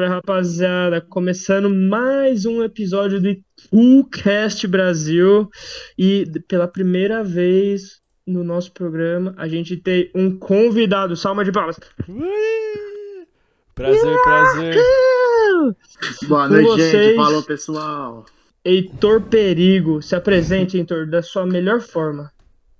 salve, 0.00 0.06
rapaziada! 0.06 1.00
Começando 1.00 1.68
mais 1.68 2.46
um 2.46 2.62
episódio 2.62 3.20
do 3.20 3.36
Coolcast 3.70 4.66
Brasil 4.66 5.50
e 5.98 6.24
pela 6.48 6.66
primeira 6.66 7.22
vez 7.22 8.00
no 8.26 8.42
nosso 8.42 8.72
programa 8.72 9.34
a 9.36 9.46
gente 9.46 9.76
tem 9.76 10.10
um 10.14 10.38
convidado. 10.38 11.16
Salva 11.16 11.44
de 11.44 11.52
palmas! 11.52 11.78
Ui! 12.08 13.26
Prazer, 13.74 14.22
prazer! 14.22 14.74
Boa 16.28 16.48
Com 16.48 16.54
noite, 16.54 16.66
vocês. 16.66 16.90
gente. 16.92 17.16
Falou, 17.16 17.42
pessoal. 17.42 18.26
Heitor 18.64 19.22
Perigo, 19.22 20.00
se 20.00 20.14
apresente, 20.14 20.78
Heitor, 20.78 21.06
da 21.06 21.22
sua 21.22 21.44
melhor 21.44 21.80
forma. 21.80 22.30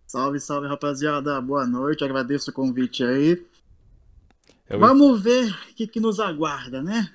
Salve, 0.07 0.41
salve, 0.41 0.69
rapaziada. 0.69 1.41
Boa 1.41 1.67
noite. 1.67 2.03
Agradeço 2.03 2.51
o 2.51 2.55
convite 2.55 3.05
aí. 3.05 3.43
É 4.71 4.75
Eu... 4.75 4.79
Vamos 4.79 5.23
ver 5.23 5.51
o 5.51 5.75
que, 5.75 5.87
que, 5.87 6.01
nos 6.01 6.21
aguarda, 6.21 6.83
né? 6.83 7.11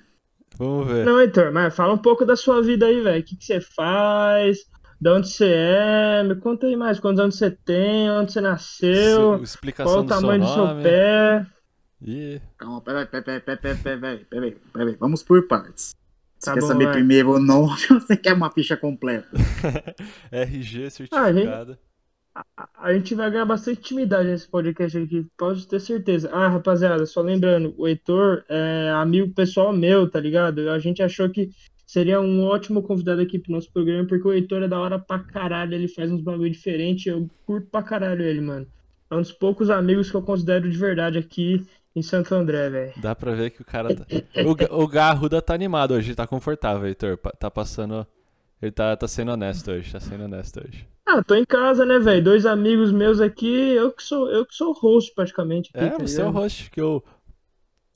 Vamos 0.58 0.86
ver. 0.86 1.04
Não, 1.04 1.20
Heitor, 1.20 1.52
mas 1.52 1.74
fala 1.74 1.94
um 1.94 1.98
pouco 1.98 2.24
da 2.24 2.36
sua 2.36 2.62
vida 2.62 2.86
aí, 2.86 3.00
velho. 3.00 3.20
O 3.20 3.24
que, 3.24 3.36
que 3.36 3.44
você 3.44 3.60
faz? 3.60 4.58
De 5.00 5.10
onde 5.10 5.28
você 5.28 5.52
é? 5.52 6.22
Me 6.22 6.36
conta 6.36 6.66
aí 6.66 6.76
mais. 6.76 7.00
Quantos 7.00 7.20
anos 7.20 7.36
você 7.36 7.50
tem? 7.50 8.10
Onde 8.10 8.32
você 8.32 8.40
nasceu? 8.40 9.44
Seu, 9.44 9.72
qual 9.74 10.00
o 10.00 10.06
tamanho 10.06 10.42
do 10.42 10.48
seu, 10.48 10.66
do 10.66 10.74
seu 10.74 10.82
pé? 10.82 11.46
Yeah. 12.02 12.44
Calma, 12.58 12.80
peraí, 12.82 13.06
peraí, 13.06 13.40
peraí, 13.40 13.58
peraí, 13.58 13.76
peraí, 13.76 14.24
peraí, 14.24 14.56
peraí. 14.72 14.96
Vamos 15.00 15.22
por 15.22 15.46
partes. 15.48 15.92
Tá 15.92 15.96
você 16.38 16.46
tá 16.46 16.54
quer 16.54 16.60
bom, 16.60 16.66
saber 16.66 16.92
primeiro 16.92 17.32
o 17.32 17.40
nome 17.40 17.80
ou 17.90 18.00
você 18.00 18.16
quer 18.16 18.34
uma 18.34 18.50
ficha 18.50 18.76
completa? 18.76 19.28
RG 20.30 20.84
ah, 20.84 20.90
certificada. 20.90 21.78
Ah, 21.82 21.95
a 22.78 22.92
gente 22.92 23.14
vai 23.14 23.30
ganhar 23.30 23.44
bastante 23.44 23.80
intimidade 23.80 24.28
nesse 24.28 24.48
podcast 24.48 24.98
aqui, 24.98 25.26
pode 25.36 25.66
ter 25.66 25.80
certeza. 25.80 26.30
Ah, 26.32 26.48
rapaziada, 26.48 27.06
só 27.06 27.20
lembrando, 27.20 27.74
o 27.78 27.88
Heitor 27.88 28.44
é 28.48 28.90
amigo 28.94 29.32
pessoal 29.32 29.72
meu, 29.72 30.10
tá 30.10 30.20
ligado? 30.20 30.68
A 30.70 30.78
gente 30.78 31.02
achou 31.02 31.30
que 31.30 31.50
seria 31.86 32.20
um 32.20 32.44
ótimo 32.44 32.82
convidado 32.82 33.20
aqui 33.20 33.38
pro 33.38 33.52
nosso 33.52 33.72
programa, 33.72 34.06
porque 34.06 34.26
o 34.26 34.32
Heitor 34.32 34.62
é 34.62 34.68
da 34.68 34.78
hora 34.78 34.98
pra 34.98 35.18
caralho, 35.20 35.74
ele 35.74 35.88
faz 35.88 36.10
uns 36.10 36.20
bagulho 36.20 36.50
diferente, 36.50 37.08
eu 37.08 37.28
curto 37.46 37.68
pra 37.70 37.82
caralho 37.82 38.22
ele, 38.22 38.40
mano. 38.40 38.66
É 39.10 39.14
um 39.14 39.22
dos 39.22 39.32
poucos 39.32 39.70
amigos 39.70 40.10
que 40.10 40.16
eu 40.16 40.22
considero 40.22 40.68
de 40.68 40.76
verdade 40.76 41.16
aqui 41.16 41.64
em 41.94 42.02
Santo 42.02 42.34
André, 42.34 42.68
velho. 42.68 42.92
Dá 42.98 43.14
pra 43.14 43.32
ver 43.32 43.50
que 43.50 43.62
o 43.62 43.64
cara 43.64 43.94
tá... 43.94 44.04
O, 44.76 44.82
o 44.82 44.88
Garruda 44.88 45.40
tá 45.40 45.54
animado 45.54 45.94
hoje, 45.94 46.14
tá 46.14 46.26
confortável, 46.26 46.86
Heitor. 46.86 47.16
Tá 47.38 47.50
passando... 47.50 48.06
Ele 48.60 48.72
tá, 48.72 48.96
tá 48.96 49.06
sendo 49.06 49.32
honesto 49.32 49.70
hoje, 49.70 49.92
tá 49.92 50.00
sendo 50.00 50.24
honesto 50.24 50.60
hoje. 50.64 50.86
Ah, 51.06 51.22
tô 51.22 51.34
em 51.34 51.44
casa, 51.44 51.84
né, 51.84 51.98
velho? 51.98 52.24
Dois 52.24 52.46
amigos 52.46 52.90
meus 52.90 53.20
aqui, 53.20 53.46
eu 53.72 53.92
que 53.92 54.02
sou, 54.02 54.28
eu 54.30 54.44
que 54.46 54.54
sou 54.54 54.70
o 54.70 54.72
host 54.72 55.14
praticamente. 55.14 55.70
aqui, 55.74 55.84
É, 55.84 55.90
tá 55.90 55.98
você 55.98 56.20
é 56.20 56.24
o 56.24 56.30
host, 56.30 56.70
que 56.70 56.80
eu... 56.80 57.04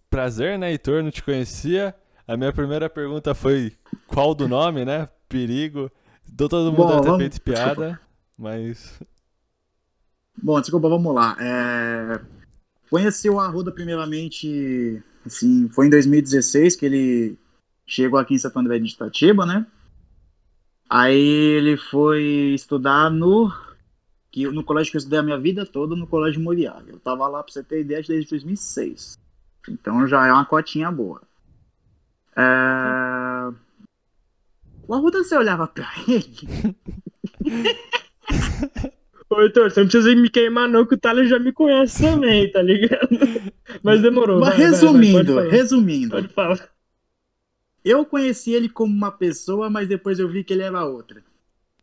Prazer, 0.09 0.59
né, 0.59 0.71
Heitor? 0.71 1.03
Não 1.03 1.11
te 1.11 1.23
conhecia. 1.23 1.95
A 2.27 2.37
minha 2.37 2.53
primeira 2.53 2.89
pergunta 2.91 3.35
foi 3.35 3.73
qual 4.07 4.35
do 4.35 4.47
nome, 4.49 4.85
né? 4.85 5.09
Perigo. 5.29 5.91
Todo 6.37 6.71
mundo 6.73 6.77
Bom, 6.77 6.87
deve 6.89 7.01
ter 7.01 7.07
vamos- 7.07 7.19
feito 7.21 7.41
piada, 7.43 8.01
mas... 8.39 9.01
Bom, 10.43 10.61
desculpa, 10.61 10.89
vamos 10.89 11.15
lá. 11.15 11.37
É... 11.41 12.21
Conheci 12.89 13.29
o 13.31 13.39
Arruda 13.39 13.71
primeiramente, 13.73 15.01
assim, 15.25 15.69
foi 15.71 15.87
em 15.87 15.91
2016 15.91 16.77
que 16.77 16.87
ele 16.87 17.39
chegou 17.87 18.19
aqui 18.19 18.35
em 18.35 18.39
Santo 18.39 18.59
André 18.59 18.79
de 18.79 18.93
Itatiba, 18.93 19.47
né? 19.47 19.65
Aí 20.91 21.21
ele 21.21 21.77
foi 21.77 22.53
estudar 22.53 23.09
no 23.11 23.49
que 24.29 24.45
no 24.49 24.65
colégio 24.65 24.91
que 24.91 24.97
eu 24.97 24.99
estudei 24.99 25.21
a 25.21 25.23
minha 25.23 25.39
vida 25.39 25.65
toda, 25.65 25.95
no 25.95 26.07
Colégio 26.07 26.41
Moriá. 26.41 26.83
Eu 26.87 26.99
tava 26.99 27.29
lá, 27.29 27.45
pra 27.45 27.53
você 27.53 27.63
ter 27.63 27.83
ideia, 27.83 28.03
desde 28.03 28.31
2006. 28.31 29.17
Então 29.69 30.05
já 30.09 30.27
é 30.27 30.33
uma 30.33 30.45
cotinha 30.45 30.91
boa. 30.91 31.23
É... 32.37 33.53
O 34.89 34.95
Arruda, 34.95 35.23
você 35.23 35.37
olhava 35.37 35.69
pra 35.69 35.89
ele, 36.09 36.77
Ô, 39.31 39.41
Heitor, 39.43 39.71
você 39.71 39.81
não 39.81 39.89
precisa 39.89 40.13
me 40.17 40.29
queimar 40.29 40.69
não, 40.69 40.85
que 40.85 40.95
o 40.95 40.99
Thales 40.99 41.31
já 41.31 41.39
me 41.39 41.53
conhece 41.53 42.03
também, 42.03 42.51
tá 42.51 42.61
ligado? 42.61 43.09
Mas 43.81 44.03
demorou, 44.03 44.41
mas 44.41 44.49
vai, 44.49 44.59
vai, 44.59 44.67
vai, 44.67 44.71
resumindo, 44.73 45.35
pode 45.35 45.49
resumindo, 45.49 46.11
Pode 46.11 46.29
falar. 46.29 46.69
Eu 47.85 48.05
conheci 48.05 48.53
ele 48.53 48.69
como 48.69 48.93
uma 48.95 49.11
pessoa, 49.11 49.71
mas 49.71 49.89
depois 49.89 50.19
eu 50.19 50.29
vi 50.29 50.45
que 50.45 50.53
ele 50.53 50.63
era 50.63 50.85
outra. 50.85 51.23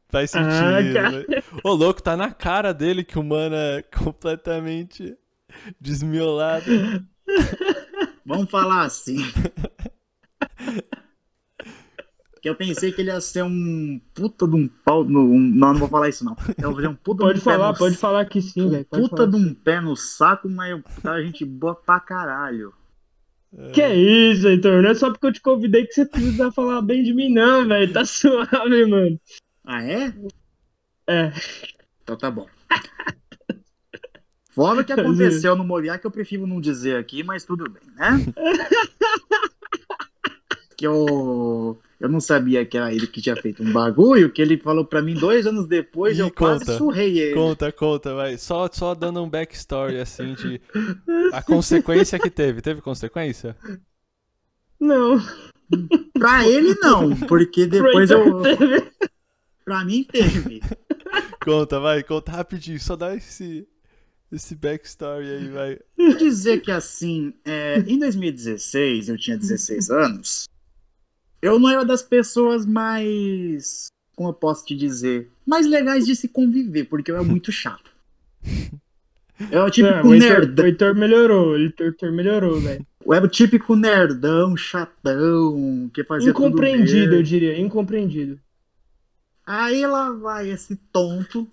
Faz 0.09 0.33
Ah, 0.35 0.43
sentido. 0.79 0.93
cara. 0.93 1.09
né? 1.11 1.25
Ô, 1.63 1.73
louco, 1.73 2.01
tá 2.01 2.15
na 2.15 2.31
cara 2.31 2.73
dele 2.73 3.03
que 3.03 3.19
o 3.19 3.23
mano 3.23 3.55
é 3.55 3.81
completamente 3.81 5.17
desmiolado. 5.81 6.65
Vamos 8.25 8.49
falar 8.49 8.83
assim. 8.85 9.17
que 12.41 12.47
eu 12.49 12.55
pensei 12.55 12.91
que 12.91 13.01
ele 13.01 13.09
ia 13.09 13.19
ser 13.19 13.43
um 13.43 13.99
puta 14.13 14.47
de 14.47 14.55
um 14.55 14.67
pau. 14.67 15.03
No, 15.03 15.21
um- 15.21 15.39
não, 15.39 15.73
não 15.73 15.79
vou 15.79 15.89
falar 15.89 16.09
isso 16.09 16.23
não. 16.23 16.35
Eu 16.57 16.73
vou 16.73 16.87
um 16.89 16.95
puta 16.95 17.23
Pode 17.23 17.39
de 17.39 17.41
um 17.41 17.43
pé 17.43 17.51
falar, 17.51 17.71
no, 17.73 17.77
pode 17.77 17.97
falar 17.97 18.25
que 18.25 18.41
sim, 18.41 18.61
um 18.61 18.69
velho. 18.69 18.85
puta 18.85 19.17
falar. 19.17 19.29
de 19.31 19.35
um 19.35 19.53
pé 19.53 19.81
no 19.81 19.95
saco, 19.95 20.47
mas 20.47 20.71
eu, 20.71 20.83
a 21.11 21.21
gente 21.21 21.43
boa 21.43 21.73
pra 21.75 21.99
caralho. 21.99 22.73
Que 23.73 23.81
é 23.81 23.95
isso, 23.95 24.47
Heitor? 24.47 24.83
Não 24.83 24.89
é 24.89 24.93
só 24.93 25.09
porque 25.09 25.25
eu 25.25 25.33
te 25.33 25.41
convidei 25.41 25.85
que 25.85 25.93
você 25.93 26.05
precisa 26.05 26.51
falar 26.51 26.81
bem 26.81 27.03
de 27.03 27.13
mim, 27.13 27.33
não, 27.33 27.67
velho. 27.67 27.91
Tá 27.91 28.03
suave, 28.05 28.85
mano. 28.85 29.19
Ah, 29.65 29.83
é? 29.83 30.13
É. 31.07 31.31
Então 32.03 32.17
tá 32.17 32.29
bom. 32.29 32.47
Fora 34.51 34.81
o 34.81 34.83
que 34.83 34.91
aconteceu 34.91 35.55
no 35.55 35.63
Moriá, 35.63 35.99
que 35.99 36.07
eu 36.07 36.11
prefiro 36.11 36.47
não 36.47 36.59
dizer 36.59 36.97
aqui, 36.97 37.23
mas 37.23 37.45
tudo 37.45 37.69
bem, 37.69 37.83
né? 37.95 38.25
que 40.75 40.87
eu, 40.87 41.79
eu 41.99 42.07
não 42.07 42.19
sabia 42.19 42.65
que 42.65 42.77
era 42.77 42.93
ele 42.93 43.07
que 43.07 43.21
tinha 43.21 43.35
feito 43.35 43.63
um 43.63 43.71
bagulho, 43.73 44.31
que 44.31 44.41
ele 44.41 44.57
falou 44.57 44.85
pra 44.85 45.01
mim 45.01 45.15
dois 45.15 45.47
anos 45.47 45.67
depois, 45.67 46.17
Ih, 46.17 46.21
eu 46.21 46.31
quase 46.31 46.59
conta. 46.65 46.77
surrei 46.77 47.17
ele. 47.17 47.33
Conta, 47.33 47.71
conta, 47.71 48.13
vai. 48.13 48.37
Só, 48.37 48.69
só 48.71 48.93
dando 48.93 49.21
um 49.23 49.29
backstory, 49.29 49.99
assim, 49.99 50.33
de... 50.35 50.61
A 51.33 51.41
consequência 51.41 52.19
que 52.19 52.29
teve. 52.29 52.61
Teve 52.61 52.81
consequência? 52.81 53.55
Não. 54.79 55.19
Pra 56.13 56.47
ele 56.47 56.75
não, 56.75 57.15
porque 57.27 57.65
depois 57.65 58.09
eu. 58.09 58.41
teve. 58.41 58.91
Pra 59.65 59.83
mim 59.83 60.03
teve. 60.03 60.61
Conta, 61.43 61.79
vai. 61.79 62.03
Conta 62.03 62.31
rapidinho. 62.31 62.79
Só 62.79 62.95
dá 62.95 63.15
esse... 63.15 63.67
Esse 64.31 64.55
backstory 64.55 65.25
aí, 65.25 65.47
vai. 65.47 65.79
Vou 65.97 66.17
dizer 66.17 66.61
que 66.61 66.69
assim, 66.69 67.33
é, 67.45 67.79
em 67.79 67.97
2016, 67.97 69.07
eu 69.07 69.17
tinha 69.17 69.37
16 69.37 69.89
anos, 69.89 70.49
eu 71.41 71.59
não 71.59 71.69
era 71.69 71.85
das 71.85 72.01
pessoas 72.01 72.65
mais, 72.65 73.87
como 74.15 74.29
eu 74.29 74.33
posso 74.33 74.65
te 74.65 74.75
dizer, 74.75 75.29
mais 75.45 75.67
legais 75.67 76.05
de 76.05 76.15
se 76.15 76.27
conviver, 76.27 76.85
porque 76.85 77.11
eu 77.11 77.15
era 77.15 77.23
muito 77.23 77.51
chato. 77.51 77.91
Eu 79.51 79.59
era 79.59 79.67
o 79.67 79.69
típico 79.69 80.07
o 80.07 80.15
Heitor, 80.15 80.49
o 80.57 80.65
Heitor 80.65 80.95
melhorou, 80.95 81.49
o 81.49 81.57
Heitor 81.57 82.11
melhorou, 82.11 82.59
velho. 82.59 82.83
eu 83.05 83.13
era 83.13 83.23
o 83.23 83.29
típico 83.29 83.75
nerdão, 83.75 84.57
chatão, 84.57 85.91
que 85.93 86.03
fazia 86.03 86.33
tudo 86.33 86.47
Incompreendido, 86.47 87.05
eu 87.05 87.09
merda. 87.11 87.23
diria, 87.23 87.59
incompreendido. 87.59 88.39
Aí 89.45 89.85
lá 89.85 90.09
vai 90.11 90.49
esse 90.49 90.75
tonto, 90.91 91.47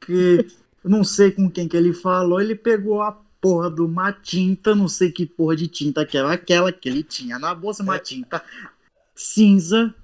que 0.00 0.44
eu 0.82 0.90
não 0.90 1.04
sei 1.04 1.30
com 1.30 1.48
quem 1.48 1.68
que 1.68 1.76
ele 1.76 1.92
falou, 1.92 2.40
ele 2.40 2.56
pegou 2.56 3.00
a 3.00 3.12
porra 3.40 3.70
de 3.70 3.80
uma 3.82 4.12
tinta, 4.12 4.74
não 4.74 4.88
sei 4.88 5.12
que 5.12 5.24
porra 5.24 5.54
de 5.54 5.68
tinta 5.68 6.04
que 6.04 6.18
era 6.18 6.32
aquela 6.32 6.72
que 6.72 6.88
ele 6.88 7.04
tinha 7.04 7.38
na 7.38 7.54
bolsa, 7.54 7.84
uma 7.84 8.00
tinta 8.00 8.42
cinza. 9.20 9.94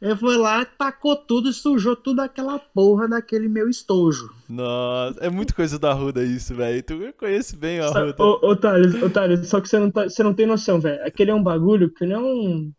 Ele 0.00 0.16
foi 0.16 0.36
lá, 0.36 0.64
tacou 0.64 1.14
tudo 1.16 1.48
e 1.48 1.52
sujou 1.52 1.94
tudo 1.94 2.20
aquela 2.20 2.58
porra 2.58 3.06
daquele 3.08 3.48
meu 3.48 3.68
estojo. 3.68 4.30
Nossa, 4.48 5.20
é 5.20 5.30
muito 5.30 5.54
coisa 5.54 5.78
da 5.78 5.92
Arruda 5.92 6.24
isso, 6.24 6.56
velho. 6.56 6.82
Tu 6.82 7.12
conhece 7.16 7.56
bem 7.56 7.80
o 7.80 7.88
Sa- 7.88 8.00
Arruda. 8.00 8.16
Ô, 8.24 8.50
ô, 8.50 8.56
Thales, 8.56 9.00
ô, 9.00 9.08
Thales, 9.08 9.46
só 9.46 9.60
que 9.60 9.68
você 9.68 9.78
não, 9.78 9.92
tá, 9.92 10.04
você 10.08 10.22
não 10.24 10.34
tem 10.34 10.44
noção, 10.44 10.80
velho. 10.80 11.00
Aquele 11.06 11.30
é 11.30 11.34
um 11.34 11.42
bagulho 11.42 11.88
que 11.88 12.04
não. 12.04 12.16
é 12.16 12.32
um- 12.32 12.72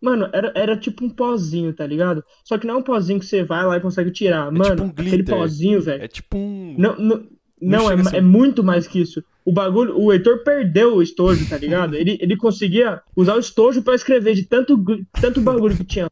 Mano, 0.00 0.30
era, 0.32 0.52
era 0.54 0.76
tipo 0.76 1.04
um 1.04 1.10
pozinho, 1.10 1.74
tá 1.74 1.84
ligado? 1.84 2.22
Só 2.44 2.56
que 2.56 2.64
não 2.68 2.74
é 2.74 2.78
um 2.78 2.82
pozinho 2.82 3.18
que 3.18 3.26
você 3.26 3.42
vai 3.42 3.66
lá 3.66 3.76
e 3.76 3.80
consegue 3.80 4.12
tirar. 4.12 4.44
Mano, 4.52 4.70
tipo 4.70 4.82
um 4.84 4.88
aquele 4.90 5.10
glitter. 5.16 5.34
pozinho, 5.36 5.82
velho. 5.82 6.04
É 6.04 6.06
tipo 6.06 6.36
um... 6.38 6.76
Não, 6.78 6.94
não, 6.96 7.26
não, 7.60 7.90
é, 7.90 7.96
ma- 7.96 8.10
ser- 8.10 8.16
é 8.16 8.20
muito 8.20 8.62
mais 8.64 8.86
que 8.86 9.00
isso. 9.00 9.22
O 9.44 9.52
bagulho, 9.52 9.98
o 9.98 10.12
Heitor 10.12 10.38
perdeu 10.44 10.96
o 10.96 11.02
estojo, 11.02 11.48
tá 11.48 11.56
ligado? 11.56 11.94
Ele, 11.94 12.18
ele 12.20 12.36
conseguia 12.36 13.00
usar 13.16 13.34
o 13.36 13.40
estojo 13.40 13.80
pra 13.82 13.94
escrever 13.94 14.34
de 14.34 14.44
tanto, 14.44 14.78
tanto 15.20 15.40
bagulho 15.40 15.76
que 15.76 15.84
tinha. 15.84 16.10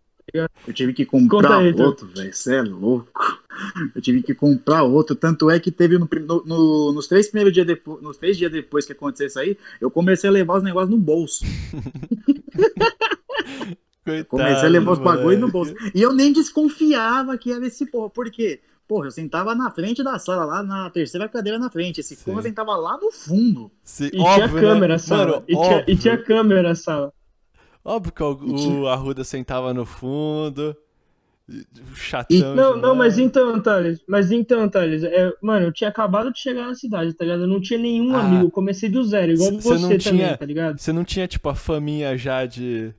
Eu 0.67 0.73
tive 0.75 0.93
que 0.93 1.05
comprar 1.07 1.59
aí, 1.59 1.73
outro, 1.87 2.09
velho. 2.09 2.33
Você 2.35 2.57
é 2.57 2.63
louco. 2.63 3.41
Eu 3.95 4.03
tive 4.03 4.23
que 4.23 4.35
comprar 4.35 4.83
outro. 4.83 5.15
Tanto 5.15 5.49
é 5.51 5.61
que 5.61 5.71
teve 5.71 5.97
no, 5.99 6.09
no- 6.27 6.45
no- 6.45 6.93
nos 6.93 7.07
três 7.07 7.29
primeiros 7.29 7.53
dias 7.55 7.67
depois, 7.67 8.03
nos 8.03 8.17
três 8.19 8.37
dias 8.37 8.51
depois 8.51 8.85
que 8.85 8.93
aconteceu 8.93 9.27
isso 9.29 9.39
aí, 9.39 9.57
eu 9.81 9.91
comecei 9.91 10.29
a 10.29 10.33
levar 10.33 10.57
os 10.59 10.63
negócios 10.65 10.91
no 10.91 10.99
bolso. 10.99 11.45
Coitado, 14.05 14.27
Comecei 14.29 14.67
a 14.67 14.69
levar 14.71 14.93
os 14.93 14.99
bagulho 14.99 15.39
no 15.39 15.49
bolso. 15.51 15.75
E 15.95 16.01
eu 16.01 16.13
nem 16.13 16.33
desconfiava 16.33 17.37
que 17.37 17.51
era 17.53 17.67
esse 17.67 17.87
porra. 17.87 18.09
Por 18.11 18.31
quê? 18.31 18.61
Porra, 18.89 19.07
eu 19.09 19.11
sentava 19.11 19.55
na 19.55 19.71
frente 19.71 20.03
da 20.05 20.19
sala, 20.19 20.45
lá 20.45 20.63
na 20.63 20.89
terceira 20.91 21.29
cadeira 21.29 21.59
na 21.59 21.69
frente. 21.69 22.01
Esse 22.01 22.15
Sim. 22.15 22.41
sentava 22.41 22.77
lá 22.77 22.97
no 22.97 23.11
fundo. 23.11 23.71
Se, 23.83 24.11
E 24.15 24.19
óbvio, 24.21 24.49
tinha 24.49 24.61
câmera 24.61 24.95
né? 24.95 24.99
sala. 24.99 25.27
Mano, 25.27 25.45
e, 25.49 25.55
tinha, 25.57 25.85
e 25.89 25.97
tinha 25.97 26.19
câmera 26.19 26.75
sala. 26.75 27.13
óbvio 27.85 28.13
que 28.13 28.23
o, 28.23 28.33
E 28.47 28.55
tinha- 28.55 28.79
o 28.81 28.87
Arruda 28.89 29.25
sentava 29.25 29.75
no 29.75 29.85
fundo. 29.85 30.77
e- 31.49 31.65
Chatão. 31.95 32.55
Não, 32.57 32.77
não, 32.77 32.95
mas 32.95 33.19
então, 33.19 33.61
Thales, 33.61 34.01
mas 34.09 34.31
então, 34.33 34.69
Thales, 34.69 35.03
é, 35.05 35.33
mano, 35.41 35.67
eu 35.67 35.73
tinha 35.73 35.89
acabado 35.91 36.33
de 36.33 36.39
chegar 36.41 36.67
na 36.67 36.75
cidade, 36.75 37.13
tá 37.15 37.25
ligado? 37.25 37.43
Eu 37.43 37.47
não 37.49 37.61
tinha 37.61 37.79
nenhum 37.79 38.15
Ah. 38.17 38.21
amigo, 38.21 38.45
eu 38.47 38.51
comecei 38.51 38.89
do 38.89 39.03
zero, 39.05 39.33
igual 39.33 39.53
você, 39.53 39.61
cê 39.63 39.69
não 39.75 39.81
também, 39.83 39.99
tinha- 39.99 40.37
tá 40.37 40.45
ligado? 40.45 40.79
Você 40.79 40.93
não 40.93 41.05
tinha, 41.05 41.27
tipo, 41.29 41.49
a 41.49 41.55
faminha 41.55 42.17
já 42.19 42.45
de. 42.47 42.93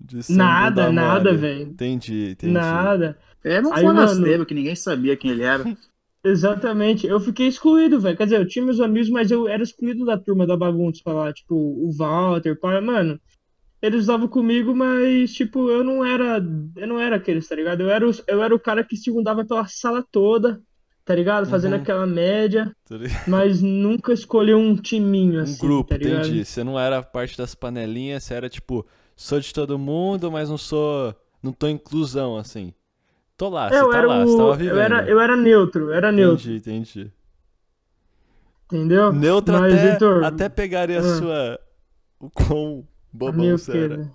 de 0.00 0.18
Nada, 0.30 0.90
nada, 0.92 1.34
velho. 1.34 1.62
Entendi, 1.62 2.30
entendi. 2.32 2.52
Nada. 2.52 3.18
Era 3.44 3.66
um 3.66 3.72
Aí, 3.72 3.82
forasteiro 3.84 4.46
que 4.46 4.54
ninguém 4.54 4.74
sabia 4.74 5.16
quem 5.16 5.30
ele 5.30 5.42
era. 5.42 5.64
Exatamente. 6.24 7.06
Eu 7.06 7.20
fiquei 7.20 7.46
excluído, 7.46 8.00
velho. 8.00 8.16
Quer 8.16 8.24
dizer, 8.24 8.40
eu 8.40 8.48
tinha 8.48 8.64
meus 8.64 8.80
amigos, 8.80 9.10
mas 9.10 9.30
eu 9.30 9.46
era 9.46 9.62
excluído 9.62 10.04
da 10.06 10.18
turma 10.18 10.46
da 10.46 10.56
bagunça 10.56 11.02
lá. 11.06 11.32
Tipo, 11.32 11.54
o 11.54 11.92
Walter, 11.92 12.58
pai, 12.58 12.80
mano. 12.80 13.20
Eles 13.82 14.02
usavam 14.04 14.26
comigo, 14.28 14.74
mas, 14.74 15.34
tipo, 15.34 15.68
eu 15.70 15.84
não 15.84 16.04
era. 16.04 16.38
Eu 16.76 16.88
não 16.88 16.98
era 16.98 17.16
aqueles, 17.16 17.46
tá 17.46 17.54
ligado? 17.54 17.82
Eu 17.82 17.90
era 17.90 18.08
o, 18.08 18.12
eu 18.26 18.42
era 18.42 18.54
o 18.54 18.60
cara 18.60 18.82
que 18.82 18.96
segundava 18.96 19.44
pela 19.44 19.66
sala 19.66 20.02
toda, 20.10 20.62
tá 21.04 21.14
ligado? 21.14 21.46
Fazendo 21.46 21.74
Uhum. 21.74 21.82
aquela 21.82 22.06
média, 22.06 22.74
mas 23.26 23.60
nunca 23.60 24.12
escolhi 24.14 24.54
um 24.54 24.74
timinho 24.76 25.40
Um 25.40 25.42
assim, 25.42 25.58
grupo, 25.58 25.90
tá 25.90 25.96
ligado? 25.98 26.26
entendi. 26.28 26.44
Você 26.44 26.64
não 26.64 26.78
era 26.78 27.02
parte 27.02 27.36
das 27.36 27.54
panelinhas, 27.54 28.24
você 28.24 28.34
era 28.34 28.48
tipo, 28.48 28.86
sou 29.16 29.38
de 29.40 29.52
todo 29.52 29.78
mundo, 29.78 30.30
mas 30.30 30.48
não 30.48 30.58
sou. 30.58 31.14
Não 31.42 31.52
tô 31.52 31.68
inclusão, 31.68 32.36
assim. 32.38 32.72
Tô 33.36 33.48
lá, 33.48 33.68
você 33.68 33.80
eu 33.80 33.90
tá 33.90 33.98
era 33.98 34.06
lá, 34.06 34.24
você 34.24 34.34
o. 34.34 34.36
tava 34.36 34.56
vivendo. 34.56 34.76
Eu 34.76 34.80
era, 34.80 35.08
eu 35.08 35.20
era 35.20 35.36
neutro, 35.36 35.84
eu 35.90 35.92
era 35.94 36.12
neutro, 36.12 36.50
Entendi, 36.50 36.56
entendi. 36.56 37.12
entendeu? 38.66 39.12
Neutro 39.12 39.54
Mas, 39.54 39.72
até, 39.74 39.92
Heitor, 39.92 40.24
até 40.24 40.48
pegaria 40.48 40.98
a 40.98 41.00
ah. 41.00 41.16
sua. 41.16 41.60
O 42.20 42.30
quão 42.30 42.86
bobão 43.12 43.56
você 43.58 43.76
era. 43.76 44.10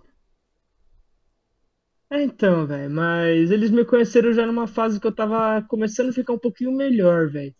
É, 2.12 2.24
então, 2.24 2.66
velho, 2.66 2.90
mas 2.90 3.52
eles 3.52 3.70
me 3.70 3.86
conheceram 3.86 4.34
já 4.34 4.46
numa 4.46 4.66
fase 4.68 5.00
que 5.00 5.06
eu 5.06 5.12
tava 5.12 5.62
começando 5.68 6.10
a 6.10 6.14
ficar 6.14 6.34
um 6.34 6.40
pouquinho 6.40 6.72
melhor, 6.72 7.30
velho. 7.30 7.54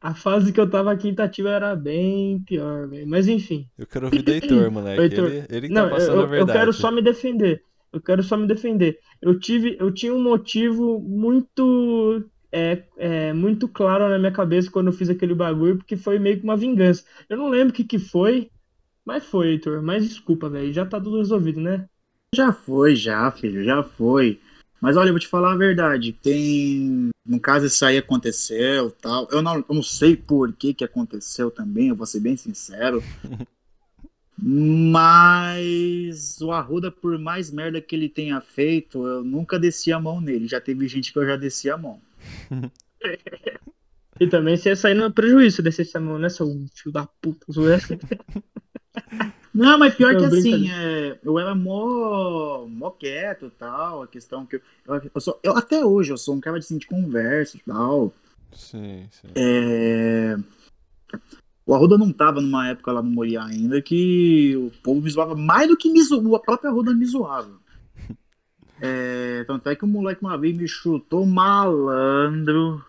A 0.00 0.14
fase 0.14 0.52
que 0.52 0.60
eu 0.60 0.68
tava 0.68 0.92
aqui 0.92 1.08
em 1.08 1.12
Itatiba 1.12 1.50
era 1.50 1.76
bem 1.76 2.40
pior, 2.44 2.88
velho. 2.88 3.06
Mas 3.06 3.28
enfim. 3.28 3.68
Eu 3.78 3.86
quero 3.86 4.06
ouvir 4.06 4.22
do 4.22 4.30
Heitor, 4.32 4.70
moleque. 4.70 5.00
Heitor, 5.02 5.26
Ele, 5.28 5.46
ele 5.48 5.68
que 5.68 5.74
Não, 5.74 5.84
tá 5.88 5.90
passando 5.90 6.14
eu, 6.16 6.20
a 6.20 6.24
eu 6.24 6.28
verdade. 6.28 6.58
quero 6.58 6.72
só 6.72 6.90
me 6.90 7.02
defender. 7.02 7.62
Eu 7.92 8.00
quero 8.00 8.22
só 8.22 8.36
me 8.36 8.46
defender. 8.46 8.98
Eu 9.20 9.38
tive, 9.38 9.76
eu 9.78 9.92
tinha 9.92 10.14
um 10.14 10.22
motivo 10.22 11.00
muito, 11.00 12.24
é, 12.52 12.82
é, 12.96 13.32
muito 13.32 13.68
claro 13.68 14.08
na 14.08 14.18
minha 14.18 14.32
cabeça 14.32 14.70
quando 14.70 14.88
eu 14.88 14.92
fiz 14.92 15.08
aquele 15.08 15.34
bagulho, 15.34 15.78
porque 15.78 15.96
foi 15.96 16.18
meio 16.18 16.38
que 16.38 16.44
uma 16.44 16.56
vingança. 16.56 17.04
Eu 17.28 17.36
não 17.36 17.48
lembro 17.48 17.70
o 17.70 17.72
que 17.72 17.84
que 17.84 17.98
foi, 17.98 18.50
mas 19.04 19.24
foi, 19.24 19.48
Heitor. 19.48 19.82
Mas 19.82 20.06
desculpa, 20.06 20.48
velho. 20.48 20.72
Já 20.72 20.84
tá 20.84 21.00
tudo 21.00 21.18
resolvido, 21.18 21.60
né? 21.60 21.88
Já 22.34 22.52
foi, 22.52 22.94
já, 22.94 23.30
filho, 23.30 23.64
já 23.64 23.82
foi. 23.82 24.38
Mas 24.80 24.96
olha, 24.96 25.08
eu 25.08 25.12
vou 25.12 25.20
te 25.20 25.26
falar 25.26 25.52
a 25.52 25.56
verdade. 25.56 26.12
Tem. 26.12 27.08
No 27.26 27.40
caso, 27.40 27.66
isso 27.66 27.84
aí 27.84 27.98
aconteceu 27.98 28.90
tal. 28.90 29.26
Eu 29.30 29.42
não, 29.42 29.56
eu 29.56 29.74
não 29.74 29.82
sei 29.82 30.16
por 30.16 30.52
que 30.52 30.74
que 30.74 30.84
aconteceu 30.84 31.50
também, 31.50 31.88
eu 31.88 31.96
vou 31.96 32.06
ser 32.06 32.20
bem 32.20 32.36
sincero. 32.36 33.02
Mas 34.40 36.40
o 36.40 36.52
Arruda, 36.52 36.92
por 36.92 37.18
mais 37.18 37.50
merda 37.50 37.80
que 37.80 37.96
ele 37.96 38.08
tenha 38.08 38.40
feito, 38.40 39.04
eu 39.04 39.24
nunca 39.24 39.58
desci 39.58 39.92
a 39.92 39.98
mão 39.98 40.20
nele. 40.20 40.46
Já 40.46 40.60
teve 40.60 40.86
gente 40.86 41.12
que 41.12 41.18
eu 41.18 41.26
já 41.26 41.36
desci 41.36 41.68
a 41.68 41.76
mão. 41.76 42.00
E 44.20 44.26
também 44.26 44.56
você 44.56 44.70
ia 44.70 44.76
sair 44.76 44.94
no 44.94 45.12
prejuízo 45.12 45.62
desse 45.62 45.82
essa 45.82 46.00
mão, 46.00 46.18
né, 46.18 46.28
seu 46.28 46.46
filho 46.74 46.92
da 46.92 47.06
puta? 47.20 47.46
Não, 49.54 49.78
mas 49.78 49.94
pior 49.94 50.12
Não, 50.12 50.20
que 50.20 50.26
assim, 50.26 50.70
é, 50.70 51.18
eu 51.22 51.38
era 51.38 51.54
mó, 51.54 52.66
mó 52.68 52.90
quieto 52.90 53.46
e 53.46 53.50
tal. 53.50 54.02
A 54.02 54.08
questão 54.08 54.46
que 54.46 54.56
eu, 54.56 54.60
eu, 54.86 55.10
eu 55.14 55.20
sou, 55.20 55.38
eu 55.42 55.56
até 55.56 55.84
hoje 55.84 56.12
eu 56.12 56.16
sou 56.16 56.36
um 56.36 56.40
cara 56.40 56.58
assim, 56.58 56.78
de 56.78 56.86
conversa 56.86 57.56
e 57.56 57.60
tal. 57.60 58.12
Sim, 58.52 59.08
sim. 59.10 59.28
É, 59.34 60.36
O 61.68 61.74
Arruda 61.74 61.98
não 61.98 62.10
tava 62.10 62.40
numa 62.40 62.66
época 62.68 62.90
lá 62.90 63.02
no 63.02 63.10
Moriá 63.10 63.44
ainda 63.44 63.82
que 63.82 64.56
o 64.56 64.70
povo 64.82 65.02
me 65.02 65.10
zoava 65.10 65.34
mais 65.34 65.68
do 65.68 65.76
que 65.76 65.92
me 65.92 66.02
zoava, 66.02 66.36
a 66.36 66.40
própria 66.40 66.70
Arruda 66.70 66.94
me 66.94 67.04
zoava. 67.04 67.50
É, 68.80 69.42
Tanto 69.44 69.68
é 69.68 69.74
que 69.76 69.84
o 69.84 69.88
moleque 69.88 70.22
uma 70.22 70.38
vez 70.38 70.56
me 70.56 70.66
chutou 70.68 71.26
malandro. 71.26 72.80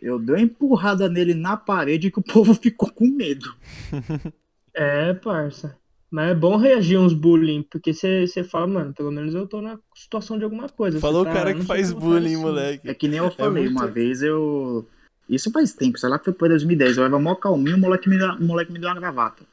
Eu 0.00 0.18
dei 0.18 0.36
uma 0.36 0.40
empurrada 0.40 1.06
nele 1.06 1.34
na 1.34 1.54
parede 1.54 2.10
que 2.10 2.18
o 2.18 2.22
povo 2.22 2.54
ficou 2.60 2.90
com 2.90 3.06
medo. 3.06 3.54
É, 4.72 5.12
parça. 5.14 5.76
Mas 6.10 6.30
é 6.30 6.34
bom 6.34 6.56
reagir 6.56 6.96
uns 6.98 7.12
bullying, 7.12 7.62
porque 7.70 7.92
você 7.92 8.26
você 8.26 8.42
fala, 8.44 8.66
mano, 8.68 8.94
pelo 8.94 9.10
menos 9.10 9.34
eu 9.34 9.44
tô 9.46 9.60
na 9.60 9.78
situação 9.94 10.38
de 10.38 10.44
alguma 10.44 10.68
coisa. 10.68 10.98
Falou 11.00 11.22
o 11.22 11.24
tá- 11.24 11.32
cara 11.32 11.50
eu 11.50 11.56
que 11.56 11.62
faz 11.64 11.92
bullying, 11.92 12.34
assim. 12.34 12.42
moleque. 12.42 12.88
É 12.88 12.94
que 12.94 13.06
nem 13.08 13.18
eu 13.18 13.30
falei, 13.32 13.64
muito- 13.64 13.78
uma 13.78 13.86
vez 13.88 14.22
eu. 14.22 14.86
Isso 15.30 15.48
faz 15.52 15.72
tempo, 15.72 15.96
sei 15.96 16.08
lá 16.08 16.18
que 16.18 16.24
foi 16.24 16.34
por 16.34 16.48
2010. 16.48 16.96
Eu 16.96 17.04
era 17.04 17.18
mó 17.18 17.36
calminho, 17.36 17.76
o 17.76 17.80
moleque 17.80 18.08
me 18.08 18.18
deu, 18.18 18.32
o 18.32 18.42
moleque 18.42 18.72
me 18.72 18.80
deu 18.80 18.88
uma 18.88 18.98
gravata. 18.98 19.44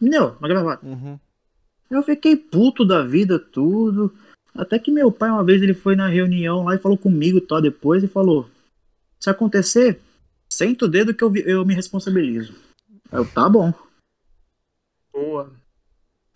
Me 0.00 0.10
deu, 0.10 0.36
uma 0.40 0.48
gravata. 0.48 0.84
Uhum. 0.84 1.18
Eu 1.88 2.02
fiquei 2.02 2.34
puto 2.34 2.84
da 2.84 3.04
vida, 3.04 3.38
tudo. 3.38 4.12
Até 4.52 4.76
que 4.76 4.90
meu 4.90 5.12
pai, 5.12 5.30
uma 5.30 5.44
vez, 5.44 5.62
ele 5.62 5.72
foi 5.72 5.94
na 5.94 6.08
reunião 6.08 6.64
lá 6.64 6.74
e 6.74 6.78
falou 6.78 6.98
comigo 6.98 7.40
tal 7.40 7.62
depois 7.62 8.02
e 8.02 8.08
falou: 8.08 8.50
Se 9.20 9.30
acontecer, 9.30 10.00
senta 10.48 10.84
o 10.84 10.88
dedo 10.88 11.14
que 11.14 11.22
eu, 11.22 11.34
eu 11.36 11.64
me 11.64 11.74
responsabilizo. 11.74 12.52
Eu, 13.12 13.24
tá 13.24 13.48
bom. 13.48 13.72
Boa. 15.12 15.52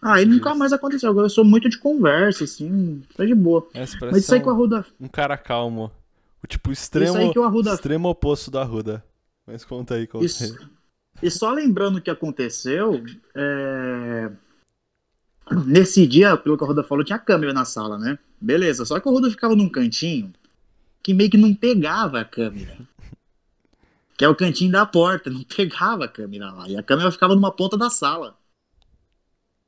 Aí 0.00 0.25
nunca 0.25 0.50
Isso. 0.50 0.58
mais 0.58 0.72
aconteceu. 0.72 1.10
Agora 1.10 1.26
eu 1.26 1.30
sou 1.30 1.44
muito 1.44 1.69
de 1.69 1.78
conversa, 1.78 2.44
assim, 2.44 3.02
tá 3.16 3.25
de 3.25 3.34
boa. 3.34 3.66
Essa 3.75 3.96
Mas 4.06 4.19
isso 4.19 4.34
aí 4.34 4.40
parece 4.40 4.48
Arruda. 4.48 4.86
um, 5.00 5.06
um 5.06 5.08
cara 5.08 5.36
calmo. 5.36 5.90
O 6.43 6.46
tipo 6.46 6.70
Isso 6.70 6.82
extremo, 6.82 7.17
aí 7.17 7.32
que 7.32 7.38
o 7.38 7.44
Arruda 7.44 7.75
extremo 7.75 8.08
oposto 8.08 8.50
do 8.50 8.58
Arruda. 8.58 9.05
Mas 9.46 9.64
conta 9.64 9.94
aí, 9.94 10.06
conta 10.06 10.25
aí. 10.25 10.26
Isso. 10.26 10.70
E 11.23 11.31
só 11.31 11.50
lembrando 11.50 11.96
o 11.96 12.02
que 12.02 12.11
aconteceu, 12.11 13.05
é, 13.35 14.31
nesse 15.67 16.06
dia, 16.06 16.37
pelo 16.37 16.56
que 16.56 16.64
a 16.64 16.67
Roda 16.67 16.85
falou, 16.85 17.05
tinha 17.05 17.19
câmera 17.19 17.52
na 17.52 17.64
sala, 17.64 17.99
né? 17.99 18.18
Beleza, 18.40 18.85
só 18.85 19.00
que 19.00 19.09
o 19.09 19.12
Roda 19.12 19.30
ficava 19.30 19.57
num 19.57 19.68
cantinho 19.68 20.33
que 21.02 21.14
meio 21.14 21.30
que 21.30 21.37
não 21.37 21.54
pegava 21.54 22.21
a 22.21 22.25
câmera. 22.25 22.76
Que 24.16 24.25
é 24.25 24.28
o 24.28 24.35
cantinho 24.35 24.71
da 24.71 24.85
porta, 24.85 25.30
não 25.30 25.42
pegava 25.57 26.04
a 26.04 26.09
câmera 26.09 26.52
lá. 26.52 26.68
E 26.68 26.76
a 26.76 26.83
câmera 26.83 27.11
ficava 27.11 27.35
numa 27.35 27.50
ponta 27.50 27.76
da 27.76 27.90
sala. 27.90 28.37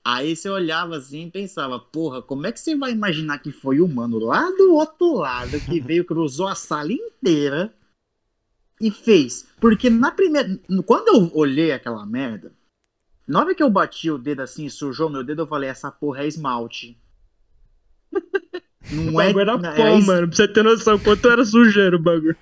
Aí 0.04 0.34
você 0.34 0.48
olhava 0.48 0.96
assim 0.96 1.26
e 1.26 1.30
pensava, 1.30 1.78
porra, 1.78 2.22
como 2.22 2.46
é 2.46 2.52
que 2.52 2.58
você 2.60 2.74
vai 2.74 2.90
imaginar 2.92 3.38
que 3.38 3.52
foi 3.52 3.80
o 3.80 3.88
mano 3.88 4.18
lá 4.18 4.50
do 4.50 4.74
outro 4.74 5.14
lado 5.14 5.60
que 5.60 5.78
veio, 5.80 6.04
cruzou 6.04 6.46
a 6.48 6.54
sala 6.54 6.92
inteira 6.92 7.72
e 8.80 8.90
fez. 8.90 9.46
Porque 9.60 9.90
na 9.90 10.10
primeira. 10.10 10.58
Quando 10.86 11.08
eu 11.08 11.30
olhei 11.36 11.70
aquela 11.72 12.06
merda, 12.06 12.52
na 13.28 13.40
hora 13.40 13.54
que 13.54 13.62
eu 13.62 13.68
bati 13.68 14.10
o 14.10 14.16
dedo 14.18 14.40
assim 14.40 14.64
e 14.66 14.70
sujou 14.70 15.10
meu 15.10 15.22
dedo, 15.22 15.42
eu 15.42 15.46
falei, 15.46 15.68
essa 15.68 15.90
porra 15.90 16.22
é 16.24 16.26
esmalte. 16.26 16.96
O 18.92 18.96
Não 19.12 19.20
é, 19.20 19.30
era 19.30 19.52
é 19.54 19.76
pó, 19.76 19.98
es- 19.98 20.06
mano, 20.06 20.26
pra 20.26 20.36
você 20.36 20.48
ter 20.48 20.64
noção 20.64 20.98
quanto 20.98 21.30
era 21.30 21.44
sujeiro 21.44 21.96
o 21.96 22.02
bagulho. 22.02 22.36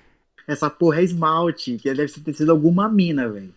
Essa 0.47 0.67
porra 0.67 0.99
é 0.99 1.03
esmalte, 1.03 1.77
que 1.77 1.93
deve 1.93 2.11
ter 2.11 2.33
sido 2.33 2.51
alguma 2.51 2.89
mina, 2.89 3.29
velho. 3.29 3.53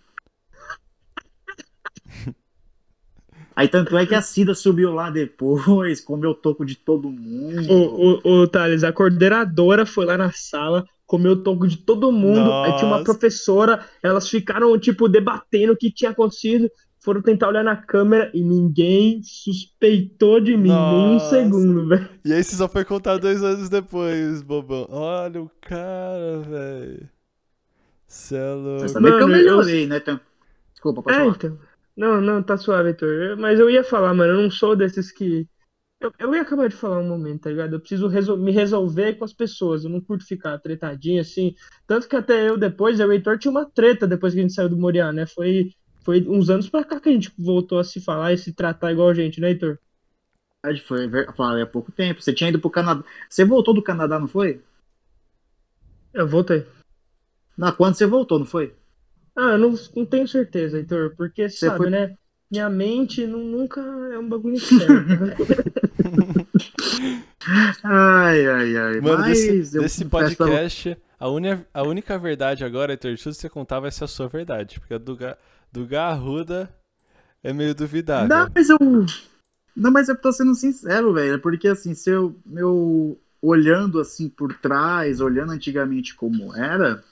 Aí 3.55 3.69
tanto 3.69 3.97
é 3.97 4.07
que 4.07 4.15
a 4.15 4.23
Cida 4.23 4.55
subiu 4.55 4.93
lá 4.93 5.11
depois, 5.11 6.01
comeu 6.01 6.35
toco 6.35 6.65
de 6.65 6.77
todo 6.77 7.11
mundo. 7.11 7.71
Ô, 7.71 8.21
ô, 8.25 8.43
ô, 8.43 8.49
Thales, 8.49 8.83
a 8.85 8.93
coordenadora 8.93 9.85
foi 9.85 10.05
lá 10.07 10.17
na 10.17 10.33
sala, 10.33 10.85
comeu 11.07 11.33
o 11.33 11.37
toco 11.43 11.67
de 11.69 11.77
todo 11.77 12.11
mundo. 12.11 12.51
Aí 12.65 12.73
tinha 12.77 12.87
uma 12.87 12.99
Nossa. 12.99 13.05
professora, 13.05 13.85
elas 14.03 14.29
ficaram, 14.29 14.79
tipo, 14.79 15.09
debatendo 15.09 15.73
o 15.73 15.77
que 15.77 15.91
tinha 15.93 16.11
acontecido. 16.11 16.71
Foram 17.05 17.21
tentar 17.21 17.49
olhar 17.49 17.65
na 17.65 17.75
câmera 17.77 18.31
e 18.33 18.43
ninguém 18.43 19.21
suspeitou 19.25 20.41
de 20.41 20.57
mim, 20.57 20.69
nem 20.71 21.09
um 21.09 21.13
Nossa. 21.15 21.31
segundo, 21.31 21.89
velho. 21.89 22.09
E 22.25 22.33
aí 22.33 22.45
você 22.45 22.55
só 22.55 22.69
foi 22.69 22.85
contar 22.85 23.19
dois 23.19 23.43
anos 23.43 23.69
depois, 23.69 24.41
bobão. 24.41 24.87
Olha 24.89 25.43
o 25.43 25.51
cara, 25.61 26.39
velho. 26.49 27.03
É 27.03 27.05
Você 28.07 28.45
louco. 28.55 28.89
sabe 28.89 29.07
que 29.17 29.23
eu 29.23 29.29
Mano, 29.29 29.37
eu- 29.37 29.57
melhorei, 29.57 29.87
né? 29.87 29.97
Então... 29.97 30.21
Desculpa, 30.73 31.03
pode 31.03 31.17
É, 31.17 31.21
falar. 31.21 31.35
então. 31.37 31.59
Não, 31.97 32.21
não, 32.21 32.43
tá 32.43 32.57
suave, 32.57 32.91
Heitor. 32.91 33.37
Mas 33.39 33.59
eu 33.61 33.69
ia 33.71 33.85
falar, 33.85 34.15
mano, 34.15 34.33
eu 34.33 34.43
não 34.43 34.51
sou 34.51 34.75
desses 34.77 35.11
que. 35.13 35.47
Eu, 36.01 36.13
eu 36.19 36.35
ia 36.35 36.43
acabar 36.43 36.69
de 36.69 36.77
falar 36.77 36.99
um 37.01 37.09
momento, 37.09 37.43
tá 37.43 37.51
ligado? 37.51 37.75
Eu 37.75 37.81
preciso 37.81 38.09
resol- 38.09 38.39
me 38.39 38.53
resolver 38.53 39.15
com 39.15 39.25
as 39.25 39.33
pessoas. 39.33 39.85
Eu 39.85 39.91
não 39.91 40.01
curto 40.01 40.27
ficar 40.27 40.59
tretadinho 40.59 41.21
assim. 41.21 41.55
Tanto 41.87 42.09
que 42.09 42.17
até 42.17 42.49
eu 42.49 42.59
depois, 42.59 43.01
eu 43.01 43.07
e 43.07 43.11
o 43.11 43.13
Heitor 43.13 43.39
tinha 43.39 43.51
uma 43.53 43.67
treta 43.67 44.07
depois 44.07 44.35
que 44.35 44.41
a 44.41 44.43
gente 44.43 44.55
saiu 44.55 44.69
do 44.69 44.77
Moriá, 44.77 45.13
né? 45.13 45.27
Foi, 45.27 45.71
foi 46.05 46.27
uns 46.29 46.51
anos 46.51 46.69
pra 46.69 46.85
cá 46.85 47.01
que 47.01 47.09
a 47.09 47.13
gente 47.13 47.33
voltou 47.39 47.79
a 47.79 47.85
se 47.85 48.01
falar 48.01 48.33
e 48.33 48.39
se 48.39 48.53
tratar 48.53 48.93
igual 48.93 49.09
a 49.11 49.15
gente, 49.15 49.41
né, 49.41 49.51
Heitor? 49.51 49.79
foi 50.87 51.11
falei 51.37 51.63
há 51.63 51.67
pouco 51.67 51.93
tempo. 51.93 52.23
Você 52.23 52.33
tinha 52.33 52.51
ido 52.51 52.61
pro 52.61 52.71
Canadá. 52.71 53.05
Você 53.29 53.45
voltou 53.45 53.75
do 53.75 53.83
Canadá, 53.83 54.19
não 54.19 54.29
foi? 54.29 54.63
Eu 56.15 56.27
voltei. 56.29 56.67
Na 57.57 57.73
quando 57.73 57.95
você 57.95 58.07
voltou, 58.07 58.39
não 58.39 58.47
foi? 58.47 58.75
Ah, 59.37 59.53
eu 59.53 59.59
não, 59.59 59.75
não 59.97 60.05
tenho 60.07 60.29
certeza, 60.29 60.77
Heitor, 60.79 61.15
porque 61.17 61.49
Você 61.49 61.67
sabe, 61.67 61.79
foi- 61.79 61.91
né? 61.91 62.15
Minha 62.51 62.69
mente 62.69 63.27
não, 63.27 63.39
nunca 63.39 63.81
é 63.81 64.19
um 64.19 64.29
bagulho 64.29 64.61
certo. 64.61 64.91
né? 65.09 65.35
Ai, 67.83 68.47
ai, 68.47 68.77
ai. 68.77 69.01
Mano, 69.01 69.19
Mas 69.19 69.27
desse, 69.39 69.77
eu 69.77 69.83
desse 69.83 70.05
confesso 70.05 70.37
pra- 70.37 70.47
podcast, 70.47 70.99
a, 71.19 71.29
uni- 71.29 71.65
a 71.73 71.83
única 71.83 72.19
verdade 72.19 72.65
agora, 72.65 72.93
Heitor, 72.93 73.15
de 73.15 73.23
tudo 73.23 73.35
que 73.35 73.41
você 73.41 73.49
contar 73.49 73.81
vai 73.81 73.91
ser 73.91 74.05
a 74.05 74.09
sua 74.09 74.29
verdade. 74.29 74.79
Porque 74.79 74.95
a 74.95 74.99
do, 74.99 75.17
Ga- 75.17 75.37
do 75.73 75.87
Garruda 75.87 76.71
é 77.43 77.53
meio 77.53 77.75
duvidável. 77.75 78.29
Não, 78.29 78.49
mas 78.55 78.69
eu. 78.69 78.79
Não, 79.75 79.91
mas 79.91 80.09
eu 80.09 80.17
tô 80.17 80.31
sendo 80.33 80.55
sincero, 80.55 81.13
velho. 81.15 81.41
Porque 81.41 81.69
assim, 81.69 81.95
se 81.95 82.11
eu. 82.11 82.37
eu 82.55 83.19
olhando 83.45 83.99
assim 83.99 84.29
por 84.29 84.55
trás, 84.55 85.21
olhando 85.21 85.51
antigamente 85.51 86.15
como 86.15 86.55
era, 86.55 87.03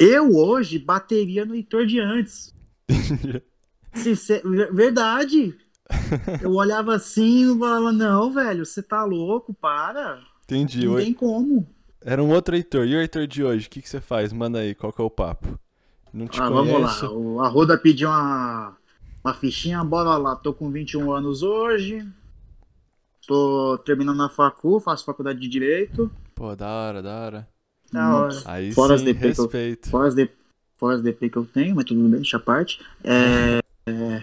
eu 0.00 0.34
hoje 0.34 0.78
bateria 0.78 1.44
no 1.44 1.54
Heitor 1.54 1.86
de 1.86 2.00
antes. 2.00 2.52
Sincer- 3.94 4.42
Verdade. 4.72 5.56
Eu 6.40 6.52
olhava 6.52 6.94
assim 6.94 7.52
e 7.54 7.58
falava, 7.58 7.92
não, 7.92 8.32
velho, 8.32 8.64
você 8.64 8.82
tá 8.82 9.04
louco, 9.04 9.52
para. 9.52 10.20
Entendi. 10.44 10.86
Não 10.86 10.96
tem 10.96 11.12
como. 11.12 11.68
Era 12.00 12.22
um 12.22 12.30
outro 12.30 12.54
Heitor. 12.56 12.86
E 12.86 12.94
o 12.96 13.00
Heitor 13.00 13.26
de 13.26 13.42
hoje? 13.44 13.66
O 13.66 13.70
que, 13.70 13.82
que 13.82 13.88
você 13.88 14.00
faz? 14.00 14.32
Manda 14.32 14.60
aí, 14.60 14.74
qual 14.74 14.92
que 14.92 15.00
é 15.00 15.04
o 15.04 15.10
papo? 15.10 15.58
Não 16.12 16.26
te 16.26 16.40
Ah, 16.40 16.48
conheço. 16.48 16.72
vamos 16.72 17.02
lá. 17.02 17.10
O 17.12 17.40
Arruda 17.40 17.76
pediu 17.76 18.08
uma, 18.08 18.76
uma 19.22 19.34
fichinha, 19.34 19.82
bora 19.84 20.16
lá. 20.16 20.34
Tô 20.36 20.52
com 20.54 20.70
21 20.70 21.12
anos 21.12 21.42
hoje. 21.42 22.06
Tô 23.26 23.78
terminando 23.84 24.22
a 24.22 24.28
facu, 24.28 24.80
faço 24.80 25.04
faculdade 25.04 25.38
de 25.40 25.48
Direito. 25.48 26.10
Pô, 26.34 26.56
da 26.56 26.68
hora, 26.68 27.02
da 27.02 27.20
hora. 27.20 27.48
Da 27.92 28.16
hora. 28.16 28.42
Aí 28.44 28.72
Fora 28.72 28.94
as 28.94 29.00
sim, 29.00 29.06
DP 29.06 29.20
que 29.20 29.26
eu- 29.40 29.44
respeito. 29.44 29.90
Fora 29.90 30.08
as, 30.08 30.14
de, 30.14 30.30
fora 30.76 30.94
as 30.96 31.02
DP 31.02 31.28
que 31.30 31.36
eu 31.36 31.44
tenho, 31.44 31.74
mas 31.76 31.84
tudo 31.84 32.00
bem, 32.02 32.10
deixa 32.20 32.36
a 32.36 32.40
parte. 32.40 32.80
É, 33.02 33.60
é, 33.86 34.22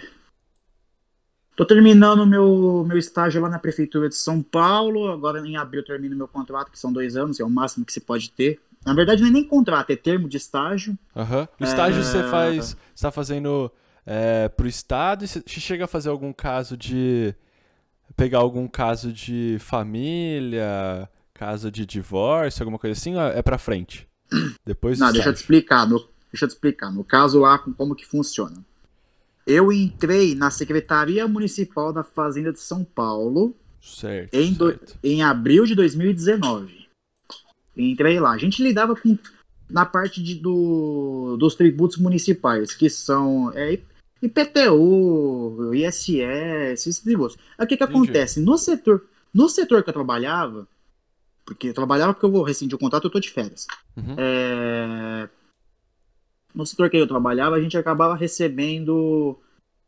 tô 1.56 1.66
terminando 1.66 2.26
meu, 2.26 2.86
meu 2.88 2.98
estágio 2.98 3.42
lá 3.42 3.50
na 3.50 3.60
Prefeitura 3.60 4.08
de 4.10 4.16
São 4.16 4.42
Paulo. 4.42 5.12
Agora 5.12 5.40
em 5.46 5.58
abril 5.58 5.82
eu 5.82 5.86
termino 5.86 6.16
meu 6.16 6.28
contrato, 6.28 6.72
que 6.72 6.80
são 6.80 6.94
dois 6.94 7.16
anos, 7.18 7.40
é 7.40 7.44
o 7.44 7.50
máximo 7.50 7.86
que 7.86 7.94
se 7.94 8.00
pode 8.02 8.32
ter. 8.32 8.60
Na 8.86 8.94
verdade, 8.94 9.22
não 9.22 9.30
é 9.30 9.32
nem 9.32 9.44
contrato, 9.44 9.90
é 9.90 9.96
termo 9.96 10.30
de 10.30 10.38
estágio. 10.38 10.98
Aham. 11.16 11.48
O 11.60 11.64
estágio 11.64 12.04
você 12.04 12.20
É. 12.20 12.24
faz. 12.24 12.78
Você 12.96 13.02
tá 13.02 13.12
fazendo 13.12 13.72
é, 14.06 14.48
pro 14.48 14.68
Estado 14.68 15.26
e 15.26 15.28
você 15.28 15.42
você 15.46 15.60
chega 15.60 15.86
a 15.86 15.88
fazer 15.88 16.10
algum 16.10 16.32
caso 16.32 16.78
de. 16.78 17.34
Pegar 18.16 18.40
algum 18.40 18.68
caso 18.68 19.12
de 19.12 19.58
família, 19.60 21.10
caso 21.38 21.70
de 21.72 21.86
divórcio, 21.86 22.64
alguma 22.64 22.80
coisa 22.80 23.00
assim, 23.00 23.16
é 23.18 23.42
pra 23.42 23.58
frente? 23.58 24.08
Depois 24.66 25.00
Não, 25.00 25.12
deixa 25.12 25.30
eu 25.30 25.34
te 25.34 25.38
explicar. 25.38 25.88
No, 25.88 26.00
deixa 26.32 26.46
eu 26.46 26.50
te 26.50 26.52
explicar. 26.54 26.92
No 26.92 27.04
caso 27.04 27.40
lá, 27.40 27.58
com- 27.60 27.74
como 27.74 27.96
que 27.96 28.06
funciona. 28.06 28.58
Eu 29.46 29.72
entrei 29.72 30.36
na 30.36 30.50
Secretaria 30.52 31.28
Municipal 31.28 31.94
da 31.94 32.04
Fazenda 32.04 32.52
de 32.52 32.60
São 32.60 32.84
Paulo 32.84 33.56
Certo. 33.82 34.34
em, 34.34 34.52
do- 34.54 34.68
certo. 34.70 34.98
em 35.04 35.24
abril 35.24 35.66
de 35.66 35.74
2019. 35.76 36.88
Entrei 37.78 38.20
lá. 38.20 38.32
A 38.32 38.38
gente 38.38 38.62
lidava 38.62 38.96
com 38.96 39.18
na 39.70 39.86
parte 39.86 40.24
de, 40.24 40.36
do, 40.36 41.36
dos 41.38 41.54
tributos 41.56 41.98
municipais, 41.98 42.74
que 42.74 42.90
são 42.90 43.52
é, 43.54 43.78
IPTU, 44.22 45.74
ISS, 45.74 46.10
esses 46.74 47.00
tributos. 47.00 47.38
O 47.60 47.66
que, 47.68 47.76
que 47.78 47.84
Entendi. 47.84 48.00
acontece? 48.00 48.40
No 48.40 48.58
setor, 48.58 49.06
no 49.34 49.48
setor 49.50 49.84
que 49.84 49.90
eu 49.90 49.94
trabalhava, 49.94 50.68
porque 51.48 51.70
eu 51.70 51.74
trabalhava 51.74 52.14
porque 52.14 52.26
eu 52.26 52.32
vou 52.32 52.44
rescindir 52.44 52.76
o 52.76 52.80
contrato, 52.80 53.06
eu 53.06 53.10
tô 53.10 53.22
de 53.22 53.32
férias. 53.32 53.66
Uhum. 53.96 54.16
É, 54.18 55.30
no 56.54 56.66
setor 56.66 56.90
que 56.90 56.98
eu 56.98 57.08
trabalhava, 57.08 57.56
a 57.56 57.62
gente 57.62 57.78
acabava 57.78 58.16
recebendo 58.16 59.40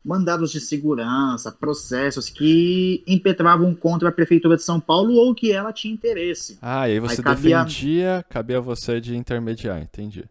mandados 0.04 0.52
de 0.52 0.62
segurança, 0.62 1.52
processos 1.52 2.30
que 2.30 3.04
impetravam 3.06 3.76
contra 3.76 4.08
a 4.08 4.12
Prefeitura 4.12 4.56
de 4.56 4.64
São 4.64 4.80
Paulo 4.80 5.14
ou 5.16 5.36
que 5.36 5.52
ela 5.52 5.74
tinha 5.74 5.94
interesse. 5.94 6.58
Ah, 6.62 6.88
e 6.88 6.94
aí 6.94 7.00
você 7.00 7.22
cabia- 7.22 7.64
defendia, 7.64 8.26
cabia 8.30 8.62
você 8.62 9.02
de 9.02 9.18
intermediar, 9.18 9.82
entendi. 9.82 10.24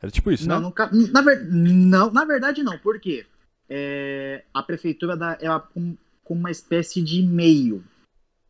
Era 0.00 0.12
tipo 0.12 0.30
isso, 0.30 0.48
Não, 0.48 0.56
né? 0.56 0.62
não 0.62 0.70
ca- 0.70 0.90
na, 0.92 1.20
ver- 1.22 1.44
não, 1.50 2.12
na 2.12 2.24
verdade 2.24 2.62
não, 2.62 2.78
por 2.78 3.00
quê? 3.00 3.26
É, 3.68 4.44
a 4.54 4.62
Prefeitura 4.62 5.16
dá, 5.16 5.36
ela 5.40 5.58
com, 5.58 5.96
com 6.22 6.34
uma 6.34 6.50
espécie 6.52 7.02
de 7.02 7.22
meio. 7.22 7.82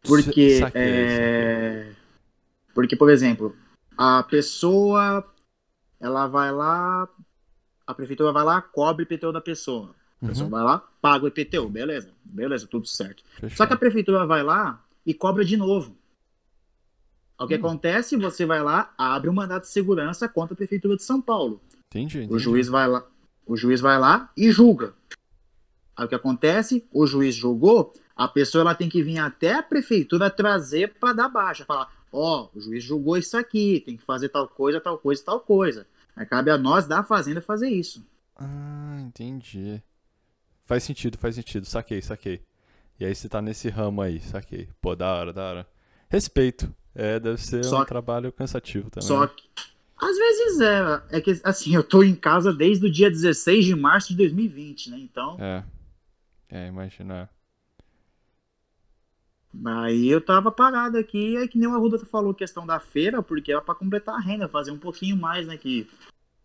Porque, 0.06 0.58
Saquei, 0.60 0.82
é, 0.82 1.92
porque, 2.74 2.94
por 2.94 3.10
exemplo, 3.10 3.56
a 3.96 4.22
pessoa, 4.22 5.26
ela 5.98 6.26
vai 6.26 6.52
lá, 6.52 7.08
a 7.86 7.94
prefeitura 7.94 8.30
vai 8.32 8.44
lá, 8.44 8.60
cobre 8.60 9.02
o 9.02 9.04
IPTU 9.04 9.32
da 9.32 9.40
pessoa. 9.40 9.94
A 10.22 10.26
pessoa 10.28 10.44
Uhum, 10.44 10.50
vai 10.50 10.62
lá, 10.62 10.78
paga 11.00 11.24
o 11.24 11.28
IPTU, 11.28 11.68
beleza, 11.68 12.10
beleza, 12.24 12.66
tudo 12.66 12.86
certo. 12.86 13.22
fechou. 13.40 13.56
Só 13.56 13.66
que 13.66 13.72
a 13.72 13.76
prefeitura 13.78 14.26
vai 14.26 14.42
lá 14.42 14.82
e 15.06 15.12
cobra 15.14 15.44
de 15.44 15.56
novo. 15.56 15.96
O 17.38 17.46
que 17.46 17.54
Hum. 17.54 17.58
acontece? 17.58 18.16
Você 18.16 18.46
vai 18.46 18.62
lá, 18.62 18.94
abre 18.96 19.28
um 19.28 19.32
mandato 19.32 19.62
de 19.64 19.68
segurança 19.70 20.28
contra 20.28 20.54
a 20.54 20.56
prefeitura 20.56 20.96
de 20.96 21.02
São 21.02 21.20
Paulo. 21.20 21.60
Entendi, 21.90 22.18
O 22.18 22.22
entendi. 22.22 22.38
juiz 22.42 22.68
vai 22.68 22.86
lá, 22.88 23.04
o 23.46 23.56
juiz 23.56 23.80
vai 23.80 23.98
lá 23.98 24.30
e 24.36 24.50
julga. 24.50 24.94
Aí 25.96 26.04
o 26.06 26.08
que 26.08 26.14
acontece? 26.14 26.86
O 26.92 27.06
juiz 27.06 27.34
julgou, 27.34 27.92
a 28.16 28.28
pessoa 28.28 28.62
ela 28.62 28.74
tem 28.74 28.88
que 28.88 29.02
vir 29.02 29.18
até 29.18 29.54
a 29.54 29.62
prefeitura 29.62 30.30
trazer 30.30 30.94
para 31.00 31.12
dar 31.12 31.28
baixa, 31.28 31.64
falar, 31.64 31.92
ó, 32.12 32.48
o 32.54 32.60
juiz 32.60 32.82
julgou 32.84 33.16
isso 33.16 33.36
aqui, 33.36 33.82
tem 33.84 33.96
que 33.96 34.04
fazer 34.04 34.28
tal 34.28 34.46
coisa, 34.48 34.80
tal 34.80 34.98
coisa, 34.98 35.22
tal 35.24 35.40
coisa. 35.40 35.86
Aí 36.16 36.24
cabe 36.24 36.50
a 36.50 36.56
nós 36.58 36.86
da 36.86 37.02
fazenda 37.02 37.40
fazer 37.40 37.68
isso. 37.68 38.04
Ah, 38.36 38.98
entendi. 39.00 39.82
Faz 40.64 40.82
sentido, 40.84 41.18
faz 41.18 41.34
sentido. 41.34 41.66
Saquei, 41.66 42.00
saquei. 42.00 42.40
E 42.98 43.04
aí 43.04 43.14
você 43.14 43.28
tá 43.28 43.42
nesse 43.42 43.68
ramo 43.68 44.00
aí, 44.00 44.20
saquei. 44.20 44.68
Pô, 44.80 44.94
da 44.94 45.12
hora, 45.12 45.32
da 45.32 45.42
hora. 45.42 45.68
Respeito. 46.08 46.72
É, 46.94 47.18
deve 47.18 47.38
ser 47.40 47.64
Só 47.64 47.78
um 47.78 47.80
que- 47.82 47.88
trabalho 47.88 48.30
cansativo 48.32 48.88
também. 48.90 49.08
Só 49.08 49.26
que 49.26 49.42
às 50.00 50.16
vezes 50.16 50.60
é, 50.60 51.02
é 51.10 51.20
que 51.20 51.40
assim, 51.42 51.74
eu 51.74 51.82
tô 51.82 52.04
em 52.04 52.14
casa 52.14 52.52
desde 52.52 52.86
o 52.86 52.90
dia 52.92 53.10
16 53.10 53.64
de 53.64 53.74
março 53.74 54.08
de 54.10 54.16
2020, 54.18 54.90
né? 54.90 54.98
Então, 55.00 55.36
É. 55.40 55.64
É, 56.48 56.68
imaginar. 56.68 57.28
Aí 59.64 60.08
eu 60.08 60.20
tava 60.20 60.50
parado 60.50 60.98
aqui, 60.98 61.36
é 61.36 61.46
que 61.46 61.58
nem 61.58 61.68
o 61.68 61.74
Arruda 61.74 61.98
falou 61.98 62.34
questão 62.34 62.66
da 62.66 62.80
feira, 62.80 63.22
porque 63.22 63.52
era 63.52 63.60
pra 63.60 63.74
completar 63.74 64.14
a 64.14 64.20
renda, 64.20 64.48
fazer 64.48 64.70
um 64.70 64.78
pouquinho 64.78 65.16
mais, 65.16 65.46
né? 65.46 65.56
Que 65.56 65.86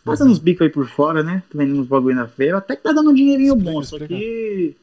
fazendo 0.04 0.28
Uhum. 0.28 0.34
uns 0.34 0.40
bicos 0.40 0.62
aí 0.62 0.70
por 0.70 0.88
fora, 0.88 1.24
né? 1.24 1.44
Vendendo 1.54 1.82
uns 1.82 1.88
bagulho 1.88 2.16
na 2.16 2.28
feira, 2.28 2.58
até 2.58 2.76
que 2.76 2.84
tá 2.84 2.92
dando 2.92 3.12
um 3.12 3.14
dinheirinho 3.14 3.56
Explica, 3.56 3.72
bom, 3.72 3.84
só 3.84 3.96
explica. 3.98 4.08
que. 4.08 4.76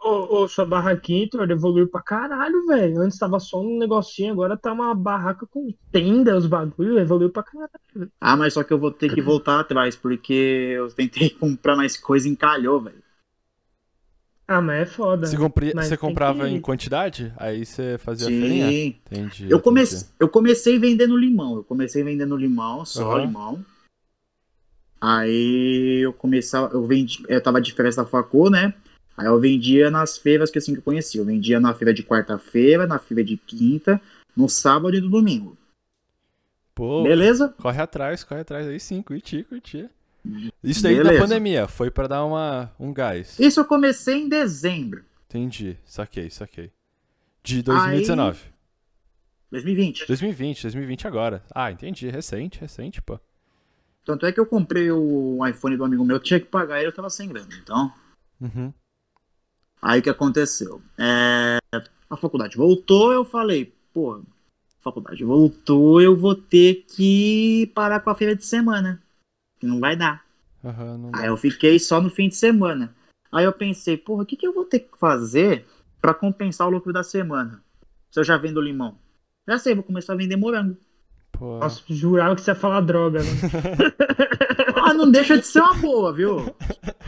Ô, 0.00 0.42
ô, 0.42 0.48
sua 0.48 0.66
barraquinha, 0.66 1.20
Heitor, 1.22 1.50
evoluiu 1.50 1.88
pra 1.88 2.02
caralho, 2.02 2.66
velho. 2.66 3.00
Antes 3.00 3.18
tava 3.18 3.40
só 3.40 3.62
um 3.62 3.78
negocinho, 3.78 4.32
agora 4.32 4.54
tá 4.54 4.70
uma 4.70 4.94
barraca 4.94 5.46
com 5.46 5.72
tenda, 5.90 6.36
os 6.36 6.46
bagulho, 6.46 6.98
evoluiu 6.98 7.30
pra 7.30 7.42
caralho. 7.42 7.70
Ah, 8.20 8.36
mas 8.36 8.52
só 8.52 8.62
que 8.62 8.72
eu 8.72 8.78
vou 8.78 8.90
ter 8.90 9.14
que 9.14 9.20
voltar 9.22 9.60
atrás, 9.60 9.96
porque 9.96 10.74
eu 10.76 10.88
tentei 10.88 11.30
comprar 11.40 11.74
mais 11.74 11.96
coisa 11.96 12.28
e 12.28 12.32
encalhou, 12.32 12.82
velho. 12.82 13.03
Ah, 14.46 14.60
mas 14.60 14.82
é 14.82 14.86
foda. 14.86 15.26
Você, 15.26 15.36
compri... 15.36 15.72
Você 15.72 15.96
comprava 15.96 16.46
que- 16.46 16.54
em 16.54 16.60
quantidade? 16.60 17.32
Aí 17.36 17.64
você 17.64 17.96
fazia? 17.98 18.26
Sim. 18.28 18.96
Entendi. 19.06 19.50
Eu, 19.50 19.58
entendi. 19.58 20.06
eu 20.20 20.28
comecei 20.28 20.78
vendendo 20.78 21.16
limão. 21.16 21.56
Eu 21.56 21.64
comecei 21.64 22.02
vendendo 22.02 22.36
limão, 22.36 22.84
só 22.84 23.12
Aham. 23.12 23.26
limão. 23.26 23.64
Aí 25.00 26.00
eu 26.02 26.12
começava, 26.12 26.72
eu 26.72 26.86
vendi, 26.86 27.22
eu 27.28 27.42
tava 27.42 27.60
de 27.60 27.72
férias 27.74 27.96
da 27.96 28.06
Facô, 28.06 28.48
né? 28.48 28.72
Aí 29.16 29.26
eu 29.26 29.38
vendia 29.38 29.90
nas 29.90 30.16
feiras 30.16 30.50
que 30.50 30.58
assim 30.58 30.72
que 30.72 30.78
eu 30.78 30.84
conhecia. 30.84 31.20
Eu 31.20 31.24
vendia 31.26 31.60
na 31.60 31.74
feira 31.74 31.92
de 31.92 32.02
quarta-feira, 32.02 32.86
na 32.86 32.98
feira 32.98 33.22
de 33.22 33.36
quinta, 33.36 34.00
no 34.36 34.48
sábado 34.48 34.96
e 34.96 35.00
no 35.00 35.10
domingo. 35.10 35.56
Pô, 36.74 37.02
Beleza? 37.04 37.54
corre 37.60 37.80
atrás, 37.80 38.24
corre 38.24 38.40
atrás. 38.40 38.66
Aí 38.66 38.80
sim, 38.80 39.00
curti, 39.02 39.44
curti. 39.44 39.88
Isso 40.62 40.82
daí 40.82 40.96
da 40.96 41.04
Beleza. 41.04 41.22
pandemia, 41.22 41.68
foi 41.68 41.90
pra 41.90 42.06
dar 42.06 42.24
uma, 42.24 42.72
um 42.78 42.92
gás. 42.92 43.38
Isso 43.38 43.60
eu 43.60 43.64
comecei 43.64 44.22
em 44.22 44.28
dezembro, 44.28 45.04
Entendi, 45.26 45.76
saquei, 45.84 46.30
saquei. 46.30 46.70
De 47.42 47.60
2019. 47.62 48.40
2020. 49.50 50.06
2020, 50.06 50.62
2020 50.62 51.06
agora. 51.06 51.42
Ah, 51.54 51.70
entendi, 51.72 52.08
recente, 52.08 52.60
recente, 52.60 53.02
pô. 53.02 53.18
Tanto 54.04 54.26
é 54.26 54.32
que 54.32 54.38
eu 54.38 54.46
comprei 54.46 54.90
o 54.90 55.44
iPhone 55.46 55.76
do 55.76 55.84
amigo 55.84 56.04
meu, 56.04 56.20
tinha 56.20 56.38
que 56.38 56.46
pagar 56.46 56.78
ele, 56.78 56.88
eu 56.88 56.92
tava 56.94 57.10
sem 57.10 57.28
grana. 57.28 57.48
Então, 57.62 57.92
Uhum. 58.40 58.72
Aí 59.80 60.00
o 60.00 60.02
que 60.02 60.10
aconteceu? 60.10 60.80
É, 60.98 61.58
a 62.08 62.16
faculdade 62.16 62.56
voltou, 62.56 63.12
eu 63.12 63.24
falei, 63.24 63.74
pô, 63.92 64.14
a 64.14 64.22
faculdade 64.82 65.22
voltou, 65.24 66.00
eu 66.00 66.16
vou 66.16 66.34
ter 66.34 66.84
que 66.88 67.70
parar 67.74 68.00
com 68.00 68.10
a 68.10 68.14
feira 68.14 68.34
de 68.34 68.44
semana. 68.46 69.02
Que 69.64 69.68
não 69.70 69.80
vai 69.80 69.96
dar. 69.96 70.22
Aham, 70.62 70.98
não 70.98 71.08
Aí 71.14 71.22
dá. 71.22 71.26
eu 71.28 71.36
fiquei 71.38 71.78
só 71.78 71.98
no 71.98 72.10
fim 72.10 72.28
de 72.28 72.36
semana. 72.36 72.94
Aí 73.32 73.46
eu 73.46 73.52
pensei, 73.52 73.96
porra, 73.96 74.22
o 74.22 74.26
que, 74.26 74.36
que 74.36 74.46
eu 74.46 74.52
vou 74.52 74.66
ter 74.66 74.80
que 74.80 74.98
fazer 74.98 75.64
pra 76.02 76.12
compensar 76.12 76.66
o 76.68 76.70
lucro 76.70 76.92
da 76.92 77.02
semana? 77.02 77.62
Se 78.10 78.20
eu 78.20 78.24
já 78.24 78.36
vendo 78.36 78.60
limão. 78.60 78.98
Já 79.48 79.58
sei, 79.58 79.74
vou 79.74 79.82
começar 79.82 80.12
a 80.12 80.16
vender 80.16 80.36
morango. 80.36 80.76
Pô. 81.32 81.58
Nossa, 81.60 81.80
jurava 81.88 82.34
que 82.36 82.42
você 82.42 82.50
ia 82.50 82.54
falar 82.54 82.82
droga, 82.82 83.20
né? 83.22 83.30
Ah, 84.86 84.92
não 84.92 85.10
deixa 85.10 85.38
de 85.38 85.46
ser 85.46 85.60
uma 85.60 85.74
boa, 85.76 86.12
viu? 86.12 86.54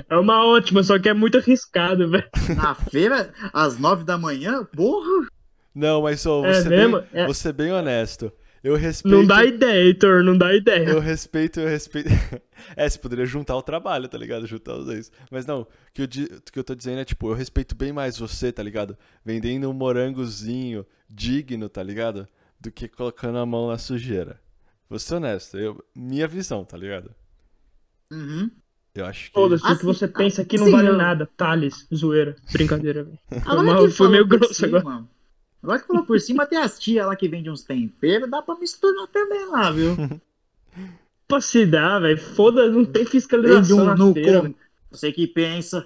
É 0.08 0.16
uma 0.16 0.46
ótima, 0.46 0.82
só 0.82 0.98
que 0.98 1.10
é 1.10 1.12
muito 1.14 1.36
arriscado, 1.36 2.08
velho. 2.08 2.24
Na 2.56 2.74
feira, 2.74 3.34
às 3.52 3.78
nove 3.78 4.02
da 4.02 4.16
manhã, 4.16 4.64
porra. 4.64 5.26
Não, 5.74 6.00
mas 6.00 6.24
ô, 6.24 6.42
É 6.46 6.54
ser 6.62 6.70
bem, 6.70 7.04
É. 7.12 7.26
vou 7.26 7.34
ser 7.34 7.52
bem 7.52 7.70
honesto. 7.70 8.32
Eu 8.66 8.74
respeito. 8.74 9.16
Não 9.16 9.24
dá 9.24 9.44
ideia, 9.44 9.84
Heitor, 9.84 10.24
não 10.24 10.36
dá 10.36 10.52
ideia. 10.52 10.88
Eu 10.88 10.98
respeito, 10.98 11.60
eu 11.60 11.68
respeito. 11.68 12.08
é, 12.74 12.88
você 12.88 12.98
poderia 12.98 13.24
juntar 13.24 13.54
o 13.56 13.62
trabalho, 13.62 14.08
tá 14.08 14.18
ligado? 14.18 14.44
Juntar 14.44 14.74
os 14.76 14.86
dois. 14.86 15.12
Mas 15.30 15.46
não, 15.46 15.60
o 15.60 15.66
que 15.94 16.02
eu, 16.02 16.06
di- 16.08 16.24
o 16.24 16.52
que 16.52 16.58
eu 16.58 16.64
tô 16.64 16.74
dizendo 16.74 16.98
é, 16.98 17.04
tipo, 17.04 17.28
eu 17.30 17.34
respeito 17.34 17.76
bem 17.76 17.92
mais 17.92 18.18
você, 18.18 18.50
tá 18.50 18.64
ligado? 18.64 18.98
Vendendo 19.24 19.70
um 19.70 19.72
morangozinho 19.72 20.84
digno, 21.08 21.68
tá 21.68 21.80
ligado? 21.80 22.26
Do 22.60 22.72
que 22.72 22.88
colocando 22.88 23.38
a 23.38 23.46
mão 23.46 23.68
na 23.68 23.78
sujeira. 23.78 24.40
Vou 24.90 24.98
ser 24.98 25.14
honesto, 25.14 25.56
eu, 25.58 25.80
minha 25.94 26.26
visão, 26.26 26.64
tá 26.64 26.76
ligado? 26.76 27.14
Uhum. 28.10 28.50
Eu 28.96 29.06
acho 29.06 29.26
que. 29.28 29.34
Foda-se, 29.34 29.62
o 29.62 29.66
que 29.68 29.72
Assim, 29.74 29.86
você 29.86 30.08
pensa 30.08 30.42
aqui 30.42 30.56
não 30.58 30.64
sim, 30.66 30.72
vale 30.72 30.88
eu- 30.88 30.96
nada. 30.96 31.28
Thales, 31.36 31.86
zoeira. 31.94 32.34
Brincadeira, 32.52 33.06
mal, 33.44 33.88
foi 33.90 34.08
meio 34.08 34.26
grosso 34.26 34.64
agora. 34.64 35.04
Agora 35.66 35.80
que 35.80 35.86
falou 35.88 36.04
por 36.04 36.20
cima, 36.20 36.46
tem 36.46 36.58
as 36.58 36.78
tia 36.78 37.04
lá 37.04 37.16
que 37.16 37.28
vende 37.28 37.50
uns 37.50 37.64
temperos, 37.64 38.30
dá 38.30 38.40
pra 38.40 38.54
misturar 38.54 39.08
também 39.08 39.46
lá, 39.48 39.70
viu? 39.72 39.96
Pra 41.26 41.40
se 41.40 41.66
dar, 41.66 41.98
velho. 41.98 42.16
Foda, 42.18 42.68
não 42.70 42.84
tem 42.84 43.02
Vende 43.02 43.10
fiscalização 43.10 43.78
um 43.78 43.84
na 43.84 43.96
no 43.96 44.14
feira. 44.14 44.54
Você 44.92 45.10
que 45.10 45.26
pensa. 45.26 45.84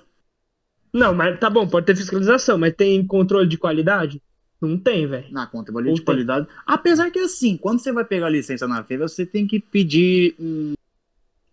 Não, 0.93 1.15
mas 1.15 1.41
tá 1.41 1.49
bom, 1.49 1.67
pode 1.67 1.87
ter 1.87 1.97
fiscalização, 1.97 2.59
mas 2.59 2.75
tem 2.75 3.03
controle 3.07 3.49
de 3.49 3.57
qualidade? 3.57 4.21
Não 4.61 4.77
tem, 4.77 5.07
velho. 5.07 5.33
Na 5.33 5.47
conta 5.47 5.73
de 5.73 5.95
tem. 5.95 6.05
qualidade. 6.05 6.47
Apesar 6.67 7.11
que 7.11 7.19
assim, 7.21 7.57
quando 7.57 7.79
você 7.81 7.91
vai 7.91 8.05
pegar 8.05 8.27
a 8.27 8.31
licença 8.31 8.69
na 8.69 8.85
feira, 8.85 9.09
você 9.09 9.25
tem 9.25 9.47
que 9.47 9.59
pedir 9.61 10.35
um- 10.39 10.75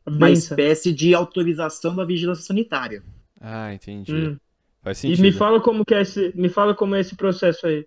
uma 0.06 0.30
espécie 0.32 0.92
de 0.92 1.14
autorização 1.14 1.96
da 1.96 2.04
vigilância 2.04 2.44
sanitária. 2.44 3.02
Ah, 3.40 3.74
entendi. 3.74 4.14
Hum. 4.14 4.38
Faz 4.84 4.98
E 4.98 5.02
sentido. 5.02 5.22
me 5.22 5.32
fala 5.32 5.62
como 5.62 5.86
que 5.86 5.94
é 5.94 6.02
esse, 6.02 6.34
me 6.36 6.50
fala 6.50 6.76
como 6.76 6.94
é 6.96 7.00
esse 7.00 7.16
processo 7.16 7.66
aí. 7.68 7.86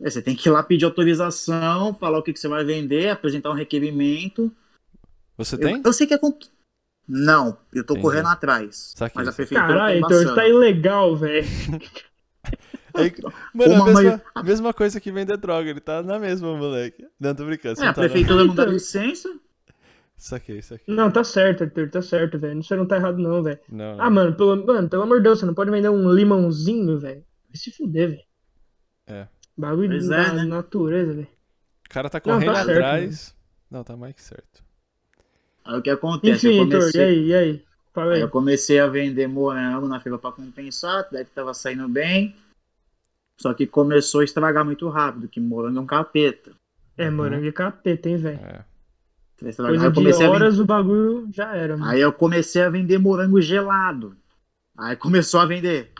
É, 0.00 0.10
você 0.10 0.20
tem 0.20 0.36
que 0.36 0.48
ir 0.48 0.52
lá 0.52 0.62
pedir 0.62 0.84
autorização, 0.84 1.94
falar 1.94 2.18
o 2.18 2.22
que, 2.22 2.32
que 2.32 2.38
você 2.38 2.48
vai 2.48 2.64
vender, 2.64 3.08
apresentar 3.08 3.50
um 3.50 3.54
requerimento. 3.54 4.52
Você 5.38 5.54
Eu, 5.56 5.60
tem? 5.60 5.82
eu 5.84 5.92
sei 5.92 6.06
que 6.06 6.14
é. 6.14 6.18
com- 6.18 6.38
Não, 7.08 7.56
eu 7.72 7.84
tô 7.84 7.94
Entendi. 7.94 8.00
correndo 8.02 8.28
atrás. 8.28 8.92
Saquei, 8.96 9.14
mas 9.20 9.28
a 9.28 9.32
prefeitura 9.32 9.68
Caralho, 9.68 9.94
Heitor, 9.96 10.10
embaçando. 10.12 10.34
tá 10.34 10.48
ilegal, 10.48 11.16
velho. 11.16 11.46
É, 12.98 13.12
mano, 13.52 13.82
a 13.82 13.86
mesma, 13.92 14.22
mesma 14.42 14.72
coisa 14.72 14.98
que 14.98 15.12
vender 15.12 15.36
droga, 15.36 15.68
ele 15.68 15.80
tá 15.80 16.02
na 16.02 16.18
mesma, 16.18 16.56
moleque. 16.56 17.06
Não, 17.20 17.34
tô 17.34 17.44
brincando. 17.44 17.76
Você 17.76 17.82
É, 17.82 17.84
não 17.84 17.90
a 17.90 17.94
tá, 17.94 18.00
prefeitura 18.00 18.44
não 18.46 18.54
dá 18.54 18.62
Então. 18.62 18.72
licença. 18.72 19.38
Saquei, 20.16 20.62
saquei. 20.62 20.94
Não, 20.94 21.10
tá 21.10 21.22
certo, 21.22 21.64
Heitor, 21.64 21.90
tá 21.90 22.00
certo, 22.00 22.38
velho. 22.38 22.62
Você 22.62 22.74
não 22.74 22.86
tá 22.86 22.96
errado, 22.96 23.18
não, 23.18 23.42
velho. 23.42 23.58
Não, 23.68 23.96
não. 23.98 24.02
Ah, 24.02 24.08
mano 24.08 24.34
pelo, 24.34 24.64
mano, 24.64 24.88
pelo 24.88 25.02
amor 25.02 25.18
de 25.18 25.24
Deus, 25.24 25.38
você 25.40 25.44
não 25.44 25.52
pode 25.52 25.70
vender 25.70 25.90
um 25.90 26.10
limãozinho, 26.10 26.98
velho. 26.98 27.22
Vai 27.50 27.56
se 27.56 27.70
fuder, 27.70 28.08
velho. 28.12 28.22
É. 29.08 29.28
Bagulho 29.56 29.88
Pois 29.88 30.08
da 30.08 30.16
é, 30.28 30.32
né? 30.32 30.44
natureza, 30.44 31.14
velho. 31.14 31.28
O 31.86 31.88
cara 31.88 32.10
tá 32.10 32.20
Não, 32.24 32.40
tá 32.44 32.46
correndo 32.46 32.64
certo, 32.64 32.70
atrás. 32.70 33.36
Não, 33.70 33.84
tá 33.84 33.96
mais 33.96 34.14
que 34.14 34.22
certo. 34.22 34.64
Aí 35.64 35.78
o 35.78 35.82
que 35.82 35.90
acontece? 35.90 36.48
Enfim, 36.48 36.58
eu 36.58 36.64
Heitor, 36.64 36.78
comecei... 36.80 37.00
e 37.00 37.04
aí, 37.04 37.26
e 37.26 37.34
aí? 37.34 37.64
Fala 37.92 38.12
Aí 38.12 38.16
aí. 38.16 38.20
eu 38.20 38.28
comecei 38.28 38.78
a 38.78 38.86
vender 38.86 39.26
morango 39.26 39.88
na 39.88 40.00
feira 40.00 40.18
pra 40.18 40.30
compensar, 40.32 41.08
daí 41.10 41.24
que 41.24 41.30
tava 41.30 41.54
saindo 41.54 41.88
bem. 41.88 42.36
Só 43.38 43.52
que 43.54 43.66
começou 43.66 44.20
a 44.20 44.24
estragar 44.24 44.64
muito 44.64 44.88
rápido, 44.88 45.28
que 45.28 45.40
morango 45.40 45.78
é 45.78 45.82
um 45.82 45.86
capeta. 45.86 46.52
É, 46.96 47.10
morango 47.10 47.44
de 47.44 47.52
capeta, 47.52 48.08
hein, 48.08 48.16
velho. 48.16 48.38
É. 48.38 48.64
Coisa 49.38 49.90
de 49.90 49.94
comecei 49.94 50.26
horas 50.26 50.58
o 50.58 50.64
bagulho 50.64 51.28
já 51.30 51.54
era, 51.54 51.76
mano. 51.76 51.90
Aí 51.90 52.00
eu 52.00 52.12
comecei 52.12 52.62
a 52.62 52.70
vender 52.70 52.98
morango 52.98 53.40
gelado. 53.40 54.16
Aí 54.76 54.96
começou 54.96 55.40
a 55.40 55.46
vender. 55.46 55.92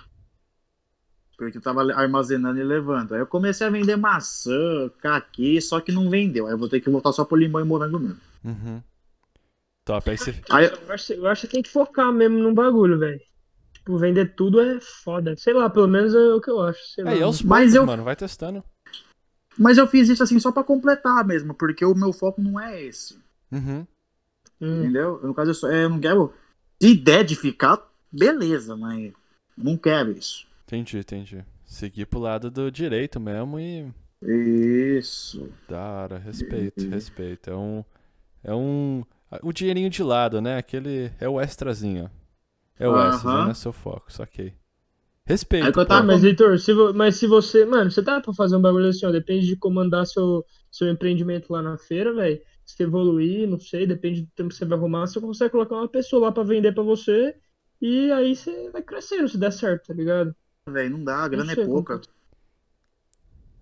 Porque 1.36 1.58
eu 1.58 1.62
tava 1.62 1.82
armazenando 1.92 2.58
e 2.58 2.64
levando. 2.64 3.12
Aí 3.14 3.20
eu 3.20 3.26
comecei 3.26 3.66
a 3.66 3.70
vender 3.70 3.96
maçã, 3.96 4.90
caqui, 5.00 5.60
só 5.60 5.80
que 5.80 5.92
não 5.92 6.08
vendeu. 6.08 6.46
Aí 6.46 6.52
eu 6.52 6.58
vou 6.58 6.68
ter 6.68 6.80
que 6.80 6.88
voltar 6.88 7.12
só 7.12 7.24
pro 7.24 7.36
limão 7.36 7.60
e 7.60 7.64
morango 7.64 7.98
mesmo. 7.98 8.20
Uhum. 8.44 8.82
Top, 9.84 10.08
aí 10.10 10.16
você. 10.16 10.34
Aí, 10.50 10.64
Eu 10.66 10.92
acho, 10.92 11.12
eu 11.12 11.26
acho 11.26 11.46
que 11.46 11.52
tem 11.52 11.62
que 11.62 11.68
focar 11.70 12.10
mesmo 12.12 12.38
num 12.38 12.54
bagulho, 12.54 12.98
velho. 12.98 13.20
Tipo, 13.74 13.98
vender 13.98 14.34
tudo 14.34 14.60
é 14.60 14.80
foda. 14.80 15.36
Sei 15.36 15.52
lá, 15.52 15.68
pelo 15.68 15.86
menos 15.86 16.14
é 16.14 16.34
o 16.34 16.40
que 16.40 16.50
eu 16.50 16.60
acho. 16.62 16.80
Sei 16.88 17.04
lá. 17.04 17.10
Aí, 17.10 17.22
aos 17.22 17.42
Mas 17.42 17.58
poucos, 17.72 17.74
eu- 17.74 17.86
mano, 17.86 18.02
vai 18.02 18.16
testando. 18.16 18.64
mas 19.58 19.76
eu 19.78 19.86
fiz 19.86 20.08
isso 20.08 20.22
assim 20.22 20.40
só 20.40 20.50
pra 20.50 20.64
completar 20.64 21.22
mesmo, 21.24 21.52
porque 21.54 21.84
o 21.84 21.94
meu 21.94 22.12
foco 22.12 22.40
não 22.40 22.58
é 22.58 22.82
esse. 22.82 23.18
Uhum. 23.52 23.86
Hum. 24.60 24.80
Entendeu? 24.82 25.20
No 25.22 25.34
caso, 25.34 25.50
eu, 25.50 25.54
só, 25.54 25.70
eu 25.70 25.90
não 25.90 26.00
quero. 26.00 26.32
Se 26.82 26.94
der 26.94 27.24
de 27.24 27.36
ficar, 27.36 27.86
beleza, 28.10 28.74
mas 28.74 29.12
não 29.56 29.76
quero 29.76 30.10
isso. 30.12 30.46
Entendi, 30.66 30.98
entendi. 30.98 31.44
Seguir 31.64 32.06
pro 32.06 32.18
lado 32.18 32.50
do 32.50 32.70
direito 32.70 33.18
mesmo 33.20 33.58
e. 33.58 33.92
Isso. 34.22 35.48
Da 35.68 35.80
hora, 35.80 36.18
respeito, 36.18 36.88
respeito. 36.88 37.50
É 37.50 37.56
um. 37.56 37.84
É 38.42 38.54
um. 38.54 39.04
O 39.42 39.52
dinheirinho 39.52 39.90
de 39.90 40.02
lado, 40.02 40.40
né? 40.40 40.56
Aquele. 40.58 41.10
É 41.20 41.28
o 41.28 41.40
extrazinho. 41.40 42.10
É 42.78 42.88
o 42.88 42.92
Aham. 42.94 43.14
extra, 43.14 43.30
não 43.32 43.50
é 43.50 43.54
seu 43.54 43.72
foco, 43.72 44.12
saquei. 44.12 44.54
Respeito. 45.24 45.64
Aí 45.64 45.70
eu 45.74 45.86
tava- 45.86 46.00
Ah, 46.00 46.02
mas 46.02 46.22
Heitor, 46.22 46.58
se 46.58 46.72
vo- 46.72 46.92
mas 46.94 47.16
se 47.16 47.26
você. 47.26 47.64
Mano, 47.64 47.90
você 47.90 48.02
tá 48.02 48.20
pra 48.20 48.32
fazer 48.32 48.56
um 48.56 48.60
bagulho 48.60 48.88
assim, 48.88 49.06
ó. 49.06 49.10
Depende 49.10 49.46
de 49.46 49.56
comandar 49.56 50.06
seu, 50.06 50.44
seu 50.70 50.88
empreendimento 50.88 51.52
lá 51.52 51.60
na 51.62 51.76
feira, 51.78 52.12
velho. 52.14 52.40
Se 52.64 52.82
evoluir, 52.82 53.48
não 53.48 53.58
sei, 53.58 53.86
depende 53.86 54.22
do 54.22 54.28
tempo 54.34 54.48
que 54.50 54.56
você 54.56 54.64
vai 54.64 54.78
arrumar. 54.78 55.06
Você 55.06 55.20
consegue 55.20 55.50
colocar 55.52 55.76
uma 55.76 55.88
pessoa 55.88 56.22
lá 56.26 56.32
pra 56.32 56.42
vender 56.42 56.72
pra 56.72 56.82
você. 56.82 57.34
E 57.80 58.10
aí 58.12 58.34
você 58.34 58.70
vai 58.70 58.82
crescendo 58.82 59.28
se 59.28 59.36
der 59.38 59.52
certo, 59.52 59.86
tá 59.88 59.94
ligado? 59.94 60.34
Velho, 60.68 60.90
não 60.98 61.04
dá, 61.04 61.18
a 61.24 61.28
grana 61.28 61.54
sei 61.54 61.62
é 61.62 61.66
pouca. 61.66 62.00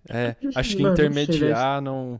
É, 0.09 0.35
Não 0.41 0.51
acho 0.55 0.75
que 0.75 0.83
não 0.83 0.91
intermediar 0.91 1.81
não. 1.81 2.19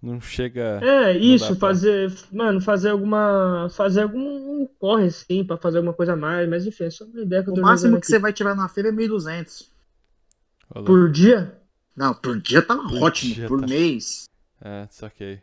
Não 0.00 0.20
chega. 0.20 0.80
É, 0.82 1.16
isso, 1.16 1.46
pra- 1.56 1.68
fazer, 1.68 2.12
mano, 2.32 2.60
fazer 2.60 2.90
alguma, 2.90 3.68
fazer 3.70 4.02
algum 4.02 4.62
um 4.62 4.68
corre 4.78 5.06
assim, 5.06 5.44
pra 5.44 5.56
fazer 5.56 5.78
alguma 5.78 5.94
coisa 5.94 6.12
a 6.14 6.16
mais, 6.16 6.48
mas 6.48 6.66
enfim, 6.66 6.84
é 6.84 6.90
só 6.90 7.04
uma 7.04 7.22
ideia 7.22 7.42
que 7.42 7.50
eu 7.50 7.52
O 7.52 7.56
tô 7.56 7.62
máximo 7.62 7.88
jogando 7.90 8.00
que 8.00 8.06
você 8.08 8.14
aqui. 8.16 8.22
vai 8.22 8.32
tirar 8.32 8.54
na 8.56 8.68
feira 8.68 8.88
é 8.88 8.92
1.200. 8.92 9.68
Rolou. 10.74 10.86
Por 10.86 11.10
dia? 11.10 11.56
Não, 11.96 12.14
por 12.14 12.40
dia 12.40 12.62
tá 12.62 12.76
Por 12.76 13.02
ótimo. 13.02 13.34
dia 13.34 13.46
por 13.48 13.60
tá- 13.60 13.66
mês. 13.66 14.28
É, 14.60 14.86
saquei. 14.90 15.40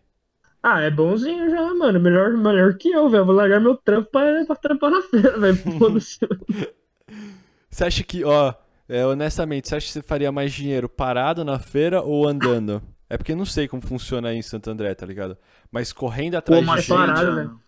Ah, 0.61 0.81
é 0.81 0.91
bonzinho 0.91 1.49
já, 1.49 1.73
mano, 1.73 1.99
melhor, 2.01 2.31
melhor 2.33 2.73
que 2.77 2.89
eu, 2.89 3.09
velho, 3.09 3.25
vou 3.25 3.35
largar 3.35 3.61
meu 3.61 3.77
trampo 3.77 4.09
pra, 4.11 4.43
pra 4.45 4.55
trampar 4.57 4.91
na 4.91 5.01
feira, 5.03 5.37
velho. 5.39 5.57
Você 7.69 7.83
acha 7.85 8.03
que, 8.03 8.23
ó, 8.23 8.53
é, 8.87 9.05
honestamente, 9.05 9.67
você 9.69 9.75
acha 9.75 9.87
que 9.87 9.93
você 9.93 10.01
faria 10.01 10.31
mais 10.31 10.51
dinheiro 10.53 10.89
parado 10.89 11.45
na 11.45 11.59
feira 11.59 12.01
ou 12.01 12.27
andando? 12.27 12.81
É 13.09 13.17
porque 13.17 13.31
eu 13.31 13.37
não 13.37 13.45
sei 13.45 13.67
como 13.67 13.81
funciona 13.81 14.29
aí 14.29 14.37
em 14.37 14.41
Santo 14.41 14.69
André, 14.69 14.93
tá 14.95 15.05
ligado? 15.05 15.37
Mas 15.71 15.91
correndo 15.93 16.35
atrás 16.35 16.59
Como 16.59 16.71
de 16.73 16.77
a 16.77 16.81
gente, 16.81 16.89
parado, 16.89 17.35
velho. 17.35 17.59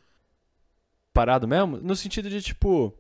parado 1.14 1.48
mesmo? 1.48 1.78
No 1.78 1.96
sentido 1.96 2.30
de, 2.30 2.42
tipo... 2.42 2.94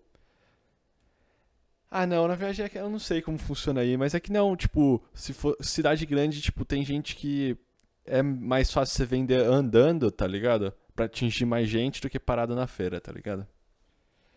Ah, 1.89 2.05
não, 2.07 2.27
na 2.27 2.35
verdade 2.35 2.61
é 2.61 2.69
que 2.69 2.77
eu 2.77 2.89
não 2.89 2.99
sei 2.99 3.21
como 3.21 3.37
funciona 3.37 3.81
aí, 3.81 3.97
mas 3.97 4.13
é 4.13 4.19
que 4.19 4.31
não, 4.31 4.55
tipo, 4.55 5.03
se 5.13 5.33
for 5.33 5.57
cidade 5.59 6.05
grande, 6.05 6.39
tipo, 6.41 6.63
tem 6.63 6.85
gente 6.85 7.15
que 7.17 7.57
é 8.05 8.21
mais 8.21 8.71
fácil 8.71 8.95
você 8.95 9.05
vender 9.05 9.43
andando, 9.45 10.09
tá 10.09 10.25
ligado? 10.25 10.73
Pra 10.95 11.05
atingir 11.05 11.45
mais 11.45 11.67
gente 11.69 12.01
do 12.01 12.09
que 12.09 12.17
parado 12.19 12.55
na 12.55 12.65
feira, 12.65 13.01
tá 13.01 13.11
ligado? 13.11 13.45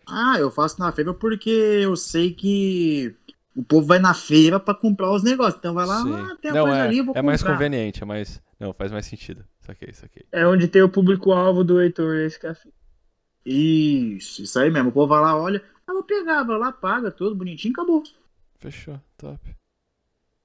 Ah, 0.07 0.37
eu 0.39 0.51
faço 0.51 0.79
na 0.79 0.93
feira 0.93 1.15
porque 1.15 1.51
eu 1.51 1.97
sei 1.97 2.33
que 2.33 3.15
o 3.55 3.63
povo 3.63 3.87
vai 3.87 3.99
na 3.99 4.15
feira 4.15 4.59
pra 4.59 4.75
comprar 4.75 5.13
os 5.13 5.23
negócios. 5.23 5.57
Então 5.59 5.75
vai 5.75 5.87
lá, 5.87 6.01
ah, 6.01 6.37
tem 6.41 6.51
a 6.51 6.55
não, 6.55 6.65
coisa 6.65 6.79
é, 6.79 6.83
ali, 6.83 6.99
eu 6.99 7.05
vou 7.05 7.15
é 7.17 7.23
mais 7.23 7.43
comprar. 7.43 7.55
conveniente, 7.55 8.03
é 8.03 8.07
mais... 8.07 8.43
Não, 8.59 8.73
faz 8.73 8.93
mais 8.93 9.07
sentido. 9.07 9.45
Saquei, 9.61 9.93
saquei. 9.93 10.25
É 10.31 10.47
onde 10.47 10.69
tem 10.69 10.83
o 10.83 10.89
público-alvo 10.89 11.65
do 11.65 11.81
Heitor, 11.81 12.17
esse 12.17 12.39
café. 12.39 12.69
Isso, 13.45 14.43
isso 14.43 14.59
aí 14.59 14.71
mesmo. 14.71 14.89
O 14.89 14.93
povo 14.93 15.09
vai 15.09 15.21
lá, 15.21 15.37
olha, 15.37 15.63
ah, 15.87 15.93
vou 15.93 16.03
pegar, 16.03 16.43
vai 16.45 16.59
lá, 16.59 16.73
paga 16.73 17.11
tudo 17.11 17.35
bonitinho, 17.35 17.73
acabou. 17.73 18.03
Fechou, 18.59 19.01
top. 19.19 19.55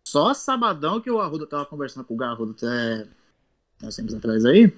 Só 0.04 0.34
sabadão 0.34 1.00
que 1.00 1.10
o 1.10 1.19
Arruda 1.19 1.45
tava 1.45 1.65
conversando 1.65 2.04
com 2.04 2.13
o 2.13 2.17
Garrudo 2.17 2.52
até 2.52 3.08
nós 3.82 3.95
tempos 3.95 4.13
atrás 4.13 4.43
aí. 4.45 4.74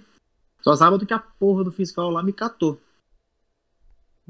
Só 0.62 0.76
sábado 0.76 1.06
que 1.06 1.14
a 1.14 1.20
porra 1.20 1.64
do 1.64 1.72
fiscal 1.72 2.12
lá 2.12 2.22
me 2.22 2.34
catou. 2.34 2.80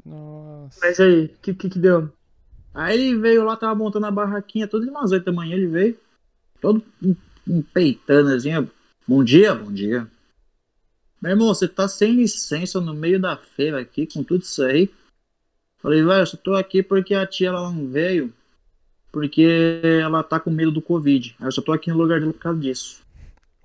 Nossa. 0.04 0.80
Mas 0.80 0.98
aí, 1.00 1.26
o 1.26 1.28
que, 1.40 1.54
que 1.54 1.70
que 1.70 1.78
deu? 1.78 2.12
Aí 2.74 2.98
ele 2.98 3.18
veio 3.18 3.44
lá, 3.44 3.56
tava 3.56 3.74
montando 3.74 4.06
a 4.06 4.10
barraquinha, 4.10 4.66
tudo 4.66 4.84
de 4.84 4.90
umas 4.90 5.12
8 5.12 5.24
da 5.24 5.32
manhã 5.32 5.54
ele 5.54 5.66
veio. 5.66 5.98
Todo 6.60 6.82
em- 7.02 7.16
empeitando 7.46 8.30
assim. 8.30 8.50
Bom 9.06 9.22
dia, 9.22 9.54
bom 9.54 9.72
dia. 9.72 10.08
Meu 11.20 11.32
irmão, 11.32 11.48
você 11.48 11.68
tá 11.68 11.86
sem 11.86 12.16
licença 12.16 12.80
no 12.80 12.94
meio 12.94 13.20
da 13.20 13.36
feira 13.36 13.80
aqui, 13.80 14.06
com 14.06 14.24
tudo 14.24 14.42
isso 14.42 14.62
aí. 14.62 14.90
Falei, 15.80 16.02
velho, 16.02 16.22
eu 16.22 16.26
só 16.26 16.36
tô 16.36 16.54
aqui 16.54 16.82
porque 16.82 17.14
a 17.14 17.26
tia 17.26 17.48
ela 17.48 17.70
não 17.70 17.88
veio. 17.88 18.32
Porque 19.10 19.80
ela 20.00 20.22
tá 20.22 20.40
com 20.40 20.50
medo 20.50 20.72
do 20.72 20.80
Covid. 20.80 21.36
Aí 21.38 21.46
eu 21.46 21.52
só 21.52 21.60
tô 21.60 21.72
aqui 21.72 21.90
no 21.90 21.98
lugar 21.98 22.18
dela 22.18 22.32
por 22.32 22.38
causa 22.38 22.58
disso. 22.58 23.02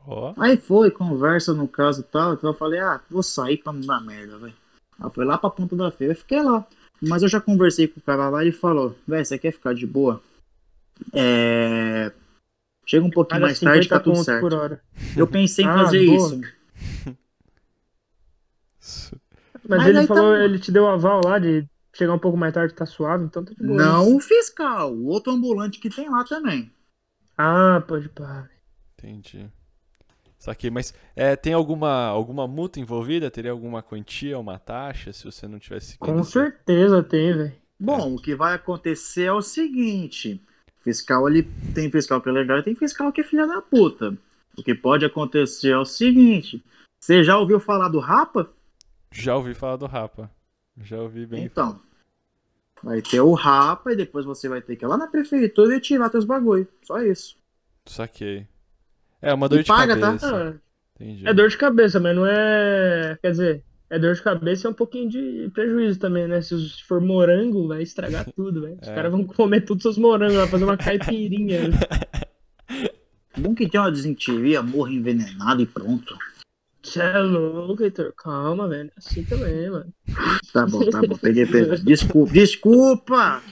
Ó. 0.05 0.33
Aí 0.37 0.57
foi, 0.57 0.91
conversa 0.91 1.53
no 1.53 1.67
caso 1.67 2.01
e 2.01 2.03
tal. 2.03 2.33
Então 2.33 2.49
eu 2.49 2.53
falei, 2.53 2.79
ah, 2.79 3.01
vou 3.09 3.23
sair 3.23 3.57
pra 3.57 3.71
não 3.71 3.81
dar 3.81 4.01
merda, 4.01 4.37
velho. 4.37 4.53
Aí 4.99 5.09
foi 5.11 5.25
lá 5.25 5.37
pra 5.37 5.49
ponta 5.49 5.75
da 5.75 5.91
feira, 5.91 6.13
eu 6.13 6.17
fiquei 6.17 6.41
lá. 6.41 6.65
Mas 7.01 7.21
eu 7.21 7.29
já 7.29 7.39
conversei 7.39 7.87
com 7.87 7.99
o 7.99 8.03
cara 8.03 8.29
lá 8.29 8.43
e 8.43 8.47
ele 8.47 8.55
falou, 8.55 8.95
velho, 9.07 9.23
você 9.25 9.37
quer 9.37 9.51
ficar 9.51 9.73
de 9.73 9.85
boa? 9.85 10.21
É. 11.13 12.11
Chega 12.85 13.05
um 13.05 13.09
pouquinho 13.09 13.41
Paga 13.41 13.45
mais 13.47 13.59
tarde, 13.59 13.83
50 13.87 13.97
tá 13.97 14.03
tudo 14.03 14.23
certo. 14.23 14.41
por 14.41 14.53
hora. 14.53 14.81
Eu 15.15 15.27
pensei 15.27 15.65
em 15.65 15.67
Ah, 15.67 15.77
fazer 15.83 16.05
boa. 16.05 16.17
isso. 16.17 16.41
Mas, 19.67 19.79
Mas 19.79 19.87
ele 19.87 20.01
tá 20.01 20.07
falou, 20.07 20.35
bom. 20.35 20.41
ele 20.41 20.59
te 20.59 20.71
deu 20.71 20.83
o 20.83 20.87
aval 20.87 21.21
lá 21.25 21.37
de 21.39 21.67
chegar 21.93 22.13
um 22.13 22.19
pouco 22.19 22.37
mais 22.37 22.53
tarde, 22.53 22.73
tá 22.73 22.85
suave, 22.85 23.25
então 23.25 23.43
tá 23.43 23.51
de 23.53 23.61
boa. 23.61 23.77
Não 23.77 24.15
o 24.15 24.19
fiscal, 24.21 24.93
o 24.93 25.07
outro 25.07 25.33
ambulante 25.33 25.79
que 25.79 25.89
tem 25.89 26.09
lá 26.09 26.23
também. 26.23 26.71
Ah, 27.37 27.83
pode 27.85 28.07
parar. 28.09 28.49
Entendi. 28.97 29.51
Saquei, 30.47 30.69
mas 30.69 30.93
é, 31.13 31.35
tem 31.35 31.51
alguma, 31.51 32.05
alguma 32.05 32.47
multa 32.47 32.79
envolvida? 32.79 33.29
Teria 33.29 33.51
alguma 33.51 33.83
quantia, 33.83 34.39
uma 34.39 34.57
taxa, 34.57 35.11
se 35.11 35.25
você 35.25 35.45
não 35.45 35.59
tivesse 35.59 35.97
Com 35.97 36.23
certeza 36.23 37.03
tem, 37.03 37.35
velho. 37.35 37.53
Bom, 37.77 38.15
o 38.15 38.21
que 38.21 38.33
vai 38.33 38.55
acontecer 38.55 39.23
é 39.23 39.33
o 39.33 39.41
seguinte: 39.41 40.41
fiscal 40.79 41.27
ele 41.27 41.43
tem 41.75 41.91
fiscal 41.91 42.21
que 42.21 42.29
é 42.29 42.31
legal 42.31 42.59
e 42.59 42.63
tem 42.63 42.73
fiscal 42.73 43.11
que 43.11 43.19
é 43.19 43.25
filha 43.25 43.45
da 43.45 43.61
puta. 43.61 44.17
O 44.57 44.63
que 44.63 44.73
pode 44.73 45.03
acontecer 45.03 45.71
é 45.71 45.77
o 45.77 45.83
seguinte: 45.83 46.63
você 46.97 47.25
já 47.25 47.37
ouviu 47.37 47.59
falar 47.59 47.89
do 47.89 47.99
Rapa? 47.99 48.49
Já 49.11 49.35
ouvi 49.35 49.53
falar 49.53 49.75
do 49.75 49.85
Rapa. 49.85 50.31
Já 50.81 51.01
ouvi 51.01 51.25
bem. 51.25 51.43
Então, 51.43 51.77
vai 52.81 53.01
ter 53.01 53.19
o 53.19 53.33
Rapa 53.33 53.91
e 53.91 53.97
depois 53.97 54.23
você 54.23 54.47
vai 54.47 54.61
ter 54.61 54.77
que 54.77 54.85
ir 54.85 54.87
lá 54.87 54.95
na 54.95 55.07
prefeitura 55.07 55.75
e 55.75 55.81
tirar 55.81 56.09
teus 56.09 56.23
bagulho. 56.23 56.65
Só 56.83 57.01
isso. 57.01 57.35
Saquei. 57.85 58.47
É 59.21 59.33
uma 59.33 59.49
dor 59.49 59.59
E 59.59 59.63
de 59.63 59.67
paga, 59.67 59.95
tá? 59.95 60.07
cabeça. 60.07 60.35
Ah, 60.35 60.53
Entendi. 60.99 61.27
é 61.27 61.33
dor 61.33 61.49
de 61.49 61.57
cabeça, 61.57 61.99
mas 61.99 62.15
não 62.15 62.25
é. 62.25 63.17
Quer 63.21 63.31
dizer, 63.31 63.63
é 63.89 63.97
dor 63.99 64.13
de 64.15 64.21
cabeça 64.21 64.65
e 64.65 64.67
é 64.67 64.69
um 64.69 64.73
pouquinho 64.73 65.09
de 65.09 65.49
prejuízo 65.53 65.99
também, 65.99 66.27
né? 66.27 66.41
Se 66.41 66.55
for 66.87 66.99
morango, 67.01 67.67
vai 67.67 67.81
estragar 67.81 68.25
tudo, 68.35 68.61
velho. 68.61 68.77
Os 68.81 68.87
É. 68.87 68.93
caras 68.95 69.11
vão 69.11 69.23
comer 69.23 69.61
todos 69.61 69.85
os 69.85 69.93
seus 69.95 69.97
morangos, 69.97 70.35
vai 70.35 70.47
fazer 70.47 70.63
uma 70.63 70.77
caipirinha. 70.77 71.59
Bom 73.37 73.53
que 73.53 73.69
tem 73.69 73.79
uma 73.79 73.91
desinteria, 73.91 74.63
morra 74.63 74.91
envenenado 74.91 75.61
e 75.61 75.65
pronto. 75.65 76.17
Cê 76.81 77.01
é 77.01 77.19
louco, 77.19 77.83
Heitor. 77.83 78.13
Calma, 78.17 78.67
velho. 78.67 78.91
Assim 78.97 79.23
também, 79.23 79.69
mano. 79.69 79.93
Tá 80.53 80.65
bom, 80.65 80.89
tá 80.89 81.01
bom. 81.01 81.17
Peguei, 81.17 81.45
peguei. 81.45 81.77
Desculpa, 81.79 82.31
desculpa! 82.33 83.43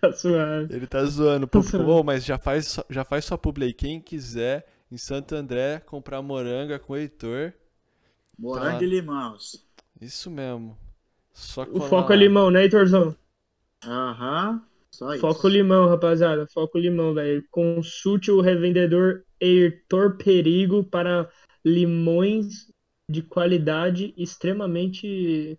Tá 0.00 0.12
suave. 0.12 0.74
Ele 0.74 0.86
tá 0.86 1.04
zoando. 1.04 1.46
Tá 1.46 1.60
pô, 1.60 2.02
mas 2.02 2.24
já 2.24 2.38
faz, 2.38 2.66
só- 2.68 2.84
já 2.88 3.04
faz 3.04 3.24
sua 3.24 3.36
publi 3.36 3.64
aí. 3.66 3.72
Quem 3.74 4.00
quiser 4.00 4.64
em 4.90 4.96
Santo 4.98 5.34
André 5.34 5.80
comprar 5.80 6.22
moranga 6.22 6.78
com 6.78 6.92
o 6.94 6.96
Heitor, 6.96 7.52
Morango 8.38 8.78
Tá. 8.78 8.82
e 8.82 8.86
limãos. 8.86 9.64
isso 10.00 10.30
mesmo. 10.30 10.76
Só 11.32 11.62
O 11.64 11.80
foco 11.80 12.12
é 12.12 12.16
limão, 12.16 12.50
né, 12.50 12.62
Heitorzão? 12.62 13.14
Aham. 13.84 14.62
Só 14.90 15.12
isso. 15.14 15.20
Foco 15.20 15.48
limão, 15.48 15.88
rapaziada. 15.88 16.46
Foco 16.48 16.78
limão, 16.78 17.14
velho. 17.14 17.44
Consulte 17.50 18.30
o 18.30 18.40
revendedor 18.40 19.24
Heitor 19.40 20.16
Perigo 20.16 20.84
para 20.84 21.30
limões 21.64 22.70
de 23.10 23.22
qualidade 23.22 24.14
extremamente. 24.16 25.58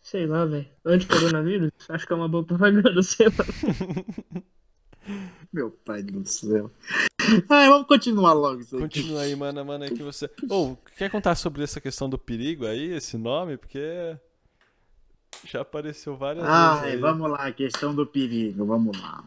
Sei 0.00 0.26
lá, 0.26 0.44
velho. 0.44 0.68
Anti-coronavírus? 0.84 1.70
Acho 1.88 2.06
que 2.06 2.12
é 2.12 2.16
uma 2.16 2.28
boa 2.28 2.44
propaganda, 2.44 3.02
sei 3.02 3.26
lá. 3.26 3.44
Meu 5.52 5.70
pai 5.70 6.02
do 6.02 6.24
céu. 6.26 6.70
Ai, 7.48 7.68
vamos 7.68 7.86
continuar 7.86 8.32
logo 8.32 8.60
isso 8.60 8.76
aqui. 8.76 9.00
Continua 9.00 9.22
aí, 9.22 9.34
mano, 9.36 9.64
mano, 9.64 9.84
aí 9.84 9.90
que 9.90 10.02
você. 10.02 10.30
Ô, 10.48 10.76
quer 10.96 11.10
contar 11.10 11.34
sobre 11.34 11.62
essa 11.62 11.80
questão 11.80 12.08
do 12.08 12.18
perigo 12.18 12.66
aí, 12.66 12.92
esse 12.92 13.16
nome? 13.16 13.56
Porque 13.56 14.16
já 15.44 15.60
apareceu 15.62 16.16
várias 16.16 16.44
Ai, 16.44 16.86
vezes 16.86 17.00
vamos 17.00 17.30
lá, 17.30 17.50
questão 17.52 17.94
do 17.94 18.06
perigo, 18.06 18.64
vamos 18.64 18.98
lá. 19.00 19.24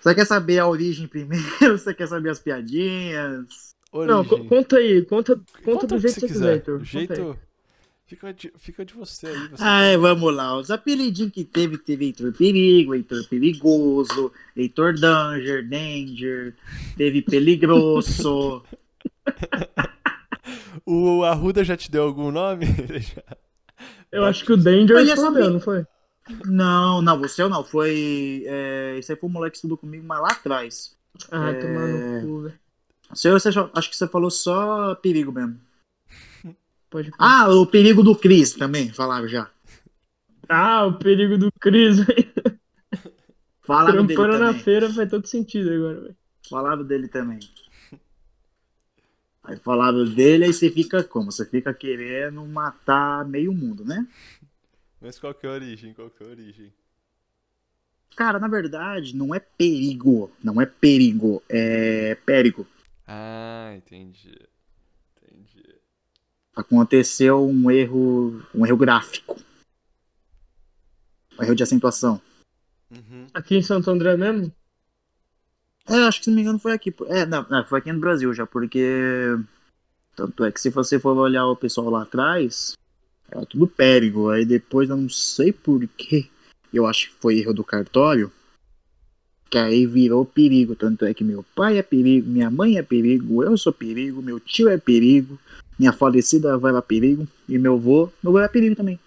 Você 0.00 0.14
quer 0.14 0.26
saber 0.26 0.58
a 0.58 0.68
origem 0.68 1.08
primeiro? 1.08 1.44
Você 1.76 1.92
quer 1.92 2.06
saber 2.06 2.30
as 2.30 2.38
piadinhas? 2.38 3.74
Não, 3.92 4.20
Origem. 4.20 4.46
conta 4.46 4.76
aí. 4.76 5.04
Conta, 5.06 5.40
conta, 5.64 5.84
o 5.84 5.88
do 5.88 5.98
jeito 5.98 6.14
que 6.14 6.20
você 6.20 6.26
quiser, 6.28 6.54
Heitor. 6.54 6.78
Conta 6.78 6.84
aí. 6.84 7.06
jeito. 7.06 7.38
Fica 8.06 8.32
de, 8.32 8.52
fica 8.56 8.84
de 8.84 8.94
você 8.94 9.26
aí. 9.26 9.48
Você 9.48 9.62
Ai, 9.64 9.96
vamos 9.96 10.32
lá. 10.32 10.56
Os 10.56 10.70
apelidinhos 10.70 11.32
que 11.32 11.44
teve, 11.44 11.76
teve 11.76 12.04
Heitor 12.04 12.32
Perigo, 12.32 12.94
Heitor 12.94 13.26
Perigoso, 13.28 14.32
Heitor 14.56 14.94
Danger, 14.94 15.68
Danger, 15.68 16.54
teve 16.96 17.22
Peligroso. 17.22 18.62
O 20.84 21.24
Arruda 21.24 21.64
já 21.64 21.76
te 21.76 21.90
deu 21.90 22.04
algum 22.04 22.30
nome? 22.30 22.66
Eu 24.12 24.24
acho 24.24 24.44
que 24.44 24.52
o 24.52 24.56
Danger 24.56 25.04
respondeu, 25.04 25.50
não 25.50 25.58
foi? 25.58 25.84
Não, 26.44 27.02
não, 27.02 27.18
você 27.18 27.46
não. 27.48 27.64
Foi. 27.64 28.44
É, 28.46 28.94
esse 28.96 29.10
aí 29.12 29.18
foi 29.18 29.28
o 29.28 29.32
moleque 29.32 29.52
que 29.52 29.56
estudou 29.56 29.76
comigo, 29.76 30.04
mas 30.06 30.20
lá 30.20 30.28
atrás. 30.28 30.96
Ah, 31.30 31.50
É. 31.50 31.54
tomar 31.54 31.88
no 31.88 32.20
cu, 32.20 32.40
velho. 32.42 32.58
Acho 33.74 33.90
que 33.90 33.96
você 33.96 34.06
falou 34.06 34.30
só 34.30 34.94
perigo 34.94 35.32
mesmo. 35.32 35.58
Pode. 36.90 37.10
Ah, 37.18 37.48
o 37.48 37.66
perigo 37.66 38.02
do 38.02 38.14
Cris 38.14 38.52
também, 38.52 38.92
falava 38.92 39.26
já. 39.28 39.50
Ah, 40.48 40.86
o 40.86 40.98
perigo 40.98 41.36
do 41.36 41.50
Cris, 41.52 41.98
velho. 41.98 42.32
Falava 43.62 43.92
dele 44.02 44.14
Trampando 44.14 44.38
na 44.38 44.46
também. 44.48 44.62
feira 44.62 44.92
faz 44.92 45.10
todo 45.10 45.26
sentido 45.26 45.72
agora, 45.72 46.00
velho. 46.02 46.16
Falava 46.48 46.84
dele 46.84 47.08
também. 47.08 47.40
Aí 49.42 49.56
falava 49.58 50.04
dele, 50.04 50.44
aí 50.44 50.52
você 50.52 50.70
fica 50.70 51.02
como? 51.04 51.30
Você 51.32 51.44
fica 51.44 51.72
querendo 51.74 52.44
matar 52.46 53.24
meio 53.24 53.52
mundo, 53.52 53.84
né? 53.84 54.06
Mas 55.00 55.18
qual 55.18 55.34
que 55.34 55.46
é 55.46 55.50
a 55.50 55.52
origem? 55.52 55.92
Qual 55.94 56.10
que 56.10 56.22
é 56.22 56.26
a 56.26 56.30
origem? 56.30 56.72
Cara, 58.16 58.38
na 58.38 58.48
verdade, 58.48 59.14
não 59.14 59.34
é 59.34 59.38
perigo. 59.38 60.30
Não 60.42 60.60
é 60.60 60.66
perigo. 60.66 61.42
É 61.48 62.14
périgo. 62.26 62.66
Ah. 63.06 63.72
Entendi. 63.76 64.36
Aconteceu 66.56 67.46
um 67.46 67.70
erro. 67.70 68.42
Um 68.54 68.64
erro 68.64 68.76
gráfico. 68.78 69.36
Um 71.38 71.44
erro 71.44 71.54
de 71.54 71.62
acentuação. 71.62 72.20
Uhum. 72.90 73.26
Aqui 73.34 73.56
em 73.56 73.62
Santo 73.62 73.90
André 73.90 74.16
mesmo? 74.16 74.50
É, 75.86 75.94
acho 76.04 76.18
que 76.18 76.24
se 76.24 76.30
não 76.30 76.36
me 76.36 76.42
engano 76.42 76.58
foi 76.58 76.72
aqui. 76.72 76.94
É, 77.08 77.26
não, 77.26 77.46
não, 77.50 77.64
foi 77.64 77.78
aqui 77.78 77.92
no 77.92 78.00
Brasil 78.00 78.32
já, 78.32 78.46
porque. 78.46 79.36
Tanto 80.16 80.44
é 80.46 80.50
que 80.50 80.58
se 80.58 80.70
você 80.70 80.98
for 80.98 81.14
olhar 81.18 81.46
o 81.46 81.54
pessoal 81.54 81.90
lá 81.90 82.02
atrás, 82.02 82.72
era 83.30 83.44
tudo 83.44 83.68
périgo. 83.68 84.30
Aí 84.30 84.46
depois 84.46 84.88
eu 84.88 84.96
não 84.96 85.10
sei 85.10 85.52
porquê. 85.52 86.30
Eu 86.72 86.86
acho 86.86 87.10
que 87.10 87.16
foi 87.20 87.38
erro 87.38 87.52
do 87.52 87.62
cartório. 87.62 88.32
Que 89.48 89.58
aí 89.58 89.86
virou 89.86 90.24
perigo. 90.24 90.74
Tanto 90.74 91.04
é 91.04 91.14
que 91.14 91.22
meu 91.24 91.44
pai 91.54 91.78
é 91.78 91.82
perigo, 91.82 92.28
minha 92.28 92.50
mãe 92.50 92.76
é 92.78 92.82
perigo, 92.82 93.42
eu 93.42 93.56
sou 93.56 93.72
perigo, 93.72 94.20
meu 94.20 94.40
tio 94.40 94.68
é 94.68 94.76
perigo, 94.76 95.38
minha 95.78 95.92
falecida 95.92 96.54
avó 96.54 96.68
era 96.68 96.82
perigo, 96.82 97.26
e 97.48 97.56
meu 97.58 97.74
avô, 97.74 98.10
meu 98.22 98.30
avô 98.32 98.40
é 98.40 98.48
perigo 98.48 98.74
também. 98.74 98.98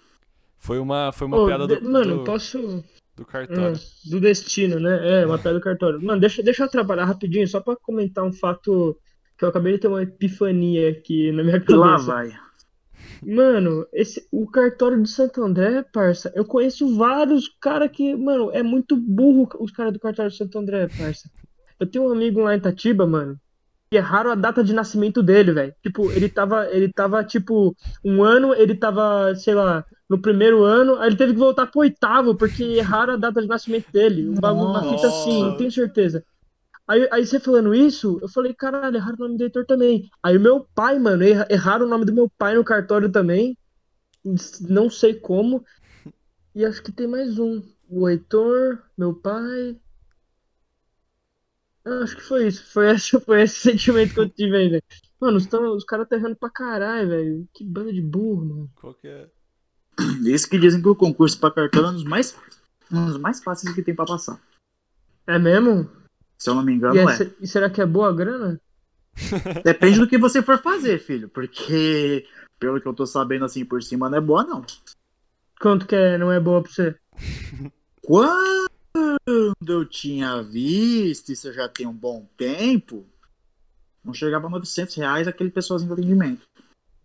Foi 0.58 0.78
uma, 0.78 1.10
foi 1.12 1.26
uma 1.26 1.38
Ô, 1.38 1.46
piada 1.46 1.66
do, 1.66 1.76
de- 1.80 1.86
Mano, 1.86 2.18
do, 2.18 2.24
posso. 2.24 2.84
do 3.16 3.24
cartório. 3.24 3.76
Ah, 3.76 4.08
do 4.10 4.20
destino, 4.20 4.78
né? 4.80 5.22
É, 5.22 5.26
uma 5.26 5.38
piada 5.38 5.58
do 5.58 5.62
cartório. 5.62 6.02
Mano, 6.02 6.20
deixa, 6.20 6.42
deixa 6.42 6.62
eu 6.62 6.66
atrapalhar 6.66 7.04
rapidinho, 7.04 7.46
só 7.48 7.60
pra 7.60 7.76
comentar 7.76 8.24
um 8.24 8.32
fato 8.32 8.96
que 9.38 9.44
eu 9.44 9.48
acabei 9.48 9.72
de 9.74 9.78
ter 9.80 9.88
uma 9.88 10.02
epifania 10.02 10.90
aqui 10.90 11.32
na 11.32 11.42
minha 11.42 11.56
E 11.66 11.72
lá 11.74 11.92
cabeça. 11.92 12.06
vai. 12.06 12.32
Mano, 13.22 13.86
esse, 13.92 14.26
o 14.32 14.46
cartório 14.46 15.02
de 15.02 15.08
Santo 15.08 15.42
André, 15.42 15.84
parça, 15.92 16.32
eu 16.34 16.44
conheço 16.44 16.96
vários 16.96 17.48
caras 17.60 17.90
que, 17.90 18.14
mano, 18.16 18.50
é 18.52 18.62
muito 18.62 18.96
burro 18.96 19.48
os 19.60 19.70
caras 19.70 19.92
do 19.92 20.00
cartório 20.00 20.30
de 20.30 20.36
Santo 20.36 20.58
André, 20.58 20.88
parça. 20.88 21.30
Eu 21.78 21.86
tenho 21.86 22.04
um 22.04 22.12
amigo 22.12 22.40
lá 22.40 22.54
em 22.54 22.58
Itatiba, 22.58 23.06
mano, 23.06 23.38
que 23.90 23.96
erraram 23.96 24.30
a 24.30 24.34
data 24.34 24.64
de 24.64 24.72
nascimento 24.72 25.22
dele, 25.22 25.52
velho. 25.52 25.74
Tipo, 25.82 26.10
ele 26.12 26.28
tava, 26.28 26.68
ele 26.70 26.90
tava, 26.92 27.22
tipo, 27.22 27.74
um 28.04 28.22
ano, 28.22 28.54
ele 28.54 28.74
tava, 28.74 29.34
sei 29.34 29.54
lá, 29.54 29.84
no 30.08 30.20
primeiro 30.20 30.64
ano, 30.64 30.96
aí 30.96 31.08
ele 31.08 31.16
teve 31.16 31.32
que 31.32 31.38
voltar 31.38 31.66
pro 31.66 31.80
oitavo, 31.80 32.34
porque 32.34 32.64
erraram 32.64 33.14
a 33.14 33.16
data 33.16 33.40
de 33.40 33.48
nascimento 33.48 33.90
dele. 33.92 34.28
Um 34.28 34.34
bagulho, 34.34 34.70
uma 34.70 34.82
fita 34.82 35.06
assim, 35.06 35.42
não 35.42 35.56
tenho 35.56 35.70
certeza. 35.70 36.24
Aí, 36.90 37.08
aí 37.12 37.24
você 37.24 37.38
falando 37.38 37.72
isso, 37.72 38.18
eu 38.20 38.28
falei, 38.28 38.52
caralho, 38.52 38.96
erraram 38.96 39.14
o 39.14 39.22
nome 39.22 39.38
do 39.38 39.44
Heitor 39.44 39.64
também. 39.64 40.10
Aí 40.20 40.36
o 40.36 40.40
meu 40.40 40.66
pai, 40.74 40.98
mano, 40.98 41.22
erra- 41.22 41.46
erraram 41.48 41.86
o 41.86 41.88
nome 41.88 42.04
do 42.04 42.12
meu 42.12 42.28
pai 42.36 42.56
no 42.56 42.64
cartório 42.64 43.08
também. 43.08 43.56
Não 44.68 44.90
sei 44.90 45.14
como. 45.14 45.64
E 46.52 46.64
acho 46.64 46.82
que 46.82 46.90
tem 46.90 47.06
mais 47.06 47.38
um. 47.38 47.62
O 47.88 48.08
Heitor, 48.08 48.82
meu 48.98 49.14
pai. 49.14 49.78
Ah, 51.84 52.02
Acho 52.02 52.16
que 52.16 52.22
foi 52.22 52.48
isso. 52.48 52.72
Foi 52.72 52.90
esse, 52.90 53.20
foi 53.20 53.42
esse 53.42 53.60
sentimento 53.60 54.12
que 54.14 54.18
eu 54.20 54.28
tive 54.28 54.56
aí, 54.56 54.68
velho. 54.68 54.82
Mano, 55.20 55.36
os, 55.36 55.46
tão- 55.46 55.76
os 55.76 55.84
caras 55.84 56.08
tá 56.08 56.16
errando 56.16 56.34
pra 56.34 56.50
caralho, 56.50 57.08
velho. 57.08 57.48
Que 57.54 57.62
banda 57.62 57.92
de 57.92 58.02
burro, 58.02 58.44
mano. 58.44 58.70
Qual 58.74 58.94
que 58.94 59.06
é? 59.06 59.28
Isso 60.26 60.50
que 60.50 60.58
dizem 60.58 60.82
que 60.82 60.88
o 60.88 60.96
concurso 60.96 61.38
para 61.38 61.54
cartório 61.54 61.86
é 61.86 61.90
um 61.90 61.94
dos 61.94 62.04
mais, 62.04 62.36
um 62.90 63.06
dos 63.06 63.18
mais 63.18 63.40
fáceis 63.40 63.72
que 63.72 63.80
tem 63.84 63.94
para 63.94 64.06
passar. 64.06 64.40
É 65.24 65.38
mesmo? 65.38 65.88
Se 66.40 66.48
eu 66.48 66.54
não 66.54 66.62
me 66.62 66.72
E, 66.72 66.76
engano, 66.76 66.98
é- 67.10 67.22
é. 67.22 67.30
e 67.40 67.46
será 67.46 67.68
que 67.68 67.82
é 67.82 67.86
boa 67.86 68.08
a 68.08 68.12
grana? 68.12 68.60
Depende 69.62 69.98
do 69.98 70.08
que 70.08 70.16
você 70.16 70.42
for 70.42 70.58
fazer, 70.58 70.98
filho. 70.98 71.28
Porque, 71.28 72.26
pelo 72.58 72.80
que 72.80 72.88
eu 72.88 72.94
tô 72.94 73.06
sabendo 73.06 73.44
assim 73.44 73.64
por 73.64 73.82
cima, 73.82 74.08
não 74.08 74.16
é 74.18 74.20
boa, 74.20 74.42
não. 74.42 74.64
Quanto 75.60 75.86
que 75.86 75.94
é, 75.94 76.16
não 76.16 76.32
é 76.32 76.40
boa 76.40 76.62
pra 76.62 76.72
você? 76.72 76.96
Quando 78.02 78.68
eu 79.68 79.84
tinha 79.84 80.42
visto, 80.42 81.30
isso 81.30 81.52
já 81.52 81.68
tem 81.68 81.86
um 81.86 81.92
bom 81.92 82.26
tempo, 82.36 83.06
não 84.02 84.14
chegava 84.14 84.46
a 84.46 84.50
900 84.50 84.94
reais 84.94 85.28
aquele 85.28 85.50
pessoalzinho 85.50 85.88
do 85.88 86.00
atendimento. 86.00 86.40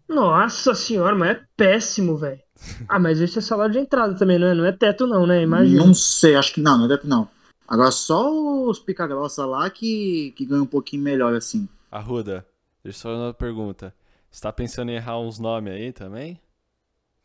Nossa 0.07 0.73
senhora, 0.73 1.15
mas 1.15 1.37
é 1.37 1.43
péssimo, 1.57 2.15
velho. 2.15 2.39
Ah, 2.87 2.99
mas 2.99 3.19
isso 3.19 3.39
é 3.39 3.41
salário 3.41 3.73
de 3.73 3.79
entrada 3.79 4.15
também, 4.15 4.39
não 4.39 4.47
é? 4.47 4.53
Não 4.53 4.65
é 4.65 4.71
teto 4.71 5.05
não, 5.05 5.27
né? 5.27 5.41
Imagina. 5.41 5.85
Não 5.85 5.93
sei, 5.93 6.35
acho 6.35 6.53
que 6.53 6.61
não, 6.61 6.77
não 6.77 6.85
é 6.85 6.87
teto 6.87 7.07
não. 7.07 7.27
Agora 7.67 7.91
só 7.91 8.31
os 8.67 8.79
pica-grossa 8.79 9.45
lá 9.45 9.69
que, 9.69 10.31
que 10.35 10.45
ganham 10.45 10.63
um 10.63 10.67
pouquinho 10.67 11.03
melhor, 11.03 11.33
assim. 11.33 11.67
Arruda, 11.91 12.45
deixa 12.83 12.99
eu 12.99 13.01
só 13.01 13.15
uma 13.15 13.33
pergunta. 13.33 13.93
Você 14.29 14.41
tá 14.41 14.51
pensando 14.51 14.91
em 14.91 14.95
errar 14.95 15.19
uns 15.19 15.39
nomes 15.39 15.73
aí 15.73 15.91
também? 15.93 16.39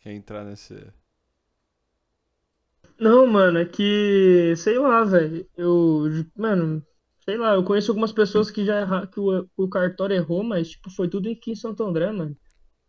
Quer 0.00 0.12
entrar 0.12 0.44
nesse. 0.44 0.86
Não, 2.98 3.26
mano, 3.26 3.58
é 3.58 3.64
que, 3.64 4.54
sei 4.56 4.78
lá, 4.78 5.04
velho. 5.04 5.46
Eu, 5.56 6.04
mano, 6.36 6.84
sei 7.24 7.36
lá, 7.36 7.54
eu 7.54 7.64
conheço 7.64 7.90
algumas 7.90 8.12
pessoas 8.12 8.50
que 8.50 8.64
já 8.64 8.76
erra, 8.76 9.06
que 9.06 9.18
o, 9.18 9.48
o 9.56 9.68
cartório 9.68 10.14
errou, 10.16 10.42
mas 10.42 10.70
tipo, 10.70 10.90
foi 10.90 11.08
tudo 11.08 11.28
aqui 11.30 11.52
em 11.52 11.56
Santo 11.56 11.82
André, 11.82 12.12
mano. 12.12 12.36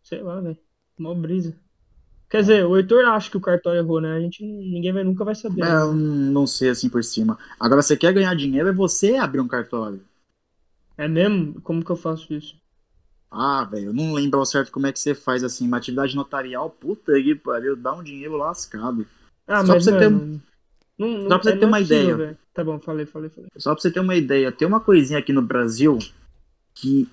Sei 0.02 0.22
lá, 0.22 0.40
velho. 0.40 0.58
Mó 0.98 1.14
brisa. 1.14 1.58
Quer 2.32 2.40
dizer, 2.40 2.64
o 2.64 2.78
Heitor 2.78 3.04
acha 3.04 3.30
que 3.30 3.36
o 3.36 3.40
cartório 3.42 3.80
errou, 3.80 4.00
né? 4.00 4.16
A 4.16 4.18
gente, 4.18 4.42
ninguém 4.42 4.90
vai, 4.90 5.04
nunca 5.04 5.22
vai 5.22 5.34
saber. 5.34 5.60
É, 5.60 5.66
né? 5.66 5.82
eu 5.82 5.92
não 5.92 6.46
sei 6.46 6.70
assim 6.70 6.88
por 6.88 7.04
cima. 7.04 7.38
Agora, 7.60 7.82
você 7.82 7.94
quer 7.94 8.10
ganhar 8.14 8.34
dinheiro, 8.34 8.70
é 8.70 8.72
você 8.72 9.16
abrir 9.16 9.40
um 9.40 9.46
cartório. 9.46 10.00
É 10.96 11.06
mesmo? 11.06 11.60
Como 11.60 11.84
que 11.84 11.90
eu 11.92 11.96
faço 11.96 12.32
isso? 12.32 12.56
Ah, 13.30 13.64
velho, 13.64 13.88
eu 13.88 13.92
não 13.92 14.14
lembro 14.14 14.38
ao 14.38 14.46
certo 14.46 14.72
como 14.72 14.86
é 14.86 14.92
que 14.92 14.98
você 14.98 15.14
faz 15.14 15.44
assim, 15.44 15.66
uma 15.66 15.76
atividade 15.76 16.16
notarial, 16.16 16.70
puta 16.70 17.12
que 17.22 17.34
pariu, 17.34 17.76
dá 17.76 17.94
um 17.94 18.02
dinheiro 18.02 18.38
lascado. 18.38 19.06
Ah, 19.46 19.62
Só 19.64 19.74
mas, 19.74 19.84
pra 19.86 19.92
você 19.92 19.98
ter 19.98 20.10
não, 20.10 20.40
não, 20.98 21.28
só 21.28 21.38
pra 21.38 21.42
você 21.42 21.50
é- 21.50 21.58
ter 21.58 21.64
é 21.64 21.66
uma 21.66 21.80
possível, 21.80 21.96
ideia. 21.96 22.16
velho. 22.16 22.38
Tá 22.54 22.64
bom, 22.64 22.78
falei, 22.80 23.04
falei, 23.04 23.28
falei. 23.28 23.50
Só 23.58 23.74
pra 23.74 23.82
você 23.82 23.90
ter 23.90 24.00
uma 24.00 24.16
ideia, 24.16 24.50
tem 24.50 24.66
uma 24.66 24.80
coisinha 24.80 25.18
aqui 25.18 25.34
no 25.34 25.42
Brasil 25.42 25.98
que 26.74 27.06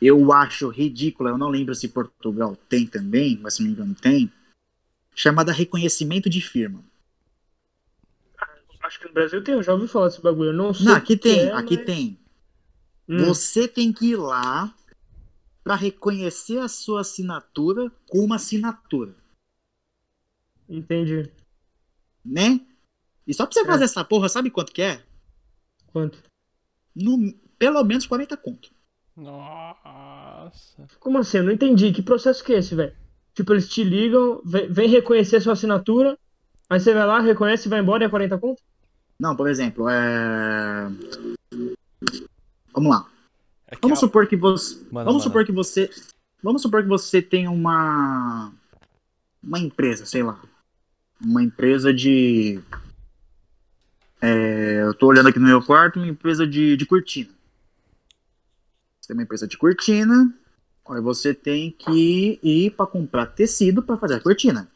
eu 0.00 0.32
acho 0.32 0.68
ridícula, 0.68 1.30
eu 1.30 1.38
não 1.38 1.48
lembro 1.50 1.74
se 1.74 1.88
Portugal 1.88 2.56
tem 2.68 2.86
também, 2.86 3.38
mas 3.42 3.54
se 3.54 3.60
não 3.62 3.68
me 3.68 3.74
engano 3.74 3.94
tem, 3.94 4.30
chamada 5.14 5.52
reconhecimento 5.52 6.28
de 6.28 6.40
firma. 6.40 6.82
Acho 8.82 9.00
que 9.00 9.06
no 9.08 9.14
Brasil 9.14 9.42
tem, 9.42 9.54
eu 9.54 9.62
já 9.62 9.72
ouvi 9.72 9.88
falar 9.88 10.08
desse 10.08 10.20
bagulho. 10.20 10.50
Eu 10.50 10.54
não 10.54 10.74
sei. 10.74 10.84
Não, 10.86 10.94
aqui 10.94 11.16
tem, 11.16 11.40
é, 11.48 11.52
aqui 11.52 11.76
mas- 11.76 11.86
tem. 11.86 12.18
Hum, 13.08 13.24
Você 13.26 13.66
tem 13.66 13.92
que 13.92 14.08
ir 14.10 14.16
lá 14.16 14.74
pra 15.62 15.74
reconhecer 15.74 16.58
a 16.58 16.68
sua 16.68 17.00
assinatura 17.00 17.90
com 18.08 18.18
uma 18.18 18.36
assinatura, 18.36 19.14
Entendi. 20.68 21.30
né? 22.22 22.60
E 23.26 23.32
só 23.32 23.46
pra 23.46 23.54
você 23.54 23.60
É. 23.60 23.64
fazer 23.64 23.84
essa 23.84 24.04
porra, 24.04 24.28
sabe 24.28 24.50
quanto 24.50 24.72
que 24.72 24.82
é? 24.82 25.02
Quanto? 25.86 26.22
No, 26.94 27.32
pelo 27.58 27.82
menos 27.84 28.06
40 28.06 28.36
conto. 28.36 28.70
Nossa. 29.16 30.86
Como 31.00 31.16
assim? 31.18 31.38
Eu 31.38 31.44
não 31.44 31.52
entendi. 31.52 31.90
Que 31.92 32.02
processo 32.02 32.44
que 32.44 32.52
é 32.52 32.58
esse, 32.58 32.74
velho? 32.74 32.94
Tipo, 33.34 33.52
eles 33.52 33.68
te 33.68 33.82
ligam, 33.82 34.40
vem, 34.44 34.70
vem 34.70 34.88
reconhecer 34.88 35.40
sua 35.40 35.54
assinatura, 35.54 36.16
aí 36.70 36.78
você 36.78 36.94
vai 36.94 37.06
lá, 37.06 37.20
reconhece 37.20 37.66
e 37.66 37.70
vai 37.70 37.80
embora 37.80 38.04
e 38.04 38.06
é 38.06 38.10
40 38.10 38.38
conto? 38.38 38.62
Não, 39.18 39.34
por 39.34 39.48
exemplo, 39.48 39.88
é... 39.88 40.88
Vamos 42.72 42.90
lá. 42.90 43.06
É 43.66 43.76
Vamos 43.80 43.98
supor 43.98 44.26
que 44.26 44.36
você. 44.36 44.76
Manda, 44.90 45.04
vamos 45.04 45.22
manda. 45.22 45.22
supor 45.22 45.44
que 45.44 45.52
você. 45.52 45.90
Vamos 46.42 46.62
supor 46.62 46.82
que 46.82 46.88
você 46.88 47.22
tem 47.22 47.48
uma. 47.48 48.52
Uma 49.42 49.58
empresa, 49.58 50.04
sei 50.04 50.22
lá. 50.22 50.40
Uma 51.20 51.42
empresa 51.42 51.92
de. 51.92 52.60
é, 54.20 54.82
eu 54.82 54.94
tô 54.94 55.06
olhando 55.06 55.28
aqui 55.28 55.38
no 55.38 55.46
meu 55.46 55.62
quarto, 55.62 55.98
uma 55.98 56.08
empresa 56.08 56.46
de, 56.46 56.76
de 56.76 56.86
cortina. 56.86 57.30
Você 59.00 59.08
tem 59.08 59.16
uma 59.16 59.22
empresa 59.22 59.46
de 59.46 59.56
cortina. 59.56 60.32
Aí 60.88 61.00
você 61.00 61.32
tem 61.34 61.70
que 61.70 62.38
ir 62.42 62.70
para 62.72 62.86
comprar 62.86 63.26
tecido 63.26 63.82
para 63.82 63.96
fazer 63.96 64.14
a 64.16 64.20
cortina. 64.20 64.68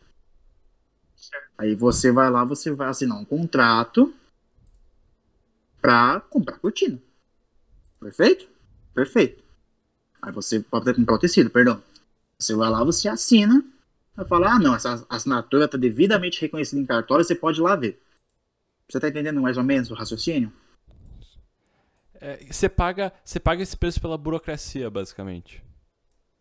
Certo. 1.16 1.50
Aí 1.58 1.74
você 1.74 2.10
vai 2.10 2.30
lá, 2.30 2.44
você 2.44 2.70
vai 2.70 2.88
assinar 2.88 3.18
um 3.18 3.24
contrato 3.24 4.14
para 5.80 6.20
comprar 6.20 6.58
cortina. 6.58 6.98
Perfeito? 8.00 8.48
Perfeito. 8.94 9.42
Aí 10.22 10.32
você 10.32 10.60
pode 10.60 10.92
comprar 10.94 11.14
o 11.14 11.18
tecido, 11.18 11.50
perdão. 11.50 11.82
Você 12.38 12.54
vai 12.54 12.70
lá, 12.70 12.84
você 12.84 13.08
assina, 13.08 13.64
vai 14.16 14.26
falar, 14.26 14.54
ah 14.54 14.58
não, 14.58 14.74
essa 14.74 15.04
assinatura 15.08 15.64
está 15.64 15.76
devidamente 15.76 16.40
reconhecida 16.40 16.80
em 16.80 16.86
cartório, 16.86 17.24
você 17.24 17.34
pode 17.34 17.60
ir 17.60 17.62
lá 17.62 17.76
ver. 17.76 18.00
Você 18.88 19.00
tá 19.00 19.08
entendendo 19.08 19.40
mais 19.40 19.56
ou 19.56 19.64
menos 19.64 19.90
o 19.90 19.94
raciocínio? 19.94 20.52
é, 22.20 22.36
Você 22.50 22.68
paga, 22.68 23.12
você 23.24 23.38
paga 23.40 23.62
esse 23.62 23.76
preço 23.76 24.00
pela 24.00 24.18
burocracia, 24.18 24.90
basicamente. 24.90 25.62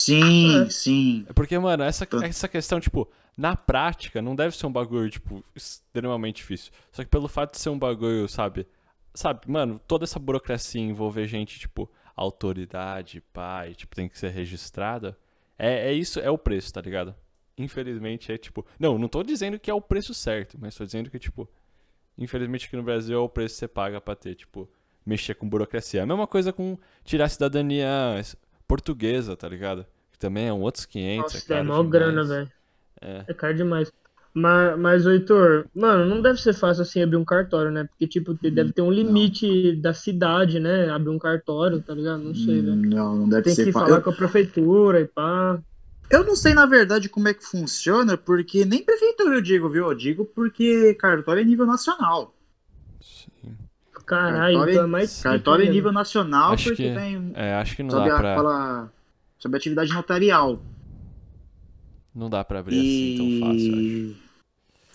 Sim, 0.02 0.66
É. 0.66 0.70
sim. 0.70 1.26
É 1.30 1.34
porque, 1.34 1.58
mano, 1.58 1.84
essa, 1.84 2.08
essa 2.24 2.48
questão, 2.48 2.80
tipo, 2.80 3.10
na 3.38 3.56
prática, 3.56 4.22
não 4.22 4.36
deve 4.36 4.56
ser 4.56 4.66
um 4.68 4.72
bagulho, 4.72 5.10
tipo, 5.10 5.44
extremamente 5.56 6.38
difícil. 6.38 6.72
Só 6.92 7.04
que 7.04 7.10
pelo 7.10 7.28
fato 7.28 7.52
de 7.54 7.60
ser 7.60 7.70
um 7.70 7.80
bagulho, 7.80 8.28
sabe? 8.28 8.68
Sabe, 9.14 9.42
mano, 9.52 9.80
toda 9.88 10.04
essa 10.06 10.20
burocracia 10.20 10.82
envolver 10.82 11.28
gente, 11.28 11.60
tipo, 11.60 11.90
autoridade, 12.16 13.22
pai, 13.34 13.74
tipo, 13.74 13.96
tem 13.96 14.08
que 14.08 14.18
ser 14.18 14.30
registrada. 14.30 15.18
É, 15.58 15.90
é 15.90 15.94
isso, 15.94 16.20
é 16.20 16.30
o 16.30 16.38
preço, 16.38 16.72
tá 16.74 16.82
ligado? 16.82 17.16
Infelizmente 17.58 18.32
é 18.32 18.38
tipo. 18.38 18.64
Não, 18.80 19.00
não 19.00 19.08
tô 19.08 19.24
dizendo 19.24 19.58
que 19.60 19.72
é 19.72 19.74
o 19.74 19.82
preço 19.82 20.14
certo, 20.14 20.56
mas 20.62 20.76
tô 20.76 20.86
dizendo 20.86 21.10
que, 21.10 21.18
tipo, 21.18 21.50
infelizmente 22.16 22.68
aqui 22.68 22.76
no 22.76 22.84
Brasil 22.84 23.18
é 23.18 23.20
o 23.20 23.28
preço 23.28 23.56
que 23.56 23.60
você 23.60 23.68
paga 23.68 24.00
pra 24.00 24.16
ter, 24.16 24.36
tipo, 24.36 24.70
mexer 25.04 25.34
com 25.34 25.50
burocracia. 25.50 26.02
É 26.02 26.04
a 26.04 26.06
mesma 26.06 26.28
coisa 26.28 26.54
com 26.54 26.78
tirar 27.04 27.26
a 27.26 27.30
cidadania 27.30 27.88
portuguesa, 28.68 29.36
tá 29.36 29.48
ligado? 29.48 29.86
Que 30.12 30.20
também 30.20 30.48
é 30.48 30.54
um 30.54 30.62
outros 30.62 30.86
500, 30.86 31.34
Nossa, 31.34 31.54
é 31.54 31.58
é 31.58 31.64
mó 31.64 31.84
demais. 31.84 31.90
grana, 31.92 32.24
velho. 32.24 32.52
É. 33.02 33.24
É 33.28 33.34
caro 33.34 33.56
demais. 33.56 33.92
Mas, 34.34 34.78
mas, 34.80 35.06
Heitor, 35.06 35.66
mano, 35.74 36.06
não 36.06 36.22
deve 36.22 36.40
ser 36.40 36.54
fácil 36.54 36.84
assim 36.84 37.02
abrir 37.02 37.18
um 37.18 37.26
cartório, 37.26 37.72
né? 37.72 37.86
Porque, 37.86 38.08
tipo, 38.08 38.34
deve 38.36 38.72
ter 38.72 38.82
um 38.84 38.92
limite 38.92 39.76
da 39.78 39.94
cidade, 39.94 40.60
né? 40.60 40.90
Abrir 40.92 41.10
um 41.10 41.18
cartório, 41.20 41.82
tá 41.82 41.94
ligado? 41.94 42.22
Não 42.24 42.36
sei, 42.36 42.62
velho. 42.62 42.76
Não, 42.76 43.16
não 43.16 43.30
deve 43.30 43.44
Tem 43.44 43.56
ser 43.56 43.66
que 43.66 43.72
fa- 43.72 43.82
falar 43.82 43.98
eu, 43.98 44.02
com 44.02 44.12
a 44.12 44.14
prefeitura 44.14 45.02
e 45.02 45.08
pá. 45.08 45.60
eu 46.10 46.24
não 46.24 46.36
sei, 46.36 46.54
na 46.54 46.66
verdade, 46.66 47.10
como 47.10 47.28
é 47.28 47.34
que 47.34 47.44
funciona, 47.44 48.16
porque 48.18 48.64
nem 48.66 48.84
prefeitura 48.84 49.36
eu 49.36 49.42
digo, 49.42 49.70
viu? 49.70 49.88
Eu 49.90 49.96
digo 49.96 50.26
porque 50.26 50.94
cartório 50.96 51.42
é 51.42 51.46
nível 51.46 51.66
nacional. 51.66 52.34
Sim. 53.02 53.58
Caralho, 54.08 54.56
Cartório- 54.56 54.72
então 54.74 54.84
é 54.84 54.88
mais 54.88 55.22
Cartório 55.22 55.66
é 55.66 55.70
nível 55.70 55.92
nacional 55.92 56.54
Acho 56.54 56.70
porque 56.70 56.90
que- 56.90 56.96
tem 56.96 57.32
É, 57.36 57.54
acho 57.56 57.76
que 57.76 57.84
não 57.84 57.92
sobre, 57.92 58.10
dá 58.10 58.16
a, 58.16 58.20
pra. 58.20 58.36
fala 58.36 58.94
sobre 59.38 59.58
atividade 59.58 59.94
notarial. 59.94 60.60
Não 62.16 62.30
dá 62.30 62.44
pra 62.44 62.60
abrir 62.60 62.80
assim 62.80 63.16
tão 63.18 63.48
fácil, 63.50 63.74
acho. 63.74 64.28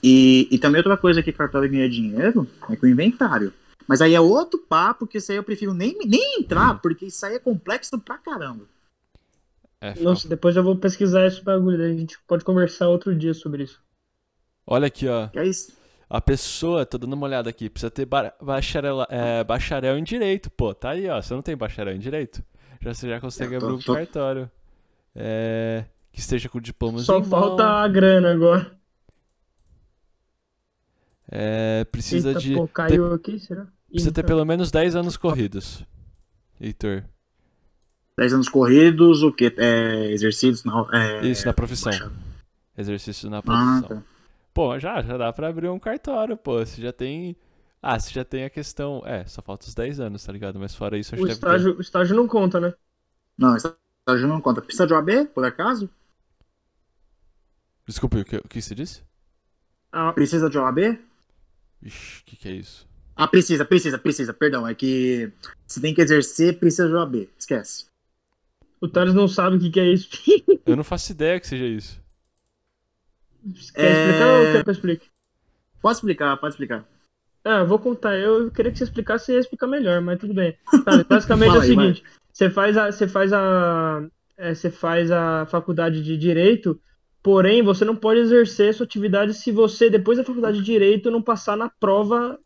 E, 0.03 0.48
e 0.51 0.59
também 0.59 0.79
outra 0.81 0.96
coisa 0.96 1.22
que 1.22 1.31
cartório 1.31 1.70
ganha 1.70 1.88
dinheiro 1.88 2.27
é 2.68 2.77
com 2.77 2.87
o 2.87 2.88
inventário. 2.88 3.53
Mas 3.87 4.01
aí 4.01 4.14
é 4.14 4.20
outro 4.20 4.59
papo, 4.59 5.07
que 5.07 5.18
isso 5.18 5.31
aí 5.31 5.38
eu 5.38 5.44
prefiro 5.44 5.75
nem, 5.75 5.96
nem 6.07 6.40
entrar, 6.40 6.81
porque 6.81 7.07
isso 7.07 7.25
aí 7.27 7.35
é 7.35 7.38
complexo 7.38 7.96
pra 8.01 8.18
caramba. 8.18 8.64
É. 9.81 9.94
Nossa, 10.01 10.29
depois 10.29 10.57
eu 10.57 10.62
vou 10.64 10.77
pesquisar 10.77 11.27
esse 11.27 11.42
bagulho, 11.42 11.77
daí 11.79 11.92
a 11.92 11.96
gente 11.96 12.18
pode 12.27 12.44
conversar 12.44 12.88
outro 12.88 13.14
dia 13.14 13.35
sobre 13.35 13.64
isso. 13.64 13.81
Olha 14.66 14.87
aqui, 14.87 15.07
ó. 15.09 15.29
Que 15.29 15.38
é 15.38 15.46
isso. 15.46 15.72
A 16.14 16.20
pessoa, 16.20 16.85
tô 16.85 16.98
dando 16.98 17.14
uma 17.14 17.27
olhada 17.27 17.48
aqui, 17.48 17.70
precisa 17.70 17.90
ter 17.90 18.05
ba- 18.05 18.35
bacharel, 18.38 19.07
é, 19.09 19.42
bacharel 19.42 19.96
em 19.96 20.03
direito, 20.05 20.51
pô. 20.51 20.75
Tá 20.75 20.90
aí, 20.90 21.09
ó. 21.09 21.22
Você 21.22 21.33
não 21.33 21.40
tem 21.40 21.57
bacharel 21.57 21.94
em 21.94 21.98
direito? 21.98 22.44
Já 22.83 22.92
você 22.92 23.09
já 23.09 23.18
consegue 23.18 23.59
tô- 23.59 23.64
abrir 23.64 23.77
um 23.77 23.81
tô- 23.81 23.94
cartório. 23.94 24.51
É, 25.16 25.87
que 26.12 26.20
esteja 26.20 26.51
com 26.51 26.61
diplomas 26.61 27.05
Só 27.07 27.22
falta 27.25 27.64
mão. 27.64 27.72
a 27.77 27.88
grana 27.88 28.31
agora. 28.31 28.77
É, 31.31 31.85
precisa 31.85 32.29
Eita, 32.31 32.40
de 32.40 32.55
pô, 32.57 32.68
caiu 32.68 33.14
aqui, 33.14 33.38
será? 33.38 33.66
precisa 33.90 34.12
ter 34.12 34.20
Ih, 34.22 34.27
pelo 34.27 34.44
menos 34.44 34.70
10 34.70 34.94
anos 34.94 35.16
corridos. 35.16 35.83
Heitor. 36.61 37.05
10 38.18 38.35
anos 38.35 38.51
corridos, 38.51 39.22
o 39.22 39.33
que? 39.33 39.55
É, 39.57 40.11
exercícios? 40.12 40.62
Não, 40.64 40.92
é, 40.92 41.27
Isso, 41.27 41.46
na 41.46 41.55
profissão. 41.55 41.90
baixa- 41.90 42.12
Exercício 42.77 43.31
na 43.31 43.38
Ah, 43.38 43.42
profissão. 43.42 43.83
tá. 43.83 44.03
Pô, 44.55 44.79
já, 44.79 45.03
já 45.03 45.17
dá 45.17 45.33
pra 45.33 45.49
abrir 45.49 45.69
um 45.69 45.79
cartório, 45.79 46.37
pô. 46.37 46.59
Você 46.59 46.81
já 46.83 46.93
tem. 46.93 47.37
Ah, 47.81 47.99
você 47.99 48.11
já 48.12 48.25
tem 48.25 48.45
a 48.45 48.51
questão. 48.51 49.03
É, 49.07 49.25
só 49.27 49.43
falta 49.43 49.67
os 49.67 49.75
10 49.75 50.01
anos, 50.01 50.25
tá 50.25 50.33
ligado? 50.33 50.59
Mas 50.59 50.75
fora 50.75 50.99
isso, 50.99 51.15
acho 51.15 51.23
O 51.23 51.27
que 51.27 51.33
deve 51.35 51.43
ter. 51.43 51.65
estágio, 51.65 51.77
o 51.77 51.81
estágio 51.81 52.17
não 52.17 52.27
conta, 52.29 52.61
né? 52.61 52.75
Não, 53.38 53.57
estágio 53.57 54.29
não 54.29 54.41
conta. 54.41 54.62
Precisa 54.62 54.87
de 54.87 54.95
OAB, 54.95 55.27
por 55.35 55.45
acaso? 55.45 55.88
Desculpe, 57.87 58.19
o 58.21 58.25
que, 58.25 58.37
o 58.37 58.49
que 58.49 58.61
você 58.61 58.75
disse? 58.75 59.03
Ah, 59.93 60.12
Precisa 60.12 60.49
de 60.51 60.59
OAB? 60.59 60.99
Ixi, 61.83 62.21
o 62.21 62.25
que, 62.25 62.37
que 62.37 62.49
é 62.49 62.53
isso? 62.53 62.88
Ah, 63.15 63.29
precisa, 63.29 63.65
precisa, 63.65 63.99
precisa. 63.99 64.33
Perdão, 64.35 64.67
é 64.67 64.75
que 64.75 65.31
você 65.67 65.81
tem 65.81 65.95
que 65.95 66.01
exercer, 66.01 66.59
precisa 66.59 66.88
de 66.88 66.95
OAB. 66.95 67.29
Esquece. 67.38 67.87
O 68.81 68.88
Thales 68.88 69.15
não 69.15 69.29
sabe 69.29 69.57
o 69.57 69.61
que, 69.61 69.71
que 69.71 69.81
é 69.81 69.93
isso. 69.93 70.09
Eu 70.67 70.77
não 70.77 70.85
faço 70.85 71.12
ideia 71.12 71.38
que 71.41 71.47
seja 71.47 71.67
isso. 71.67 72.02
Quer 73.74 73.88
É. 73.88 73.92
explicar 73.92 74.28
ou 74.28 74.46
quer 74.52 74.62
que 74.62 74.70
eu 74.70 74.72
explique? 74.72 75.07
Pode 75.81 75.96
explicar, 75.96 76.37
pode 76.37 76.55
explicar. 76.55 76.87
Ah, 77.44 77.59
eu 77.61 77.66
vou 77.66 77.78
contar. 77.78 78.16
Eu 78.16 78.50
queria 78.50 78.70
que 78.70 78.78
você 78.78 78.85
explicasse, 78.85 79.26
você 79.26 79.33
ia 79.33 79.40
explicar 79.40 79.66
melhor, 79.66 80.00
mas 80.00 80.18
tudo 80.18 80.33
bem. 80.35 80.57
Tá, 80.85 81.02
basicamente 81.09 81.48
é 81.48 81.50
o 81.50 81.61
vai. 81.61 81.66
seguinte: 81.66 82.05
você 82.33 82.48
faz 82.50 82.76
a, 82.76 82.90
você 82.90 83.09
faz 83.09 83.33
a, 83.33 84.07
é, 84.37 84.55
você 84.55 84.70
faz 84.70 85.11
a 85.11 85.46
faculdade 85.46 86.02
de 86.02 86.16
direito, 86.16 86.81
porém 87.22 87.62
você 87.62 87.85
não 87.85 87.96
pode 87.96 88.20
exercer 88.20 88.74
sua 88.74 88.87
atividade 88.87 89.35
se 89.35 89.50
você 89.50 89.90
depois 89.90 90.18
da 90.18 90.24
faculdade 90.24 90.59
de 90.59 90.64
direito 90.64 91.11
não 91.11 91.22
passar 91.22 91.57
na 91.57 91.68
prova, 91.68 92.38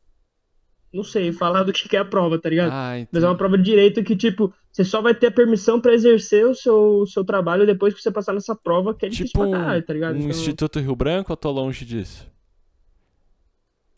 não 0.97 1.05
sei, 1.05 1.33
falar 1.33 1.63
do 1.63 1.73
que 1.73 1.97
é 1.97 2.01
a 2.01 2.05
prova, 2.05 2.39
tá 2.41 2.49
ligado? 2.49 2.71
Ah, 2.73 3.07
Mas 3.13 3.23
é 3.23 3.27
uma 3.27 3.37
prova 3.37 3.57
de 3.57 3.65
direito 3.65 4.03
que 4.03 4.17
tipo 4.17 4.53
você 4.73 4.85
só 4.85 5.01
vai 5.01 5.15
ter 5.15 5.29
a 5.29 5.31
permissão 5.31 5.81
pra 5.81 5.95
exercer 5.95 6.47
o 6.47 6.55
seu, 6.55 7.01
o 7.01 7.07
seu 7.07 7.25
trabalho 7.25 7.65
depois 7.67 7.95
que 7.95 8.03
você 8.03 8.11
passar 8.11 8.33
nessa 8.35 8.55
prova, 8.55 8.93
que 8.95 9.07
é 9.07 9.09
difícil 9.09 9.33
Tipo 9.33 9.39
pra 9.41 9.49
um, 9.49 9.53
caralho, 9.53 9.83
tá 9.83 9.93
ligado? 9.93 10.15
um 10.15 10.19
Então, 10.19 10.31
Instituto 10.31 10.79
Rio 10.81 10.97
Branco 10.97 11.33
ou 11.33 11.37
tô 11.37 11.51
longe 11.51 11.85
disso? 11.85 12.27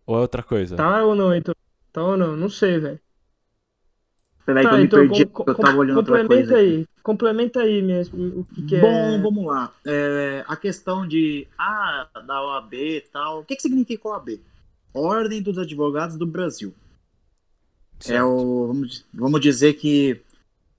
Ou 0.06 0.16
é 0.16 0.20
outra 0.20 0.42
coisa? 0.42 0.76
Tá 0.76 1.04
ou 1.04 1.14
não, 1.14 1.34
então? 1.34 1.54
Tá 1.92 2.02
ou 2.02 2.16
não? 2.16 2.36
Não 2.36 2.48
sei, 2.48 2.78
velho. 2.78 3.00
Peraí 4.46 4.64
Tá, 4.64 4.70
que 4.70 4.74
eu 4.74 4.78
me 4.78 4.84
então, 4.86 4.98
perdi, 5.00 5.26
com- 5.26 5.44
eu 5.46 5.54
tava 5.54 5.76
olhando 5.76 5.96
outra 5.98 6.20
complementa 6.22 6.52
coisa. 6.54 6.56
aí, 6.56 6.86
complementa 7.02 7.60
aí 7.60 7.82
mesmo 7.82 8.40
o 8.40 8.44
que, 8.44 8.62
que 8.62 8.80
Bom, 8.80 8.86
é. 8.88 9.18
vamos 9.20 9.44
lá. 9.44 9.72
É, 9.86 10.42
a 10.48 10.56
questão 10.56 11.06
de, 11.06 11.46
ah, 11.58 12.08
da 12.26 12.42
OAB 12.42 12.72
e 12.74 13.00
tal. 13.12 13.40
O 13.40 13.44
que, 13.44 13.56
que 13.56 13.62
significa 13.62 14.08
OAB? 14.08 14.40
Ordem 14.94 15.42
dos 15.42 15.58
Advogados 15.58 16.16
do 16.16 16.26
Brasil. 16.26 16.72
É 18.00 18.04
Certo. 18.04 18.26
o, 18.26 18.66
vamos, 18.68 19.04
vamos 19.12 19.40
dizer 19.40 19.74
que 19.74 20.20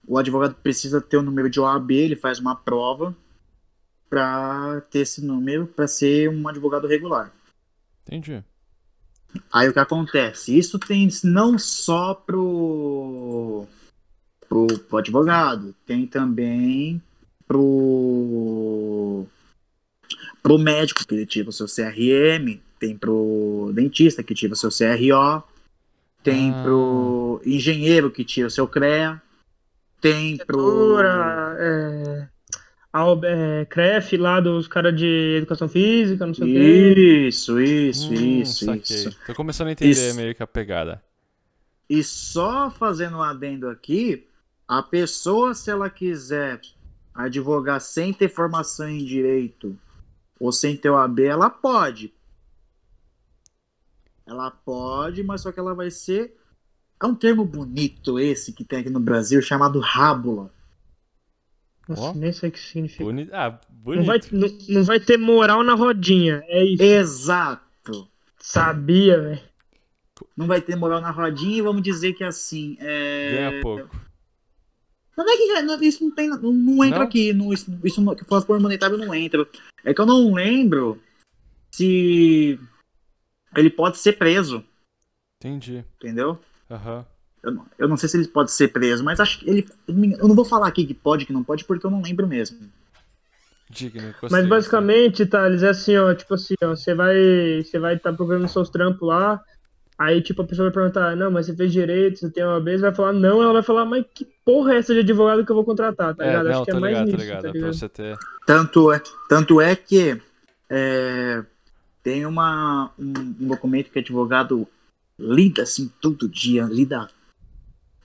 o 0.07 0.17
advogado 0.17 0.55
precisa 0.55 0.99
ter 1.01 1.17
o 1.17 1.21
número 1.21 1.49
de 1.49 1.59
OAB, 1.59 1.91
ele 1.91 2.15
faz 2.15 2.39
uma 2.39 2.55
prova 2.55 3.15
para 4.09 4.81
ter 4.89 4.99
esse 4.99 5.23
número 5.23 5.67
para 5.67 5.87
ser 5.87 6.29
um 6.29 6.47
advogado 6.47 6.87
regular. 6.87 7.31
Entendi. 8.07 8.43
Aí 9.53 9.69
o 9.69 9.73
que 9.73 9.79
acontece? 9.79 10.57
Isso 10.57 10.79
tem 10.79 11.07
não 11.23 11.59
só 11.59 12.15
pro, 12.15 13.67
pro, 14.47 14.65
pro 14.79 14.97
advogado, 14.97 15.75
tem 15.85 16.07
também 16.07 16.99
pro, 17.47 19.25
pro 20.41 20.57
médico 20.57 21.05
que 21.05 21.25
tira 21.27 21.49
o 21.49 21.53
seu 21.53 21.67
CRM, 21.67 22.59
tem 22.79 22.97
pro 22.97 23.71
dentista 23.75 24.23
que 24.23 24.33
tira 24.33 24.53
o 24.53 24.57
seu 24.57 24.71
CRO, 24.71 25.43
tem 26.29 26.51
Ah. 26.53 26.63
pro 26.63 27.41
engenheiro 27.45 28.11
que 28.11 28.23
tira 28.23 28.47
o 28.47 28.51
seu 28.51 28.67
CREA, 28.67 29.21
tem 30.01 30.37
pro. 30.37 30.99
É, 30.99 32.27
é, 33.23 33.65
CREF 33.65 34.17
lá 34.17 34.39
dos 34.39 34.67
caras 34.67 34.95
de 34.95 35.35
educação 35.37 35.67
física, 35.69 36.25
não 36.25 36.33
sei 36.33 36.43
o 36.43 36.47
quê. 36.47 37.27
Isso, 37.27 37.59
isso, 37.59 38.09
Hum, 38.11 38.41
isso, 38.41 38.65
saquei. 38.65 38.95
isso. 38.95 39.15
Tô 39.27 39.35
começando 39.35 39.67
a 39.67 39.71
entender 39.71 39.91
Isso. 39.91 40.15
meio 40.15 40.33
que 40.33 40.41
a 40.41 40.47
pegada. 40.47 41.01
E 41.89 42.03
só 42.03 42.69
fazendo 42.71 43.17
um 43.17 43.21
adendo 43.23 43.67
aqui, 43.67 44.27
a 44.67 44.81
pessoa, 44.81 45.53
se 45.53 45.69
ela 45.71 45.89
quiser 45.89 46.61
advogar 47.13 47.81
sem 47.81 48.13
ter 48.13 48.29
formação 48.29 48.87
em 48.89 49.03
direito 49.03 49.75
ou 50.39 50.51
sem 50.51 50.75
ter 50.77 50.89
OAB, 50.89 51.19
ela 51.21 51.49
pode. 51.49 52.13
Ela 54.29 54.51
pode, 54.51 55.23
mas 55.23 55.41
só 55.41 55.51
que 55.51 55.59
ela 55.59 55.73
vai 55.73 55.89
ser. 55.89 56.35
É 57.01 57.05
um 57.05 57.15
termo 57.15 57.43
bonito 57.45 58.19
esse 58.19 58.53
que 58.53 58.63
tem 58.63 58.79
aqui 58.79 58.89
no 58.89 58.99
Brasil, 58.99 59.41
chamado 59.41 59.79
rábula. 59.79 60.53
Nossa, 61.87 62.01
Ó. 62.01 62.13
nem 62.13 62.31
sei 62.31 62.49
o 62.49 62.51
que 62.51 62.59
significa. 62.59 63.03
Boni... 63.03 63.27
Ah, 63.31 63.59
Não 63.83 64.03
vai, 64.03 64.19
bonito. 64.19 64.69
não, 64.69 64.75
não 64.75 64.83
vai 64.83 64.99
ter 64.99 65.17
moral 65.17 65.63
na 65.63 65.73
rodinha, 65.73 66.43
é 66.45 66.63
isso. 66.63 66.83
Exato. 66.83 68.07
Sabia, 68.37 69.19
velho. 69.19 69.41
Não 70.37 70.45
vai 70.45 70.61
ter 70.61 70.75
moral 70.75 71.01
na 71.01 71.09
rodinha 71.09 71.57
e 71.57 71.61
vamos 71.61 71.81
dizer 71.81 72.13
que 72.13 72.23
assim. 72.23 72.77
É... 72.79 73.31
Ganha 73.49 73.61
pouco. 73.61 74.09
Não 75.17 75.73
é 75.73 75.77
que 75.77 75.85
isso 75.85 76.03
não, 76.03 76.11
tem, 76.11 76.29
não, 76.29 76.53
não 76.53 76.83
entra 76.85 76.99
Não? 76.99 77.05
aqui. 77.05 77.33
Não, 77.33 77.51
isso, 77.51 77.77
isso 77.83 78.15
que 78.15 78.23
for 78.25 78.45
por 78.45 78.59
monetário 78.59 78.97
não 78.97 79.13
entra. 79.13 79.47
É 79.83 79.93
que 79.93 79.99
eu 79.99 80.05
não 80.05 80.33
lembro 80.33 81.01
se 81.71 82.59
ele 83.55 83.69
pode 83.69 83.97
ser 83.97 84.13
preso, 84.13 84.63
Entendi. 85.39 85.83
entendeu? 85.97 86.39
Aham. 86.69 87.05
Eu 87.41 87.51
não, 87.53 87.65
eu 87.77 87.87
não 87.87 87.95
sei 87.95 88.09
se 88.09 88.17
ele 88.17 88.27
pode 88.27 88.51
ser 88.51 88.67
preso, 88.67 89.03
mas 89.03 89.19
acho 89.19 89.39
que 89.39 89.49
ele. 89.49 89.67
Eu 89.87 90.27
não 90.27 90.35
vou 90.35 90.43
falar 90.43 90.67
aqui 90.67 90.85
que 90.85 90.93
pode, 90.93 91.25
que 91.25 91.31
não 91.31 91.43
pode, 91.43 91.63
porque 91.63 91.85
eu 91.85 91.91
não 91.91 92.01
lembro 92.01 92.27
mesmo. 92.27 92.59
Digno. 93.69 94.01
gostei, 94.19 94.29
Mas 94.29 94.47
basicamente, 94.49 95.25
Thales, 95.25 95.63
é 95.63 95.69
assim, 95.69 95.95
ó, 95.95 96.13
tipo 96.13 96.33
assim, 96.33 96.55
ó, 96.63 96.69
você 96.69 96.93
vai, 96.93 97.15
você 97.63 97.79
vai 97.79 97.95
estar 97.95 98.11
programando 98.13 98.49
seus 98.49 98.69
trampos 98.69 99.07
lá, 99.07 99.39
aí 99.97 100.21
tipo 100.21 100.41
a 100.41 100.45
pessoa 100.45 100.69
vai 100.69 100.73
perguntar, 100.73 101.15
não, 101.15 101.29
mas 101.31 101.45
você 101.45 101.55
fez 101.55 101.71
direito, 101.71 102.19
você 102.19 102.29
tem 102.31 102.43
uma 102.43 102.59
vez, 102.59 102.81
vai 102.81 102.93
falar 102.93 103.13
não, 103.13 103.41
ela 103.41 103.53
vai 103.53 103.63
falar, 103.63 103.85
mas 103.85 104.03
que 104.13 104.25
porra 104.43 104.73
é 104.73 104.77
essa 104.77 104.93
de 104.93 105.01
advogado 105.01 105.45
que 105.45 105.51
eu 105.51 105.55
vou 105.55 105.63
contratar, 105.63 106.15
tá 106.15 106.23
É, 106.23 106.27
ligado? 106.27 106.47
não, 106.47 106.51
Acho 106.53 106.63
que 106.65 106.71
é 106.71 106.73
tô 106.73 106.79
mais 106.79 106.97
ligado, 106.97 107.05
nisso, 107.05 107.17
tô 107.17 107.23
ligado. 107.23 107.41
tá 107.43 107.49
pra 107.49 107.59
ligado? 107.59 107.73
você 107.73 107.89
ter. 107.89 108.17
Tanto 108.45 108.91
é, 108.91 109.01
tanto 109.29 109.61
é 109.61 109.75
que 109.75 110.21
é, 110.69 111.45
tem 112.03 112.25
uma, 112.25 112.91
um, 112.97 113.11
um 113.39 113.47
documento 113.47 113.89
que 113.91 113.99
o 113.99 114.01
advogado 114.01 114.67
lida 115.17 115.63
assim 115.63 115.91
todo 116.01 116.29
dia, 116.29 116.63
lida 116.63 117.09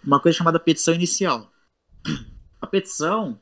uma 0.03 0.21
coisa 0.21 0.37
chamada 0.37 0.59
petição 0.59 0.95
inicial. 0.95 1.51
A 2.61 2.67
petição, 2.67 3.39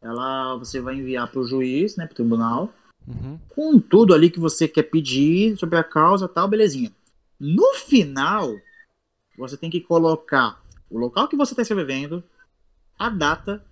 ela 0.00 0.56
você 0.56 0.80
vai 0.80 0.96
enviar 0.96 1.30
para 1.30 1.40
o 1.40 1.46
juiz, 1.46 1.96
né, 1.96 2.06
para 2.06 2.12
o 2.12 2.16
tribunal, 2.16 2.72
Uhum. 3.06 3.38
com 3.50 3.78
tudo 3.78 4.12
ali 4.12 4.28
que 4.28 4.40
você 4.40 4.66
quer 4.66 4.82
pedir 4.82 5.56
sobre 5.56 5.78
a 5.78 5.84
causa, 5.84 6.26
tal, 6.26 6.48
belezinha. 6.48 6.92
No 7.38 7.74
final, 7.74 8.52
você 9.38 9.56
tem 9.56 9.70
que 9.70 9.80
colocar 9.80 10.60
o 10.90 10.98
local 10.98 11.28
que 11.28 11.36
você 11.36 11.52
está 11.52 11.62
escrevendo, 11.62 12.22
a 12.98 13.08
data, 13.08 13.64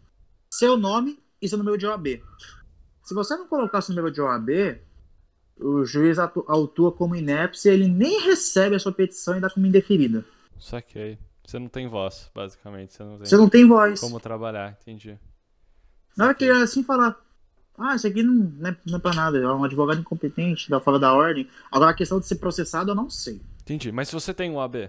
seu 0.49 0.77
nome 0.77 1.19
e 1.43 1.49
seu 1.49 1.59
número 1.59 1.77
de 1.77 1.85
OAB. 1.87 2.23
Se 3.03 3.13
você 3.13 3.37
não 3.37 3.49
colocar 3.49 3.81
seu 3.81 3.95
número 3.95 4.15
de 4.15 4.21
OAB, 4.21 4.79
o 5.59 5.85
juiz 5.85 6.19
autua 6.19 6.91
como 6.93 7.15
inépcia, 7.17 7.71
ele 7.71 7.89
nem 7.89 8.21
recebe 8.25 8.75
a 8.77 8.79
sua 8.79 8.93
petição 8.93 9.37
e 9.37 9.41
dá 9.41 9.49
como 9.51 9.67
indeferida. 9.67 10.25
Saquei. 10.59 11.19
Você 11.47 11.59
não 11.59 11.69
tem 11.69 11.87
voz, 11.87 12.31
basicamente. 12.35 12.95
Você 12.95 13.03
não 13.05 13.17
tem 13.19 13.27
Você 13.27 13.37
não 13.37 13.49
tem 13.49 13.69
voz. 13.69 14.01
como 14.01 14.19
trabalhar, 14.19 14.77
entendi. 14.81 15.19
Na 16.17 16.27
hora 16.27 16.35
que 16.35 16.45
ele 16.45 16.63
assim 16.63 16.83
falar, 16.83 17.17
ah, 17.77 17.95
isso 17.95 18.07
aqui 18.07 18.23
não, 18.23 18.33
não, 18.35 18.71
é, 18.71 18.77
não 18.87 18.97
é 18.97 19.01
pra 19.01 19.13
nada, 19.13 19.37
é 19.39 19.47
um 19.49 19.65
advogado 19.65 20.01
incompetente, 20.01 20.71
dá 20.71 20.81
fora 20.81 20.99
da 20.99 21.13
ordem. 21.13 21.49
Agora 21.71 21.91
a 21.91 21.95
questão 21.95 22.19
de 22.19 22.27
ser 22.27 22.37
processado 22.37 22.91
eu 22.91 22.95
não 22.95 23.11
sei. 23.11 23.41
Entendi. 23.63 23.93
Mas 23.93 24.09
se 24.09 24.15
você 24.15 24.33
tem 24.33 24.51
um 24.51 24.61
AB. 24.61 24.89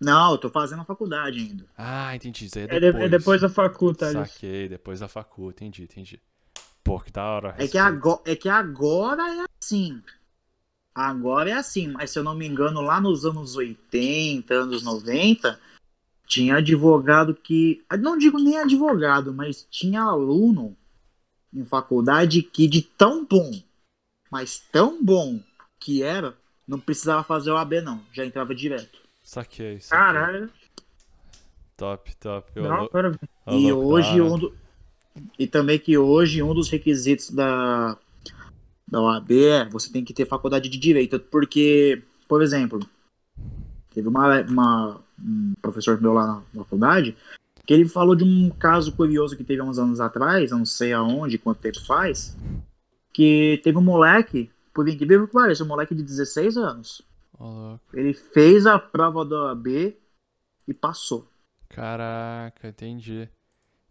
Não, 0.00 0.32
eu 0.32 0.38
tô 0.38 0.50
fazendo 0.50 0.82
a 0.82 0.84
faculdade 0.84 1.38
ainda. 1.38 1.64
Ah, 1.76 2.14
entendi. 2.14 2.46
Isso 2.46 2.58
aí 2.58 2.64
é 2.64 2.76
É, 2.76 2.80
depois. 2.80 2.94
de- 2.96 3.04
é 3.04 3.08
depois 3.18 3.40
da 3.40 3.48
facu, 3.48 3.94
Thales. 3.94 4.30
Saquei, 4.30 4.68
depois 4.68 5.00
da 5.00 5.08
facu. 5.08 5.48
Entendi, 5.50 5.84
entendi. 5.84 6.20
Pô, 6.86 7.00
que 7.00 7.10
da 7.10 7.24
hora. 7.24 7.56
É 7.58 7.66
que, 7.66 7.76
agora, 7.76 8.20
é 8.24 8.36
que 8.36 8.48
agora 8.48 9.22
é 9.22 9.44
assim. 9.60 10.00
Agora 10.94 11.50
é 11.50 11.54
assim, 11.54 11.88
mas 11.88 12.12
se 12.12 12.18
eu 12.20 12.22
não 12.22 12.32
me 12.32 12.46
engano, 12.46 12.80
lá 12.80 13.00
nos 13.00 13.26
anos 13.26 13.56
80, 13.56 14.54
anos 14.54 14.84
90, 14.84 15.60
tinha 16.28 16.58
advogado 16.58 17.34
que. 17.34 17.84
Não 17.98 18.16
digo 18.16 18.38
nem 18.38 18.58
advogado, 18.58 19.34
mas 19.34 19.66
tinha 19.68 20.00
aluno 20.00 20.76
em 21.52 21.64
faculdade 21.64 22.40
que 22.40 22.68
de 22.68 22.82
tão 22.82 23.24
bom, 23.24 23.50
mas 24.30 24.60
tão 24.70 25.04
bom 25.04 25.40
que 25.80 26.04
era, 26.04 26.36
não 26.68 26.78
precisava 26.78 27.24
fazer 27.24 27.50
o 27.50 27.56
AB, 27.56 27.80
não. 27.80 28.00
Já 28.12 28.24
entrava 28.24 28.54
direto. 28.54 29.00
Saquei, 29.24 29.80
saquei. 29.80 29.98
Caralho. 29.98 30.52
Top, 31.76 32.14
top. 32.16 32.52
Eu, 32.54 32.62
Não, 32.62 32.88
ver. 32.88 33.28
Ô, 33.44 33.58
e 33.58 33.72
hoje 33.72 34.20
um 34.22 34.38
do- 34.38 34.65
e 35.38 35.46
também 35.46 35.78
que 35.78 35.96
hoje 35.98 36.42
um 36.42 36.54
dos 36.54 36.68
requisitos 36.68 37.30
da 37.30 37.96
da 38.88 39.00
OAB 39.00 39.32
é 39.32 39.68
você 39.68 39.90
tem 39.92 40.04
que 40.04 40.14
ter 40.14 40.26
faculdade 40.26 40.68
de 40.68 40.78
direito, 40.78 41.18
porque, 41.18 42.02
por 42.28 42.40
exemplo, 42.40 42.78
teve 43.92 44.06
uma, 44.08 44.42
uma- 44.42 45.00
um 45.20 45.54
professor 45.60 46.00
meu 46.00 46.12
lá 46.12 46.26
na, 46.26 46.34
na 46.54 46.62
faculdade 46.64 47.16
que 47.66 47.74
ele 47.74 47.88
falou 47.88 48.14
de 48.14 48.22
um 48.22 48.48
caso 48.50 48.92
curioso 48.92 49.36
que 49.36 49.42
teve 49.42 49.60
há 49.60 49.64
uns 49.64 49.76
anos 49.78 49.98
atrás, 50.00 50.52
eu 50.52 50.58
não 50.58 50.64
sei 50.64 50.92
aonde, 50.92 51.36
quanto 51.36 51.58
tempo 51.58 51.84
faz, 51.84 52.36
que 53.12 53.60
teve 53.64 53.76
um 53.76 53.82
moleque, 53.82 54.48
por 54.72 54.88
incrível 54.88 55.26
que 55.26 55.32
pareça, 55.32 55.64
um 55.64 55.66
moleque 55.66 55.92
de 55.92 56.04
16 56.04 56.56
anos. 56.56 57.02
Louco. 57.40 57.80
Ele 57.92 58.14
fez 58.14 58.66
a 58.66 58.78
prova 58.78 59.24
da 59.24 59.36
OAB 59.46 59.96
e 60.68 60.72
passou. 60.72 61.28
Caraca, 61.68 62.68
entendi. 62.68 63.28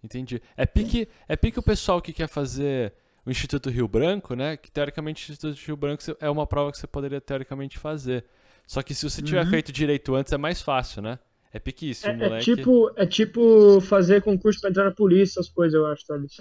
Entendi. 0.06 0.42
É 0.56 0.66
pique, 0.66 1.08
é 1.28 1.36
pique 1.36 1.60
o 1.60 1.64
pessoal 1.64 2.02
que 2.02 2.14
quer 2.14 2.28
fazer 2.30 2.94
o 3.26 3.32
Instituto 3.32 3.70
Rio 3.70 3.88
Branco, 3.88 4.36
né? 4.36 4.56
Que 4.56 4.72
teoricamente 4.72 5.30
o 5.30 5.34
Instituto 5.34 5.58
Rio 5.66 5.76
Branco 5.76 6.04
é 6.20 6.30
uma 6.30 6.46
prova 6.48 6.72
que 6.72 6.78
você 6.78 6.88
poderia 6.88 7.20
teoricamente 7.20 7.78
fazer. 7.80 8.24
Só 8.68 8.82
que 8.82 8.94
se 8.96 9.08
você 9.10 9.22
tiver 9.22 9.44
Uhum. 9.44 9.50
feito 9.50 9.72
direito 9.72 10.16
antes 10.16 10.32
é 10.32 10.38
mais 10.38 10.62
fácil, 10.62 11.02
né? 11.02 11.20
É 11.54 11.60
pique 11.60 11.90
isso, 11.90 12.06
o 12.06 12.10
É, 12.10 12.14
é 12.14 12.18
moleque. 12.18 12.44
tipo, 12.56 12.92
é 12.96 13.06
tipo 13.06 13.80
fazer 13.82 14.22
concurso 14.22 14.60
pra 14.60 14.70
entrar 14.70 14.84
na 14.86 14.92
polícia, 14.92 15.40
essas 15.40 15.50
coisas, 15.50 15.74
eu 15.74 15.86
acho, 15.86 16.06
Thales. 16.06 16.36